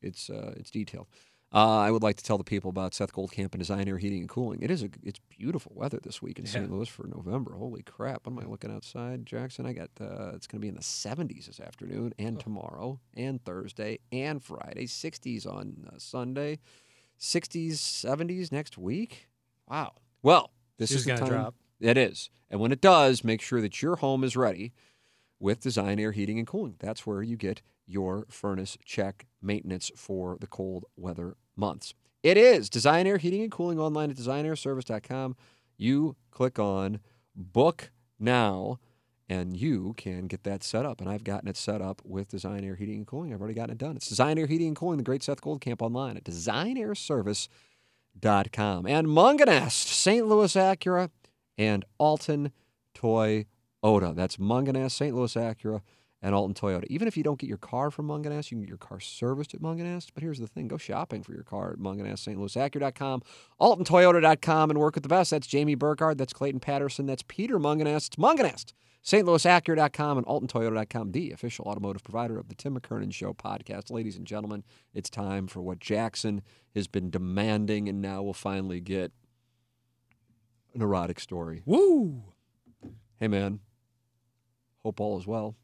it's 0.03 0.31
uh, 0.31 0.55
it's 0.57 0.71
detailed. 0.71 1.07
Uh, 1.53 1.79
I 1.79 1.91
would 1.91 2.03
like 2.03 2.17
to 2.17 2.25
tell 2.25 2.37
the 2.37 2.45
people 2.45 2.69
about 2.69 2.93
Seth 2.93 3.13
Goldcamp 3.15 3.53
and 3.53 3.59
Design 3.59 3.89
Air 3.89 3.97
Heating 3.97 4.21
and 4.21 4.29
Cooling. 4.29 4.61
It 4.61 4.71
is 4.71 4.83
a 4.83 4.91
it's 5.03 5.19
beautiful 5.31 5.73
weather 5.75 5.99
this 6.03 6.21
week 6.21 6.39
in 6.39 6.45
St. 6.45 6.71
Louis 6.71 6.89
for 6.89 7.07
November. 7.07 7.55
Holy 7.55 7.83
crap! 7.83 8.27
What 8.27 8.33
am 8.33 8.47
I 8.47 8.51
looking 8.51 8.71
outside, 8.71 9.25
Jackson? 9.25 9.65
I 9.65 9.73
got 9.73 9.89
uh, 9.99 10.33
it's 10.35 10.47
going 10.47 10.61
to 10.61 10.63
be 10.63 10.69
in 10.69 10.75
the 10.75 10.83
70s 10.83 11.47
this 11.47 11.59
afternoon 11.59 12.13
and 12.19 12.39
tomorrow 12.39 13.01
and 13.17 13.43
Thursday 13.43 14.01
and 14.13 14.43
Friday. 14.43 14.87
60s 14.87 15.47
on 15.47 15.89
uh, 15.89 15.95
Sunday. 15.97 16.59
60s, 17.19 17.73
70s 17.73 18.53
next 18.53 18.77
week. 18.79 19.29
Wow. 19.69 19.95
Well, 20.23 20.51
this 20.77 20.91
Shoe's 20.91 21.01
is 21.01 21.07
gonna 21.07 21.21
time. 21.21 21.29
drop. 21.29 21.55
It 21.81 21.97
is. 21.97 22.31
And 22.51 22.61
when 22.61 22.73
it 22.73 22.81
does, 22.81 23.25
make 23.25 23.41
sure 23.41 23.61
that 23.61 23.81
your 23.83 23.97
home 23.97 24.23
is 24.23 24.37
ready 24.37 24.73
with 25.41 25.61
Design 25.61 25.99
Air 25.99 26.13
Heating 26.13 26.39
and 26.39 26.47
Cooling. 26.47 26.77
That's 26.79 27.07
where 27.07 27.23
you 27.23 27.37
get 27.37 27.63
your 27.89 28.27
furnace 28.29 28.77
check 28.85 29.27
maintenance 29.43 29.91
for 29.97 30.37
the 30.41 30.47
cold 30.47 30.85
weather 30.97 31.37
months. 31.57 31.95
It 32.23 32.37
is 32.37 32.69
Design 32.69 33.07
Air 33.07 33.17
Heating 33.19 33.43
and 33.43 33.51
Cooling 33.51 33.79
online 33.79 34.11
at 34.11 34.17
designairservice.com. 34.17 35.37
You 35.77 36.17
click 36.31 36.59
on 36.59 37.01
book 37.35 37.91
now 38.19 38.79
and 39.29 39.57
you 39.57 39.95
can 39.97 40.27
get 40.27 40.43
that 40.45 40.65
set 40.65 40.87
up. 40.87 41.01
And 41.01 41.09
I've 41.09 41.25
gotten 41.25 41.49
it 41.49 41.57
set 41.57 41.83
up 41.83 42.03
with 42.05 42.29
Design 42.29 42.65
Air 42.65 42.75
Heating 42.75 42.97
and 42.97 43.07
Cooling. 43.07 43.33
I've 43.33 43.41
already 43.41 43.55
gotten 43.55 43.73
it 43.73 43.79
done. 43.79 43.97
It's 43.97 44.09
Design 44.09 44.39
Air 44.39 44.47
Heating 44.47 44.69
and 44.69 44.77
Cooling, 44.77 44.99
the 44.99 45.05
great 45.05 45.23
Seth 45.23 45.41
Goldcamp 45.41 45.81
online 45.83 46.17
at 46.17 46.25
designairservice.com. 46.25 48.87
And 48.87 49.07
Mungenast, 49.07 49.73
St. 49.73 50.27
Louis 50.27 50.55
Acura, 50.55 51.11
and 51.57 51.85
Alton 51.99 52.53
Toyota. 52.95 54.15
That's 54.15 54.39
Mungenast, 54.39 54.93
St. 54.93 55.15
Louis 55.15 55.35
Acura, 55.35 55.83
and 56.21 56.35
Alton 56.35 56.55
Toyota. 56.55 56.85
Even 56.89 57.07
if 57.07 57.17
you 57.17 57.23
don't 57.23 57.39
get 57.39 57.49
your 57.49 57.59
car 57.59 57.91
from 57.91 58.09
Mungenast, 58.09 58.51
you 58.51 58.57
can 58.57 58.63
get 58.63 58.69
your 58.69 58.79
car 58.79 59.01
serviced 59.01 59.55
at 59.55 59.61
Mungenast. 59.61 60.11
But 60.15 60.23
here's 60.23 60.39
the 60.39 60.47
thing 60.47 60.69
go 60.69 60.77
shopping 60.77 61.23
for 61.23 61.33
your 61.33 61.45
car 61.45 61.73
at 61.73 61.79
Mungenast, 61.79 62.21
St. 62.21 62.39
Louis 62.39 62.55
Acura.com, 62.55 63.23
AltonToyota.com, 63.61 64.71
and 64.71 64.79
work 64.79 64.95
with 64.95 65.03
the 65.03 65.09
best. 65.09 65.31
That's 65.31 65.47
Jamie 65.47 65.77
Burkhardt. 65.77 66.19
That's 66.19 66.33
Clayton 66.33 66.61
Patterson. 66.61 67.07
That's 67.07 67.23
Peter 67.27 67.59
Mungenast. 67.59 68.09
It's 68.09 68.17
Mungenast. 68.17 68.73
St. 69.01 69.25
Louis 69.25 69.45
Acura.com 69.45 70.19
and 70.19 70.27
AltonToyota.com, 70.27 71.13
the 71.13 71.31
official 71.31 71.65
automotive 71.67 72.03
provider 72.03 72.39
of 72.39 72.49
the 72.49 72.55
Tim 72.55 72.79
McKernan 72.79 73.13
Show 73.13 73.33
podcast. 73.33 73.91
Ladies 73.91 74.17
and 74.17 74.27
gentlemen, 74.27 74.65
it's 74.93 75.09
time 75.09 75.47
for 75.47 75.63
what 75.63 75.79
Jackson 75.79 76.43
has 76.75 76.89
been 76.89 77.09
demanding, 77.09 77.89
and 77.89 78.03
now 78.03 78.23
we'll 78.23 78.35
finally 78.35 78.81
get 78.81 79.13
an 80.75 80.83
erotic 80.83 81.21
story. 81.21 81.63
Woo! 81.65 82.25
Hey, 83.19 83.29
man, 83.29 83.61
hope 84.83 85.01
all 85.01 85.19
is 85.19 85.27
well. 85.27 85.57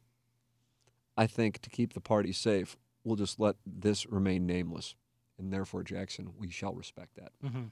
I 1.17 1.27
think 1.27 1.59
to 1.61 1.69
keep 1.69 1.93
the 1.93 2.01
party 2.01 2.31
safe, 2.33 2.77
we'll 3.03 3.15
just 3.15 3.39
let 3.39 3.55
this 3.65 4.05
remain 4.07 4.45
nameless. 4.45 4.95
And 5.37 5.51
therefore, 5.51 5.83
Jackson, 5.83 6.33
we 6.37 6.49
shall 6.49 6.73
respect 6.73 7.15
that. 7.15 7.31
Mhm. 7.43 7.71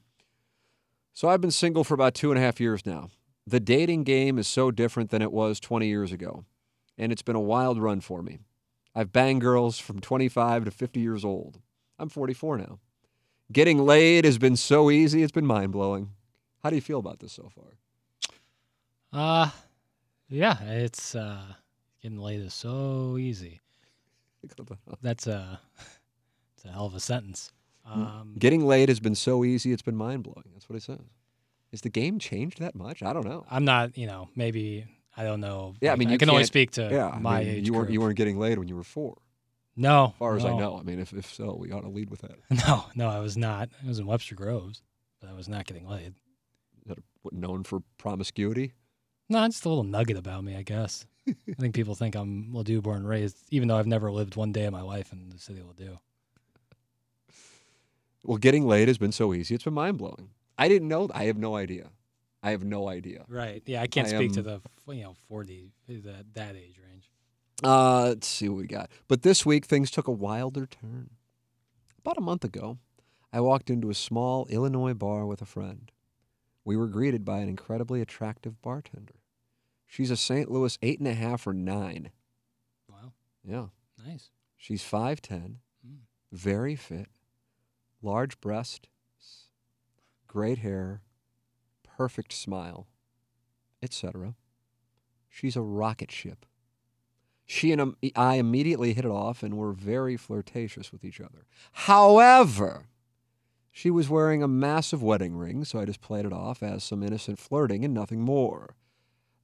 So 1.12 1.28
I've 1.28 1.40
been 1.40 1.50
single 1.50 1.84
for 1.84 1.94
about 1.94 2.14
two 2.14 2.30
and 2.30 2.38
a 2.38 2.42
half 2.42 2.60
years 2.60 2.84
now. 2.84 3.10
The 3.46 3.60
dating 3.60 4.04
game 4.04 4.38
is 4.38 4.46
so 4.48 4.70
different 4.70 5.10
than 5.10 5.22
it 5.22 5.32
was 5.32 5.60
20 5.60 5.86
years 5.86 6.12
ago, 6.12 6.44
and 6.98 7.12
it's 7.12 7.22
been 7.22 7.36
a 7.36 7.40
wild 7.40 7.78
run 7.78 8.00
for 8.00 8.22
me. 8.22 8.38
I've 8.94 9.12
banged 9.12 9.40
girls 9.40 9.78
from 9.78 10.00
25 10.00 10.64
to 10.64 10.70
50 10.70 11.00
years 11.00 11.24
old. 11.24 11.60
I'm 11.98 12.08
44 12.08 12.58
now. 12.58 12.78
Getting 13.52 13.78
laid 13.78 14.24
has 14.24 14.38
been 14.38 14.56
so 14.56 14.90
easy, 14.90 15.22
it's 15.22 15.32
been 15.32 15.46
mind 15.46 15.72
blowing. 15.72 16.10
How 16.62 16.70
do 16.70 16.76
you 16.76 16.82
feel 16.82 16.98
about 16.98 17.18
this 17.20 17.32
so 17.32 17.48
far? 17.50 17.76
Uh 19.12 19.50
yeah, 20.28 20.62
it's 20.64 21.14
uh 21.14 21.54
getting 22.04 22.18
laid 22.18 22.40
is 22.42 22.52
so 22.52 23.16
easy. 23.18 23.62
That's 25.00 25.26
a 25.26 25.58
it's 26.56 26.64
a 26.66 26.68
hell 26.68 26.84
of 26.86 26.94
a 26.94 27.00
sentence. 27.00 27.50
Um 27.86 28.34
Getting 28.38 28.66
laid 28.66 28.90
has 28.90 29.00
been 29.00 29.14
so 29.14 29.42
easy, 29.42 29.72
it's 29.72 29.82
been 29.82 29.96
mind 29.96 30.22
blowing. 30.22 30.44
That's 30.52 30.68
what 30.68 30.76
it 30.76 30.82
says. 30.82 31.00
Has 31.72 31.80
the 31.80 31.88
game 31.88 32.18
changed 32.18 32.60
that 32.60 32.74
much? 32.74 33.02
I 33.02 33.12
don't 33.14 33.24
know. 33.26 33.44
I'm 33.50 33.64
not, 33.64 33.96
you 33.96 34.06
know, 34.06 34.28
maybe 34.36 34.86
I 35.16 35.24
don't 35.24 35.40
know. 35.40 35.74
Yeah, 35.80 35.92
I 35.92 35.96
mean, 35.96 36.08
I 36.08 36.12
you 36.12 36.18
can 36.18 36.28
only 36.28 36.44
speak 36.44 36.72
to 36.72 36.88
yeah, 36.92 37.08
I 37.08 37.18
my 37.18 37.38
mean, 37.40 37.48
age 37.48 37.66
you 37.66 37.72
weren't 37.72 37.90
you 37.90 38.00
weren't 38.02 38.16
getting 38.16 38.38
laid 38.38 38.58
when 38.58 38.68
you 38.68 38.76
were 38.76 38.84
four, 38.84 39.16
No, 39.74 40.06
as 40.08 40.18
far 40.18 40.36
as 40.36 40.44
I 40.44 40.54
know. 40.56 40.78
I 40.78 40.82
mean, 40.82 41.00
if 41.00 41.14
if 41.14 41.32
so, 41.32 41.56
we 41.58 41.72
ought 41.72 41.82
to 41.82 41.88
lead 41.88 42.10
with 42.10 42.20
that. 42.20 42.36
No, 42.68 42.84
no, 42.94 43.08
I 43.08 43.20
was 43.20 43.36
not. 43.38 43.70
I 43.82 43.88
was 43.88 43.98
in 43.98 44.06
Webster 44.06 44.34
Groves, 44.34 44.82
but 45.20 45.30
I 45.30 45.32
was 45.32 45.48
not 45.48 45.64
getting 45.64 45.88
laid. 45.88 46.14
Is 46.82 46.84
that 46.88 46.98
what, 47.22 47.32
known 47.32 47.64
for 47.64 47.80
promiscuity? 47.96 48.72
No, 49.30 49.46
just 49.48 49.64
a 49.64 49.68
little 49.70 49.84
nugget 49.84 50.18
about 50.18 50.44
me, 50.44 50.54
I 50.54 50.62
guess. 50.62 51.06
I 51.26 51.54
think 51.58 51.74
people 51.74 51.94
think 51.94 52.14
I'm 52.14 52.52
Ladue 52.52 52.82
born 52.82 52.98
and 52.98 53.08
raised, 53.08 53.36
even 53.50 53.68
though 53.68 53.76
I've 53.76 53.86
never 53.86 54.12
lived 54.12 54.36
one 54.36 54.52
day 54.52 54.64
of 54.64 54.72
my 54.72 54.82
life 54.82 55.12
in 55.12 55.30
the 55.30 55.38
city 55.38 55.60
of 55.60 55.66
Ladue. 55.66 55.98
Well, 58.22 58.38
getting 58.38 58.66
laid 58.66 58.88
has 58.88 58.98
been 58.98 59.12
so 59.12 59.34
easy; 59.34 59.54
it's 59.54 59.64
been 59.64 59.74
mind 59.74 59.98
blowing. 59.98 60.30
I 60.58 60.68
didn't 60.68 60.88
know. 60.88 61.08
I 61.14 61.24
have 61.24 61.36
no 61.36 61.56
idea. 61.56 61.90
I 62.42 62.50
have 62.50 62.64
no 62.64 62.88
idea. 62.88 63.24
Right. 63.28 63.62
Yeah, 63.64 63.80
I 63.80 63.86
can't 63.86 64.06
I 64.06 64.10
speak 64.10 64.32
to 64.34 64.42
the 64.42 64.60
you 64.88 65.02
know 65.02 65.14
40 65.28 65.72
that 65.88 66.34
that 66.34 66.56
age 66.56 66.78
range. 66.86 67.10
Uh, 67.62 68.08
let's 68.08 68.26
see 68.26 68.48
what 68.48 68.58
we 68.58 68.66
got. 68.66 68.90
But 69.08 69.22
this 69.22 69.46
week, 69.46 69.64
things 69.64 69.90
took 69.90 70.08
a 70.08 70.12
wilder 70.12 70.66
turn. 70.66 71.10
About 72.00 72.18
a 72.18 72.22
month 72.22 72.44
ago, 72.44 72.78
I 73.32 73.40
walked 73.40 73.70
into 73.70 73.88
a 73.88 73.94
small 73.94 74.46
Illinois 74.50 74.92
bar 74.92 75.24
with 75.24 75.40
a 75.40 75.46
friend. 75.46 75.90
We 76.64 76.76
were 76.76 76.86
greeted 76.86 77.24
by 77.24 77.38
an 77.38 77.48
incredibly 77.48 78.00
attractive 78.00 78.60
bartender. 78.60 79.14
She's 79.86 80.10
a 80.10 80.16
St. 80.16 80.50
Louis 80.50 80.78
eight 80.82 80.98
and 80.98 81.08
a 81.08 81.14
half 81.14 81.46
or 81.46 81.52
nine. 81.54 82.10
Wow, 82.88 83.12
Yeah. 83.44 83.68
nice. 84.04 84.30
She's 84.56 84.82
5'10, 84.82 85.60
Mm. 85.86 86.00
very 86.32 86.74
fit, 86.76 87.08
large 88.02 88.40
breast, 88.40 88.88
great 90.26 90.58
hair, 90.58 91.02
perfect 91.82 92.32
smile, 92.32 92.86
etc. 93.82 94.34
She's 95.28 95.56
a 95.56 95.62
rocket 95.62 96.10
ship. 96.10 96.46
She 97.46 97.72
and 97.72 97.80
um, 97.80 97.96
I 98.16 98.36
immediately 98.36 98.94
hit 98.94 99.04
it 99.04 99.10
off 99.10 99.42
and 99.42 99.58
were 99.58 99.72
very 99.74 100.16
flirtatious 100.16 100.90
with 100.90 101.04
each 101.04 101.20
other. 101.20 101.46
However, 101.72 102.86
she 103.70 103.90
was 103.90 104.08
wearing 104.08 104.42
a 104.42 104.48
massive 104.48 105.02
wedding 105.02 105.36
ring, 105.36 105.64
so 105.64 105.78
I 105.78 105.84
just 105.84 106.00
played 106.00 106.24
it 106.24 106.32
off 106.32 106.62
as 106.62 106.82
some 106.84 107.02
innocent 107.02 107.38
flirting 107.38 107.84
and 107.84 107.92
nothing 107.92 108.20
more. 108.22 108.76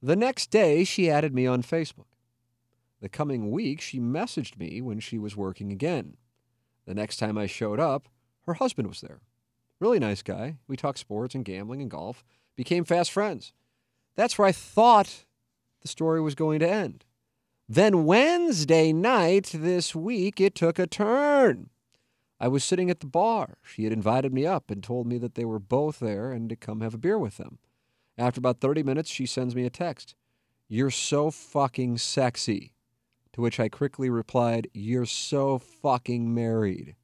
The 0.01 0.15
next 0.15 0.49
day, 0.49 0.83
she 0.83 1.09
added 1.09 1.33
me 1.33 1.45
on 1.45 1.61
Facebook. 1.61 2.05
The 3.01 3.09
coming 3.09 3.51
week, 3.51 3.81
she 3.81 3.99
messaged 3.99 4.57
me 4.57 4.81
when 4.81 4.99
she 4.99 5.19
was 5.19 5.37
working 5.37 5.71
again. 5.71 6.17
The 6.85 6.95
next 6.95 7.17
time 7.17 7.37
I 7.37 7.45
showed 7.45 7.79
up, 7.79 8.07
her 8.45 8.55
husband 8.55 8.87
was 8.87 9.01
there. 9.01 9.21
Really 9.79 9.99
nice 9.99 10.21
guy. 10.21 10.57
We 10.67 10.75
talked 10.77 10.99
sports 10.99 11.35
and 11.35 11.45
gambling 11.45 11.81
and 11.81 11.89
golf. 11.89 12.23
Became 12.55 12.83
fast 12.83 13.11
friends. 13.11 13.53
That's 14.15 14.37
where 14.37 14.47
I 14.47 14.51
thought 14.51 15.25
the 15.81 15.87
story 15.87 16.21
was 16.21 16.35
going 16.35 16.59
to 16.59 16.69
end. 16.69 17.05
Then 17.69 18.05
Wednesday 18.05 18.91
night 18.91 19.51
this 19.53 19.95
week, 19.95 20.41
it 20.41 20.55
took 20.55 20.77
a 20.77 20.87
turn. 20.87 21.69
I 22.39 22.47
was 22.47 22.63
sitting 22.63 22.89
at 22.89 22.99
the 22.99 23.07
bar. 23.07 23.57
She 23.63 23.83
had 23.83 23.93
invited 23.93 24.33
me 24.33 24.45
up 24.45 24.69
and 24.71 24.83
told 24.83 25.07
me 25.07 25.17
that 25.19 25.35
they 25.35 25.45
were 25.45 25.59
both 25.59 25.99
there 25.99 26.31
and 26.31 26.49
to 26.49 26.55
come 26.55 26.81
have 26.81 26.95
a 26.95 26.97
beer 26.97 27.17
with 27.17 27.37
them. 27.37 27.59
After 28.17 28.39
about 28.39 28.59
30 28.59 28.83
minutes, 28.83 29.09
she 29.09 29.25
sends 29.25 29.55
me 29.55 29.65
a 29.65 29.69
text 29.69 30.15
You're 30.67 30.91
so 30.91 31.31
fucking 31.31 31.97
sexy. 31.97 32.73
To 33.33 33.41
which 33.41 33.59
I 33.59 33.69
quickly 33.69 34.09
replied, 34.09 34.67
You're 34.73 35.05
so 35.05 35.57
fucking 35.57 36.33
married. 36.33 36.95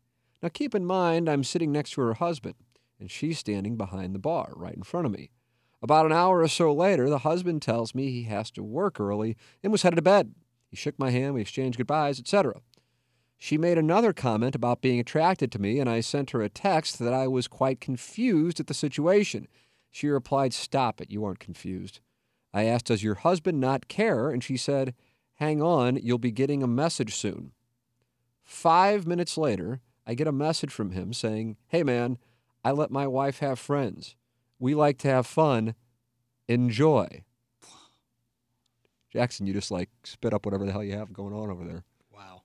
Now 0.44 0.50
keep 0.50 0.76
in 0.76 0.86
mind, 0.86 1.30
I'm 1.30 1.44
sitting 1.44 1.72
next 1.72 1.92
to 1.92 2.02
her 2.02 2.16
husband, 2.16 2.56
and 3.00 3.10
she's 3.10 3.40
standing 3.40 3.78
behind 3.78 4.14
the 4.14 4.20
bar, 4.20 4.54
right 4.56 4.76
in 4.76 4.84
front 4.84 5.06
of 5.06 5.12
me. 5.12 5.32
About 5.82 6.06
an 6.06 6.12
hour 6.12 6.40
or 6.40 6.48
so 6.48 6.74
later, 6.74 7.10
the 7.10 7.20
husband 7.20 7.62
tells 7.62 7.96
me 7.96 8.12
he 8.12 8.24
has 8.24 8.52
to 8.52 8.64
work 8.64 9.00
early 9.00 9.38
and 9.64 9.72
was 9.72 9.84
headed 9.84 9.98
to 9.98 10.02
bed. 10.02 10.34
He 10.70 10.76
shook 10.76 10.98
my 11.00 11.12
hand, 11.12 11.34
we 11.34 11.42
exchanged 11.42 11.78
goodbyes, 11.78 12.20
etc. 12.20 12.62
She 13.38 13.58
made 13.58 13.78
another 13.78 14.14
comment 14.14 14.56
about 14.56 14.82
being 14.82 15.00
attracted 15.00 15.52
to 15.52 15.60
me, 15.60 15.80
and 15.80 15.90
I 15.90 16.02
sent 16.02 16.32
her 16.32 16.42
a 16.42 16.50
text 16.50 16.98
that 17.00 17.14
I 17.14 17.28
was 17.28 17.48
quite 17.48 17.80
confused 17.80 18.60
at 18.60 18.68
the 18.68 18.74
situation. 18.74 19.48
She 19.92 20.08
replied, 20.08 20.54
Stop 20.54 21.02
it, 21.02 21.12
you 21.12 21.24
aren't 21.26 21.40
confused. 21.40 22.00
I 22.54 22.64
asked, 22.64 22.86
Does 22.86 23.04
your 23.04 23.16
husband 23.16 23.60
not 23.60 23.88
care? 23.88 24.30
And 24.30 24.44
she 24.44 24.58
said, 24.58 24.94
Hang 25.36 25.62
on, 25.62 25.98
you'll 25.98 26.18
be 26.18 26.32
getting 26.32 26.64
a 26.64 26.68
message 26.68 27.16
soon. 27.16 27.52
Five 28.44 29.06
minutes 29.06 29.38
later, 29.38 29.82
I 30.06 30.14
get 30.14 30.28
a 30.28 30.32
message 30.32 30.72
from 30.72 30.92
him 30.92 31.14
saying, 31.14 31.58
Hey 31.68 31.84
man, 31.84 32.18
I 32.64 32.72
let 32.72 32.92
my 32.92 33.08
wife 33.08 33.40
have 33.40 33.60
friends. 33.60 34.16
We 34.60 34.74
like 34.74 34.98
to 35.00 35.10
have 35.10 35.28
fun. 35.28 35.76
Enjoy. 36.48 37.24
Jackson, 39.12 39.48
you 39.48 39.54
just 39.54 39.72
like 39.72 39.90
spit 40.04 40.34
up 40.34 40.46
whatever 40.46 40.66
the 40.66 40.72
hell 40.72 40.84
you 40.84 40.98
have 40.98 41.14
going 41.14 41.34
on 41.34 41.50
over 41.50 41.64
there. 41.64 41.84
Wow. 42.12 42.44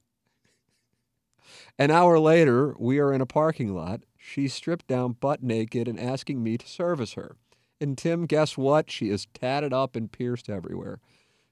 An 1.79 1.91
hour 1.91 2.19
later, 2.19 2.75
we 2.79 2.99
are 2.99 3.13
in 3.13 3.21
a 3.21 3.27
parking 3.27 3.75
lot. 3.75 4.03
She's 4.25 4.55
stripped 4.55 4.87
down 4.87 5.15
butt 5.15 5.43
naked 5.43 5.89
and 5.89 5.99
asking 5.99 6.45
me 6.45 6.57
to 6.57 6.67
service 6.67 7.15
her. 7.15 7.37
And 7.81 7.99
Tim, 7.99 8.27
guess 8.27 8.57
what? 8.57 8.89
She 8.89 9.11
is 9.11 9.27
tatted 9.35 9.73
up 9.73 9.97
and 9.97 10.13
pierced 10.13 10.49
everywhere. 10.49 11.01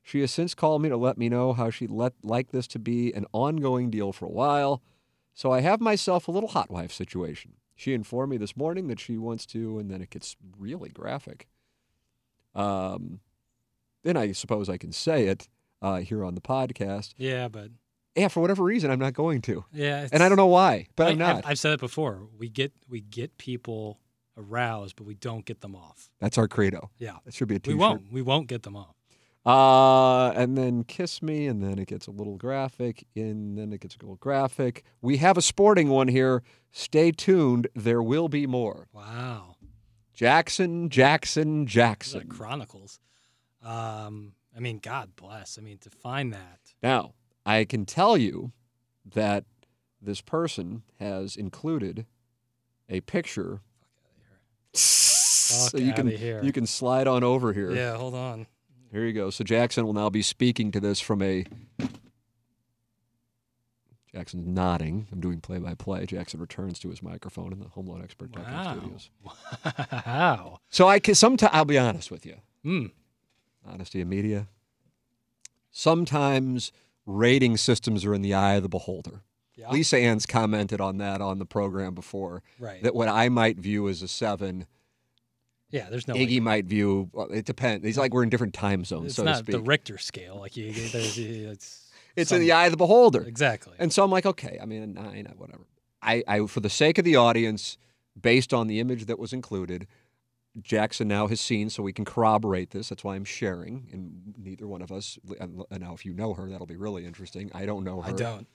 She 0.04 0.20
has 0.20 0.30
since 0.30 0.54
called 0.54 0.80
me 0.80 0.88
to 0.88 0.96
let 0.96 1.18
me 1.18 1.28
know 1.28 1.52
how 1.52 1.70
she'd 1.70 1.90
let, 1.90 2.12
like 2.22 2.52
this 2.52 2.68
to 2.68 2.78
be 2.78 3.12
an 3.12 3.26
ongoing 3.32 3.90
deal 3.90 4.12
for 4.12 4.26
a 4.26 4.30
while. 4.30 4.82
So 5.34 5.50
I 5.50 5.62
have 5.62 5.80
myself 5.80 6.28
a 6.28 6.30
little 6.30 6.50
hot 6.50 6.70
wife 6.70 6.92
situation. 6.92 7.54
She 7.74 7.92
informed 7.92 8.30
me 8.30 8.36
this 8.36 8.56
morning 8.56 8.86
that 8.86 9.00
she 9.00 9.18
wants 9.18 9.46
to, 9.46 9.80
and 9.80 9.90
then 9.90 10.00
it 10.00 10.10
gets 10.10 10.36
really 10.56 10.90
graphic. 10.90 11.48
Um, 12.54 13.18
then 14.04 14.16
I 14.16 14.30
suppose 14.30 14.68
I 14.68 14.76
can 14.76 14.92
say 14.92 15.26
it 15.26 15.48
uh, 15.82 15.96
here 15.96 16.24
on 16.24 16.36
the 16.36 16.40
podcast. 16.40 17.14
Yeah, 17.16 17.48
but 17.48 17.70
Yeah, 18.16 18.28
for 18.28 18.40
whatever 18.40 18.64
reason, 18.64 18.90
I'm 18.90 18.98
not 18.98 19.14
going 19.14 19.40
to, 19.42 19.64
yeah, 19.72 20.08
and 20.10 20.22
I 20.22 20.28
don't 20.28 20.36
know 20.36 20.46
why, 20.46 20.88
but 20.96 21.06
I, 21.06 21.10
I'm 21.10 21.18
not. 21.18 21.46
I've, 21.46 21.58
said 21.58 21.74
it 21.74 21.80
before. 21.80 22.26
We 22.36 22.48
get 22.48 22.72
we 22.88 23.00
get 23.00 23.38
people 23.38 24.00
aroused, 24.36 24.96
but 24.96 25.06
we 25.06 25.14
don't 25.14 25.44
get 25.44 25.60
them 25.60 25.76
off. 25.76 26.10
That's 26.20 26.36
our 26.36 26.48
credo. 26.48 26.90
Yeah, 26.98 27.16
That 27.24 27.34
should 27.34 27.48
be 27.48 27.56
a 27.56 27.60
we 27.66 27.74
won't. 27.74 28.12
We 28.12 28.22
won't 28.22 28.48
get 28.48 28.62
them 28.64 28.76
off. 28.76 28.96
Uh, 29.46 30.32
and 30.32 30.56
then 30.58 30.84
kiss 30.84 31.22
me, 31.22 31.46
and 31.46 31.62
then 31.62 31.78
it 31.78 31.88
gets 31.88 32.06
a 32.06 32.10
little 32.10 32.36
graphic, 32.36 33.06
and 33.16 33.56
then 33.56 33.72
it 33.72 33.80
gets 33.80 33.94
a 33.96 33.98
little 33.98 34.16
graphic. 34.16 34.84
We 35.00 35.16
have 35.18 35.38
a 35.38 35.42
sporting 35.42 35.88
one 35.88 36.08
here. 36.08 36.42
Stay 36.72 37.10
tuned. 37.10 37.68
There 37.74 38.02
will 38.02 38.28
be 38.28 38.46
more. 38.46 38.88
Wow, 38.92 39.56
Jackson, 40.12 40.90
Jackson, 40.90 41.66
Jackson. 41.66 42.28
chronicles. 42.28 43.00
Um, 43.62 44.34
I 44.54 44.60
mean, 44.60 44.78
God 44.78 45.16
bless. 45.16 45.58
I 45.58 45.62
mean, 45.62 45.78
to 45.78 45.90
find 45.90 46.32
that. 46.34 46.60
Now, 46.82 47.14
I 47.46 47.64
can 47.64 47.86
tell 47.86 48.16
you 48.16 48.52
that 49.14 49.44
this 50.00 50.20
person 50.20 50.82
has 50.98 51.36
included 51.36 52.06
a 52.88 53.00
picture. 53.00 53.60
so 54.72 55.78
you 55.78 55.92
can 55.92 56.06
here. 56.06 56.40
you 56.42 56.52
can 56.52 56.66
slide 56.66 57.06
on 57.06 57.24
over 57.24 57.52
here. 57.52 57.70
Yeah, 57.72 57.96
hold 57.96 58.14
on. 58.14 58.46
Here 58.92 59.04
you 59.06 59.12
go. 59.12 59.30
So 59.30 59.44
Jackson 59.44 59.84
will 59.86 59.92
now 59.92 60.10
be 60.10 60.22
speaking 60.22 60.70
to 60.72 60.80
this 60.80 61.00
from 61.00 61.22
a. 61.22 61.44
Jackson's 64.12 64.44
nodding. 64.48 65.06
I'm 65.12 65.20
doing 65.20 65.40
play 65.40 65.58
by 65.58 65.74
play. 65.74 66.04
Jackson 66.04 66.40
returns 66.40 66.80
to 66.80 66.90
his 66.90 67.00
microphone 67.00 67.52
in 67.52 67.60
the 67.60 67.68
Home 67.68 67.86
Loan 67.86 68.02
Expert 68.02 68.36
Wow. 68.36 68.72
Studios. 68.76 69.10
Wow. 70.04 70.58
So 70.68 70.88
I 70.88 70.98
can 70.98 71.14
sometimes 71.14 71.50
I'll 71.54 71.64
be 71.64 71.78
honest 71.78 72.10
with 72.10 72.26
you. 72.26 72.36
Hmm. 72.64 72.86
Honesty 73.64 74.00
in 74.00 74.08
media. 74.08 74.48
Sometimes 75.70 76.72
rating 77.06 77.56
systems 77.56 78.04
are 78.04 78.14
in 78.14 78.22
the 78.22 78.34
eye 78.34 78.54
of 78.54 78.62
the 78.62 78.68
beholder. 78.68 79.22
Yeah. 79.54 79.70
Lisa 79.70 79.98
Ann's 79.98 80.26
commented 80.26 80.80
on 80.80 80.98
that 80.98 81.20
on 81.20 81.38
the 81.38 81.44
program 81.44 81.94
before. 81.94 82.42
Right. 82.58 82.82
That 82.82 82.94
what 82.94 83.08
I 83.08 83.28
might 83.28 83.58
view 83.58 83.88
as 83.88 84.02
a 84.02 84.08
seven, 84.08 84.66
yeah. 85.70 85.88
There's 85.90 86.08
no. 86.08 86.14
Iggy 86.14 86.36
like, 86.36 86.42
might 86.42 86.64
view. 86.64 87.10
Well, 87.12 87.26
it 87.30 87.44
depends. 87.44 87.84
He's 87.84 87.98
like 87.98 88.12
we're 88.12 88.22
in 88.22 88.30
different 88.30 88.54
time 88.54 88.84
zones, 88.84 89.06
it's 89.06 89.16
so 89.16 89.24
to 89.24 89.30
not 89.30 89.46
the 89.46 89.60
Richter 89.60 89.98
scale. 89.98 90.38
Like 90.40 90.56
you, 90.56 90.72
there's, 90.72 91.18
it's. 91.18 91.90
it's 92.16 92.32
in 92.32 92.40
the 92.40 92.52
eye 92.52 92.66
of 92.66 92.70
the 92.72 92.76
beholder. 92.76 93.22
Exactly. 93.22 93.74
And 93.78 93.92
so 93.92 94.02
I'm 94.02 94.10
like, 94.10 94.26
okay, 94.26 94.58
I 94.60 94.66
mean, 94.66 94.82
a 94.82 94.86
nine, 94.86 95.32
whatever. 95.36 95.64
I, 96.02 96.24
I, 96.26 96.46
for 96.46 96.60
the 96.60 96.70
sake 96.70 96.98
of 96.98 97.04
the 97.04 97.16
audience, 97.16 97.76
based 98.20 98.54
on 98.54 98.66
the 98.66 98.80
image 98.80 99.06
that 99.06 99.18
was 99.18 99.32
included, 99.32 99.86
Jackson 100.60 101.08
now 101.08 101.26
has 101.28 101.40
seen, 101.40 101.70
so 101.70 101.82
we 101.82 101.92
can 101.92 102.04
corroborate 102.04 102.70
this. 102.70 102.88
That's 102.88 103.04
why 103.04 103.14
I'm 103.14 103.24
sharing, 103.24 103.88
and 103.92 104.34
neither 104.36 104.66
one 104.66 104.82
of 104.82 104.90
us. 104.90 105.18
And 105.38 105.62
now, 105.70 105.94
if 105.94 106.04
you 106.04 106.12
know 106.12 106.34
her, 106.34 106.48
that'll 106.48 106.66
be 106.66 106.76
really 106.76 107.06
interesting. 107.06 107.50
I 107.54 107.66
don't 107.66 107.84
know 107.84 108.00
her. 108.00 108.10
I 108.10 108.12
don't. 108.12 108.46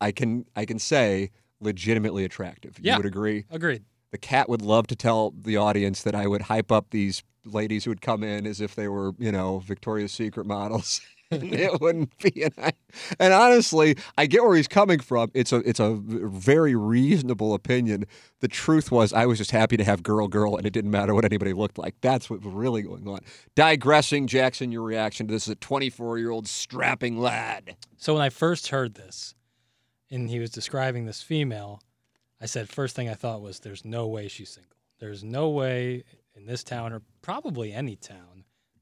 I 0.00 0.12
can, 0.12 0.46
I 0.56 0.64
can 0.64 0.78
say, 0.78 1.30
legitimately 1.60 2.24
attractive. 2.24 2.78
Yeah. 2.80 2.94
You 2.94 2.98
would 2.98 3.06
agree? 3.06 3.44
Agreed. 3.50 3.84
The 4.10 4.18
cat 4.18 4.48
would 4.48 4.62
love 4.62 4.86
to 4.88 4.96
tell 4.96 5.32
the 5.36 5.56
audience 5.56 6.02
that 6.02 6.14
I 6.14 6.26
would 6.26 6.42
hype 6.42 6.70
up 6.70 6.90
these 6.90 7.22
ladies 7.44 7.84
who 7.84 7.90
would 7.90 8.00
come 8.00 8.22
in 8.22 8.46
as 8.46 8.60
if 8.60 8.74
they 8.74 8.88
were, 8.88 9.12
you 9.18 9.32
know, 9.32 9.58
Victoria's 9.58 10.12
Secret 10.12 10.46
models. 10.46 11.00
it 11.30 11.80
wouldn't 11.80 12.16
be. 12.18 12.42
And, 12.42 12.72
and 13.18 13.32
honestly, 13.32 13.96
I 14.16 14.26
get 14.26 14.42
where 14.42 14.56
he's 14.56 14.68
coming 14.68 15.00
from. 15.00 15.30
It's 15.34 15.52
a 15.52 15.56
it's 15.68 15.80
a 15.80 15.94
very 15.94 16.74
reasonable 16.74 17.54
opinion. 17.54 18.04
The 18.40 18.48
truth 18.48 18.90
was, 18.92 19.12
I 19.12 19.26
was 19.26 19.38
just 19.38 19.50
happy 19.50 19.76
to 19.76 19.84
have 19.84 20.02
girl 20.02 20.28
girl, 20.28 20.56
and 20.56 20.66
it 20.66 20.72
didn't 20.72 20.90
matter 20.90 21.14
what 21.14 21.24
anybody 21.24 21.52
looked 21.52 21.78
like. 21.78 21.94
That's 22.00 22.28
what 22.28 22.42
was 22.42 22.52
really 22.52 22.82
going 22.82 23.08
on. 23.08 23.20
Digressing, 23.54 24.26
Jackson, 24.26 24.70
your 24.70 24.82
reaction 24.82 25.26
to 25.26 25.32
this 25.32 25.44
is 25.44 25.52
a 25.52 25.56
24 25.56 26.18
year 26.18 26.30
old 26.30 26.46
strapping 26.46 27.18
lad. 27.18 27.76
So 27.96 28.14
when 28.14 28.22
I 28.22 28.28
first 28.28 28.68
heard 28.68 28.94
this, 28.94 29.34
and 30.10 30.28
he 30.28 30.38
was 30.38 30.50
describing 30.50 31.06
this 31.06 31.22
female, 31.22 31.80
I 32.40 32.46
said 32.46 32.68
first 32.68 32.94
thing 32.94 33.08
I 33.08 33.14
thought 33.14 33.40
was, 33.40 33.60
"There's 33.60 33.84
no 33.84 34.06
way 34.06 34.28
she's 34.28 34.50
single. 34.50 34.76
There's 34.98 35.24
no 35.24 35.48
way 35.48 36.04
in 36.34 36.46
this 36.46 36.64
town, 36.64 36.92
or 36.92 37.02
probably 37.22 37.72
any 37.72 37.96
town, 37.96 38.33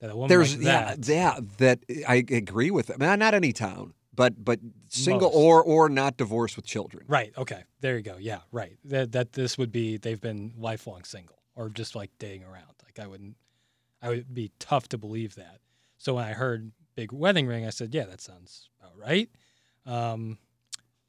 that 0.02 0.10
a 0.10 0.16
woman 0.16 0.28
There's 0.28 0.56
like 0.56 0.66
yeah, 0.66 0.94
that." 0.96 1.08
yeah, 1.08 1.38
that 1.58 1.78
I 2.06 2.16
agree 2.16 2.70
with. 2.70 2.90
I 2.90 2.96
mean, 2.96 3.18
not 3.20 3.34
any 3.34 3.52
town, 3.52 3.94
but 4.14 4.44
but 4.44 4.58
single 4.88 5.28
Most. 5.28 5.36
or 5.36 5.62
or 5.62 5.88
not 5.88 6.16
divorced 6.16 6.56
with 6.56 6.66
children. 6.66 7.04
Right. 7.08 7.32
Okay. 7.38 7.62
There 7.80 7.96
you 7.96 8.02
go. 8.02 8.16
Yeah. 8.18 8.40
Right. 8.50 8.76
That 8.84 9.12
that 9.12 9.32
this 9.32 9.56
would 9.56 9.72
be 9.72 9.96
they've 9.96 10.20
been 10.20 10.54
lifelong 10.58 11.04
single 11.04 11.38
or 11.54 11.70
just 11.70 11.94
like 11.94 12.10
dating 12.18 12.44
around. 12.44 12.74
Like 12.84 12.98
I 13.02 13.06
wouldn't. 13.06 13.36
I 14.02 14.08
would 14.08 14.34
be 14.34 14.50
tough 14.58 14.88
to 14.88 14.98
believe 14.98 15.36
that. 15.36 15.60
So 15.98 16.14
when 16.14 16.24
I 16.24 16.32
heard 16.32 16.72
big 16.96 17.12
wedding 17.12 17.46
ring, 17.46 17.64
I 17.64 17.70
said, 17.70 17.94
"Yeah, 17.94 18.04
that 18.06 18.20
sounds 18.20 18.68
about 18.80 18.98
right." 18.98 19.30
Um, 19.86 20.38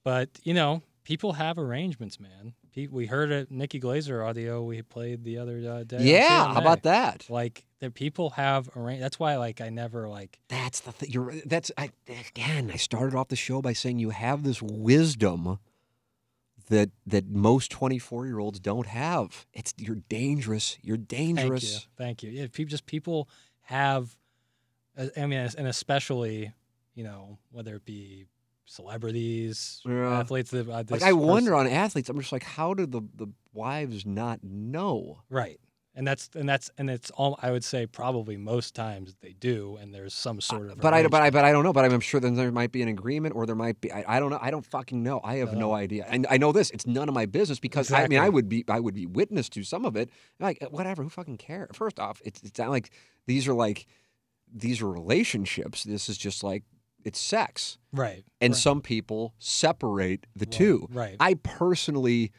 but 0.04 0.30
you 0.44 0.54
know, 0.54 0.84
people 1.04 1.34
have 1.34 1.58
arrangements, 1.58 2.20
man. 2.20 2.54
We 2.76 3.06
heard 3.06 3.32
a 3.32 3.48
Nikki 3.50 3.80
Glazer 3.80 4.28
audio 4.28 4.64
we 4.64 4.82
played 4.82 5.24
the 5.24 5.38
other 5.38 5.62
uh, 5.70 5.84
day. 5.84 6.00
Yeah, 6.00 6.54
how 6.54 6.60
about 6.60 6.84
that? 6.84 7.26
Like 7.30 7.66
that, 7.80 7.94
people 7.94 8.32
have 8.32 8.70
arranged. 8.76 9.04
That's 9.04 9.20
why, 9.20 9.38
like, 9.38 9.62
I 9.62 9.70
never 9.70 10.10
like. 10.10 10.40
That's 10.48 10.80
the 10.80 10.92
thing. 10.92 11.12
You're 11.12 11.36
that's 11.46 11.72
I 11.78 11.92
again. 12.08 12.72
I 12.74 12.78
started 12.78 13.16
off 13.16 13.28
the 13.28 13.36
show 13.36 13.62
by 13.62 13.74
saying 13.74 14.00
you 14.00 14.10
have 14.10 14.44
this 14.44 14.62
wisdom 14.62 15.60
that 16.70 16.90
that 17.06 17.28
most 17.28 17.72
24 17.72 18.26
year 18.26 18.40
olds 18.40 18.60
don't 18.60 18.88
have. 18.88 19.46
It's 19.54 19.74
you're 19.78 20.02
dangerous. 20.10 20.78
You're 20.82 20.98
dangerous. 20.98 21.88
Thank 21.98 22.24
you. 22.24 22.32
Thank 22.32 22.36
you. 22.36 22.42
Yeah, 22.42 22.48
people 22.52 22.72
just 22.72 22.86
people 22.86 23.30
have. 23.62 24.18
uh, 24.98 25.08
I 25.16 25.28
mean, 25.28 25.48
and 25.58 25.68
especially, 25.68 26.54
you 26.96 27.04
know, 27.04 27.38
whether 27.52 27.76
it 27.76 27.86
be 27.86 28.26
celebrities, 28.66 29.82
Yeah. 29.86 30.20
athletes. 30.20 30.52
That, 30.52 30.68
uh, 30.70 30.84
Like 30.90 31.04
I 31.04 31.14
wonder 31.14 31.52
person- 31.52 31.68
on 31.68 31.74
athletes. 31.74 32.10
I'm 32.10 32.20
just 32.20 32.32
like, 32.32 32.44
how 32.44 32.74
do 32.74 32.86
the 32.86 33.02
the 33.16 33.28
wives 33.54 34.06
not 34.06 34.44
know? 34.44 35.20
Right. 35.30 35.60
and 35.96 36.08
that's 36.08 36.28
and 36.34 36.50
that's 36.50 36.72
and 36.80 36.90
it's 36.90 37.12
all 37.12 37.38
I 37.44 37.52
would 37.52 37.64
say 37.64 37.86
probably 37.86 38.36
most 38.36 38.74
times 38.74 39.16
they 39.22 39.34
do, 39.34 39.78
and 39.80 39.94
there's 39.94 40.16
some 40.16 40.42
sort 40.42 40.72
of. 40.72 40.80
But 40.80 40.92
I, 40.92 41.06
but 41.08 41.22
I, 41.22 41.30
but 41.30 41.46
I 41.46 41.52
don't 41.52 41.64
know. 41.64 41.72
But 41.72 41.86
I'm 41.86 42.00
sure 42.00 42.20
then 42.20 42.34
there 42.34 42.52
might 42.52 42.72
be 42.72 42.82
an 42.82 42.88
agreement, 42.88 43.36
or 43.36 43.46
there 43.46 43.56
might 43.56 43.80
be. 43.80 43.92
I, 43.92 44.16
I 44.18 44.20
don't 44.20 44.32
know. 44.32 44.40
I 44.42 44.50
don't 44.50 44.66
fucking 44.66 45.04
know. 45.04 45.22
I 45.24 45.36
have 45.36 45.54
No. 45.54 45.60
no 45.60 45.74
idea. 45.74 46.08
And 46.10 46.26
I 46.32 46.38
know 46.38 46.52
this. 46.52 46.72
It's 46.72 46.88
none 46.88 47.10
of 47.10 47.14
my 47.14 47.28
business 47.28 47.60
because 47.60 47.92
I 47.92 48.08
mean, 48.08 48.18
I 48.18 48.28
would 48.30 48.50
be, 48.50 48.66
I 48.68 48.80
would 48.80 48.96
be 48.96 49.06
witness 49.06 49.50
to 49.50 49.64
some 49.64 49.86
of 49.86 49.96
it. 49.96 50.10
Like 50.40 50.66
whatever. 50.72 51.04
Who 51.04 51.10
fucking 51.10 51.38
cares? 51.38 51.70
First 51.76 52.00
off, 52.00 52.24
it's 52.26 52.42
it's 52.42 52.58
not 52.58 52.72
like 52.72 52.90
these 53.28 53.48
are 53.48 53.54
like 53.54 53.86
these 54.52 54.82
are 54.82 54.90
relationships. 54.90 55.84
This 55.84 56.10
is 56.10 56.18
just 56.18 56.44
like 56.44 56.64
it's 57.06 57.20
sex, 57.20 57.78
right, 57.92 58.24
and 58.42 58.54
right. 58.54 58.60
some 58.60 58.82
people 58.82 59.34
separate 59.40 60.26
the 60.36 60.46
Right, 60.46 60.52
two. 60.52 60.88
right. 60.92 61.16
I 61.20 61.36
personally 61.36 62.32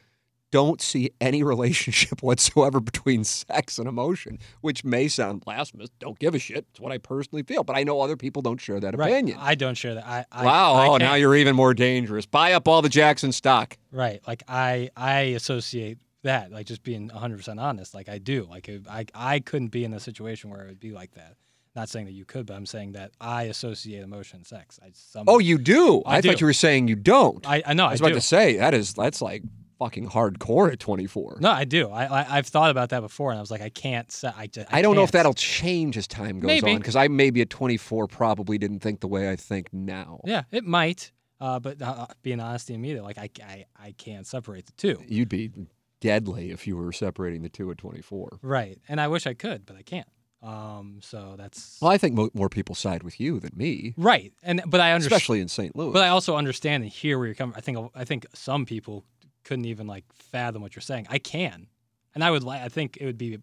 don't 0.51 0.79
see 0.81 1.11
any 1.19 1.43
relationship 1.43 2.21
whatsoever 2.23 2.79
between 2.79 3.23
sex 3.25 3.77
and 3.77 3.89
emotion, 3.89 4.39
which 4.61 4.85
may 4.85 5.07
sound 5.07 5.41
blasphemous. 5.41 5.89
Don't 5.99 6.17
give 6.17 6.33
a 6.33 6.39
shit. 6.39 6.65
It's 6.71 6.79
what 6.79 6.91
I 6.93 6.97
personally 6.97 7.43
feel. 7.43 7.63
But 7.65 7.75
I 7.75 7.83
know 7.83 7.99
other 7.99 8.15
people 8.15 8.41
don't 8.41 8.61
share 8.61 8.79
that 8.79 8.97
right. 8.97 9.11
opinion. 9.11 9.37
I 9.41 9.55
don't 9.55 9.75
share 9.75 9.95
that. 9.95 10.05
I, 10.05 10.25
I 10.31 10.45
wow. 10.45 10.73
I 10.75 10.87
oh, 10.87 10.89
can't- 10.91 11.03
now 11.03 11.15
you're 11.15 11.35
even 11.35 11.55
more 11.55 11.73
dangerous. 11.73 12.25
Buy 12.25 12.53
up 12.53 12.67
all 12.67 12.81
the 12.81 12.89
Jackson 12.89 13.31
stock. 13.33 13.77
Right. 13.91 14.21
Like 14.25 14.43
I 14.47 14.91
I 14.95 15.19
associate 15.21 15.97
that 16.23 16.51
like 16.51 16.65
just 16.67 16.83
being 16.83 17.09
100% 17.09 17.61
honest 17.61 17.93
like 17.93 18.07
I 18.07 18.17
do. 18.17 18.47
Like 18.49 18.69
I 18.89 19.05
I 19.13 19.39
couldn't 19.41 19.69
be 19.69 19.83
in 19.83 19.93
a 19.93 19.99
situation 19.99 20.49
where 20.49 20.63
it 20.63 20.67
would 20.67 20.79
be 20.79 20.91
like 20.91 21.15
that. 21.15 21.35
Not 21.75 21.89
saying 21.89 22.05
that 22.05 22.13
you 22.13 22.25
could, 22.25 22.45
but 22.45 22.55
I'm 22.55 22.65
saying 22.65 22.93
that 22.93 23.11
I 23.19 23.43
associate 23.43 24.01
emotion 24.01 24.37
and 24.37 24.47
sex. 24.47 24.79
I 24.83 24.91
some 24.93 25.25
Oh, 25.27 25.39
you 25.39 25.57
do? 25.57 26.01
I 26.05 26.21
thought 26.21 26.37
do. 26.37 26.41
you 26.41 26.45
were 26.45 26.53
saying 26.53 26.87
you 26.87 26.95
don't. 26.95 27.45
I 27.47 27.63
I 27.65 27.73
know 27.73 27.85
I 27.85 27.89
I, 27.89 27.91
was 27.91 27.99
do. 27.99 28.05
about 28.07 28.15
to 28.15 28.21
say 28.21 28.57
that 28.57 28.73
is 28.73 28.93
that's 28.93 29.21
like 29.21 29.43
fucking 29.77 30.09
hardcore 30.09 30.71
at 30.71 30.79
24. 30.79 31.39
No, 31.41 31.51
I 31.51 31.65
do. 31.65 31.89
I, 31.89 32.05
I 32.05 32.37
I've 32.37 32.47
thought 32.47 32.71
about 32.71 32.89
that 32.89 33.01
before 33.01 33.31
and 33.31 33.37
I 33.37 33.41
was 33.41 33.51
like 33.51 33.61
I 33.61 33.69
can't 33.69 34.07
I 34.37 34.47
just 34.47 34.73
I, 34.73 34.81
don't 34.81 34.95
know 34.95 35.03
if 35.03 35.11
that'll 35.11 35.33
change 35.33 35.97
as 35.97 36.07
time 36.07 36.39
goes 36.39 36.47
Maybe. 36.47 36.71
on 36.71 36.77
because 36.77 36.95
I 36.95 37.09
maybe 37.09 37.41
at 37.41 37.49
24 37.49 38.07
probably 38.07 38.57
didn't 38.57 38.79
think 38.79 39.01
the 39.01 39.07
way 39.09 39.29
I 39.29 39.35
think 39.35 39.73
now. 39.73 40.21
Yeah, 40.23 40.43
it 40.51 40.63
might. 40.63 41.11
Uh, 41.41 41.59
but 41.59 41.81
uh, 41.81 42.07
being 42.21 42.39
honest 42.39 42.69
in 42.69 42.79
me, 42.79 42.93
that 42.93 43.03
like 43.03 43.17
I, 43.17 43.29
I 43.43 43.65
I 43.77 43.91
can't 43.97 44.25
separate 44.25 44.65
the 44.67 44.71
two. 44.77 45.03
You'd 45.05 45.27
be 45.27 45.51
deadly 45.99 46.51
if 46.51 46.65
you 46.67 46.77
were 46.77 46.93
separating 46.93 47.41
the 47.41 47.49
two 47.49 47.69
at 47.71 47.77
24. 47.77 48.39
Right. 48.41 48.79
And 48.87 49.01
I 49.01 49.09
wish 49.09 49.27
I 49.27 49.33
could, 49.33 49.65
but 49.65 49.75
I 49.75 49.81
can't. 49.81 50.07
Um. 50.41 50.99
So 51.01 51.35
that's 51.37 51.77
Well, 51.81 51.91
I 51.91 51.97
think 51.97 52.15
mo- 52.15 52.29
more 52.33 52.49
people 52.49 52.75
side 52.75 53.01
with 53.03 53.19
you 53.19 53.39
than 53.39 53.51
me, 53.55 53.93
right. 53.97 54.31
And 54.43 54.61
but 54.67 54.79
I 54.81 54.91
understand. 54.91 55.13
especially 55.17 55.39
in 55.39 55.47
St. 55.47 55.75
Louis. 55.75 55.91
But 55.93 56.03
I 56.03 56.09
also 56.09 56.35
understand 56.35 56.83
and 56.83 56.91
hear 56.91 57.17
where 57.17 57.27
you're 57.27 57.35
coming. 57.35 57.55
I 57.57 57.61
think 57.61 57.77
I 57.95 58.03
think 58.03 58.27
some 58.33 58.65
people 58.65 59.05
couldn't 59.43 59.65
even 59.65 59.87
like 59.87 60.03
fathom 60.13 60.61
what 60.61 60.75
you're 60.75 60.81
saying. 60.81 61.07
I 61.09 61.17
can, 61.19 61.67
and 62.13 62.23
I 62.23 62.31
would 62.31 62.43
like. 62.43 62.61
I 62.61 62.69
think 62.69 62.97
it 62.99 63.05
would 63.05 63.17
be 63.17 63.39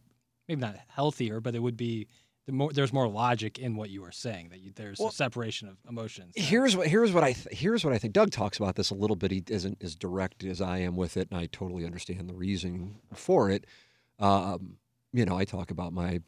maybe 0.48 0.60
not 0.60 0.76
healthier, 0.88 1.40
but 1.40 1.54
it 1.54 1.60
would 1.60 1.76
be 1.76 2.06
the 2.46 2.52
more. 2.52 2.72
There's 2.72 2.92
more 2.92 3.08
logic 3.08 3.58
in 3.58 3.74
what 3.74 3.90
you 3.90 4.04
are 4.04 4.12
saying. 4.12 4.50
That 4.50 4.60
you, 4.60 4.72
there's 4.74 4.98
Well, 5.00 5.08
a 5.08 5.12
separation 5.12 5.68
of 5.68 5.78
emotions. 5.88 6.34
here's 6.36 6.76
what 6.76 6.86
here's 6.88 7.10
what 7.12 7.24
I 7.24 7.32
th- 7.32 7.56
here's 7.58 7.84
what 7.84 7.92
I 7.94 7.98
think. 7.98 8.12
Doug 8.12 8.30
talks 8.30 8.58
about 8.58 8.76
this 8.76 8.90
a 8.90 8.94
little 8.94 9.16
bit. 9.16 9.30
He 9.32 9.42
isn't 9.48 9.78
as 9.82 9.96
direct 9.96 10.44
as 10.44 10.60
I 10.60 10.78
am 10.78 10.94
with 10.94 11.16
it, 11.16 11.28
and 11.32 11.40
I 11.40 11.46
totally 11.46 11.84
understand 11.84 12.28
the 12.28 12.34
reason 12.34 13.00
for 13.14 13.50
it. 13.50 13.64
Um, 14.20 14.76
you 15.12 15.24
know, 15.24 15.36
I 15.36 15.44
talk 15.44 15.70
about 15.70 15.92
my 15.92 16.20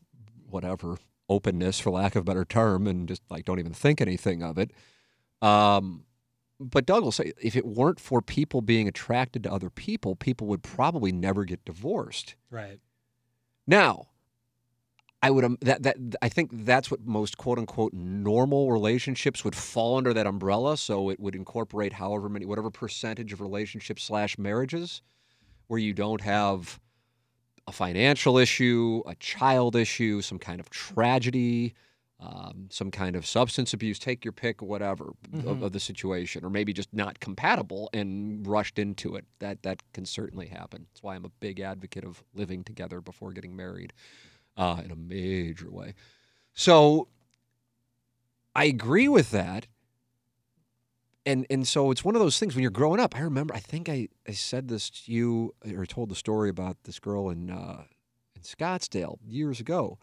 whatever 0.55 0.97
openness, 1.29 1.81
for 1.81 1.91
lack 1.91 2.15
of 2.15 2.23
a 2.23 2.25
better 2.25 2.45
term, 2.45 2.87
and 2.87 3.09
just 3.09 3.23
like 3.31 3.45
don't 3.45 3.59
even 3.59 3.75
think 3.75 4.01
anything 4.01 4.43
of 4.43 4.57
it. 4.57 4.71
Um, 5.43 6.05
but 6.61 6.87
Doug 6.87 7.03
will 7.03 7.13
say 7.13 7.33
if 7.43 7.57
it 7.57 7.67
weren't 7.67 8.01
for 8.01 8.23
people 8.23 8.63
being 8.63 8.89
attracted 8.89 9.43
to 9.43 9.53
other 9.53 9.71
people, 9.71 10.17
people 10.17 10.47
would 10.47 10.63
probably 10.63 11.13
never 11.13 11.45
get 11.45 11.65
divorced. 11.65 12.37
right. 12.51 12.81
Now, 13.67 14.09
I 15.23 15.31
would 15.31 15.43
um, 15.43 15.57
that 15.63 15.83
that 15.85 15.97
I 16.21 16.29
think 16.29 16.51
that's 16.53 16.91
what 16.91 17.01
most 17.07 17.39
quote 17.39 17.59
unquote 17.59 17.95
normal 17.95 18.71
relationships 18.71 19.43
would 19.43 19.57
fall 19.57 19.97
under 19.97 20.13
that 20.13 20.27
umbrella. 20.27 20.77
So 20.77 21.09
it 21.09 21.19
would 21.19 21.35
incorporate 21.35 21.95
however 21.95 22.29
many 22.29 22.45
whatever 22.45 22.71
percentage 22.71 23.33
of 23.33 23.41
relationships 23.41 24.05
slash 24.05 24.37
marriages 24.37 25.01
where 25.67 25.81
you 25.81 25.95
don't 25.95 26.21
have 26.21 26.79
a 27.67 27.73
financial 27.73 28.39
issue, 28.39 29.03
a 29.07 29.15
child 29.17 29.75
issue, 29.77 30.21
some 30.21 30.39
kind 30.39 30.61
of 30.61 30.69
tragedy, 30.71 31.75
um, 32.21 32.69
some 32.71 32.91
kind 32.91 33.17
of 33.17 33.27
substance 33.27 33.73
abuse. 33.73 33.99
Take 33.99 34.25
your 34.25 34.33
pick, 34.33 34.63
whatever 34.63 35.11
of, 35.11 35.17
Mhm. 35.45 35.63
of 35.63 35.73
the 35.73 35.81
situation, 35.81 36.45
or 36.45 36.51
maybe 36.51 36.73
just 36.73 36.93
not 36.93 37.21
compatible 37.21 37.91
and 37.93 38.47
rushed 38.47 38.79
into 38.79 39.17
it. 39.17 39.25
That 39.41 39.63
that 39.63 39.83
can 39.93 40.05
certainly 40.07 40.47
happen. 40.49 40.87
That's 40.91 41.03
why 41.03 41.15
I'm 41.17 41.25
a 41.25 41.31
big 41.41 41.61
advocate 41.61 42.05
of 42.05 42.23
living 42.35 42.65
together 42.65 43.01
before 43.01 43.33
getting 43.33 43.57
married, 43.57 43.93
uh, 44.57 44.81
in 44.85 44.91
a 44.91 44.97
major 44.97 45.71
way. 45.71 45.95
So 46.53 47.09
I 48.55 48.65
agree 48.67 49.09
with 49.09 49.31
that. 49.33 49.67
And 51.27 51.47
and 51.49 51.67
so 51.67 51.91
it's 51.91 52.05
one 52.05 52.15
of 52.15 52.21
those 52.21 52.39
things 52.39 52.55
when 52.55 52.63
you're 52.63 52.71
growing 52.71 53.01
up. 53.01 53.17
I 53.17 53.21
remember 53.21 53.55
I 53.55 53.61
think 53.61 53.89
I, 53.89 54.09
I 54.29 54.33
said 54.33 54.69
this 54.69 54.91
to 54.91 55.13
you 55.13 55.55
or 55.75 55.87
told 55.87 56.11
the 56.11 56.15
story 56.15 56.51
about 56.51 56.77
this 56.85 56.99
girl 56.99 57.31
in 57.31 57.51
uh, 57.51 57.85
in 58.37 58.43
Scottsdale 58.43 59.19
years 59.25 59.59
ago. 59.61 59.99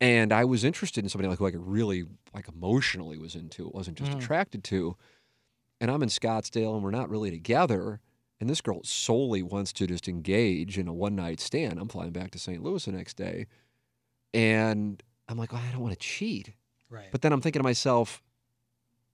And 0.00 0.32
I 0.32 0.44
was 0.44 0.62
interested 0.64 1.04
in 1.04 1.08
somebody 1.08 1.28
like 1.28 1.38
who 1.38 1.46
I 1.46 1.50
could 1.50 1.66
really 1.66 2.04
like 2.34 2.48
emotionally 2.48 3.18
was 3.18 3.34
into. 3.34 3.66
It 3.66 3.74
wasn't 3.74 3.98
just 3.98 4.12
Mhm. 4.12 4.18
attracted 4.18 4.64
to. 4.64 4.96
And 5.80 5.90
I'm 5.90 6.02
in 6.02 6.08
Scottsdale 6.08 6.74
and 6.74 6.82
we're 6.84 6.90
not 6.90 7.10
really 7.10 7.30
together. 7.30 8.00
And 8.40 8.48
this 8.48 8.60
girl 8.60 8.80
solely 8.84 9.42
wants 9.42 9.72
to 9.74 9.86
just 9.88 10.06
engage 10.08 10.78
in 10.78 10.86
a 10.86 10.92
one 10.92 11.16
night 11.16 11.40
stand. 11.40 11.78
I'm 11.80 11.88
flying 11.88 12.12
back 12.12 12.30
to 12.32 12.38
St. 12.38 12.62
Louis 12.62 12.84
the 12.84 12.92
next 12.92 13.16
day. 13.16 13.46
And 14.32 15.02
I'm 15.28 15.36
like, 15.38 15.52
I 15.52 15.68
don't 15.72 15.80
want 15.80 15.94
to 15.94 15.98
cheat. 15.98 16.52
Right. 16.90 17.08
But 17.10 17.22
then 17.22 17.32
I'm 17.32 17.40
thinking 17.40 17.60
to 17.60 17.64
myself, 17.64 18.22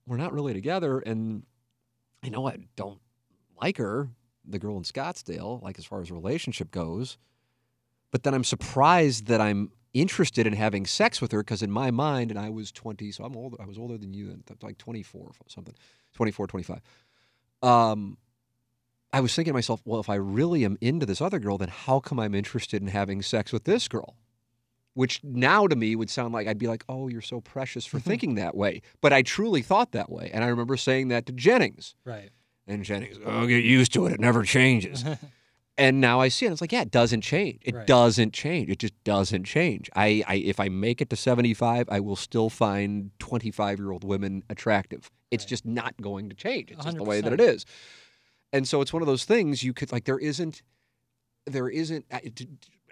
we're 0.07 0.17
not 0.17 0.33
really 0.33 0.53
together, 0.53 0.99
and 1.01 1.45
I 2.23 2.29
know 2.29 2.47
I 2.47 2.59
don't 2.77 3.01
like 3.61 3.79
her, 3.79 4.09
the 4.45 4.59
girl 4.59 4.77
in 4.77 4.83
Scottsdale, 4.83 5.63
like 5.63 5.79
as 5.79 5.85
far 5.85 6.01
as 6.01 6.11
relationship 6.11 6.71
goes. 6.71 7.19
But 8.11 8.23
then 8.23 8.35
I'm 8.35 8.45
surprised 8.45 9.27
that 9.27 9.41
I'm 9.41 9.71
interested 9.93 10.47
in 10.47 10.53
having 10.53 10.87
sex 10.87 11.21
with 11.21 11.33
her 11.33 11.43
because 11.43 11.63
in 11.63 11.71
my 11.71 11.91
mind, 11.91 12.31
and 12.31 12.39
I 12.39 12.51
was 12.51 12.71
20, 12.73 13.11
so 13.13 13.25
I'm 13.25 13.37
older. 13.37 13.57
I 13.61 13.67
was 13.67 13.79
older 13.79 13.97
than 13.97 14.13
you, 14.13 14.37
like 14.63 14.79
24 14.79 15.21
or 15.23 15.33
something, 15.49 15.75
24, 16.15 16.47
25. 16.47 16.81
Um, 17.63 18.19
I 19.13 19.21
was 19.21 19.35
thinking 19.35 19.53
to 19.53 19.55
myself, 19.55 19.81
well, 19.85 20.01
if 20.01 20.11
I 20.11 20.17
really 20.17 20.65
am 20.65 20.77
into 20.81 21.07
this 21.07 21.21
other 21.21 21.39
girl, 21.39 21.57
then 21.57 21.69
how 21.69 22.01
come 22.01 22.19
I'm 22.19 22.35
interested 22.35 22.83
in 22.83 22.89
having 22.89 23.23
sex 23.23 23.53
with 23.53 23.65
this 23.65 23.89
girl? 23.89 24.17
Which 24.95 25.21
now 25.25 25.67
to 25.67 25.75
me 25.75 25.97
would 25.97 26.09
sound 26.09 26.33
like 26.33 26.47
I'd 26.47 26.59
be 26.59 26.69
like, 26.69 26.85
oh, 26.89 27.09
you're 27.09 27.21
so 27.21 27.41
precious 27.41 27.85
for 27.85 27.99
thinking 27.99 28.37
that 28.37 28.57
way. 28.57 28.81
But 29.01 29.13
I 29.13 29.23
truly 29.23 29.61
thought 29.61 29.91
that 29.93 30.09
way. 30.11 30.31
And 30.33 30.45
I 30.45 30.49
remember 30.49 30.77
saying 30.77 31.09
that 31.09 31.27
to 31.27 31.33
Jennings. 31.33 31.95
right. 32.05 32.31
And 32.67 32.83
Jennings, 32.85 33.19
oh, 33.27 33.47
get 33.47 33.63
used 33.65 33.93
to 33.93 34.07
it. 34.07 34.13
It 34.15 34.21
never 34.21 34.43
changes. 34.45 35.05
and 35.77 36.01
now 36.01 36.19
I 36.21 36.29
see 36.29 36.47
it. 36.47 36.53
It's 36.53 36.61
like, 36.63 36.73
yeah, 36.73 36.81
it 36.83 36.91
doesn't 36.91 37.21
change. 37.21 37.59
It 37.63 37.75
Right. 37.75 37.87
doesn't 37.87 38.33
change. 38.33 38.71
It 38.71 38.79
just 38.79 38.95
doesn't 39.05 39.45
change. 39.45 39.91
I, 39.95 40.23
I 40.27 40.37
if 40.37 40.59
I 40.61 40.69
make 40.71 41.03
it 41.03 41.11
to 41.11 41.17
75, 41.17 41.89
I 41.91 42.01
will 42.01 42.17
still 42.17 42.49
find 42.49 43.11
25 43.19 43.79
year 43.81 43.91
old 43.91 44.03
women 44.05 44.45
attractive. 44.49 45.11
It's 45.31 45.43
Right. 45.45 45.49
just 45.49 45.67
not 45.67 46.01
going 46.01 46.31
to 46.31 46.35
change. 46.37 46.71
It's 46.71 46.85
just 46.85 46.97
the 46.97 47.05
way 47.05 47.21
that 47.21 47.33
it 47.35 47.41
is. 47.41 47.67
And 48.53 48.67
so 48.67 48.81
it's 48.81 48.93
one 48.93 49.03
of 49.03 49.07
those 49.09 49.25
things 49.25 49.63
you 49.65 49.75
could 49.75 49.91
like. 49.93 50.05
There 50.05 50.19
isn't, 50.19 50.63
there 51.47 51.69
isn't. 51.69 52.07
uh, 52.13 52.21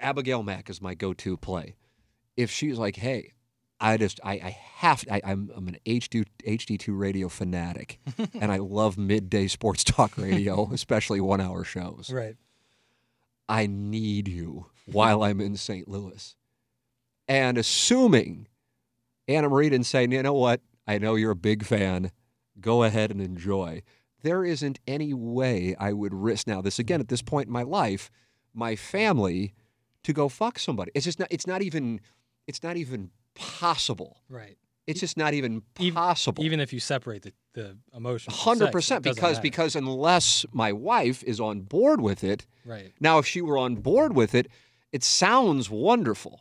Abigail 0.00 0.42
Mack 0.42 0.68
is 0.68 0.82
my 0.82 0.94
go-to 0.94 1.36
play. 1.36 1.76
If 2.36 2.50
she's 2.50 2.78
like, 2.78 2.96
hey, 2.96 3.32
I 3.80 3.96
just 3.96 4.20
I, 4.22 4.32
I 4.32 4.56
have 4.76 5.04
I, 5.10 5.20
I'm 5.24 5.50
I'm 5.56 5.68
an 5.68 5.76
HD 5.84 6.24
HD2 6.46 6.98
radio 6.98 7.28
fanatic, 7.28 7.98
and 8.40 8.52
I 8.52 8.58
love 8.58 8.96
midday 8.96 9.48
sports 9.48 9.84
talk 9.84 10.16
radio, 10.16 10.70
especially 10.72 11.20
one-hour 11.20 11.64
shows. 11.64 12.10
right. 12.12 12.36
I 13.48 13.66
need 13.66 14.28
you 14.28 14.66
while 14.86 15.22
I'm 15.22 15.40
in 15.40 15.56
St. 15.56 15.86
Louis. 15.86 16.36
And 17.28 17.58
assuming 17.58 18.48
Anna 19.28 19.48
Marie 19.48 19.68
didn't 19.68 19.86
say, 19.86 20.06
you 20.08 20.22
know 20.22 20.32
what, 20.32 20.60
I 20.86 20.98
know 20.98 21.16
you're 21.16 21.32
a 21.32 21.36
big 21.36 21.64
fan, 21.64 22.12
go 22.60 22.82
ahead 22.82 23.10
and 23.10 23.20
enjoy. 23.20 23.82
There 24.22 24.44
isn't 24.44 24.78
any 24.86 25.12
way 25.12 25.74
I 25.78 25.92
would 25.92 26.14
risk 26.14 26.46
now, 26.46 26.62
this 26.62 26.78
again 26.78 27.00
at 27.00 27.08
this 27.08 27.20
point 27.20 27.48
in 27.48 27.52
my 27.52 27.62
life, 27.62 28.10
my 28.54 28.76
family 28.76 29.54
to 30.04 30.12
go 30.12 30.28
fuck 30.28 30.58
somebody. 30.58 30.92
It's 30.94 31.04
just 31.04 31.18
not 31.18 31.28
it's 31.30 31.46
not 31.46 31.62
even 31.62 32.00
it's 32.46 32.62
not 32.62 32.76
even 32.76 33.10
possible. 33.34 34.20
Right. 34.28 34.56
It's 34.86 35.00
just 35.00 35.16
not 35.16 35.32
even 35.32 35.62
possible. 35.94 36.42
Even 36.44 36.58
if 36.60 36.72
you 36.72 36.80
separate 36.80 37.22
the 37.22 37.32
the 37.54 37.76
emotions. 37.94 38.34
from 38.34 38.44
hundred 38.44 38.64
sex, 38.66 38.72
percent 38.72 39.06
it 39.06 39.14
because 39.14 39.32
matter. 39.36 39.42
because 39.42 39.76
unless 39.76 40.44
my 40.52 40.72
wife 40.72 41.22
is 41.24 41.38
on 41.38 41.60
board 41.60 42.00
with 42.00 42.24
it, 42.24 42.46
right. 42.64 42.92
now, 42.98 43.18
if 43.18 43.26
she 43.26 43.42
were 43.42 43.58
on 43.58 43.76
board 43.76 44.16
with 44.16 44.34
it, 44.34 44.48
it 44.90 45.04
sounds 45.04 45.68
wonderful. 45.70 46.40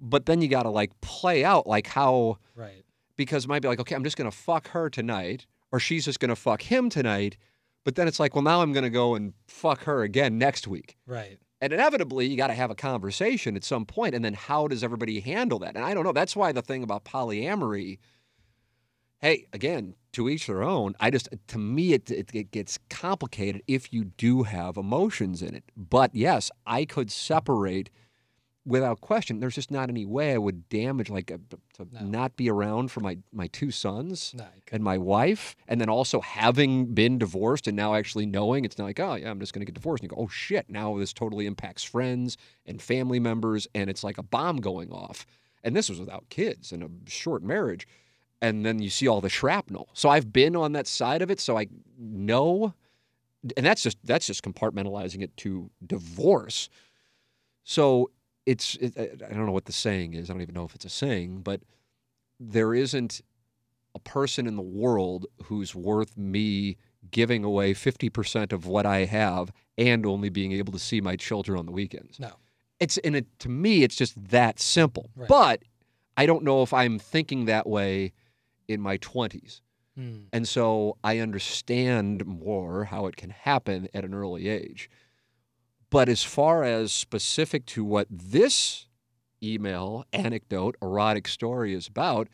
But 0.00 0.26
then 0.26 0.40
you 0.40 0.48
got 0.48 0.62
to 0.62 0.70
like 0.70 0.98
play 1.00 1.44
out 1.44 1.66
like 1.66 1.88
how, 1.88 2.38
Right. 2.54 2.84
because 3.16 3.44
it 3.44 3.48
might 3.48 3.62
be 3.62 3.68
like, 3.68 3.80
okay, 3.80 3.96
I'm 3.96 4.04
just 4.04 4.16
going 4.16 4.30
to 4.30 4.36
fuck 4.36 4.68
her 4.68 4.88
tonight, 4.88 5.46
or 5.72 5.80
she's 5.80 6.04
just 6.04 6.20
going 6.20 6.28
to 6.30 6.36
fuck 6.36 6.62
him 6.62 6.88
tonight. 6.88 7.36
But 7.84 7.96
then 7.96 8.06
it's 8.06 8.20
like, 8.20 8.34
well, 8.36 8.42
now 8.42 8.62
I'm 8.62 8.72
going 8.72 8.84
to 8.84 8.90
go 8.90 9.14
and 9.16 9.32
fuck 9.48 9.82
her 9.84 10.02
again 10.04 10.38
next 10.38 10.68
week. 10.68 10.96
Right. 11.06 11.38
And 11.60 11.72
inevitably, 11.72 12.26
you 12.26 12.36
got 12.36 12.48
to 12.48 12.54
have 12.54 12.70
a 12.70 12.76
conversation 12.76 13.56
at 13.56 13.64
some 13.64 13.84
point, 13.84 14.14
and 14.14 14.24
then 14.24 14.34
how 14.34 14.68
does 14.68 14.84
everybody 14.84 15.20
handle 15.20 15.58
that? 15.60 15.74
And 15.74 15.84
I 15.84 15.92
don't 15.92 16.04
know. 16.04 16.12
That's 16.12 16.36
why 16.36 16.52
the 16.52 16.62
thing 16.62 16.82
about 16.82 17.04
polyamory. 17.04 17.98
Hey, 19.20 19.46
again, 19.52 19.94
to 20.12 20.28
each 20.28 20.46
their 20.46 20.62
own. 20.62 20.94
I 21.00 21.10
just, 21.10 21.28
to 21.48 21.58
me, 21.58 21.92
it, 21.94 22.10
it, 22.10 22.30
it 22.32 22.50
gets 22.52 22.78
complicated 22.88 23.62
if 23.66 23.92
you 23.92 24.04
do 24.04 24.44
have 24.44 24.76
emotions 24.76 25.42
in 25.42 25.56
it. 25.56 25.64
But 25.76 26.14
yes, 26.14 26.52
I 26.64 26.84
could 26.84 27.10
separate 27.10 27.90
without 28.68 29.00
question. 29.00 29.40
There's 29.40 29.54
just 29.54 29.70
not 29.70 29.88
any 29.88 30.04
way 30.04 30.34
I 30.34 30.38
would 30.38 30.68
damage, 30.68 31.08
like, 31.08 31.30
uh, 31.32 31.38
to 31.74 31.88
No. 31.90 32.00
not 32.00 32.36
be 32.36 32.50
around 32.50 32.90
for 32.90 33.00
my, 33.00 33.18
my 33.32 33.46
two 33.48 33.70
sons 33.70 34.34
No, 34.36 34.46
and 34.70 34.84
my 34.84 34.98
wife, 34.98 35.56
and 35.66 35.80
then 35.80 35.88
also 35.88 36.20
having 36.20 36.94
been 36.94 37.18
divorced 37.18 37.66
and 37.66 37.76
now 37.76 37.94
actually 37.94 38.26
knowing 38.26 38.64
it's 38.64 38.76
not 38.78 38.84
like, 38.84 39.00
oh, 39.00 39.14
yeah, 39.14 39.30
I'm 39.30 39.40
just 39.40 39.52
going 39.54 39.60
to 39.60 39.66
get 39.66 39.74
divorced. 39.74 40.02
And 40.02 40.10
you 40.12 40.16
go, 40.16 40.22
oh, 40.22 40.28
shit, 40.28 40.68
now 40.68 40.96
this 40.98 41.12
totally 41.12 41.46
impacts 41.46 41.82
friends 41.82 42.36
and 42.66 42.80
family 42.80 43.18
members, 43.18 43.66
and 43.74 43.88
it's 43.88 44.04
like 44.04 44.18
a 44.18 44.22
bomb 44.22 44.58
going 44.58 44.92
off. 44.92 45.26
And 45.64 45.74
this 45.74 45.88
was 45.88 45.98
without 45.98 46.28
kids 46.28 46.70
and 46.70 46.82
a 46.82 47.10
short 47.10 47.42
marriage. 47.42 47.88
And 48.40 48.64
then 48.64 48.78
you 48.80 48.90
see 48.90 49.08
all 49.08 49.20
the 49.20 49.28
shrapnel. 49.28 49.88
So 49.94 50.08
I've 50.08 50.32
been 50.32 50.54
on 50.54 50.72
that 50.72 50.86
side 50.86 51.22
of 51.22 51.30
it, 51.30 51.40
so 51.40 51.58
I 51.58 51.66
know. 51.98 52.74
And 53.56 53.66
that's 53.66 53.82
just 53.82 53.98
that's 54.04 54.26
just 54.26 54.44
compartmentalizing 54.44 55.22
it 55.22 55.36
to 55.38 55.70
divorce. 55.84 56.68
So 57.64 58.10
it's 58.48 58.76
it, 58.76 58.96
I 58.96 59.34
don't 59.34 59.44
know 59.44 59.52
what 59.52 59.66
the 59.66 59.72
saying 59.72 60.14
is. 60.14 60.30
I 60.30 60.32
don't 60.32 60.40
even 60.40 60.54
know 60.54 60.64
if 60.64 60.74
it's 60.74 60.86
a 60.86 60.90
saying, 60.90 61.42
but 61.42 61.60
there 62.40 62.72
isn't 62.72 63.20
a 63.94 63.98
person 63.98 64.46
in 64.46 64.56
the 64.56 64.62
world 64.62 65.26
who's 65.44 65.74
worth 65.74 66.16
me 66.16 66.78
giving 67.10 67.44
away 67.44 67.74
50% 67.74 68.52
of 68.52 68.66
what 68.66 68.86
I 68.86 69.04
have 69.04 69.52
and 69.76 70.06
only 70.06 70.30
being 70.30 70.52
able 70.52 70.72
to 70.72 70.78
see 70.78 71.00
my 71.00 71.14
children 71.14 71.58
on 71.58 71.66
the 71.66 71.72
weekends. 71.72 72.18
No. 72.18 72.32
It's 72.80 72.96
and 72.98 73.16
it 73.16 73.26
to 73.40 73.50
me 73.50 73.82
it's 73.82 73.96
just 73.96 74.14
that 74.30 74.58
simple. 74.58 75.10
Right. 75.14 75.28
But 75.28 75.62
I 76.16 76.24
don't 76.24 76.42
know 76.42 76.62
if 76.62 76.72
I'm 76.72 76.98
thinking 76.98 77.44
that 77.44 77.66
way 77.66 78.12
in 78.66 78.80
my 78.80 78.96
20s. 78.98 79.60
Hmm. 79.94 80.20
And 80.32 80.48
so 80.48 80.96
I 81.04 81.18
understand 81.18 82.24
more 82.24 82.84
how 82.84 83.06
it 83.06 83.16
can 83.16 83.30
happen 83.30 83.88
at 83.92 84.04
an 84.04 84.14
early 84.14 84.48
age. 84.48 84.88
But 85.90 86.08
as 86.08 86.22
far 86.22 86.64
as 86.64 86.92
specific 86.92 87.64
to 87.66 87.84
what 87.84 88.06
this 88.10 88.86
email, 89.42 90.04
anecdote, 90.12 90.76
erotic 90.82 91.28
story 91.28 91.72
is 91.74 91.86
about, 91.86 92.28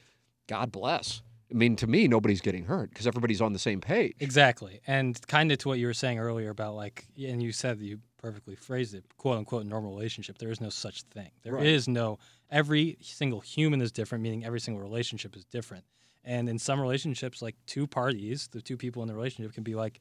God 0.48 0.72
bless. 0.72 1.22
I 1.50 1.54
mean, 1.54 1.76
to 1.76 1.86
me, 1.86 2.08
nobody's 2.08 2.40
getting 2.40 2.64
hurt 2.64 2.90
because 2.90 3.06
everybody's 3.06 3.40
on 3.40 3.52
the 3.52 3.58
same 3.58 3.80
page. 3.80 4.14
Exactly. 4.18 4.80
And 4.86 5.20
kind 5.28 5.52
of 5.52 5.58
to 5.58 5.68
what 5.68 5.78
you 5.78 5.86
were 5.86 5.94
saying 5.94 6.18
earlier 6.18 6.50
about 6.50 6.74
like, 6.74 7.06
and 7.16 7.42
you 7.42 7.52
said 7.52 7.78
that 7.78 7.84
you 7.84 8.00
perfectly 8.18 8.56
phrased 8.56 8.94
it, 8.94 9.04
quote 9.18 9.38
unquote, 9.38 9.66
normal 9.66 9.94
relationship. 9.94 10.38
There 10.38 10.50
is 10.50 10.60
no 10.60 10.70
such 10.70 11.02
thing. 11.02 11.30
There 11.42 11.58
is 11.58 11.86
Right. 11.86 11.92
no, 11.94 12.18
every 12.50 12.96
single 13.02 13.40
human 13.40 13.80
is 13.82 13.92
different, 13.92 14.22
meaning 14.22 14.44
every 14.44 14.60
single 14.60 14.82
relationship 14.82 15.36
is 15.36 15.44
different. 15.44 15.84
And 16.24 16.48
in 16.48 16.58
some 16.58 16.80
relationships, 16.80 17.42
like 17.42 17.54
two 17.66 17.86
parties, 17.86 18.48
the 18.50 18.62
two 18.62 18.78
people 18.78 19.02
in 19.02 19.08
the 19.08 19.14
relationship 19.14 19.52
can 19.52 19.62
be 19.62 19.74
like, 19.74 20.00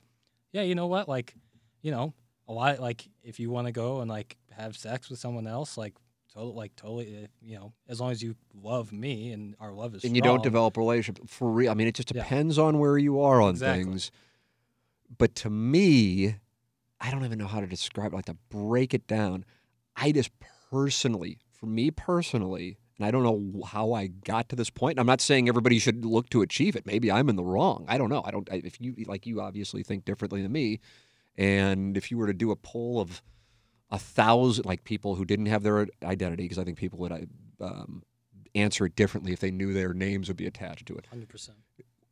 yeah, 0.54 0.62
you 0.62 0.74
know 0.74 0.88
what? 0.88 1.10
Like, 1.10 1.36
you 1.82 1.92
know, 1.92 2.14
a 2.48 2.54
lot, 2.54 2.80
like 2.80 3.08
if 3.24 3.40
you 3.40 3.50
want 3.50 3.68
to 3.68 3.72
go 3.74 4.02
and 4.02 4.10
like 4.10 4.38
have 4.52 4.76
sex 4.78 5.10
with 5.10 5.20
someone 5.20 5.48
else, 5.48 5.78
like, 5.78 5.94
totally, 6.34 6.54
like 6.56 6.76
totally, 6.76 7.24
uh, 7.24 7.28
you 7.42 7.56
know, 7.56 7.74
as 7.88 8.00
long 8.02 8.12
as 8.12 8.22
you 8.22 8.36
love 8.54 8.92
me 8.92 9.32
and 9.32 9.56
our 9.60 9.72
love 9.72 9.96
is 9.96 10.04
and 10.04 10.16
you 10.16 10.22
don't 10.22 10.44
develop 10.44 10.76
a 10.78 10.80
relationship 10.80 11.28
for 11.30 11.50
real. 11.52 11.72
I 11.72 11.74
mean, 11.74 11.88
it 11.88 11.96
just 11.96 12.14
Yeah. 12.14 12.22
depends 12.24 12.58
on 12.58 12.80
where 12.80 12.98
you 12.98 13.22
are 13.22 13.42
on 13.42 13.52
Exactly. 13.52 13.84
things. 13.86 14.12
But 15.18 15.36
to 15.36 15.50
me, 15.50 16.36
I 17.00 17.12
don't 17.12 17.24
even 17.26 17.38
know 17.38 17.48
how 17.48 17.60
to 17.60 17.68
describe 17.68 18.14
it, 18.14 18.16
like 18.16 18.26
to 18.26 18.38
break 18.50 18.94
it 18.94 19.08
down. 19.08 19.46
I 19.96 20.12
just 20.12 20.32
personally, 20.72 21.38
for 21.52 21.68
me 21.68 21.92
personally, 21.92 22.78
and 22.98 23.06
I 23.06 23.12
don't 23.12 23.24
know 23.24 23.64
how 23.66 23.94
I 23.94 24.08
got 24.08 24.50
to 24.50 24.56
this 24.56 24.70
point. 24.70 25.00
I'm 25.00 25.06
not 25.06 25.22
saying 25.22 25.48
everybody 25.48 25.80
should 25.80 26.06
look 26.06 26.30
to 26.30 26.42
achieve 26.42 26.76
it. 26.76 26.86
Maybe 26.86 27.12
I'm 27.12 27.30
in 27.30 27.36
the 27.36 27.44
wrong. 27.44 27.86
I 27.88 27.98
don't 27.98 28.10
know. 28.10 28.22
I 28.26 28.32
don't. 28.32 28.50
I- 28.52 28.62
If 28.64 28.80
you 28.82 28.96
like, 29.08 29.26
you 29.26 29.42
obviously 29.42 29.84
think 29.84 30.06
differently 30.06 30.42
than 30.42 30.52
me. 30.52 30.80
And 31.38 31.98
if 31.98 32.12
you 32.12 32.18
were 32.18 32.28
to 32.28 32.34
do 32.34 32.52
a 32.52 32.56
poll 32.56 33.00
of 33.00 33.22
a 33.90 34.00
thousand, 34.00 34.66
like 34.66 34.84
people 34.84 35.16
who 35.16 35.26
didn't 35.26 35.48
have 35.48 35.64
their 35.64 35.88
identity, 36.04 36.44
because 36.44 36.60
I 36.60 36.64
think 36.64 36.78
people 36.78 37.00
would 37.00 37.30
um, 37.60 38.04
answer 38.56 38.86
it 38.86 38.96
differently 38.96 39.34
if 39.34 39.40
they 39.40 39.52
knew 39.52 39.74
their 39.74 39.94
names 39.94 40.28
would 40.28 40.38
be 40.38 40.48
attached 40.48 40.88
to 40.88 40.96
it. 40.96 41.08
100%. 41.16 41.50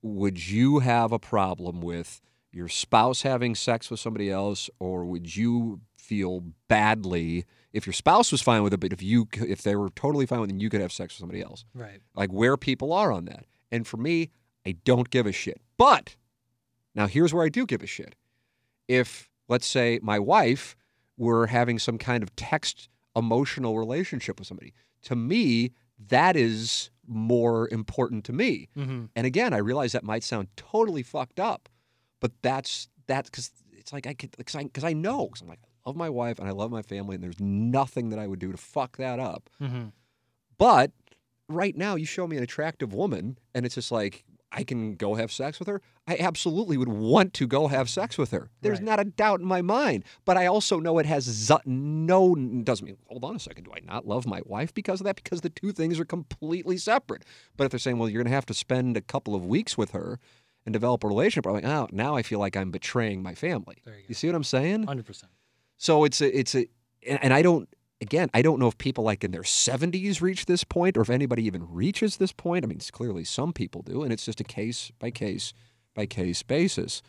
Would 0.02 0.48
you 0.48 0.80
have 0.80 1.12
a 1.12 1.20
problem 1.20 1.82
with 1.82 2.22
your 2.52 2.68
spouse 2.68 3.22
having 3.22 3.56
sex 3.56 3.90
with 3.90 4.00
somebody 4.00 4.30
else, 4.30 4.70
or 4.80 5.06
would 5.06 5.36
you 5.36 5.82
feel 5.96 6.44
badly 6.68 7.46
if 7.72 7.86
your 7.86 7.94
spouse 7.94 8.32
was 8.32 8.42
fine 8.42 8.64
with 8.64 8.74
it, 8.74 8.80
but 8.80 8.92
if 8.92 9.02
you 9.02 9.28
if 9.34 9.62
they 9.62 9.76
were 9.76 9.90
totally 9.90 10.26
fine 10.26 10.42
with 10.42 10.50
it, 10.50 10.60
you 10.60 10.70
could 10.70 10.82
have 10.82 10.92
sex 10.92 11.14
with 11.14 11.20
somebody 11.20 11.42
else? 11.42 11.64
Right. 11.74 12.02
Like 12.16 12.32
where 12.32 12.58
people 12.58 12.92
are 12.92 13.12
on 13.12 13.26
that. 13.26 13.46
And 13.72 13.88
for 13.88 13.98
me, 13.98 14.32
I 14.66 14.74
don't 14.84 15.10
give 15.10 15.26
a 15.26 15.32
shit. 15.32 15.62
But 15.78 16.16
now 16.94 17.08
here's 17.08 17.34
where 17.34 17.46
I 17.46 17.50
do 17.50 17.66
give 17.66 17.82
a 17.82 17.88
shit. 17.88 18.16
If 19.00 19.30
let's 19.48 19.68
say 19.68 20.00
my 20.02 20.20
wife 20.20 20.76
were 21.18 21.48
having 21.48 21.80
some 21.80 21.98
kind 21.98 22.24
of 22.24 22.36
text 22.36 22.90
emotional 23.16 23.78
relationship 23.78 24.40
with 24.40 24.48
somebody, 24.48 24.74
to 25.04 25.16
me 25.16 25.72
that 26.10 26.36
is 26.36 26.90
more 27.08 27.70
important 27.72 28.24
to 28.26 28.34
me. 28.34 28.70
Mm-hmm. 28.76 29.06
And 29.16 29.28
again, 29.28 29.54
I 29.54 29.58
realize 29.58 29.92
that 29.92 30.04
might 30.04 30.24
sound 30.24 30.48
totally 30.56 31.04
fucked 31.04 31.40
up, 31.40 31.70
but 32.20 32.32
that's 32.42 32.90
that's 33.08 33.30
because 33.30 33.52
it's 33.72 33.94
like 33.94 34.08
I 34.08 34.14
could 34.14 34.32
because 34.38 34.56
I, 34.56 34.64
'cause 34.66 34.84
I 34.84 34.94
know 34.94 35.28
'cause 35.28 35.42
I'm 35.42 35.48
like 35.48 35.60
I 35.86 35.90
love 35.90 35.96
my 35.96 36.10
wife 36.10 36.40
and 36.40 36.48
I 36.48 36.52
love 36.52 36.72
my 36.72 36.82
family 36.82 37.16
and 37.16 37.24
there's 37.24 37.40
nothing 37.40 38.10
that 38.10 38.20
I 38.20 38.28
would 38.28 38.40
do 38.40 38.52
to 38.52 38.58
fuck 38.58 38.98
that 38.98 39.20
up. 39.20 39.50
Mm-hmm. 39.62 39.88
But 40.58 40.92
right 41.50 41.76
now, 41.76 41.96
you 41.96 42.06
show 42.06 42.28
me 42.28 42.38
an 42.38 42.44
attractive 42.44 42.94
woman, 42.94 43.38
and 43.54 43.66
it's 43.66 43.76
just 43.76 43.92
like 43.92 44.24
I 44.52 44.64
can 44.64 44.96
go 44.96 45.16
have 45.16 45.32
sex 45.32 45.60
with 45.60 45.68
her. 45.70 45.82
I 46.08 46.18
absolutely 46.20 46.76
would 46.78 46.90
want 46.90 47.34
to 47.36 47.48
go 47.48 47.68
have 47.68 47.90
sex 47.90 48.18
with 48.18 48.32
her. 48.32 48.50
There's 48.62 48.80
Right. 48.80 48.86
not 48.86 49.00
a 49.00 49.06
doubt 49.06 49.40
in 49.40 49.46
my 49.46 49.62
mind. 49.62 50.04
But 50.26 50.36
I 50.38 50.46
also 50.48 50.80
know 50.80 50.98
it 51.00 51.06
has 51.06 51.24
z- 51.24 51.56
no 51.66 52.36
doesn't 52.36 52.86
mean. 52.86 52.98
Hold 53.08 53.24
on 53.24 53.36
a 53.36 53.40
second. 53.40 53.64
Do 53.64 53.72
I 53.74 53.80
not 53.80 54.06
love 54.08 54.26
my 54.26 54.42
wife 54.46 54.74
because 54.74 55.00
of 55.00 55.06
that? 55.06 55.16
Because 55.16 55.42
the 55.42 55.50
two 55.50 55.72
things 55.72 56.00
are 56.00 56.06
completely 56.06 56.78
separate. 56.78 57.24
But 57.56 57.66
if 57.66 57.72
they're 57.72 57.80
saying, 57.80 57.98
well, 57.98 58.10
you're 58.10 58.22
going 58.24 58.30
to 58.32 58.36
have 58.36 58.46
to 58.48 58.54
spend 58.54 58.98
a 58.98 59.02
couple 59.02 59.36
of 59.36 59.46
weeks 59.46 59.78
with 59.78 59.92
her 59.92 60.20
and 60.66 60.74
develop 60.74 61.04
a 61.04 61.08
relationship, 61.08 61.48
I'm 61.48 61.54
like, 61.54 61.66
oh, 61.66 61.88
now 61.92 62.16
I 62.16 62.22
feel 62.22 62.40
like 62.40 62.58
I'm 62.58 62.72
betraying 62.72 63.24
my 63.24 63.34
family. 63.36 63.78
You. 63.86 63.94
You 64.10 64.14
see 64.16 64.28
what 64.28 64.36
I'm 64.36 64.44
saying? 64.44 64.86
100%. 64.86 65.24
So 65.78 66.04
it's 66.04 66.20
a, 66.22 66.38
it's 66.38 66.56
a, 66.56 66.68
and 67.08 67.20
and 67.24 67.34
I 67.34 67.42
don't, 67.42 67.68
again, 68.02 68.30
I 68.34 68.42
don't 68.42 68.60
know 68.60 68.68
if 68.68 68.78
people 68.78 69.04
like 69.04 69.24
in 69.24 69.32
their 69.32 69.44
70s 69.44 70.22
reach 70.22 70.46
this 70.46 70.64
point 70.64 70.98
or 70.98 71.02
if 71.02 71.10
anybody 71.10 71.46
even 71.46 71.72
reaches 71.72 72.18
this 72.18 72.34
point. 72.34 72.66
I 72.66 72.68
mean, 72.68 72.78
it's 72.78 72.92
clearly 72.92 73.24
some 73.24 73.54
people 73.54 73.84
do, 73.84 74.04
and 74.04 74.12
it's 74.12 74.26
just 74.26 74.42
a 74.42 74.46
case 74.46 74.92
by 75.00 75.12
case 75.12 75.54
by 75.94 76.06
case 76.06 76.42
basis. 76.42 77.02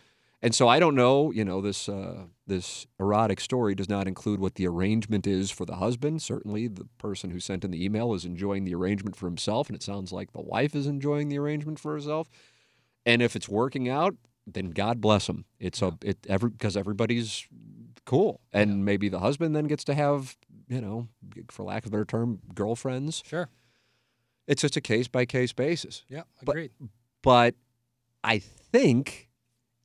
And 0.45 0.55
so 0.55 0.67
I 0.67 0.81
don't 0.81 0.97
know, 0.97 1.31
you 1.31 1.45
know, 1.45 1.61
this 1.61 1.89
uh, 1.89 2.25
this 2.47 2.87
erotic 2.99 3.41
story 3.41 3.77
does 3.77 3.89
not 3.89 4.09
include 4.09 4.41
what 4.41 4.57
the 4.57 4.67
arrangement 4.67 5.27
is 5.27 5.53
for 5.53 5.65
the 5.65 5.77
husband. 5.77 6.21
Certainly, 6.21 6.69
the 6.69 6.89
person 6.99 7.31
who 7.31 7.39
sent 7.39 7.65
in 7.65 7.71
the 7.71 7.83
email 7.83 8.13
is 8.13 8.25
enjoying 8.25 8.65
the 8.65 8.75
arrangement 8.75 9.15
for 9.15 9.27
himself, 9.27 9.69
and 9.69 9.77
it 9.77 9.85
sounds 9.85 10.13
like 10.13 10.33
the 10.33 10.43
wife 10.43 10.75
is 10.75 10.87
enjoying 10.87 11.29
the 11.29 11.39
arrangement 11.39 11.79
for 11.79 11.93
herself. 11.93 12.29
And 13.07 13.23
if 13.23 13.37
it's 13.37 13.49
working 13.49 13.89
out, 13.89 14.17
then 14.47 14.71
God 14.71 15.01
bless 15.01 15.29
them. 15.29 15.45
It's 15.61 15.81
a 15.81 15.97
it 16.03 16.19
every 16.29 16.51
because 16.51 16.77
everybody's 16.77 17.47
cool, 18.05 18.41
and 18.53 18.85
maybe 18.85 19.09
the 19.09 19.21
husband 19.21 19.55
then 19.55 19.67
gets 19.67 19.85
to 19.85 19.95
have 19.95 20.37
you 20.73 20.81
know, 20.81 21.09
for 21.51 21.65
lack 21.65 21.85
of 21.85 21.89
a 21.89 21.91
better 21.93 22.05
term, 22.05 22.41
girlfriends. 22.55 23.23
Sure. 23.27 23.49
It's 24.47 24.63
just 24.63 24.77
a 24.77 24.81
case 24.81 25.07
by 25.09 25.25
case 25.27 25.53
basis. 25.53 26.05
Yeah. 26.09 26.23
But- 26.45 26.53
Agreed. 26.53 26.71
But 27.23 27.55
I 28.25 28.39
think 28.41 29.29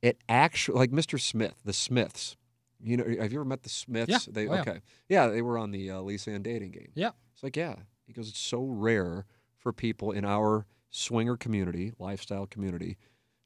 it 0.02 0.18
actually 0.28 0.78
like 0.78 0.90
Mr. 0.90 1.20
Smith, 1.20 1.54
the 1.64 1.72
Smiths. 1.72 2.36
You 2.82 2.96
know, 2.96 3.04
have 3.04 3.32
you 3.32 3.38
ever 3.38 3.44
met 3.44 3.62
the 3.62 3.68
Smiths? 3.68 4.10
Yeah. 4.10 4.18
They 4.28 4.48
Oh, 4.48 4.54
yeah. 4.54 4.60
okay. 4.62 4.80
Yeah, 5.08 5.26
they 5.28 5.42
were 5.42 5.58
on 5.58 5.70
the 5.70 5.90
uh, 5.90 6.00
Lisa 6.00 6.30
Ann 6.30 6.42
dating 6.42 6.72
game. 6.72 6.90
Yeah. 6.94 7.10
It's 7.34 7.42
like, 7.42 7.56
yeah. 7.56 7.76
He 8.06 8.12
goes, 8.12 8.28
it's 8.28 8.38
so 8.40 8.64
rare 8.64 9.26
for 9.58 9.72
people 9.72 10.10
in 10.12 10.24
our 10.24 10.66
swinger 10.90 11.36
community, 11.36 11.92
lifestyle 11.98 12.46
community, 12.46 12.96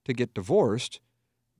to 0.05 0.13
get 0.13 0.33
divorced 0.35 1.01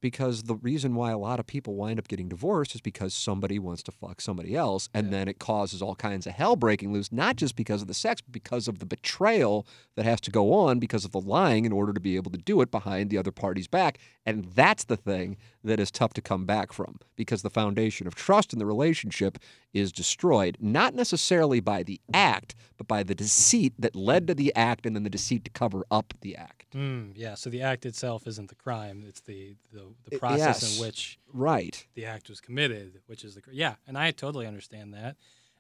because 0.03 0.43
the 0.43 0.57
reason 0.57 0.95
why 0.95 1.11
a 1.11 1.17
lot 1.17 1.41
of 1.41 1.47
people 1.47 1.75
wind 1.75 1.99
up 1.99 2.09
getting 2.09 2.29
divorced 2.29 2.75
is 2.75 2.83
because 2.83 3.15
somebody 3.15 3.59
wants 3.59 3.83
to 3.85 3.93
fuck 3.93 4.21
somebody 4.21 4.55
else 4.55 4.91
and 4.93 5.07
Yeah. 5.07 5.11
then 5.13 5.29
it 5.29 5.39
causes 5.39 5.81
all 5.81 5.95
kinds 5.95 6.27
of 6.27 6.35
hell 6.35 6.57
breaking 6.57 6.93
loose 6.93 7.11
not 7.11 7.37
just 7.37 7.57
because 7.57 7.81
of 7.81 7.89
the 7.89 7.95
sex 7.95 8.21
but 8.21 8.33
because 8.33 8.69
of 8.69 8.81
the 8.81 8.85
betrayal 8.87 9.67
that 9.97 10.05
has 10.05 10.21
to 10.23 10.31
go 10.31 10.53
on 10.53 10.79
because 10.79 11.07
of 11.07 11.13
the 11.13 11.21
lying 11.21 11.65
in 11.65 11.73
order 11.73 11.95
to 11.95 12.01
be 12.01 12.17
able 12.17 12.31
to 12.33 12.39
do 12.39 12.61
it 12.61 12.71
behind 12.71 13.09
the 13.09 13.17
other 13.17 13.33
party's 13.33 13.69
back 13.69 13.99
and 14.27 14.45
that's 14.45 14.85
the 14.85 14.97
thing 14.97 15.39
that 15.65 15.81
is 15.81 15.91
tough 15.91 16.13
to 16.13 16.21
come 16.21 16.45
back 16.45 16.73
from 16.73 16.99
because 17.17 17.43
the 17.43 17.51
foundation 17.51 18.07
of 18.07 18.15
trust 18.15 18.53
in 18.53 18.59
the 18.59 18.67
relationship 18.67 19.39
is 19.73 19.93
destroyed 19.93 20.57
not 20.61 20.95
necessarily 20.95 21.61
by 21.61 21.83
the 21.83 22.01
act 22.13 22.55
but 22.77 22.87
by 22.89 23.03
the 23.03 23.15
deceit 23.15 23.73
that 23.79 23.95
led 23.97 24.27
to 24.27 24.35
the 24.35 24.55
act 24.55 24.85
and 24.87 24.95
then 24.95 25.03
the 25.03 25.11
deceit 25.11 25.45
to 25.45 25.51
cover 25.51 25.85
up 25.91 26.15
the 26.21 26.37
act 26.37 26.63
Mm, 26.75 27.13
yeah. 27.15 27.35
So 27.35 27.51
the 27.51 27.61
act 27.61 27.85
itself 27.85 28.27
isn't 28.27 28.49
the 28.49 28.55
crime; 28.55 29.05
it's 29.07 29.21
the 29.21 29.57
the 29.73 29.93
the 30.09 30.19
process 30.19 30.63
yes. 30.63 30.77
in 30.79 30.81
which 30.87 31.19
Right. 31.31 31.87
the 31.95 32.07
act 32.07 32.31
was 32.31 32.41
committed, 32.41 33.01
which 33.07 33.25
is 33.25 33.35
the 33.35 33.43
yeah, 33.51 33.75
and 33.87 33.99
I 33.99 34.11
totally 34.11 34.47
understand 34.47 34.95
that, 34.95 35.17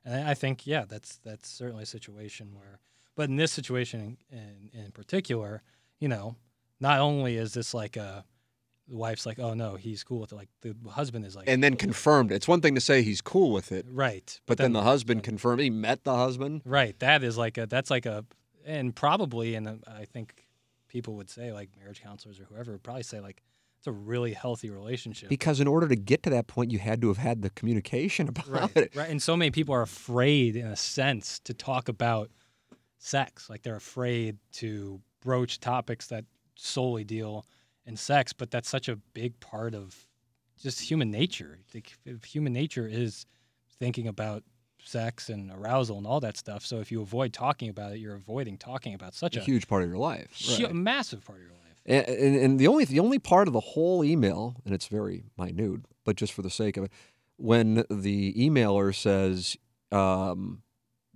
and 0.06 0.14
I 0.14 0.30
I 0.30 0.34
think 0.34 0.66
yeah, 0.66 0.86
that's 0.88 1.16
that's 1.18 1.50
certainly 1.50 1.82
a 1.82 1.86
situation 1.86 2.54
where, 2.54 2.80
but 3.14 3.28
in 3.28 3.36
this 3.36 3.52
situation 3.52 4.16
in 4.30 4.70
in 4.72 4.90
particular, 4.92 5.62
you 6.00 6.08
know, 6.08 6.36
not 6.80 6.98
only 7.00 7.36
is 7.36 7.52
this 7.52 7.74
like 7.74 7.98
a 7.98 8.24
the 8.92 8.98
wife's 8.98 9.24
like, 9.26 9.38
oh 9.38 9.54
no, 9.54 9.74
he's 9.76 10.04
cool 10.04 10.20
with 10.20 10.32
it, 10.32 10.36
like 10.36 10.50
the 10.60 10.76
husband 10.90 11.24
is 11.24 11.34
like, 11.34 11.48
And 11.48 11.64
then 11.64 11.76
confirmed. 11.76 12.30
it. 12.30 12.34
It's 12.36 12.46
one 12.46 12.60
thing 12.60 12.74
to 12.74 12.80
say 12.80 13.02
he's 13.02 13.22
cool 13.22 13.50
with 13.50 13.72
it, 13.72 13.86
right, 13.88 14.38
but 14.46 14.58
then 14.58 14.72
the 14.74 14.82
husband 14.82 15.22
confirmed 15.22 15.60
he 15.62 15.70
met 15.70 16.04
the 16.04 16.14
husband. 16.14 16.60
right, 16.64 16.96
that 17.00 17.24
is 17.24 17.36
like 17.38 17.56
a 17.58 17.66
that's 17.66 17.90
like 17.90 18.04
a, 18.06 18.24
and 18.66 18.94
probably, 18.94 19.54
and 19.54 19.82
I 19.88 20.04
think 20.04 20.46
people 20.88 21.14
would 21.16 21.30
say 21.30 21.52
like 21.52 21.70
marriage 21.80 22.02
counselors 22.02 22.38
or 22.38 22.44
whoever 22.44 22.72
would 22.72 22.82
probably 22.82 23.02
say 23.02 23.18
like 23.20 23.42
it's 23.78 23.86
a 23.86 23.92
really 23.92 24.32
healthy 24.34 24.70
relationship. 24.70 25.28
Because 25.28 25.58
in 25.58 25.66
order 25.66 25.88
to 25.88 25.96
get 25.96 26.22
to 26.24 26.30
that 26.30 26.46
point, 26.46 26.70
you 26.70 26.78
had 26.78 27.00
to 27.00 27.08
have 27.08 27.16
had 27.16 27.42
the 27.42 27.50
communication 27.50 28.28
about 28.32 28.46
right, 28.48 28.76
it. 28.76 28.94
right. 28.94 29.10
And 29.10 29.20
so 29.20 29.36
many 29.36 29.50
people 29.50 29.74
are 29.74 29.82
afraid, 29.82 30.54
in 30.54 30.66
a 30.66 30.76
sense, 30.76 31.40
to 31.40 31.52
talk 31.54 31.88
about 31.88 32.30
sex. 32.98 33.48
Like 33.50 33.62
they're 33.62 33.74
afraid 33.74 34.36
to 34.52 35.00
broach 35.20 35.58
topics 35.60 36.06
that 36.08 36.24
solely 36.54 37.02
deal 37.04 37.44
in 37.86 37.96
sex. 37.96 38.32
But 38.32 38.50
that's 38.50 38.68
such 38.68 38.88
a 38.88 38.96
big 38.96 39.38
part 39.40 39.74
of 39.74 40.06
just 40.60 40.80
human 40.80 41.10
nature. 41.10 41.58
Like, 41.74 41.92
if 42.04 42.24
human 42.24 42.52
nature 42.52 42.86
is 42.86 43.26
thinking 43.78 44.06
about 44.06 44.44
sex 44.84 45.28
and 45.28 45.50
arousal 45.52 45.96
and 45.98 46.06
all 46.06 46.20
that 46.20 46.36
stuff. 46.36 46.64
So 46.66 46.80
if 46.80 46.90
you 46.90 47.00
avoid 47.02 47.32
talking 47.32 47.68
about 47.68 47.92
it, 47.92 47.98
you're 47.98 48.14
avoiding 48.16 48.58
talking 48.58 48.94
about 48.94 49.14
such 49.14 49.36
A 49.36 49.40
a, 49.40 49.42
huge 49.44 49.68
part 49.68 49.82
of 49.84 49.88
your 49.88 49.98
life. 49.98 50.36
hu- 50.56 50.64
Right. 50.64 50.74
massive 50.74 51.24
part 51.24 51.38
of 51.38 51.44
your 51.44 51.52
life. 51.52 51.58
And, 51.86 52.06
and, 52.08 52.36
and 52.36 52.58
the 52.60 52.66
only 52.68 52.84
the 52.84 53.00
only 53.00 53.18
part 53.18 53.48
of 53.48 53.54
the 53.54 53.60
whole 53.60 54.04
email, 54.04 54.56
and 54.64 54.72
it's 54.74 54.86
very 54.88 55.24
minute, 55.38 55.80
but 56.04 56.16
just 56.16 56.32
for 56.32 56.42
the 56.42 56.50
sake 56.50 56.76
of 56.76 56.84
it, 56.84 56.92
when 57.36 57.84
the 57.90 58.32
emailer 58.34 58.94
says 58.94 59.56
um, 59.90 60.62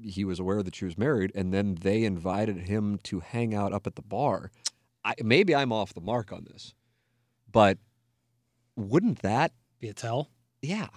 he 0.00 0.24
was 0.24 0.38
aware 0.40 0.62
that 0.62 0.74
she 0.74 0.84
was 0.84 0.98
married, 0.98 1.30
and 1.36 1.52
then 1.54 1.76
they 1.80 2.02
invited 2.04 2.56
him 2.68 2.98
to 3.04 3.20
hang 3.20 3.54
out 3.54 3.72
up 3.72 3.86
at 3.86 3.94
the 3.96 4.02
bar. 4.02 4.50
I, 5.06 5.14
maybe 5.22 5.54
I'm 5.54 5.72
off 5.72 5.94
the 5.94 6.00
mark 6.00 6.32
on 6.32 6.46
this, 6.50 6.74
but 7.50 7.78
wouldn't 8.74 9.20
that? 9.22 9.52
Be 9.78 9.88
a 9.88 9.94
tell. 9.94 10.30
Yeah, 10.60 10.88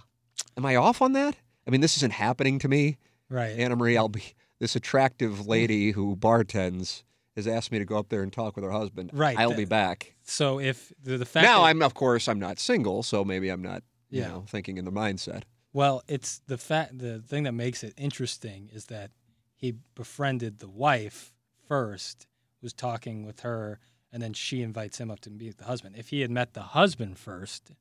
am 0.57 0.65
I 0.65 0.75
off 0.75 1.01
on 1.01 1.13
that? 1.13 1.35
I 1.67 1.69
mean, 1.69 1.81
this 1.81 1.95
isn't 1.97 2.13
happening 2.13 2.57
to 2.59 2.67
me. 2.67 2.97
Right. 3.29 3.57
Anna 3.59 3.75
Marie, 3.75 3.97
I'll 3.97 4.09
be 4.09 4.23
this 4.59 4.75
attractive 4.75 5.33
mm. 5.33 5.47
lady 5.47 5.91
who 5.91 6.15
bartends 6.15 7.03
has 7.35 7.47
asked 7.47 7.71
me 7.71 7.77
to 7.79 7.85
go 7.85 7.97
up 7.97 8.09
there 8.09 8.23
and 8.23 8.33
talk 8.33 8.55
with 8.55 8.65
her 8.65 8.71
husband. 8.71 9.11
Right, 9.13 9.37
I'll 9.37 9.53
be 9.55 9.65
back. 9.65 10.15
so 10.23 10.59
if 10.59 10.91
the, 11.01 11.17
the 11.17 11.25
fact 11.25 11.45
Now 11.45 11.59
that- 11.59 11.67
I'm 11.67 11.81
of 11.81 11.93
course 11.93 12.27
I'm 12.27 12.39
not 12.39 12.59
single, 12.59 13.03
so 13.03 13.23
maybe 13.23 13.49
I'm 13.49 13.61
not 13.61 13.83
you 14.09 14.21
Yeah. 14.21 14.29
know 14.29 14.45
thinking 14.47 14.77
in 14.77 14.85
the 14.85 14.91
mindset. 14.91 15.43
Well, 15.71 16.01
it's 16.07 16.41
the 16.47 16.57
fact 16.57 16.97
the 16.97 17.19
thing 17.19 17.43
that 17.43 17.51
makes 17.53 17.83
it 17.83 17.93
interesting 17.95 18.69
is 18.73 18.85
that 18.85 19.11
he 19.55 19.75
befriended 19.93 20.59
the 20.59 20.67
wife 20.67 21.33
first, 21.67 22.25
was 22.61 22.73
talking 22.73 23.23
with 23.25 23.41
her, 23.41 23.79
and 24.11 24.21
then 24.21 24.33
she 24.33 24.61
invites 24.61 24.99
him 24.99 25.11
up 25.11 25.19
to 25.21 25.29
meet 25.29 25.57
the 25.57 25.65
husband. 25.65 25.95
If 25.97 26.09
he 26.09 26.21
had 26.21 26.31
met 26.31 26.53
the 26.53 26.61
husband 26.61 27.17
first 27.17 27.71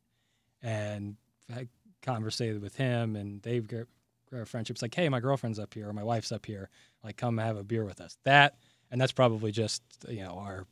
and 0.62 1.16
had 1.52 1.68
conversated 2.02 2.60
with 2.60 2.76
him 2.76 3.16
and 3.16 3.42
they've 3.42 3.66
got 3.66 3.86
got 4.30 4.46
friendships 4.46 4.82
like, 4.82 4.94
hey, 4.94 5.08
my 5.08 5.20
girlfriend's 5.20 5.58
up 5.58 5.72
here 5.72 5.88
or 5.88 5.92
my 5.92 6.02
wife's 6.02 6.32
up 6.32 6.44
here, 6.44 6.68
like 7.02 7.16
come 7.16 7.38
have 7.38 7.56
a 7.56 7.64
beer 7.64 7.84
with 7.84 8.00
us. 8.00 8.18
That 8.24 8.56
and 8.90 9.00
that's 9.00 9.12
probably 9.12 9.52
just 9.52 9.82
you 10.08 10.22
know 10.22 10.38
our 10.38 10.66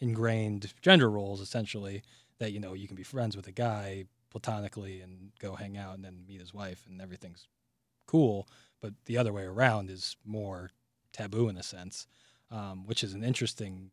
ingrained 0.00 0.72
gender 0.80 1.10
roles 1.10 1.40
essentially 1.40 2.02
that 2.38 2.52
you 2.52 2.60
know 2.60 2.72
you 2.72 2.86
can 2.86 2.96
be 2.96 3.02
friends 3.02 3.36
with 3.36 3.46
a 3.46 3.52
guy 3.52 4.04
platonically 4.30 5.00
and 5.00 5.32
go 5.40 5.54
hang 5.54 5.76
out 5.76 5.94
and 5.94 6.04
then 6.04 6.24
meet 6.26 6.40
his 6.40 6.54
wife 6.54 6.84
and 6.88 7.00
everything's 7.02 7.46
cool 8.06 8.48
but 8.80 8.94
the 9.04 9.18
other 9.18 9.32
way 9.32 9.44
around 9.44 9.90
is 9.90 10.16
more 10.24 10.70
taboo 11.12 11.48
in 11.48 11.56
a 11.56 11.62
sense 11.62 12.06
um, 12.50 12.86
which 12.86 13.04
is 13.04 13.12
an 13.12 13.22
interesting 13.22 13.90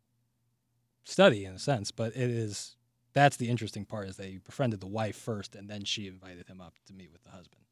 study 1.08 1.44
in 1.44 1.52
a 1.54 1.58
sense 1.58 1.90
but 1.90 2.08
it 2.14 2.30
is 2.30 2.76
that's 3.14 3.36
the 3.36 3.48
interesting 3.48 3.84
part 3.84 4.08
is 4.08 4.16
that 4.16 4.26
he 4.26 4.38
befriended 4.38 4.80
the 4.80 4.86
wife 4.86 5.16
first 5.16 5.54
and 5.56 5.68
then 5.68 5.84
she 5.84 6.06
invited 6.06 6.46
him 6.48 6.60
up 6.60 6.74
to 6.86 6.92
meet 6.92 7.10
with 7.12 7.22
the 7.24 7.30
husband 7.30 7.62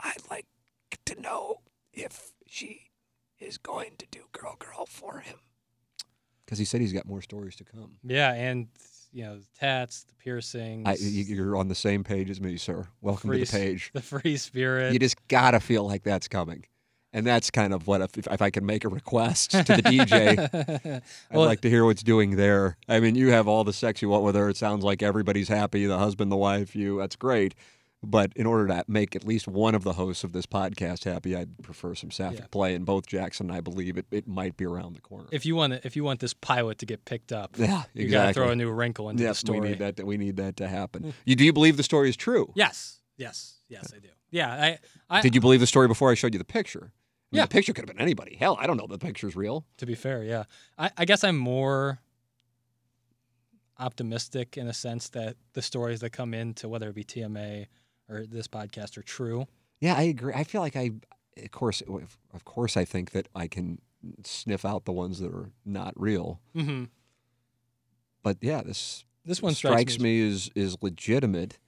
I'd 0.00 0.28
like 0.30 0.46
to 1.06 1.20
know 1.20 1.60
if 1.92 2.32
she 2.46 2.90
is 3.38 3.58
going 3.58 3.92
to 3.98 4.06
do 4.10 4.20
girl 4.32 4.56
girl 4.58 4.86
for 4.86 5.18
him. 5.20 5.36
Because 6.44 6.58
he 6.58 6.64
said 6.64 6.80
he's 6.80 6.92
got 6.92 7.06
more 7.06 7.22
stories 7.22 7.56
to 7.56 7.64
come. 7.64 7.96
yeah 8.04 8.32
and 8.32 8.68
you 9.12 9.24
know 9.24 9.38
the 9.38 9.46
tats 9.58 10.04
the 10.04 10.14
piercings 10.14 10.86
I, 10.86 10.94
you- 11.00 11.24
you're 11.34 11.56
on 11.56 11.68
the 11.68 11.74
same 11.74 12.04
page 12.04 12.28
as 12.30 12.40
me, 12.40 12.56
sir. 12.56 12.86
Welcome 13.00 13.30
to 13.32 13.38
the 13.38 13.46
page. 13.46 13.90
the 13.94 14.02
free 14.02 14.36
spirit 14.36 14.92
You 14.92 14.98
just 14.98 15.16
gotta 15.28 15.60
feel 15.60 15.84
like 15.86 16.02
that's 16.04 16.28
coming, 16.28 16.64
and 17.14 17.26
that's 17.26 17.50
kind 17.50 17.72
of 17.72 17.86
what 17.86 18.02
if, 18.02 18.18
if 18.26 18.42
I 18.42 18.50
can 18.50 18.66
make 18.66 18.84
a 18.84 18.88
request 18.90 19.52
to 19.52 19.62
the 19.62 19.82
DJ. 19.82 20.38
I'd 21.30 21.36
Well- 21.36 21.46
like 21.46 21.62
to 21.62 21.70
hear 21.70 21.86
what's 21.86 22.02
doing 22.02 22.36
there. 22.36 22.76
I 22.88 23.00
mean, 23.00 23.14
you 23.14 23.30
have 23.30 23.48
all 23.48 23.64
the 23.64 23.72
sex 23.72 24.02
you 24.02 24.10
want 24.10 24.24
with 24.24 24.34
her. 24.34 24.50
It 24.50 24.58
sounds 24.58 24.84
like 24.84 25.02
everybody's 25.02 25.48
happy. 25.48 25.86
The 25.86 25.98
husband, 25.98 26.30
the 26.30 26.36
wife, 26.36 26.76
you. 26.76 26.98
That's 26.98 27.16
great. 27.16 27.54
But 28.06 28.32
in 28.36 28.44
order 28.44 28.66
to 28.66 28.84
make 28.86 29.16
at 29.16 29.24
least 29.24 29.48
one 29.48 29.74
of 29.74 29.82
the 29.82 29.94
hosts 29.94 30.24
of 30.24 30.32
this 30.32 30.44
podcast 30.44 31.04
happy, 31.04 31.34
I'd 31.34 31.62
prefer 31.62 31.94
some 31.94 32.10
sapphic 32.10 32.40
Yeah. 32.40 32.46
play. 32.50 32.74
And 32.74 32.84
both 32.84 33.06
Jackson 33.06 33.48
and 33.48 33.56
I 33.56 33.62
believe 33.62 33.96
it, 33.96 34.04
it 34.10 34.28
might 34.28 34.58
be 34.58 34.66
around 34.66 34.94
the 34.94 35.00
corner. 35.00 35.26
if 35.32 35.46
you 35.46 35.56
want 35.56 35.72
to, 35.72 35.86
if 35.86 35.96
you 35.96 36.04
want 36.04 36.20
this 36.20 36.34
pilot 36.34 36.76
to 36.80 36.86
get 36.86 37.06
picked 37.06 37.32
up 37.32 37.56
yeah, 37.56 37.64
exactly. 37.64 38.02
you 38.04 38.10
got 38.10 38.26
to 38.26 38.32
throw 38.34 38.50
a 38.50 38.56
new 38.56 38.70
wrinkle 38.70 39.08
into 39.08 39.22
the 39.22 39.28
yes, 39.28 39.42
we 39.48 39.58
need 39.58 39.78
that. 39.78 39.96
To, 39.96 40.04
we 40.04 40.18
need 40.18 40.36
that 40.36 40.58
to 40.58 40.68
happen. 40.68 41.02
Hmm. 41.04 41.10
You 41.24 41.34
do 41.34 41.44
you 41.46 41.52
believe 41.54 41.78
the 41.78 41.82
story 41.82 42.10
is 42.10 42.16
true? 42.16 42.52
Yes, 42.54 42.98
yes, 43.16 43.54
yes, 43.68 43.90
I 43.96 44.00
do. 44.00 44.08
Yeah, 44.30 44.52
I, 44.52 44.78
I 45.08 45.20
Did 45.22 45.34
you 45.34 45.40
believe 45.40 45.60
the 45.60 45.66
story 45.66 45.88
before 45.88 46.10
I 46.10 46.14
showed 46.14 46.34
you 46.34 46.38
the 46.38 46.44
picture? 46.44 46.90
Yeah. 47.34 47.42
The 47.42 47.48
picture 47.48 47.72
could 47.72 47.88
have 47.88 47.96
been 47.96 48.02
anybody. 48.02 48.36
Hell, 48.36 48.56
I 48.60 48.66
don't 48.66 48.76
know 48.76 48.84
if 48.84 48.90
the 48.90 48.98
picture's 48.98 49.34
real. 49.36 49.64
to 49.78 49.86
be 49.86 49.94
fair, 49.94 50.22
yeah, 50.22 50.44
I, 50.78 50.90
I 50.96 51.04
guess 51.04 51.24
I'm 51.24 51.36
more 51.36 52.00
optimistic 53.78 54.56
in 54.56 54.68
a 54.68 54.72
sense 54.74 55.08
that 55.10 55.36
the 55.52 55.62
stories 55.62 56.00
that 56.00 56.10
come 56.10 56.32
into 56.34 56.68
whether 56.68 56.88
it 56.88 56.94
be 56.94 57.04
TMA 57.04 57.66
or 58.08 58.24
this 58.26 58.46
podcast 58.46 58.96
are 58.96 59.02
true. 59.02 59.46
Yeah, 59.80 59.94
I 59.94 60.02
agree. 60.02 60.32
I 60.34 60.44
feel 60.44 60.60
like 60.60 60.76
I, 60.76 60.92
of 61.42 61.50
course, 61.50 61.82
of 62.32 62.44
course, 62.44 62.76
I 62.76 62.84
think 62.84 63.10
that 63.10 63.28
I 63.34 63.48
can 63.48 63.78
sniff 64.22 64.64
out 64.64 64.84
the 64.84 64.92
ones 64.92 65.18
that 65.18 65.32
are 65.32 65.50
not 65.64 65.94
real. 65.96 66.40
Mm-hmm. 66.54 66.84
But 68.22 68.38
yeah, 68.40 68.62
this 68.62 69.04
This 69.24 69.42
one 69.42 69.54
strikes 69.54 69.94
strikes, 69.94 69.98
me 69.98 70.26
as 70.28 70.50
is 70.54 70.76
legitimate. 70.80 71.58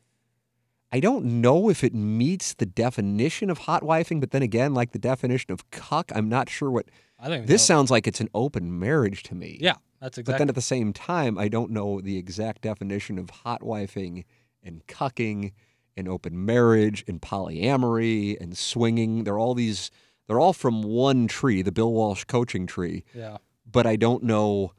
I 0.97 1.01
don't 1.01 1.27
know 1.43 1.69
if 1.69 1.85
it 1.85 1.95
meets 1.95 2.55
the 2.55 2.65
definition 2.65 3.51
of 3.51 3.59
hot 3.59 3.83
wifing, 3.83 4.19
but 4.19 4.31
then 4.31 4.41
again, 4.43 4.73
like 4.73 4.93
the 4.93 4.99
definition 4.99 5.53
of 5.53 5.71
cuck, 5.71 6.11
I'm 6.15 6.29
not 6.31 6.49
sure 6.49 6.71
what. 6.71 6.87
I 7.19 7.29
don't 7.29 7.47
This 7.47 7.61
know. 7.69 7.75
sounds 7.75 7.91
like 7.91 8.07
it's 8.07 8.21
an 8.23 8.31
open 8.33 8.79
marriage 8.79 9.23
to 9.25 9.35
me. 9.35 9.59
Yeah, 9.61 9.75
that's 10.01 10.17
exactly. 10.17 10.33
But 10.33 10.39
then 10.39 10.49
at 10.49 10.55
the 10.55 10.63
same 10.63 10.95
time, 10.95 11.37
I 11.39 11.49
don't 11.49 11.71
know 11.71 12.01
the 12.01 12.17
exact 12.17 12.63
definition 12.63 13.19
of 13.19 13.29
hot 13.29 13.61
wifing 13.61 14.25
and 14.63 14.87
cucking 14.87 15.53
and 15.99 16.09
open 16.09 16.47
marriage 16.47 17.05
and 17.07 17.21
polyamory 17.21 18.41
and 18.41 18.57
swinging. 18.57 19.25
They're 19.25 19.39
all 19.39 19.55
these, 19.55 19.91
they're 20.27 20.41
all 20.41 20.55
from 20.55 20.83
one 20.83 21.27
tree, 21.27 21.61
the 21.61 21.73
Bill 21.73 21.93
Walsh 21.93 22.25
coaching 22.25 22.67
tree. 22.67 23.05
yeah, 23.15 23.37
But 23.71 23.87
I 23.87 23.97
don't 23.97 24.23
know, 24.23 24.73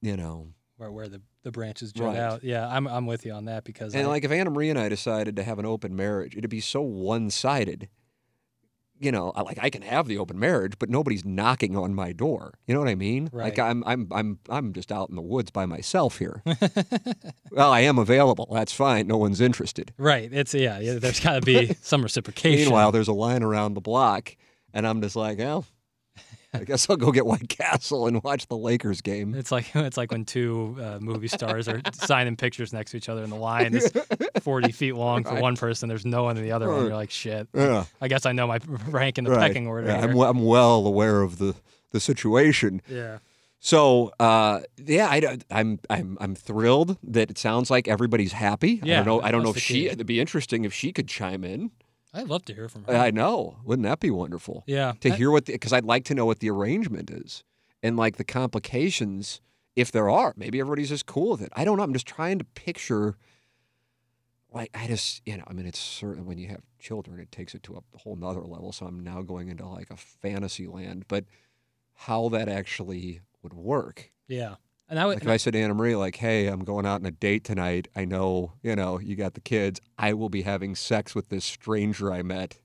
you 0.00 0.16
know. 0.16 0.48
where 0.76 0.92
where 0.92 1.08
the 1.08 1.20
the 1.42 1.50
branches 1.52 1.92
jut 1.92 2.08
Right. 2.08 2.16
out. 2.18 2.44
Yeah, 2.44 2.66
I'm 2.68 2.86
I'm 2.86 3.06
with 3.06 3.26
you 3.26 3.32
on 3.32 3.46
that 3.46 3.64
because 3.64 3.94
And 3.94 4.06
I, 4.06 4.10
like 4.10 4.24
if 4.24 4.30
Anna 4.30 4.50
Marie 4.50 4.70
and 4.70 4.78
I 4.78 4.88
decided 4.88 5.36
to 5.36 5.42
have 5.42 5.58
an 5.58 5.66
open 5.66 5.94
marriage, 5.96 6.36
it'd 6.36 6.50
be 6.50 6.60
so 6.60 6.80
one 6.82 7.30
sided. 7.30 7.88
You 9.00 9.10
know, 9.10 9.32
I- 9.34 9.42
like 9.42 9.58
I 9.60 9.68
can 9.68 9.82
have 9.82 10.06
the 10.06 10.18
open 10.18 10.38
marriage, 10.38 10.74
but 10.78 10.88
nobody's 10.88 11.24
knocking 11.24 11.76
on 11.76 11.92
my 11.92 12.12
door. 12.12 12.54
You 12.68 12.74
know 12.74 12.78
what 12.80 12.88
I 12.88 12.94
mean? 12.94 13.24
Like 13.32 13.58
Right. 13.58 13.58
I'm 13.58 13.82
I'm 13.84 14.06
I'm 14.12 14.38
I'm 14.48 14.72
just 14.72 14.92
out 14.92 15.10
in 15.10 15.16
the 15.16 15.22
woods 15.22 15.50
by 15.50 15.66
myself 15.66 16.18
here. 16.18 16.40
well, 17.50 17.72
I 17.72 17.80
am 17.80 17.98
available. 17.98 18.48
That's 18.52 18.72
fine. 18.72 19.08
No 19.08 19.16
one's 19.16 19.40
interested. 19.40 19.92
right. 19.98 20.32
It's 20.32 20.54
yeah. 20.54 20.78
yeah 20.78 20.94
there's 21.00 21.18
got 21.20 21.34
to 21.34 21.40
be 21.40 21.74
some 21.82 22.02
reciprocation. 22.02 22.60
Meanwhile, 22.66 22.92
there's 22.92 23.08
a 23.08 23.12
line 23.12 23.42
around 23.42 23.74
the 23.74 23.80
block, 23.80 24.36
and 24.72 24.86
I'm 24.86 25.02
just 25.02 25.16
like, 25.16 25.38
well, 25.38 25.64
I 26.60 26.64
guess 26.64 26.88
I'll 26.90 26.96
go 26.96 27.12
get 27.12 27.24
White 27.24 27.48
Castle 27.48 28.06
and 28.06 28.22
watch 28.22 28.46
the 28.48 28.56
Lakers 28.56 29.00
game. 29.00 29.34
It's 29.34 29.50
like 29.50 29.66
it's 29.74 29.96
like 29.96 30.12
when 30.12 30.24
two 30.24 30.76
uh, 30.80 30.98
movie 31.00 31.28
stars 31.28 31.66
are 31.68 31.80
signing 31.94 32.36
pictures 32.36 32.72
next 32.72 32.90
to 32.90 32.96
each 32.98 33.08
other, 33.08 33.22
and 33.22 33.32
the 33.32 33.36
line 33.36 33.74
is 33.74 33.92
forty 34.42 34.70
feet 34.72 34.92
long 34.94 35.24
for 35.24 35.32
Right. 35.34 35.42
one 35.42 35.56
person. 35.56 35.88
There's 35.88 36.04
no 36.04 36.24
one 36.24 36.36
in 36.36 36.42
the 36.42 36.52
other 36.52 36.68
one. 36.70 36.84
You're 36.86 36.94
like, 36.94 37.10
shit. 37.10 37.48
Yeah. 37.54 37.84
I 38.00 38.08
guess 38.08 38.26
I 38.26 38.32
know 38.32 38.46
my 38.46 38.58
rank 38.88 39.18
in 39.18 39.24
the 39.24 39.30
Right. 39.30 39.48
pecking 39.48 39.66
order. 39.66 39.86
Yeah, 39.88 40.00
I'm, 40.00 40.16
I'm 40.18 40.44
well 40.44 40.86
aware 40.86 41.22
of 41.22 41.38
the 41.38 41.54
the 41.90 42.00
situation. 42.00 42.82
yeah. 42.88 43.18
So 43.64 44.12
uh, 44.18 44.60
yeah, 44.76 45.08
I, 45.08 45.20
don't- 45.20 45.44
I'm 45.48 45.78
I'm 45.88 46.18
I'm 46.20 46.34
thrilled 46.34 46.98
that 47.04 47.30
it 47.30 47.38
sounds 47.38 47.70
like 47.70 47.86
everybody's 47.86 48.32
happy. 48.32 48.80
Yeah, 48.82 48.94
I 49.00 49.04
don't 49.04 49.06
know. 49.06 49.20
I 49.22 49.30
don't 49.30 49.44
know 49.44 49.50
if 49.50 49.58
she. 49.58 49.74
key. 49.74 49.86
It'd 49.88 50.04
be 50.06 50.18
interesting 50.20 50.64
if 50.64 50.74
she 50.74 50.92
could 50.92 51.06
chime 51.06 51.44
in. 51.44 51.70
I'd 52.14 52.28
love 52.28 52.44
to 52.46 52.54
hear 52.54 52.68
from 52.68 52.84
her. 52.84 52.94
I 52.94 53.10
know. 53.10 53.58
Wouldn't 53.64 53.84
that 53.84 54.00
be 54.00 54.10
wonderful? 54.10 54.64
yeah. 54.66 54.92
To 55.00 55.12
I- 55.12 55.16
hear 55.16 55.30
what 55.30 55.46
because 55.46 55.72
I'd 55.72 55.84
like 55.84 56.04
to 56.06 56.14
know 56.14 56.26
what 56.26 56.40
the 56.40 56.50
arrangement 56.50 57.10
is 57.10 57.44
and 57.82 57.96
like 57.96 58.16
the 58.16 58.24
complications 58.24 59.40
if 59.74 59.90
there 59.90 60.10
are, 60.10 60.34
maybe 60.36 60.60
everybody's 60.60 60.90
just 60.90 61.06
cool 61.06 61.30
with 61.30 61.40
it. 61.42 61.48
I 61.54 61.64
don't 61.64 61.78
know. 61.78 61.82
I'm 61.82 61.94
just 61.94 62.06
trying 62.06 62.38
to 62.38 62.44
picture. 62.44 63.16
Like 64.52 64.70
I 64.74 64.86
just, 64.86 65.22
you 65.24 65.38
know, 65.38 65.44
I 65.46 65.54
mean, 65.54 65.64
it's 65.64 65.78
certain 65.78 66.26
when 66.26 66.36
you 66.36 66.48
have 66.48 66.60
children, 66.78 67.18
it 67.18 67.32
takes 67.32 67.54
it 67.54 67.62
to 67.64 67.76
a 67.76 67.98
whole 67.98 68.16
nother 68.16 68.42
level. 68.42 68.72
So 68.72 68.84
I'm 68.84 69.00
now 69.00 69.22
going 69.22 69.48
into 69.48 69.66
like 69.66 69.90
a 69.90 69.96
fantasy 69.96 70.66
land, 70.66 71.06
but 71.08 71.24
how 71.94 72.28
that 72.28 72.48
actually 72.50 73.22
would 73.42 73.54
work. 73.54 74.12
Yeah. 74.28 74.56
And 74.88 74.98
I 74.98 75.06
would, 75.06 75.14
Like 75.16 75.22
if 75.22 75.28
I 75.30 75.36
said 75.38 75.54
to 75.54 75.58
Anna 75.60 75.72
Marie, 75.72 75.96
like, 75.96 76.16
"Hey, 76.16 76.48
I'm 76.48 76.64
going 76.64 76.84
out 76.84 77.00
on 77.00 77.06
a 77.06 77.10
date 77.10 77.44
tonight. 77.44 77.88
I 77.96 78.04
know, 78.04 78.52
you 78.62 78.76
know, 78.76 78.98
you 79.00 79.16
got 79.16 79.32
the 79.34 79.40
kids. 79.40 79.80
I 79.96 80.12
will 80.12 80.28
be 80.28 80.42
having 80.42 80.74
sex 80.74 81.14
with 81.14 81.30
this 81.30 81.44
stranger 81.46 82.12
I 82.12 82.22
met. 82.22 82.58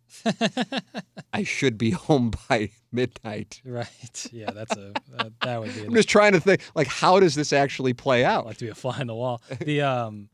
I 1.33 1.43
should 1.43 1.77
be 1.77 1.91
home 2.07 2.31
by 2.49 2.71
midnight." 2.91 3.61
right. 3.63 4.27
Yeah, 4.33 4.51
that's 4.51 4.75
a 4.75 4.91
that, 5.15 5.33
that 5.41 5.61
would 5.61 5.73
be. 5.73 5.83
I'm 5.85 5.93
just 5.93 6.09
trying 6.09 6.33
to 6.33 6.41
think, 6.41 6.61
like, 6.75 6.87
how 6.87 7.19
does 7.21 7.35
this 7.35 7.53
actually 7.53 7.93
play 7.93 8.25
I'd 8.25 8.31
out? 8.33 8.45
like 8.45 8.57
to 8.57 8.65
be 8.65 8.71
a 8.71 8.75
fly 8.75 8.99
on 8.99 9.07
the 9.07 9.15
wall. 9.15 9.41
The 9.59 9.81
um, 9.83 10.29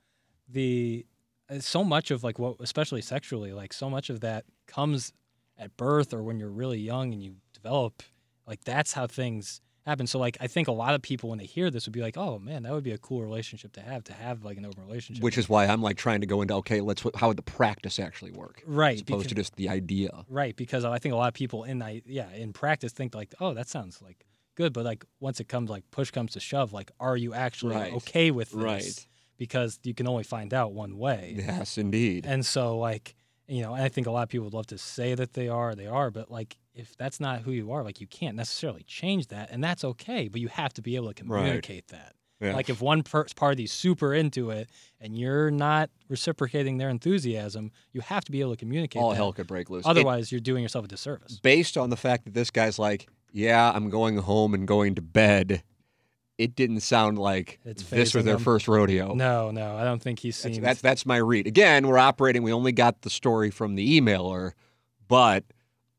the 0.49 1.05
uh, 1.49 1.59
so 1.59 1.83
much 1.83 2.09
of 2.09 2.23
like 2.23 2.39
what, 2.39 2.55
especially 2.59 3.01
sexually, 3.01 3.53
like 3.53 3.71
so 3.71 3.87
much 3.89 4.09
of 4.09 4.21
that 4.21 4.45
comes 4.65 5.13
at 5.59 5.75
birth 5.77 6.11
or 6.11 6.23
when 6.23 6.39
you're 6.39 6.49
really 6.49 6.79
young 6.79 7.13
and 7.13 7.21
you 7.21 7.35
develop. 7.53 8.01
Like 8.47 8.63
that's 8.63 8.93
how 8.93 9.05
things 9.05 9.61
happen. 9.85 10.07
So 10.07 10.19
like 10.19 10.37
I 10.39 10.47
think 10.47 10.67
a 10.67 10.71
lot 10.71 10.93
of 10.93 11.01
people 11.01 11.29
when 11.29 11.39
they 11.39 11.45
hear 11.45 11.69
this 11.69 11.85
would 11.85 11.93
be 11.93 12.01
like, 12.01 12.17
oh 12.17 12.39
man, 12.39 12.63
that 12.63 12.71
would 12.71 12.83
be 12.83 12.91
a 12.91 12.97
cool 12.97 13.21
relationship 13.21 13.73
to 13.73 13.81
have 13.81 14.03
to 14.05 14.13
have 14.13 14.43
like 14.43 14.57
an 14.57 14.65
open 14.65 14.83
relationship. 14.83 15.23
Which 15.23 15.37
is 15.37 15.47
why 15.49 15.65
I'm 15.67 15.81
like 15.81 15.97
trying 15.97 16.21
to 16.21 16.27
go 16.27 16.41
into 16.41 16.53
okay, 16.55 16.81
let's 16.81 17.03
how 17.15 17.27
would 17.29 17.37
the 17.37 17.43
practice 17.43 17.99
actually 17.99 18.31
work, 18.31 18.61
right 18.65 18.95
as 18.95 19.01
opposed 19.01 19.29
to 19.29 19.35
just 19.35 19.55
the 19.55 19.69
idea. 19.69 20.25
Right, 20.29 20.55
because 20.55 20.85
I 20.85 20.97
think 20.99 21.13
a 21.13 21.17
lot 21.17 21.27
of 21.27 21.33
people 21.33 21.63
in 21.63 21.81
I 21.81 22.01
yeah 22.05 22.31
in 22.31 22.53
practice 22.53 22.91
think 22.93 23.13
like, 23.15 23.33
oh, 23.39 23.53
that 23.53 23.67
sounds 23.69 24.01
like 24.01 24.25
good, 24.55 24.71
but 24.73 24.85
like 24.85 25.03
once 25.19 25.39
it 25.39 25.47
comes 25.49 25.69
like 25.69 25.83
push 25.91 26.11
comes 26.11 26.33
to 26.33 26.39
shove, 26.39 26.73
like, 26.73 26.91
are 26.99 27.17
you 27.17 27.33
actually 27.33 27.75
Right. 27.75 27.93
okay 27.93 28.31
with 28.31 28.51
this? 28.51 28.61
Right. 28.61 29.07
Because 29.37 29.79
you 29.83 29.93
can 29.95 30.07
only 30.07 30.23
find 30.23 30.53
out 30.53 30.73
one 30.73 30.97
way, 30.97 31.33
Yes, 31.37 31.77
indeed. 31.77 32.25
and 32.27 32.45
so 32.45 32.77
like 32.77 33.15
you 33.47 33.61
know, 33.61 33.73
and 33.73 33.83
I 33.83 33.89
think 33.89 34.07
a 34.07 34.11
lot 34.11 34.23
of 34.23 34.29
people 34.29 34.45
would 34.45 34.53
love 34.53 34.67
to 34.67 34.77
say 34.77 35.15
that 35.15 35.33
they 35.33 35.49
are, 35.49 35.75
they 35.75 35.85
are, 35.87 36.09
but 36.11 36.31
like 36.31 36.55
if 36.75 36.95
that's 36.97 37.19
not 37.19 37.41
who 37.41 37.51
you 37.51 37.71
are, 37.71 37.83
like 37.83 38.01
you 38.01 38.07
can't 38.07 38.35
necessarily 38.35 38.83
change 38.83 39.27
that, 39.27 39.49
and 39.51 39.63
that's 39.63 39.83
okay, 39.83 40.27
but 40.27 40.41
you 40.41 40.47
have 40.47 40.73
to 40.73 40.81
be 40.81 40.95
able 40.95 41.13
to 41.13 41.23
Right. 41.25 41.39
communicate 41.39 41.87
that. 41.89 42.13
Yeah. 42.41 42.53
Like 42.55 42.69
if 42.69 42.81
one 42.81 43.03
per- 43.03 43.25
party's 43.35 43.71
super 43.71 44.13
into 44.13 44.49
it 44.49 44.69
and 44.99 45.17
you're 45.17 45.49
not 45.49 45.89
reciprocating 46.09 46.77
their 46.77 46.89
enthusiasm, 46.89 47.71
you 47.93 48.01
have 48.01 48.25
to 48.25 48.31
be 48.33 48.41
able 48.41 48.51
to 48.51 48.57
communicate. 48.57 49.01
all 49.01 49.11
that. 49.11 49.15
hell 49.15 49.31
could 49.31 49.47
break 49.47 49.69
loose. 49.69 49.85
It- 49.85 49.89
Otherwise, 49.89 50.31
you're 50.31 50.41
doing 50.41 50.61
yourself 50.61 50.83
a 50.85 50.87
disservice. 50.89 51.39
based 51.41 51.77
on 51.77 51.89
the 51.89 51.95
fact 51.95 52.25
that 52.25 52.33
this 52.33 52.49
guy's 52.51 52.77
like, 52.77 53.07
yeah, 53.31 53.71
I'm 53.73 53.89
going 53.89 54.17
home 54.17 54.53
and 54.53 54.67
going 54.67 54.95
to 54.95 55.01
bed. 55.01 55.63
It 56.37 56.55
didn't 56.55 56.79
sound 56.81 57.17
like 57.19 57.59
It's 57.63 57.83
this 57.83 58.13
was 58.13 58.25
their 58.25 58.35
them. 58.35 58.43
first 58.43 58.67
rodeo. 58.67 59.13
No, 59.13 59.51
no, 59.51 59.77
I 59.77 59.83
don't 59.85 60.01
think 60.01 60.19
he's 60.19 60.41
That's, 60.41 60.55
seen. 60.55 60.63
that's 60.63 60.81
that's 60.81 61.05
my 61.05 61.17
read. 61.17 61.45
Again, 61.47 61.87
we're 61.87 61.99
operating. 61.99 62.41
We 62.43 62.51
only 62.51 62.71
got 62.71 63.03
the 63.03 63.09
story 63.11 63.51
from 63.51 63.75
the 63.75 64.01
emailer, 64.01 64.51
but 65.07 65.45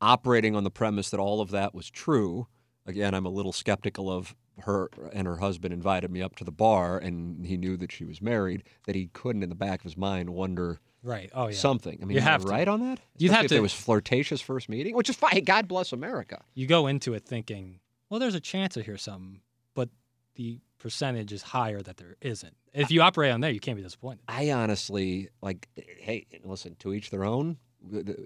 operating 0.01 0.55
on 0.55 0.63
the 0.63 0.71
premise 0.71 1.09
that 1.09 1.19
all 1.19 1.41
of 1.41 1.51
that 1.51 1.73
was 1.73 1.89
true. 1.89 2.47
Again, 2.85 3.13
I'm 3.13 3.25
a 3.25 3.29
little 3.29 3.53
skeptical 3.53 4.11
of 4.11 4.35
her 4.61 4.89
and 5.11 5.27
her 5.27 5.37
husband 5.37 5.73
invited 5.73 6.09
me 6.11 6.21
up 6.21 6.35
to 6.37 6.43
the 6.43 6.51
bar, 6.51 6.97
and 6.97 7.45
he 7.45 7.57
knew 7.57 7.75
that 7.77 7.91
she 7.91 8.05
was 8.05 8.21
married. 8.21 8.63
That 8.85 8.95
he 8.95 9.07
couldn't, 9.07 9.43
in 9.43 9.49
the 9.49 9.55
back 9.55 9.79
of 9.79 9.83
his 9.83 9.97
mind, 9.97 10.29
wonder 10.29 10.79
right. 11.03 11.29
Oh 11.33 11.47
yeah. 11.47 11.55
something. 11.55 11.99
I 12.01 12.05
mean, 12.05 12.15
You 12.15 12.21
I 12.21 12.25
have 12.25 12.45
to. 12.45 12.47
right 12.51 12.67
on 12.67 12.79
that. 12.81 12.99
You'd 13.17 13.31
Especially 13.31 13.35
have 13.35 13.45
if 13.45 13.49
to- 13.57 13.61
was 13.61 13.73
flirtatious 13.73 14.41
first 14.41 14.69
meeting, 14.69 14.95
which 14.95 15.09
is 15.09 15.15
fine. 15.15 15.31
Hey, 15.31 15.41
God 15.41 15.67
bless 15.67 15.91
America. 15.91 16.43
You 16.53 16.67
go 16.67 16.87
into 16.87 17.13
it 17.13 17.25
thinking, 17.25 17.79
well, 18.09 18.19
there's 18.19 18.35
a 18.35 18.39
chance 18.39 18.75
to 18.75 18.83
hear 18.83 18.97
something, 18.97 19.41
but 19.73 19.89
the 20.35 20.59
percentage 20.77 21.33
is 21.33 21.41
higher 21.41 21.81
that 21.81 21.97
there 21.97 22.15
isn't. 22.21 22.55
If 22.73 22.91
you 22.91 23.01
operate 23.01 23.31
on 23.31 23.41
there, 23.41 23.51
you 23.51 23.59
can't 23.59 23.77
be 23.77 23.83
disappointed. 23.83 24.21
I 24.27 24.51
honestly 24.51 25.29
like. 25.41 25.67
Hey, 25.75 26.27
listen. 26.43 26.75
To 26.79 26.93
each 26.93 27.09
their 27.09 27.25
own. 27.25 27.57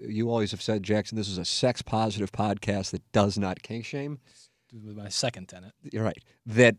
You 0.08 0.30
always 0.30 0.50
have 0.52 0.62
said, 0.62 0.82
Jackson, 0.82 1.16
this 1.16 1.28
is 1.28 1.38
a 1.38 1.44
sex 1.44 1.82
positive 1.82 2.32
podcast 2.32 2.90
that 2.92 3.02
does 3.12 3.38
not 3.38 3.62
kink 3.62 3.84
shame. 3.84 4.18
With 4.72 4.96
my 4.96 5.08
second 5.08 5.48
tenant. 5.48 5.74
You're 5.82 6.04
right. 6.04 6.18
That 6.46 6.76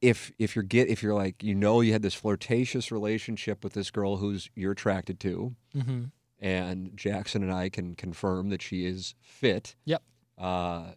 if 0.00 0.32
if 0.38 0.54
you're 0.54 0.62
get 0.64 0.88
if 0.88 1.02
you're 1.02 1.14
like 1.14 1.42
you 1.42 1.54
know 1.54 1.80
you 1.80 1.92
had 1.92 2.02
this 2.02 2.14
flirtatious 2.14 2.90
relationship 2.92 3.64
with 3.64 3.72
this 3.72 3.90
girl 3.90 4.16
who's 4.16 4.50
you're 4.54 4.72
attracted 4.72 5.18
to, 5.20 5.54
Mm-hmm. 5.74 6.04
and 6.40 6.90
Jackson 6.96 7.42
and 7.42 7.52
I 7.52 7.68
can 7.70 7.94
confirm 7.94 8.50
that 8.50 8.60
she 8.62 8.84
is 8.84 9.14
fit. 9.22 9.74
Yep. 9.86 10.02
Uh, 10.36 10.92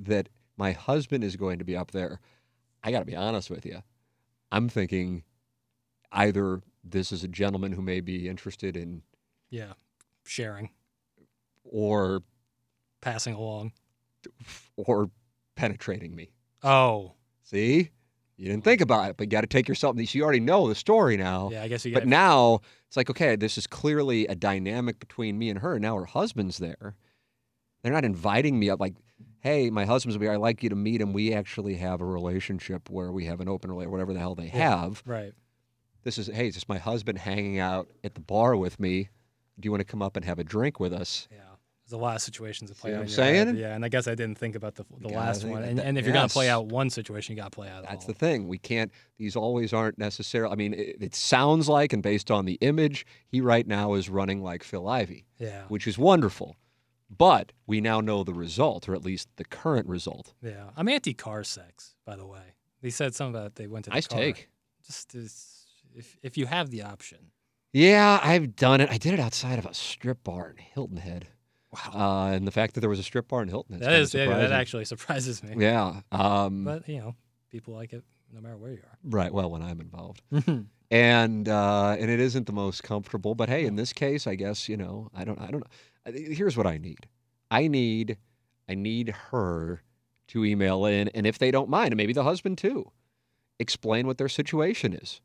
that 0.00 0.28
my 0.56 0.72
husband 0.72 1.24
is 1.24 1.34
going 1.36 1.58
to 1.58 1.64
be 1.64 1.76
up 1.76 1.90
there. 1.90 2.20
I 2.84 2.90
got 2.92 3.00
to 3.00 3.04
be 3.04 3.16
honest 3.16 3.50
with 3.50 3.66
you. 3.66 3.82
I'm 4.52 4.68
thinking 4.68 5.24
either 6.12 6.60
this 6.84 7.10
is 7.10 7.24
a 7.24 7.28
gentleman 7.28 7.72
who 7.72 7.82
may 7.82 8.00
be 8.00 8.28
interested 8.28 8.76
in, 8.76 9.02
Yeah. 9.50 9.72
Sharing, 10.28 10.70
or 11.64 12.22
passing 13.00 13.34
along. 13.34 13.72
or 14.76 15.10
penetrating 15.56 16.14
me. 16.14 16.30
Oh, 16.62 17.14
See, 17.42 17.90
you 18.36 18.46
didn't 18.46 18.62
think 18.64 18.80
about 18.82 19.08
it, 19.10 19.16
but 19.16 19.24
you 19.26 19.30
got 19.30 19.40
to 19.40 19.46
take 19.46 19.68
yourself. 19.68 19.96
You 20.14 20.22
already 20.22 20.40
know 20.40 20.68
the 20.68 20.74
story 20.74 21.16
now. 21.16 21.48
yeah. 21.50 21.62
I 21.62 21.68
guess 21.68 21.84
you 21.86 21.94
But 21.94 22.06
now 22.06 22.60
it's 22.86 22.96
like, 22.96 23.08
okay, 23.10 23.36
this 23.36 23.56
is 23.56 23.66
clearly 23.66 24.26
a 24.26 24.34
dynamic 24.34 24.98
between 25.00 25.38
me 25.38 25.48
and 25.50 25.60
her. 25.60 25.78
Now 25.78 25.96
her 25.96 26.04
husband's 26.04 26.58
there. 26.58 26.94
They're 27.82 27.92
not 27.92 28.04
inviting 28.04 28.58
me 28.58 28.68
up 28.70 28.80
like, 28.80 28.94
hey, 29.40 29.70
my 29.70 29.86
husband's 29.86 30.20
here. 30.20 30.30
I'd 30.32 30.36
like 30.36 30.62
you 30.62 30.68
to 30.68 30.76
meet 30.76 31.00
him. 31.00 31.12
We 31.14 31.32
actually 31.32 31.76
have 31.76 32.00
a 32.00 32.04
relationship 32.04 32.90
where 32.90 33.10
we 33.12 33.24
have 33.26 33.40
an 33.40 33.48
open 33.48 33.70
relationship, 33.70 33.92
whatever 33.92 34.12
the 34.12 34.18
hell 34.20 34.34
they 34.34 34.46
Yeah. 34.52 34.80
have. 34.80 35.02
right. 35.06 35.32
This 36.02 36.18
is, 36.18 36.26
hey, 36.28 36.46
it's 36.48 36.56
just 36.56 36.68
my 36.68 36.78
husband 36.78 37.18
hanging 37.18 37.58
out 37.58 37.88
at 38.04 38.14
the 38.14 38.20
bar 38.20 38.56
with 38.56 38.78
me. 38.78 39.08
Do 39.58 39.66
you 39.66 39.70
want 39.70 39.80
to 39.80 39.84
come 39.84 40.02
up 40.02 40.16
and 40.16 40.24
have 40.24 40.38
a 40.38 40.44
drink 40.44 40.78
with 40.80 40.92
us? 40.92 41.28
Yeah. 41.30 41.38
There's 41.84 41.98
a 41.98 42.02
lot 42.02 42.16
of 42.16 42.20
situations 42.20 42.68
that 42.70 42.78
play 42.78 42.90
out. 42.90 43.00
I'm 43.00 43.06
your 43.06 43.24
head. 43.24 43.46
saying? 43.46 43.56
Yeah, 43.56 43.74
and 43.74 43.82
I 43.82 43.88
guess 43.88 44.06
I 44.06 44.14
didn't 44.14 44.36
think 44.36 44.54
about 44.56 44.74
the 44.74 44.84
the 45.00 45.08
last 45.08 45.42
one. 45.44 45.62
And, 45.62 45.78
that. 45.78 45.86
and 45.86 45.96
if 45.96 46.04
you're 46.04 46.12
gonna 46.12 46.28
play 46.28 46.50
out 46.50 46.66
one 46.66 46.90
situation, 46.90 47.34
you 47.34 47.40
gotta 47.40 47.50
play 47.50 47.70
out. 47.70 47.84
That's 47.84 48.04
all. 48.04 48.08
the 48.08 48.12
thing. 48.14 48.46
We 48.46 48.58
can't, 48.58 48.92
these 49.16 49.36
always 49.36 49.72
aren't 49.72 49.98
necessarily, 49.98 50.52
I 50.52 50.56
mean, 50.56 50.74
it, 50.74 50.96
it 51.00 51.14
sounds 51.14 51.66
like, 51.66 51.94
and 51.94 52.02
based 52.02 52.30
on 52.30 52.44
the 52.44 52.58
image, 52.60 53.06
he 53.26 53.40
right 53.40 53.66
now 53.66 53.94
is 53.94 54.10
running 54.10 54.42
like 54.42 54.62
Phil 54.64 54.86
Ivey. 54.86 55.24
Yeah. 55.38 55.62
which 55.68 55.86
is 55.86 55.96
wonderful. 55.96 56.56
But 57.08 57.52
we 57.66 57.80
now 57.80 58.02
know 58.02 58.22
the 58.22 58.34
result, 58.34 58.86
or 58.86 58.94
at 58.94 59.02
least 59.02 59.28
the 59.36 59.44
current 59.46 59.88
result. 59.88 60.34
Yeah. 60.42 60.64
I'm 60.76 60.88
anti 60.88 61.14
car 61.14 61.42
sex, 61.42 61.94
by 62.04 62.16
the 62.16 62.26
way. 62.26 62.54
They 62.82 62.90
said 62.90 63.14
something 63.14 63.34
about 63.40 63.54
they 63.54 63.66
went 63.66 63.86
to 63.86 63.90
the 63.90 63.94
Nice 63.94 64.06
car. 64.06 64.18
take. 64.18 64.50
Just 64.84 65.14
is, 65.14 65.64
if 65.94 66.18
if 66.22 66.36
you 66.36 66.44
have 66.44 66.68
the 66.68 66.82
option. 66.82 67.30
Yeah, 67.72 68.18
I've 68.22 68.56
done 68.56 68.80
it. 68.80 68.90
I 68.90 68.98
did 68.98 69.14
it 69.14 69.20
outside 69.20 69.58
of 69.58 69.66
a 69.66 69.74
strip 69.74 70.24
bar 70.24 70.50
in 70.50 70.56
Hilton 70.56 70.96
Head. 70.96 71.28
Wow. 71.70 71.92
Uh, 72.28 72.32
and 72.32 72.46
the 72.46 72.50
fact 72.50 72.74
that 72.74 72.80
there 72.80 72.88
was 72.90 72.98
a 72.98 73.02
strip 73.02 73.28
bar 73.28 73.42
in 73.42 73.48
Hilton 73.48 73.74
Head. 73.74 73.82
that 73.82 73.92
is 74.00 74.14
yeah, 74.14 74.26
that 74.26 74.52
actually 74.52 74.84
surprises 74.86 75.42
me. 75.42 75.54
Yeah. 75.58 76.00
Um, 76.10 76.64
But 76.64 76.88
you 76.88 76.98
know, 76.98 77.14
people 77.50 77.74
like 77.74 77.92
it 77.92 78.04
no 78.32 78.40
matter 78.40 78.56
where 78.56 78.72
you 78.72 78.78
are. 78.82 78.98
right. 79.04 79.32
Well, 79.32 79.50
when 79.50 79.62
I'm 79.62 79.80
involved. 79.80 80.22
And 80.90 81.50
uh, 81.50 81.96
and 82.00 82.10
it 82.10 82.18
isn't 82.18 82.46
the 82.46 82.52
most 82.54 82.82
comfortable, 82.82 83.34
but 83.34 83.50
hey, 83.50 83.66
in 83.66 83.76
this 83.76 83.92
case, 83.92 84.26
I 84.26 84.36
guess 84.36 84.70
you 84.70 84.76
know, 84.78 85.10
I 85.14 85.24
don't, 85.24 85.38
I 85.38 85.50
don't 85.50 85.60
know. 85.60 86.12
Here's 86.14 86.56
what 86.56 86.66
I 86.66 86.78
need. 86.78 87.06
I 87.50 87.68
need, 87.68 88.16
I 88.70 88.74
need 88.74 89.10
her 89.30 89.82
to 90.28 90.46
email 90.46 90.86
in, 90.86 91.08
and 91.08 91.26
if 91.26 91.36
they 91.36 91.50
don't 91.50 91.68
mind, 91.68 91.88
and 91.92 91.98
maybe 91.98 92.14
the 92.14 92.24
husband 92.24 92.56
too, 92.56 92.90
explain 93.58 94.06
what 94.06 94.16
their 94.16 94.30
situation 94.30 94.94
is. 94.94 95.20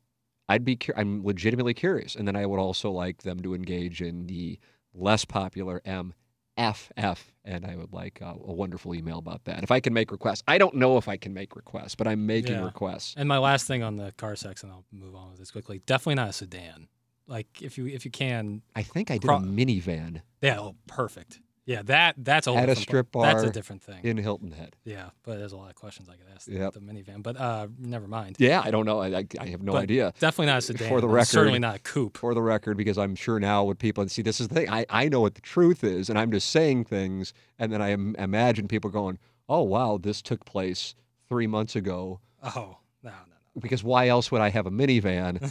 I'd 0.50 0.66
be, 0.66 0.78
I'm 0.96 1.24
legitimately 1.26 1.74
curious, 1.74 2.16
and 2.16 2.28
then 2.28 2.36
I 2.36 2.46
would 2.46 2.60
also 2.60 2.92
like 2.92 3.24
them 3.24 3.40
to 3.42 3.54
engage 3.56 4.02
in 4.02 4.28
the 4.28 4.60
less 4.94 5.26
popular 5.26 5.82
MFF, 5.86 7.18
and 7.46 7.66
I 7.66 7.76
would 7.76 7.94
like 7.94 8.22
uh, 8.22 8.34
a 8.46 8.54
wonderful 8.54 8.94
email 8.94 9.18
about 9.18 9.46
that. 9.46 9.64
If 9.64 9.72
I 9.72 9.80
can 9.80 9.94
make 9.94 10.12
requests, 10.12 10.44
I 10.48 10.58
don't 10.58 10.76
know 10.76 10.98
if 10.98 11.08
I 11.08 11.18
can 11.18 11.34
make 11.34 11.56
requests, 11.56 11.96
but 11.96 12.08
I'm 12.08 12.26
making 12.26 12.54
Yeah. 12.54 12.66
requests. 12.66 13.16
and 13.18 13.28
my 13.28 13.38
last 13.38 13.68
thing 13.68 13.84
on 13.84 13.96
the 13.98 14.12
car 14.14 14.36
sex, 14.36 14.64
and 14.64 14.72
I'll 14.72 14.86
move 14.92 15.16
on 15.16 15.30
with 15.32 15.40
this 15.40 15.52
quickly. 15.52 15.80
Definitely 15.86 16.16
not 16.16 16.30
a 16.30 16.34
sedan. 16.34 16.88
Like 17.26 17.62
if 17.62 17.78
you 17.78 17.88
if 17.88 18.04
you 18.04 18.12
can, 18.12 18.64
I 18.76 18.84
think 18.84 19.10
I 19.10 19.14
did 19.18 19.28
Cro- 19.28 19.38
a 19.38 19.40
minivan. 19.40 20.22
yeah, 20.42 20.60
oh, 20.60 20.76
perfect. 20.88 21.40
Yeah, 21.66 21.82
that 21.84 22.16
that's 22.18 22.46
a 22.48 22.54
At 22.54 22.68
a 22.68 22.76
strip 22.76 23.12
bar. 23.14 23.26
That's 23.26 23.44
a 23.44 23.50
different 23.50 23.82
thing. 23.82 24.00
in 24.04 24.18
Hilton 24.18 24.52
Head. 24.52 24.76
yeah, 24.84 25.12
but 25.24 25.38
there's 25.40 25.54
a 25.54 25.58
lot 25.58 25.70
of 25.70 25.76
questions 25.76 26.10
I 26.10 26.16
could 26.18 26.26
ask 26.36 26.48
Yep. 26.48 26.74
the 26.74 26.80
minivan. 26.82 27.24
But 27.24 27.38
uh, 27.38 27.68
never 27.80 28.06
mind. 28.06 28.36
Yeah, 28.38 28.62
I 28.64 28.70
don't 28.70 28.86
know. 28.86 29.00
I, 29.00 29.20
I, 29.20 29.26
I 29.40 29.46
have 29.48 29.62
no 29.64 29.72
But 29.72 29.84
idea. 29.84 30.14
Definitely 30.20 30.48
not 30.48 30.58
a 30.58 30.62
sedan. 30.62 30.90
For 30.90 31.00
the 31.00 31.08
record, 31.08 31.28
certainly 31.28 31.60
not 31.60 31.76
a 31.78 31.80
coupe. 31.80 32.18
For 32.18 32.34
the 32.34 32.42
record, 32.42 32.76
because 32.76 32.98
I'm 32.98 33.16
sure 33.16 33.40
now 33.40 33.64
what 33.64 33.80
people 33.80 34.02
and 34.02 34.12
see, 34.12 34.22
this 34.22 34.42
is 34.42 34.50
the 34.50 34.56
thing. 34.56 34.70
I, 34.70 34.86
I 34.90 35.08
know 35.08 35.22
what 35.22 35.36
the 35.36 35.42
truth 35.42 35.86
is, 35.86 36.10
and 36.10 36.20
I'm 36.20 36.32
just 36.32 36.50
saying 36.50 36.84
things, 36.86 37.34
and 37.58 37.72
then 37.72 37.82
I 37.82 37.92
im- 37.92 38.16
imagine 38.20 38.68
people 38.68 38.90
going, 38.90 39.18
"Oh 39.48 39.62
wow, 39.64 39.98
this 40.02 40.22
took 40.22 40.44
place 40.46 40.96
three 41.30 41.48
months 41.48 41.78
ago." 41.78 42.20
Oh 42.44 42.78
no, 43.04 43.12
no. 43.12 43.33
Because 43.60 43.84
why 43.84 44.08
else 44.08 44.32
would 44.32 44.42
I 44.42 44.50
have 44.50 44.66
a 44.66 44.72
minivan? 44.72 45.42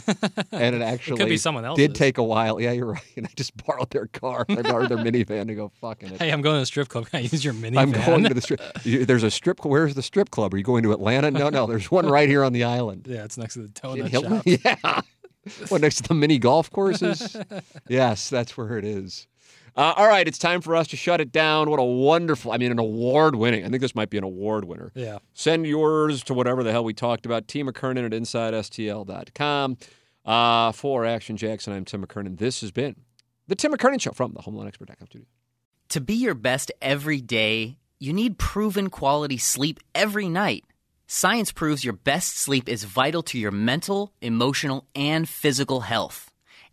And 0.51 0.75
it 0.75 0.81
actually 0.83 1.17
could 1.17 1.29
be 1.29 1.37
someone 1.37 1.65
else 1.65 1.77
did 1.77 1.95
take 1.95 2.17
a 2.17 2.23
while. 2.23 2.59
Yeah, 2.59 2.71
you're 2.71 2.87
right. 2.87 3.03
And 3.15 3.27
I 3.27 3.29
just 3.35 3.55
borrowed 3.65 3.91
their 3.91 4.07
car. 4.07 4.45
I 4.49 4.61
borrowed 4.61 4.89
their 4.89 4.97
minivan 4.97 5.47
to 5.47 5.55
go 5.55 5.71
fucking 5.79 6.13
it. 6.13 6.19
Hey, 6.19 6.31
I'm 6.31 6.41
going 6.41 6.55
to 6.55 6.59
the 6.61 6.65
strip 6.65 6.89
club. 6.89 7.09
Can 7.09 7.19
I 7.19 7.21
use 7.21 7.45
your 7.45 7.53
minivan? 7.53 7.77
I'm 7.77 7.91
going 7.91 8.23
to 8.23 8.33
the 8.33 8.41
strip. 8.41 8.61
There's 8.83 9.23
a 9.23 9.31
strip. 9.31 9.57
Club 9.57 9.71
where's 9.71 9.93
the 9.93 10.03
strip 10.03 10.31
club? 10.31 10.53
Are 10.53 10.57
you 10.57 10.63
going 10.63 10.83
to 10.83 10.91
Atlanta? 10.91 11.31
No, 11.31 11.49
no. 11.49 11.67
There's 11.67 11.91
one 11.91 12.07
right 12.07 12.27
here 12.27 12.43
on 12.43 12.53
the 12.53 12.63
island. 12.63 13.07
Yeah, 13.09 13.23
it's 13.23 13.37
next 13.37 13.53
to 13.55 13.61
the 13.61 13.67
donut 13.69 14.11
shop. 14.11 14.43
Yeah. 14.45 15.01
what 15.69 15.81
next 15.81 15.97
to 15.97 16.03
the 16.03 16.13
mini 16.13 16.39
golf 16.39 16.71
courses? 16.71 17.37
yes, 17.87 18.29
that's 18.29 18.57
where 18.57 18.77
it 18.77 18.85
is. 18.85 19.27
Uh, 19.75 19.93
all 19.97 20.07
right, 20.07 20.27
it's 20.27 20.37
time 20.37 20.61
for 20.61 20.75
us 20.75 20.87
to 20.89 20.97
shut 20.97 21.19
it 21.19 21.31
down. 21.31 21.69
What 21.69 21.79
a 21.79 21.83
wonderful, 21.83 22.51
I 22.51 22.57
mean, 22.57 22.71
an 22.71 22.79
award 22.79 23.35
winning. 23.35 23.65
I 23.65 23.69
think 23.69 23.81
this 23.81 23.95
might 23.95 24.09
be 24.09 24.17
an 24.17 24.23
award 24.23 24.65
winner. 24.65 24.91
Yeah. 24.93 25.17
Send 25.33 25.65
yours 25.65 26.23
to 26.25 26.33
whatever 26.33 26.63
the 26.63 26.71
hell 26.71 26.83
we 26.83 26.93
talked 26.93 27.25
about. 27.25 27.47
T. 27.47 27.63
McKernan 27.63 28.05
at 28.05 28.11
InsideSTL.com. 28.11 29.77
Uh, 30.25 30.71
for 30.71 31.05
Action 31.05 31.35
Jackson, 31.37 31.73
I'm 31.73 31.85
Tim 31.85 32.05
McKernan. 32.05 32.37
This 32.37 32.61
has 32.61 32.71
been 32.71 32.95
the 33.47 33.55
Tim 33.55 33.73
McKernan 33.73 33.99
Show 33.99 34.11
from 34.11 34.33
the 34.33 34.41
HomeLoanExpert.com 34.41 35.07
studio. 35.07 35.27
To 35.89 36.01
be 36.01 36.13
your 36.13 36.33
best 36.33 36.71
every 36.81 37.19
day, 37.19 37.77
you 37.99 38.13
need 38.13 38.37
proven 38.37 38.89
quality 38.89 39.37
sleep 39.37 39.79
every 39.93 40.29
night. 40.29 40.63
Science 41.07 41.51
proves 41.51 41.83
your 41.83 41.93
best 41.93 42.37
sleep 42.37 42.69
is 42.69 42.85
vital 42.85 43.21
to 43.23 43.37
your 43.37 43.51
mental, 43.51 44.13
emotional, 44.21 44.87
and 44.95 45.27
physical 45.27 45.81
health. 45.81 46.32